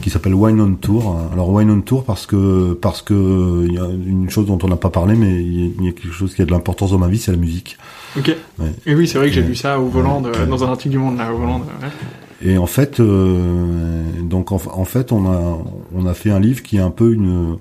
qui 0.00 0.10
s'appelle 0.10 0.34
Wine 0.34 0.60
on 0.60 0.74
Tour. 0.74 1.16
Alors 1.32 1.50
Wine 1.50 1.70
on 1.70 1.80
Tour 1.80 2.04
parce 2.04 2.26
que 2.26 2.72
parce 2.74 3.02
que 3.02 3.64
il 3.66 3.74
y 3.74 3.78
a 3.78 3.84
une 3.86 4.28
chose 4.30 4.46
dont 4.46 4.58
on 4.62 4.68
n'a 4.68 4.76
pas 4.76 4.90
parlé, 4.90 5.14
mais 5.14 5.42
il 5.42 5.84
y 5.84 5.88
a- 5.88 5.92
quelque 5.92 6.12
chose 6.12 6.34
qui 6.34 6.42
a 6.42 6.44
de 6.44 6.50
l'importance 6.50 6.90
dans 6.92 6.98
ma 6.98 7.08
vie, 7.08 7.18
c'est 7.18 7.32
la 7.32 7.36
musique. 7.38 7.76
Ok. 8.18 8.34
Ouais. 8.58 8.66
Et 8.86 8.94
oui, 8.94 9.06
c'est 9.06 9.18
vrai 9.18 9.28
que 9.28 9.34
j'ai 9.34 9.42
lu 9.42 9.54
ça 9.54 9.78
au 9.80 9.86
volant 9.86 10.20
de- 10.20 10.30
dans 10.48 10.64
un 10.64 10.68
article 10.68 10.90
du 10.90 10.98
Monde 10.98 11.18
là 11.18 11.32
au 11.32 11.38
volant. 11.38 11.58
de- 11.60 11.64
ouais. 11.64 11.92
Et 12.52 12.56
en 12.56 12.66
fait, 12.66 13.00
euh, 13.00 14.02
donc 14.22 14.50
en, 14.52 14.60
en 14.72 14.84
fait, 14.84 15.12
on 15.12 15.26
a 15.30 15.58
on 15.94 16.06
a 16.06 16.14
fait 16.14 16.30
un 16.30 16.40
livre 16.40 16.62
qui 16.62 16.76
est 16.78 16.80
un 16.80 16.90
peu 16.90 17.12
une 17.12 17.56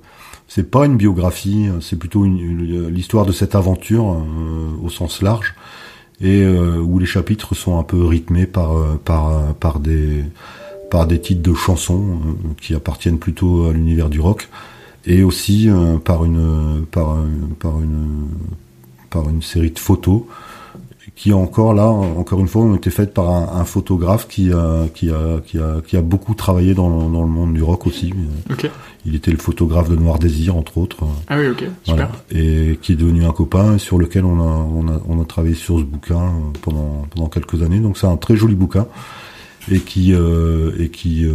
c'est 0.47 0.71
pas 0.71 0.85
une 0.85 0.95
biographie, 0.97 1.67
c'est 1.81 1.97
plutôt 1.99 2.25
une- 2.25 2.39
une- 2.39 2.87
l'histoire 2.87 3.25
de 3.25 3.31
cette 3.31 3.55
aventure 3.55 4.09
euh, 4.11 4.83
au 4.83 4.89
sens 4.89 5.21
large 5.21 5.53
et 6.21 6.41
euh, 6.43 6.77
où 6.79 6.97
les 6.99 7.05
chapitres 7.05 7.55
sont 7.55 7.77
un 7.77 7.83
peu 7.83 8.03
rythmés 8.05 8.45
par 8.45 8.75
euh, 8.77 8.99
par 9.03 9.27
euh, 9.29 9.39
par 9.59 9.79
des 9.79 10.23
par 10.89 11.07
des 11.07 11.19
titres 11.19 11.41
de 11.41 11.53
chansons 11.53 12.01
euh, 12.03 12.53
qui 12.61 12.73
appartiennent 12.75 13.19
plutôt 13.19 13.65
à 13.65 13.73
l'univers 13.73 14.09
du 14.09 14.19
rock 14.19 14.49
et 15.05 15.23
aussi 15.23 15.69
euh, 15.69 15.97
par 15.97 16.25
une 16.25 16.85
par 16.91 17.11
euh, 17.11 17.25
par 17.59 17.79
une 17.79 18.27
par 19.09 19.29
une 19.29 19.41
série 19.41 19.71
de 19.71 19.79
photos 19.79 20.21
qui 21.15 21.33
encore 21.33 21.73
là, 21.73 21.87
encore 21.87 22.39
une 22.39 22.47
fois, 22.47 22.61
ont 22.61 22.75
été 22.75 22.89
faites 22.89 23.13
par 23.13 23.27
un, 23.29 23.59
un 23.59 23.65
photographe 23.65 24.27
qui 24.29 24.53
a, 24.53 24.85
qui 24.93 25.09
a, 25.09 25.41
qui 25.45 25.57
a, 25.57 25.81
qui 25.85 25.97
a 25.97 26.01
beaucoup 26.01 26.33
travaillé 26.33 26.73
dans, 26.73 26.87
le- 26.87 27.11
dans 27.11 27.23
le 27.23 27.27
monde 27.27 27.53
du 27.53 27.61
rock 27.63 27.87
aussi. 27.87 28.13
Il 29.05 29.15
était 29.15 29.31
le 29.31 29.37
photographe 29.37 29.89
de 29.89 29.97
Noir 29.97 30.17
Désir, 30.19 30.55
entre 30.55 30.77
autres. 30.77 30.99
Ah 31.27 31.37
oui, 31.37 31.47
ok, 31.49 31.63
super. 31.83 32.09
Et 32.31 32.79
qui 32.81 32.93
est 32.93 32.95
devenu 32.95 33.25
un 33.25 33.31
copain 33.33 33.77
sur 33.79 33.97
lequel 33.97 34.23
on 34.23 34.39
a, 34.39 34.43
on 34.43 34.87
a, 34.87 35.01
on 35.09 35.21
a 35.21 35.25
travaillé 35.25 35.55
sur 35.55 35.79
ce 35.79 35.83
bouquin 35.83 36.21
pendant, 36.61 37.05
pendant 37.13 37.27
quelques 37.27 37.63
années. 37.63 37.79
Donc 37.79 37.97
c'est 37.97 38.07
un 38.07 38.15
très 38.17 38.37
joli 38.37 38.55
bouquin 38.55 38.85
et 39.71 39.79
qui 39.79 40.13
euh, 40.13 40.71
et 40.79 40.89
qui 40.89 41.25
euh, 41.25 41.31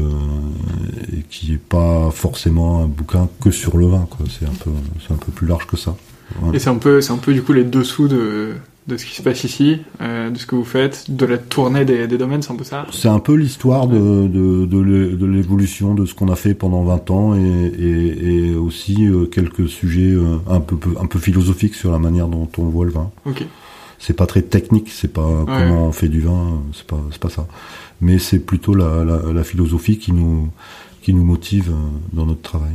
et 1.13 1.23
qui 1.29 1.55
est 1.55 1.59
pas 1.59 2.11
forcément 2.11 2.81
un 2.83 2.87
bouquin 2.87 3.29
que 3.41 3.51
sur 3.51 3.77
le 3.77 3.87
vin 3.87 4.07
quoi. 4.11 4.27
C'est 4.29 4.47
un 4.47 4.55
peu 4.63 4.71
c'est 5.07 5.13
un 5.13 5.19
peu 5.19 5.33
plus 5.33 5.47
large 5.47 5.67
que 5.67 5.77
ça. 5.77 5.97
Et 6.53 6.59
c'est 6.59 6.71
un 6.71 6.77
peu 6.77 7.01
c'est 7.01 7.13
un 7.13 7.19
peu 7.19 7.33
du 7.33 7.43
coup 7.43 7.53
les 7.53 7.65
dessous 7.65 8.09
de 8.09 8.55
de 8.87 8.99
ce 8.99 9.07
qui 9.07 9.15
se 9.15 9.23
passe 9.23 9.45
ici, 9.45 9.79
euh, 10.03 10.29
de 10.29 10.37
ce 10.37 10.45
que 10.47 10.55
vous 10.55 10.65
faites, 10.65 11.11
de 11.11 11.25
la 11.25 11.39
tournée 11.39 11.87
des, 11.87 12.07
des 12.07 12.19
domaines, 12.19 12.43
c'est 12.43 12.53
un 12.53 12.57
peu 12.57 12.65
ça? 12.65 12.87
C'est 12.93 13.09
un 13.09 13.19
peu 13.19 13.33
l'histoire 13.35 13.87
de, 13.87 14.27
de, 14.29 14.67
de 14.67 15.25
l'évolution 15.27 15.95
de 15.95 16.05
ce 16.05 16.13
qu'on 16.13 16.29
a 16.29 16.37
fait 16.37 16.53
pendant 16.53 16.85
20 16.85 17.11
ans 17.11 17.35
et, 17.35 17.41
et, 17.41 18.51
et 18.51 18.55
aussi 18.57 19.07
euh, 19.07 19.25
quelques 19.25 19.71
sujets 19.71 20.15
un 20.51 20.61
peu 20.61 20.77
un 21.01 21.07
peu 21.07 21.19
philosophiques 21.19 21.75
sur 21.75 21.93
la 21.93 21.99
manière 21.99 22.29
dont 22.29 22.49
on 22.59 22.65
voit 22.65 22.85
le 22.85 22.91
vin. 22.91 23.11
Ok. 23.25 23.47
C'est 24.07 24.13
pas 24.13 24.27
très 24.27 24.43
technique, 24.43 24.91
c'est 24.91 25.13
pas 25.13 25.45
comment 25.47 25.87
on 25.87 25.93
fait 25.93 26.09
du 26.09 26.21
vin, 26.21 26.63
c'est 26.75 26.87
pas 26.87 27.01
c'est 27.11 27.21
pas 27.21 27.31
ça. 27.31 27.47
Mais 28.03 28.19
c'est 28.19 28.39
plutôt 28.39 28.75
la, 28.75 29.03
la, 29.03 29.33
la 29.33 29.45
philosophie 29.45 29.99
qui 29.99 30.13
nous 30.13 30.51
qui 31.01 31.15
nous 31.15 31.25
motive 31.25 31.73
dans 32.13 32.27
notre 32.27 32.43
travail. 32.43 32.75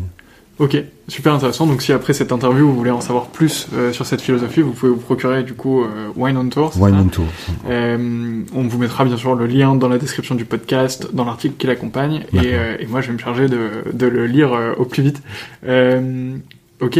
Ok, 0.59 0.75
super 1.07 1.33
intéressant. 1.33 1.67
Donc 1.67 1.81
si 1.81 1.93
après 1.93 2.11
cette 2.11 2.33
interview 2.33 2.67
vous 2.67 2.75
voulez 2.75 2.91
en 2.91 2.99
savoir 2.99 3.27
plus 3.27 3.67
euh, 3.73 3.93
sur 3.93 4.05
cette 4.05 4.21
philosophie, 4.21 4.61
vous 4.61 4.73
pouvez 4.73 4.91
vous 4.91 4.99
procurer 4.99 5.43
du 5.43 5.53
coup 5.53 5.83
euh, 5.83 6.09
Wine 6.17 6.35
on 6.35 6.49
Tour. 6.49 6.73
Wine 6.77 6.95
on 6.99 7.07
Tour. 7.07 7.25
Euh, 7.69 8.41
on 8.53 8.63
vous 8.63 8.77
mettra 8.77 9.05
bien 9.05 9.15
sûr 9.15 9.35
le 9.35 9.45
lien 9.45 9.75
dans 9.75 9.87
la 9.87 9.97
description 9.97 10.35
du 10.35 10.43
podcast, 10.43 11.13
dans 11.13 11.23
l'article 11.23 11.55
qui 11.57 11.67
l'accompagne, 11.67 12.25
et, 12.33 12.55
et, 12.81 12.85
moi 12.87 12.99
je 12.99 13.07
vais 13.07 13.13
me 13.13 13.19
charger 13.19 13.47
de, 13.47 13.69
de 13.93 14.05
le 14.05 14.25
lire 14.25 14.51
au 14.77 14.83
plus 14.83 15.03
vite. 15.03 15.21
ok, 16.81 16.99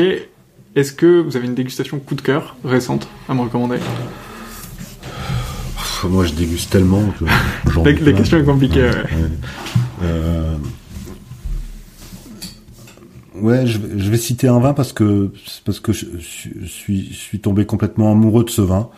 est-ce 0.80 0.94
que 0.94 1.22
vous 1.22 1.36
avez 1.36 1.46
une 1.48 1.56
dégustation 1.56 2.00
coup 2.00 2.16
de 2.16 2.22
cœur 2.22 2.56
récente 2.64 3.08
à 3.28 3.34
me 3.34 3.42
recommander? 3.42 3.78
Moi 6.06 6.26
je 6.26 6.34
déguste 6.34 6.70
tellement 6.70 7.04
que... 7.20 7.26
la, 7.84 7.92
la 7.92 8.14
question 8.14 8.38
est 8.38 8.44
compliquée. 8.44 8.84
Ouais. 8.84 10.08
Ouais. 10.08 10.08
Ouais, 13.42 13.66
je, 13.66 13.78
vais 13.78 14.18
citer 14.18 14.48
un 14.48 14.60
vin 14.60 14.74
parce 14.74 14.92
que 14.92 15.32
parce 15.64 15.80
que 15.80 15.94
je, 15.94 16.06
suis 16.66 17.10
je 17.12 17.16
suis 17.16 17.40
tombé 17.40 17.66
complètement 17.66 18.12
amoureux 18.12 18.44
de 18.44 18.50
ce 18.50 18.62
vin 18.62 18.90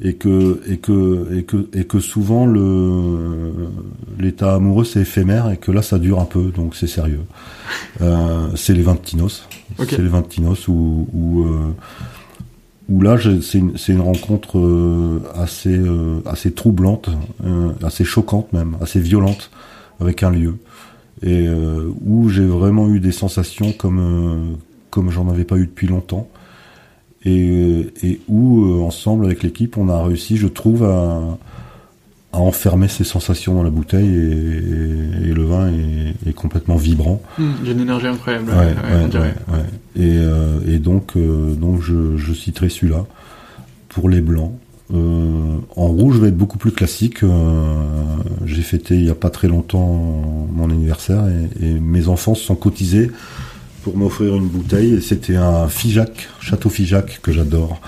et 0.00 0.14
que 0.14 0.60
et 0.68 0.76
que 0.76 1.36
et 1.36 1.44
que 1.44 1.68
et 1.72 1.84
que 1.84 2.00
souvent 2.00 2.44
le 2.44 3.52
l'état 4.18 4.54
amoureux 4.54 4.84
c'est 4.84 5.00
éphémère 5.00 5.50
et 5.50 5.56
que 5.56 5.72
là 5.72 5.80
ça 5.80 5.98
dure 5.98 6.20
un 6.20 6.26
peu 6.26 6.50
donc 6.50 6.76
c'est 6.76 6.86
sérieux. 6.86 7.22
Euh, 8.02 8.48
c'est 8.56 8.74
les 8.74 8.82
vins 8.82 8.94
de 8.94 9.00
Tinos. 9.00 9.48
C'est 9.78 9.98
les 9.98 10.08
vins 10.08 10.20
de 10.20 10.26
Tinos 10.26 10.68
où 10.68 11.08
où, 11.14 11.44
euh, 11.44 11.74
où 12.90 13.00
là 13.00 13.16
c'est 13.40 13.58
une 13.58 13.76
c'est 13.78 13.92
une 13.92 14.02
rencontre 14.02 14.58
euh, 14.58 15.20
assez 15.34 15.76
euh, 15.76 16.20
assez 16.26 16.52
troublante, 16.52 17.08
assez 17.82 18.04
choquante 18.04 18.52
même, 18.52 18.76
assez 18.82 19.00
violente 19.00 19.50
avec 20.00 20.22
un 20.22 20.30
lieu 20.30 20.56
et 21.22 21.48
où 22.04 22.28
j'ai 22.28 22.44
vraiment 22.44 22.90
eu 22.90 23.00
des 23.00 23.12
sensations 23.12 23.72
comme 23.72 24.58
comme 24.90 25.10
j'en 25.10 25.30
avais 25.30 25.44
pas 25.44 25.56
eu 25.56 25.64
depuis 25.64 25.86
longtemps 25.86 26.28
et, 27.26 27.92
et 28.02 28.20
où 28.28 28.64
euh, 28.64 28.82
ensemble 28.82 29.26
avec 29.26 29.42
l'équipe 29.42 29.76
on 29.76 29.88
a 29.88 30.02
réussi 30.02 30.36
je 30.36 30.46
trouve 30.46 30.84
à, 30.84 31.38
à 32.32 32.38
enfermer 32.38 32.88
ces 32.88 33.04
sensations 33.04 33.54
dans 33.54 33.62
la 33.62 33.70
bouteille 33.70 34.08
et, 34.08 35.28
et, 35.28 35.34
le 35.34 35.44
vin 35.44 35.68
est, 35.68 36.28
est, 36.28 36.32
complètement 36.32 36.76
vibrant. 36.76 37.20
Mmh, 37.38 37.52
une 37.66 37.80
énergie 37.80 38.06
incroyable. 38.06 38.50
Ouais, 38.50 38.56
ouais, 38.56 39.18
ouais, 39.18 39.34
et, 39.96 40.18
euh, 40.18 40.60
et, 40.66 40.78
donc, 40.78 41.16
donc 41.16 41.82
je, 41.82 42.16
je 42.16 42.32
citerai 42.32 42.68
celui-là 42.68 43.06
pour 43.88 44.08
les 44.08 44.20
blancs. 44.20 44.52
Euh, 44.94 45.56
en 45.74 45.86
rouge, 45.86 46.16
je 46.16 46.20
vais 46.20 46.28
être 46.28 46.36
beaucoup 46.36 46.58
plus 46.58 46.70
classique. 46.70 47.22
Euh, 47.22 47.74
j'ai 48.44 48.62
fêté 48.62 48.94
il 48.94 49.04
y 49.04 49.10
a 49.10 49.14
pas 49.14 49.30
très 49.30 49.48
longtemps 49.48 50.48
mon 50.52 50.70
anniversaire 50.70 51.24
et 51.60 51.66
mes 51.80 52.08
enfants 52.08 52.34
se 52.34 52.44
sont 52.44 52.54
cotisés 52.54 53.10
pour 53.86 53.96
m'offrir 53.96 54.34
une 54.34 54.48
bouteille. 54.48 54.94
Et 54.94 55.00
c'était 55.00 55.36
un 55.36 55.68
Figeac, 55.68 56.28
Château 56.40 56.70
Figeac 56.70 57.20
que 57.22 57.30
j'adore 57.30 57.80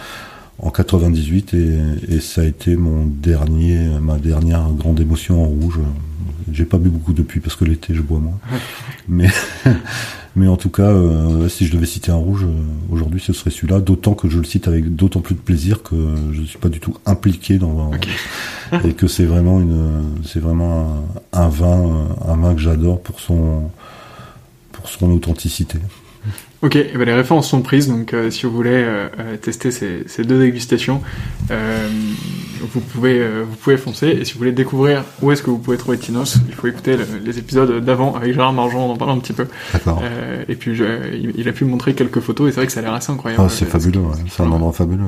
en 0.60 0.70
98 0.70 1.54
et, 1.54 1.78
et, 2.08 2.20
ça 2.20 2.42
a 2.42 2.44
été 2.44 2.76
mon 2.76 3.04
dernier, 3.04 3.80
ma 4.00 4.16
dernière 4.16 4.70
grande 4.70 5.00
émotion 5.00 5.42
en 5.42 5.46
rouge. 5.46 5.80
J'ai 6.52 6.66
pas 6.66 6.78
bu 6.78 6.88
beaucoup 6.88 7.12
depuis 7.12 7.40
parce 7.40 7.56
que 7.56 7.64
l'été 7.64 7.94
je 7.94 8.02
bois 8.02 8.20
moins. 8.20 8.38
Mais 9.08 9.28
mais 10.36 10.46
en 10.46 10.56
tout 10.56 10.70
cas, 10.70 10.82
euh, 10.84 11.48
si 11.48 11.66
je 11.66 11.72
devais 11.72 11.86
citer 11.86 12.12
un 12.12 12.16
rouge 12.16 12.44
euh, 12.44 12.92
aujourd'hui, 12.92 13.20
ce 13.20 13.32
serait 13.32 13.50
celui-là. 13.50 13.80
D'autant 13.80 14.14
que 14.14 14.28
je 14.28 14.38
le 14.38 14.44
cite 14.44 14.68
avec 14.68 14.94
d'autant 14.94 15.20
plus 15.20 15.34
de 15.34 15.40
plaisir 15.40 15.82
que 15.82 15.96
je 16.30 16.40
ne 16.42 16.46
suis 16.46 16.58
pas 16.58 16.68
du 16.68 16.78
tout 16.78 16.94
impliqué 17.06 17.58
dans 17.58 17.90
et 18.84 18.92
que 18.92 19.08
c'est 19.08 19.24
vraiment 19.24 19.60
une, 19.60 20.20
c'est 20.24 20.38
vraiment 20.38 21.08
un, 21.32 21.40
un, 21.40 21.48
vin, 21.48 22.06
un 22.24 22.36
vin 22.36 22.54
que 22.54 22.60
j'adore 22.60 23.00
pour 23.00 23.18
son 23.18 23.68
pour 24.78 24.88
son 24.88 25.10
authenticité. 25.10 25.78
Ok, 26.60 26.74
et 26.74 26.90
ben 26.94 27.04
les 27.04 27.14
références 27.14 27.48
sont 27.48 27.62
prises, 27.62 27.86
donc 27.86 28.12
euh, 28.12 28.30
si 28.30 28.44
vous 28.44 28.52
voulez 28.52 28.70
euh, 28.72 29.08
euh 29.20 29.36
tester 29.36 29.70
ces, 29.70 30.02
ces, 30.08 30.24
deux 30.24 30.40
dégustations, 30.40 31.00
euh, 31.52 31.88
vous 32.60 32.80
pouvez 32.80 33.24
vous 33.48 33.54
pouvez 33.56 33.76
foncer. 33.76 34.08
Et 34.08 34.24
si 34.24 34.32
vous 34.32 34.40
voulez 34.40 34.50
découvrir 34.50 35.04
où 35.22 35.30
est-ce 35.30 35.42
que 35.42 35.50
vous 35.50 35.58
pouvez 35.58 35.76
trouver 35.76 35.98
Tinos, 35.98 36.38
il 36.48 36.54
faut 36.54 36.66
écouter 36.66 36.96
le, 36.96 37.04
les 37.24 37.38
épisodes 37.38 37.84
d'avant 37.84 38.16
avec 38.16 38.34
Gérard 38.34 38.52
Margeant, 38.52 38.88
on 38.88 38.92
en 38.92 38.96
parle 38.96 39.12
un 39.12 39.18
petit 39.18 39.32
peu. 39.32 39.46
D'accord. 39.72 40.02
et 40.48 40.54
puis 40.56 40.74
je, 40.74 40.84
il, 41.14 41.32
il, 41.36 41.48
a 41.48 41.52
pu 41.52 41.64
montrer 41.64 41.94
quelques 41.94 42.20
photos 42.20 42.48
et 42.48 42.50
c'est 42.50 42.56
vrai 42.56 42.66
que 42.66 42.72
ça 42.72 42.80
a 42.80 42.82
l'air 42.82 42.94
assez 42.94 43.12
incroyable. 43.12 43.44
Ah, 43.46 43.48
c'est 43.48 43.66
fabuleux, 43.66 44.00
ouais. 44.00 44.16
c'est 44.28 44.42
un 44.42 44.50
endroit 44.50 44.72
fabuleux. 44.72 45.04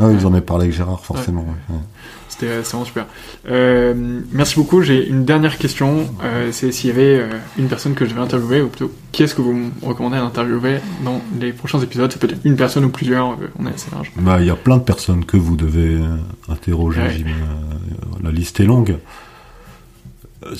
Ah 0.00 0.06
oui, 0.06 0.24
en 0.24 0.32
avez 0.32 0.40
parlé 0.40 0.64
avec 0.64 0.76
Gérard, 0.76 1.04
forcément. 1.04 1.42
Ouais. 1.42 1.74
Ouais. 1.74 1.80
C'était 2.28 2.60
vraiment 2.60 2.84
super. 2.86 3.06
Euh, 3.50 3.92
merci 4.32 4.54
beaucoup. 4.54 4.80
J'ai 4.80 5.06
une 5.06 5.26
dernière 5.26 5.58
question. 5.58 6.08
Euh, 6.24 6.48
c'est 6.52 6.72
s'il 6.72 6.88
y 6.88 6.92
avait 6.92 7.20
euh, 7.20 7.28
une 7.58 7.68
personne 7.68 7.94
que 7.94 8.06
je 8.06 8.10
devais 8.10 8.22
interviewer, 8.22 8.62
ou 8.62 8.68
plutôt, 8.68 8.90
qui 9.12 9.24
est-ce 9.24 9.34
que 9.34 9.42
vous 9.42 9.52
me 9.52 9.70
recommandez 9.82 10.16
d'interviewer 10.16 10.78
dans 11.04 11.20
les 11.38 11.52
prochains 11.52 11.80
épisodes? 11.80 12.10
C'est 12.10 12.18
peut-être 12.18 12.40
une 12.44 12.56
personne 12.56 12.84
ou 12.86 12.88
plusieurs, 12.88 13.32
euh, 13.32 13.50
on 13.58 13.66
est 13.66 13.74
assez 13.74 13.90
large. 13.90 14.10
Bah, 14.16 14.38
il 14.40 14.46
y 14.46 14.50
a 14.50 14.56
plein 14.56 14.78
de 14.78 14.82
personnes 14.82 15.26
que 15.26 15.36
vous 15.36 15.56
devez 15.56 15.96
euh, 15.96 16.16
interroger. 16.48 17.02
Ouais. 17.02 17.24
la 18.22 18.30
liste 18.30 18.58
est 18.60 18.64
longue. 18.64 18.96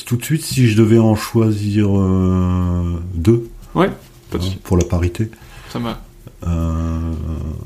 Tout 0.05 0.16
de 0.16 0.24
suite, 0.24 0.45
si 0.45 0.68
je 0.68 0.76
devais 0.76 0.99
en 0.99 1.14
choisir 1.14 1.88
deux. 3.14 3.49
Ouais, 3.74 3.91
hein, 4.34 4.38
pour 4.64 4.76
la 4.76 4.84
parité. 4.84 5.30
Ça 5.70 5.78
va. 5.78 5.99
Euh, 6.47 7.12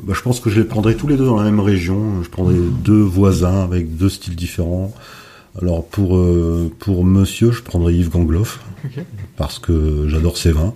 bah, 0.02 0.12
je 0.14 0.22
pense 0.22 0.40
que 0.40 0.50
je 0.50 0.60
les 0.60 0.66
prendrais 0.66 0.94
tous 0.94 1.06
les 1.06 1.16
deux 1.16 1.26
dans 1.26 1.36
la 1.36 1.44
même 1.44 1.60
région. 1.60 2.22
Je 2.22 2.28
prendrais 2.28 2.56
deux 2.84 3.02
voisins 3.02 3.62
avec 3.62 3.96
deux 3.96 4.08
styles 4.08 4.36
différents. 4.36 4.92
Alors 5.60 5.86
pour 5.86 6.16
euh, 6.16 6.70
pour 6.80 7.04
Monsieur, 7.04 7.52
je 7.52 7.62
prendrais 7.62 7.94
Yves 7.94 8.10
Gangloff 8.10 8.60
okay. 8.84 9.04
parce 9.36 9.60
que 9.60 10.08
j'adore 10.08 10.36
ses 10.36 10.50
vins, 10.50 10.74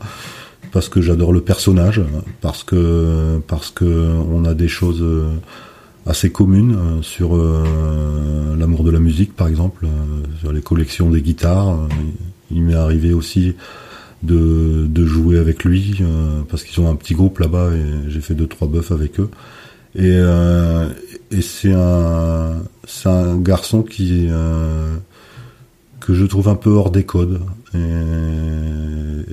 parce 0.70 0.88
que 0.88 1.00
j'adore 1.00 1.32
le 1.32 1.40
personnage, 1.40 2.00
parce 2.40 2.62
que 2.62 3.40
parce 3.48 3.72
que 3.72 4.06
on 4.30 4.44
a 4.44 4.54
des 4.54 4.68
choses 4.68 5.04
assez 6.06 6.30
communes 6.30 7.02
sur 7.02 7.36
euh, 7.36 8.56
l'amour 8.56 8.84
de 8.84 8.92
la 8.92 9.00
musique, 9.00 9.34
par 9.34 9.48
exemple, 9.48 9.86
sur 10.40 10.52
les 10.52 10.62
collections 10.62 11.10
des 11.10 11.22
guitares. 11.22 11.76
Il 12.52 12.62
m'est 12.62 12.74
arrivé 12.74 13.12
aussi 13.12 13.56
de, 14.22 14.86
de 14.88 15.06
jouer 15.06 15.38
avec 15.38 15.64
lui 15.64 15.98
euh, 16.00 16.42
parce 16.48 16.64
qu'ils 16.64 16.80
ont 16.80 16.90
un 16.90 16.96
petit 16.96 17.14
groupe 17.14 17.38
là-bas 17.38 17.70
et 17.72 18.10
j'ai 18.10 18.20
fait 18.20 18.34
deux 18.34 18.46
trois 18.46 18.68
bœufs 18.68 18.90
avec 18.90 19.20
eux. 19.20 19.30
Et, 19.94 20.02
euh, 20.04 20.88
et 21.30 21.40
c'est 21.40 21.72
un 21.72 22.62
c'est 22.86 23.08
un 23.08 23.36
garçon 23.38 23.82
qui 23.82 24.26
euh, 24.30 24.96
que 26.00 26.14
je 26.14 26.24
trouve 26.26 26.48
un 26.48 26.56
peu 26.56 26.70
hors 26.70 26.90
des 26.90 27.04
codes 27.04 27.40
et, 27.74 27.78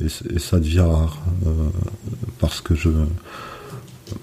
et, 0.05 0.39
ça 0.39 0.59
devient 0.59 0.79
rare 0.79 1.21
parce 2.39 2.61
que 2.61 2.75
je 2.75 2.89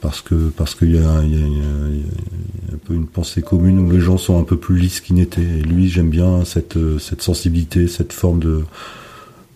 parce 0.01 0.21
que 0.21 0.51
parce 0.51 0.75
qu'il 0.75 0.91
y, 0.91 0.93
y, 0.93 0.97
y, 0.97 0.99
a 0.99 2.75
un 2.75 2.79
peu 2.85 2.95
une 2.95 3.07
pensée 3.07 3.43
commune 3.43 3.79
où 3.79 3.91
les 3.91 4.01
gens 4.01 4.19
sont 4.19 4.41
un 4.41 4.45
peu 4.45 4.57
plus 4.57 4.79
lisses 4.79 5.01
qu'ils 5.01 5.17
n'étaient 5.17 5.43
et 5.43 5.63
lui 5.63 5.89
j'aime 5.89 6.11
bien 6.11 6.45
cette 6.45 6.79
cette 6.99 7.23
sensibilité 7.23 7.89
cette 7.89 8.13
forme 8.13 8.41
de 8.41 8.65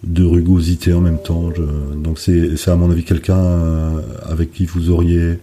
de 0.05 0.25
rugosité 0.25 0.93
en 0.93 1.01
même 1.01 1.21
temps. 1.21 1.51
Je, 1.55 1.63
donc 1.95 2.19
c'est, 2.19 2.57
c'est 2.57 2.71
à 2.71 2.77
mon 2.77 2.91
avis 2.91 3.05
quelqu'un 3.05 3.39
euh, 3.39 4.01
avec 4.29 4.53
qui 4.53 4.67
vous 4.67 4.91
auriez 4.91 5.39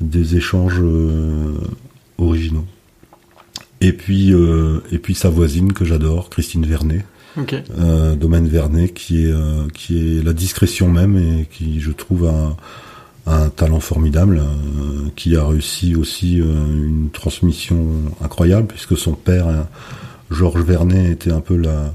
des 0.00 0.36
échanges 0.36 0.80
euh, 0.80 1.54
originaux. 2.18 2.66
Et 3.80 3.92
puis 3.92 4.32
euh, 4.32 4.80
et 4.92 4.98
puis 4.98 5.14
sa 5.14 5.28
voisine 5.28 5.72
que 5.72 5.84
j'adore, 5.84 6.30
Christine 6.30 6.66
Vernet. 6.66 7.04
Okay. 7.36 7.62
Euh, 7.78 8.14
Domaine 8.14 8.46
Vernet 8.46 8.92
qui 8.92 9.24
est 9.24 9.34
qui 9.72 10.18
est 10.18 10.22
la 10.22 10.34
discrétion 10.34 10.88
même 10.88 11.16
et 11.16 11.48
qui 11.50 11.80
je 11.80 11.90
trouve 11.90 12.26
un, 12.26 12.56
un 13.26 13.48
talent 13.48 13.80
formidable 13.80 14.42
qui 15.16 15.34
a 15.34 15.46
réussi 15.46 15.96
aussi 15.96 16.36
une 16.36 17.08
transmission 17.10 17.86
incroyable 18.22 18.66
puisque 18.66 18.98
son 18.98 19.14
père 19.14 19.46
Georges 20.30 20.60
Vernet 20.60 21.10
était 21.10 21.32
un 21.32 21.40
peu 21.40 21.56
la 21.56 21.94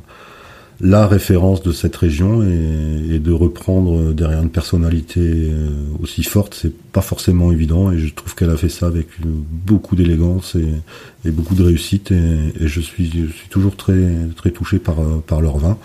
la 0.79 1.07
référence 1.07 1.63
de 1.63 1.71
cette 1.71 1.95
région 1.95 2.43
et, 2.43 3.19
de 3.19 3.31
reprendre 3.31 4.13
derrière 4.13 4.43
une 4.43 4.51
personnalité 4.51 5.21
euh, 5.21 5.69
aussi 6.01 6.23
forte, 6.23 6.55
c'est 6.59 6.73
pas 6.91 7.01
forcément 7.01 7.51
évident 7.51 7.91
et 7.91 7.97
je 7.97 8.13
trouve 8.13 8.35
qu'elle 8.35 8.51
a 8.51 8.57
fait 8.57 8.69
ça 8.69 8.85
avec 8.85 9.07
beaucoup 9.21 9.95
d'élégance 9.95 10.55
et, 10.55 11.31
beaucoup 11.31 11.55
de 11.55 11.63
réussite 11.63 12.11
et, 12.11 12.67
je, 12.67 12.79
suis, 12.79 13.11
toujours 13.49 13.75
très 13.75 14.51
touché 14.53 14.77
par 14.79 14.97
par 15.25 15.41
leur 15.41 15.57
vin. 15.57 15.77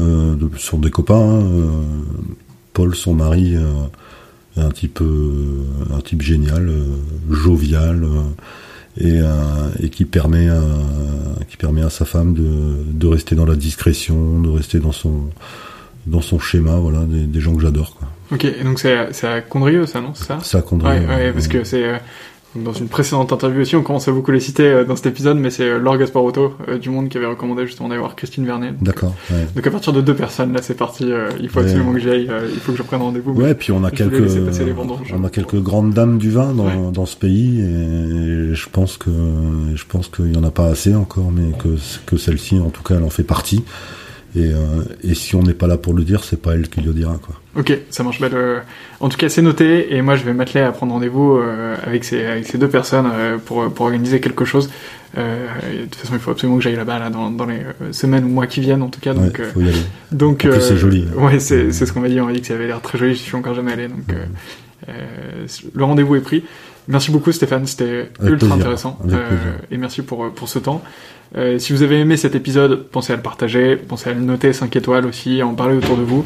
Euh, 0.00 0.34
de, 0.34 0.48
sont 0.56 0.78
des 0.78 0.90
copains. 0.90 1.14
Hein, 1.14 1.42
euh, 1.42 1.82
Paul, 2.72 2.94
son 2.94 3.14
mari, 3.14 3.56
euh, 3.56 3.62
un 4.56 4.70
type 4.70 5.02
un 5.92 6.00
type 6.00 6.22
génial, 6.22 6.70
jovial 7.30 8.06
et, 8.98 9.20
et, 9.82 9.88
qui 9.88 10.04
permet 10.04 10.48
à, 10.48 10.62
qui 11.48 11.56
permet 11.56 11.82
à 11.82 11.90
sa 11.90 12.04
femme 12.04 12.34
de, 12.34 12.84
de 12.92 13.06
rester 13.06 13.34
dans 13.34 13.46
la 13.46 13.56
discrétion, 13.56 14.40
de 14.40 14.48
rester 14.48 14.78
dans 14.78 14.92
son 14.92 15.30
dans 16.06 16.22
son 16.22 16.38
schéma, 16.38 16.76
voilà, 16.76 17.00
des, 17.00 17.24
des 17.24 17.40
gens 17.40 17.54
que 17.54 17.62
j'adore. 17.62 17.94
Quoi. 17.94 18.08
Ok, 18.32 18.44
et 18.44 18.64
donc 18.64 18.78
c'est 18.78 18.96
à 19.24 19.40
Condrieu, 19.40 19.86
ça, 19.86 20.00
non 20.00 20.12
C'est 20.14 20.24
ça? 20.24 20.38
C'est 20.42 20.56
à 20.56 20.62
Condrieu. 20.62 20.90
Ouais, 20.90 21.06
ouais, 21.06 21.32
parce 21.32 21.48
que 21.48 21.64
c'est 21.64 22.00
dans 22.56 22.72
une 22.72 22.88
précédente 22.88 23.32
interview 23.32 23.60
aussi, 23.60 23.76
on 23.76 23.82
commence 23.82 24.08
à 24.08 24.12
beaucoup 24.12 24.32
les 24.32 24.40
citer 24.40 24.64
euh, 24.64 24.84
dans 24.84 24.96
cet 24.96 25.06
épisode, 25.06 25.36
mais 25.38 25.50
c'est 25.50 25.68
euh, 25.68 25.78
Laure 25.78 25.98
Gasparotto 25.98 26.54
euh, 26.68 26.78
du 26.78 26.90
Monde 26.90 27.08
qui 27.08 27.16
avait 27.16 27.26
recommandé 27.26 27.64
justement 27.66 27.88
d'aller 27.88 28.00
voir 28.00 28.16
Christine 28.16 28.44
Vernet. 28.44 28.74
D'accord. 28.80 29.14
Ouais. 29.30 29.46
Donc 29.54 29.66
à 29.66 29.70
partir 29.70 29.92
de 29.92 30.00
deux 30.00 30.14
personnes, 30.14 30.52
là 30.52 30.60
c'est 30.62 30.74
parti. 30.74 31.10
il 31.40 31.48
faut 31.48 31.60
absolument 31.60 31.92
que 31.92 32.00
j'aille. 32.00 32.28
il 32.52 32.60
faut 32.60 32.72
que 32.72 32.78
je 32.78 32.82
prenne 32.82 33.02
rendez-vous. 33.02 33.32
Ouais, 33.32 33.54
puis 33.54 33.72
on 33.72 33.84
a 33.84 33.90
quelques, 33.90 34.22
on 35.12 35.24
a 35.24 35.30
quelques 35.30 35.60
grandes 35.60 35.92
dames 35.92 36.18
du 36.18 36.30
vin 36.30 36.52
dans, 36.52 36.66
ouais. 36.66 36.92
dans 36.92 37.06
ce 37.06 37.16
pays, 37.16 37.60
et 37.60 38.54
je 38.54 38.68
pense 38.68 38.96
que 38.96 39.10
je 39.74 39.84
pense 39.84 40.08
qu'il 40.08 40.34
y 40.34 40.36
en 40.36 40.44
a 40.44 40.50
pas 40.50 40.66
assez 40.66 40.94
encore, 40.94 41.30
mais 41.30 41.56
que 41.58 41.76
que 42.06 42.16
celle-ci, 42.16 42.58
en 42.58 42.70
tout 42.70 42.82
cas, 42.82 42.96
elle 42.96 43.04
en 43.04 43.10
fait 43.10 43.22
partie. 43.22 43.64
Et, 44.36 44.44
euh, 44.44 44.84
et, 45.02 45.14
si 45.14 45.34
on 45.34 45.42
n'est 45.42 45.54
pas 45.54 45.66
là 45.66 45.76
pour 45.76 45.92
le 45.92 46.04
dire, 46.04 46.22
c'est 46.22 46.40
pas 46.40 46.54
elle 46.54 46.68
qui 46.68 46.80
le 46.80 46.92
dira, 46.92 47.18
quoi. 47.20 47.39
Ok, 47.56 47.76
ça 47.90 48.04
marche. 48.04 48.20
Bah, 48.20 48.28
le... 48.30 48.58
En 49.00 49.08
tout 49.08 49.16
cas, 49.16 49.28
c'est 49.28 49.42
noté. 49.42 49.94
Et 49.94 50.02
moi, 50.02 50.14
je 50.14 50.24
vais 50.24 50.32
m'atteler 50.32 50.60
à 50.60 50.70
prendre 50.70 50.92
rendez-vous 50.92 51.36
euh, 51.36 51.76
avec 51.84 52.04
ces 52.04 52.24
avec 52.24 52.46
ces 52.46 52.58
deux 52.58 52.68
personnes 52.68 53.10
euh, 53.12 53.38
pour 53.38 53.72
pour 53.72 53.86
organiser 53.86 54.20
quelque 54.20 54.44
chose. 54.44 54.70
Euh, 55.18 55.46
de 55.72 55.82
toute 55.86 55.96
façon, 55.96 56.14
il 56.14 56.20
faut 56.20 56.30
absolument 56.30 56.58
que 56.58 56.62
j'aille 56.62 56.76
là-bas 56.76 57.00
là 57.00 57.10
dans 57.10 57.30
dans 57.30 57.46
les 57.46 57.60
semaines 57.90 58.24
ou 58.24 58.28
mois 58.28 58.46
qui 58.46 58.60
viennent, 58.60 58.82
en 58.82 58.88
tout 58.88 59.00
cas. 59.00 59.14
Donc, 59.14 59.38
ouais, 59.38 59.44
faut 59.52 59.60
y 59.60 59.68
aller. 59.68 59.82
donc 60.12 60.46
c'est 60.60 60.76
joli. 60.76 61.08
Ouais, 61.16 61.40
c'est 61.40 61.72
c'est 61.72 61.86
ce 61.86 61.92
qu'on 61.92 62.00
m'a 62.00 62.08
dit. 62.08 62.20
On 62.20 62.26
m'a 62.26 62.32
dit 62.32 62.40
que 62.40 62.46
ça 62.46 62.54
avait 62.54 62.68
l'air 62.68 62.80
très 62.80 62.98
joli. 62.98 63.14
Je 63.14 63.20
suis 63.20 63.36
encore 63.36 63.54
jamais 63.54 63.72
allé, 63.72 63.88
donc 63.88 64.14
le 65.74 65.84
rendez-vous 65.84 66.16
est 66.16 66.20
pris. 66.20 66.44
Merci 66.90 67.12
beaucoup 67.12 67.30
Stéphane, 67.30 67.66
c'était 67.66 68.10
ultra 68.20 68.36
plaisir. 68.36 68.54
intéressant 68.54 68.98
euh, 69.08 69.56
et 69.70 69.76
merci 69.76 70.02
pour 70.02 70.30
pour 70.32 70.48
ce 70.48 70.58
temps. 70.58 70.82
Euh, 71.36 71.58
si 71.60 71.72
vous 71.72 71.82
avez 71.82 72.00
aimé 72.00 72.16
cet 72.16 72.34
épisode, 72.34 72.88
pensez 72.88 73.12
à 73.12 73.16
le 73.16 73.22
partager, 73.22 73.76
pensez 73.76 74.10
à 74.10 74.12
le 74.12 74.20
noter 74.20 74.52
5 74.52 74.74
étoiles 74.74 75.06
aussi, 75.06 75.40
à 75.40 75.46
en 75.46 75.54
parler 75.54 75.76
autour 75.76 75.96
de 75.96 76.02
vous 76.02 76.24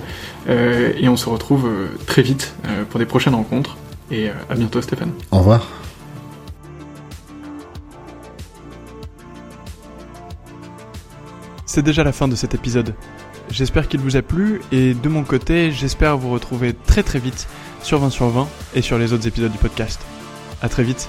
euh, 0.49 0.93
et 0.99 1.09
on 1.11 1.17
se 1.17 1.29
retrouve 1.29 1.69
très 2.07 2.23
vite 2.23 2.55
pour 2.89 2.99
des 2.99 3.05
prochaines 3.05 3.35
rencontres 3.35 3.77
et 4.11 4.29
à 4.49 4.55
bientôt 4.55 4.81
Stéphane. 4.81 5.11
Au 5.31 5.39
revoir. 5.39 5.67
C'est 11.67 11.83
déjà 11.83 12.05
la 12.05 12.13
fin 12.13 12.29
de 12.29 12.37
cet 12.37 12.55
épisode. 12.55 12.95
J'espère 13.51 13.89
qu'il 13.89 14.01
vous 14.01 14.17
a 14.17 14.23
plu 14.23 14.63
et 14.73 14.95
de 14.95 15.09
mon 15.09 15.25
côté, 15.25 15.73
j'espère 15.73 16.17
vous 16.17 16.31
retrouver 16.31 16.73
très 16.73 17.03
très 17.03 17.19
vite 17.19 17.47
sur 17.83 17.99
20 17.99 18.11
sur 18.11 18.29
20 18.29 18.49
et 18.75 18.81
sur 18.81 18.99
les 18.99 19.13
autres 19.13 19.29
épisodes 19.29 19.53
du 19.53 19.59
podcast. 19.59 20.01
À 20.63 20.69
très 20.69 20.83
vite. 20.83 21.09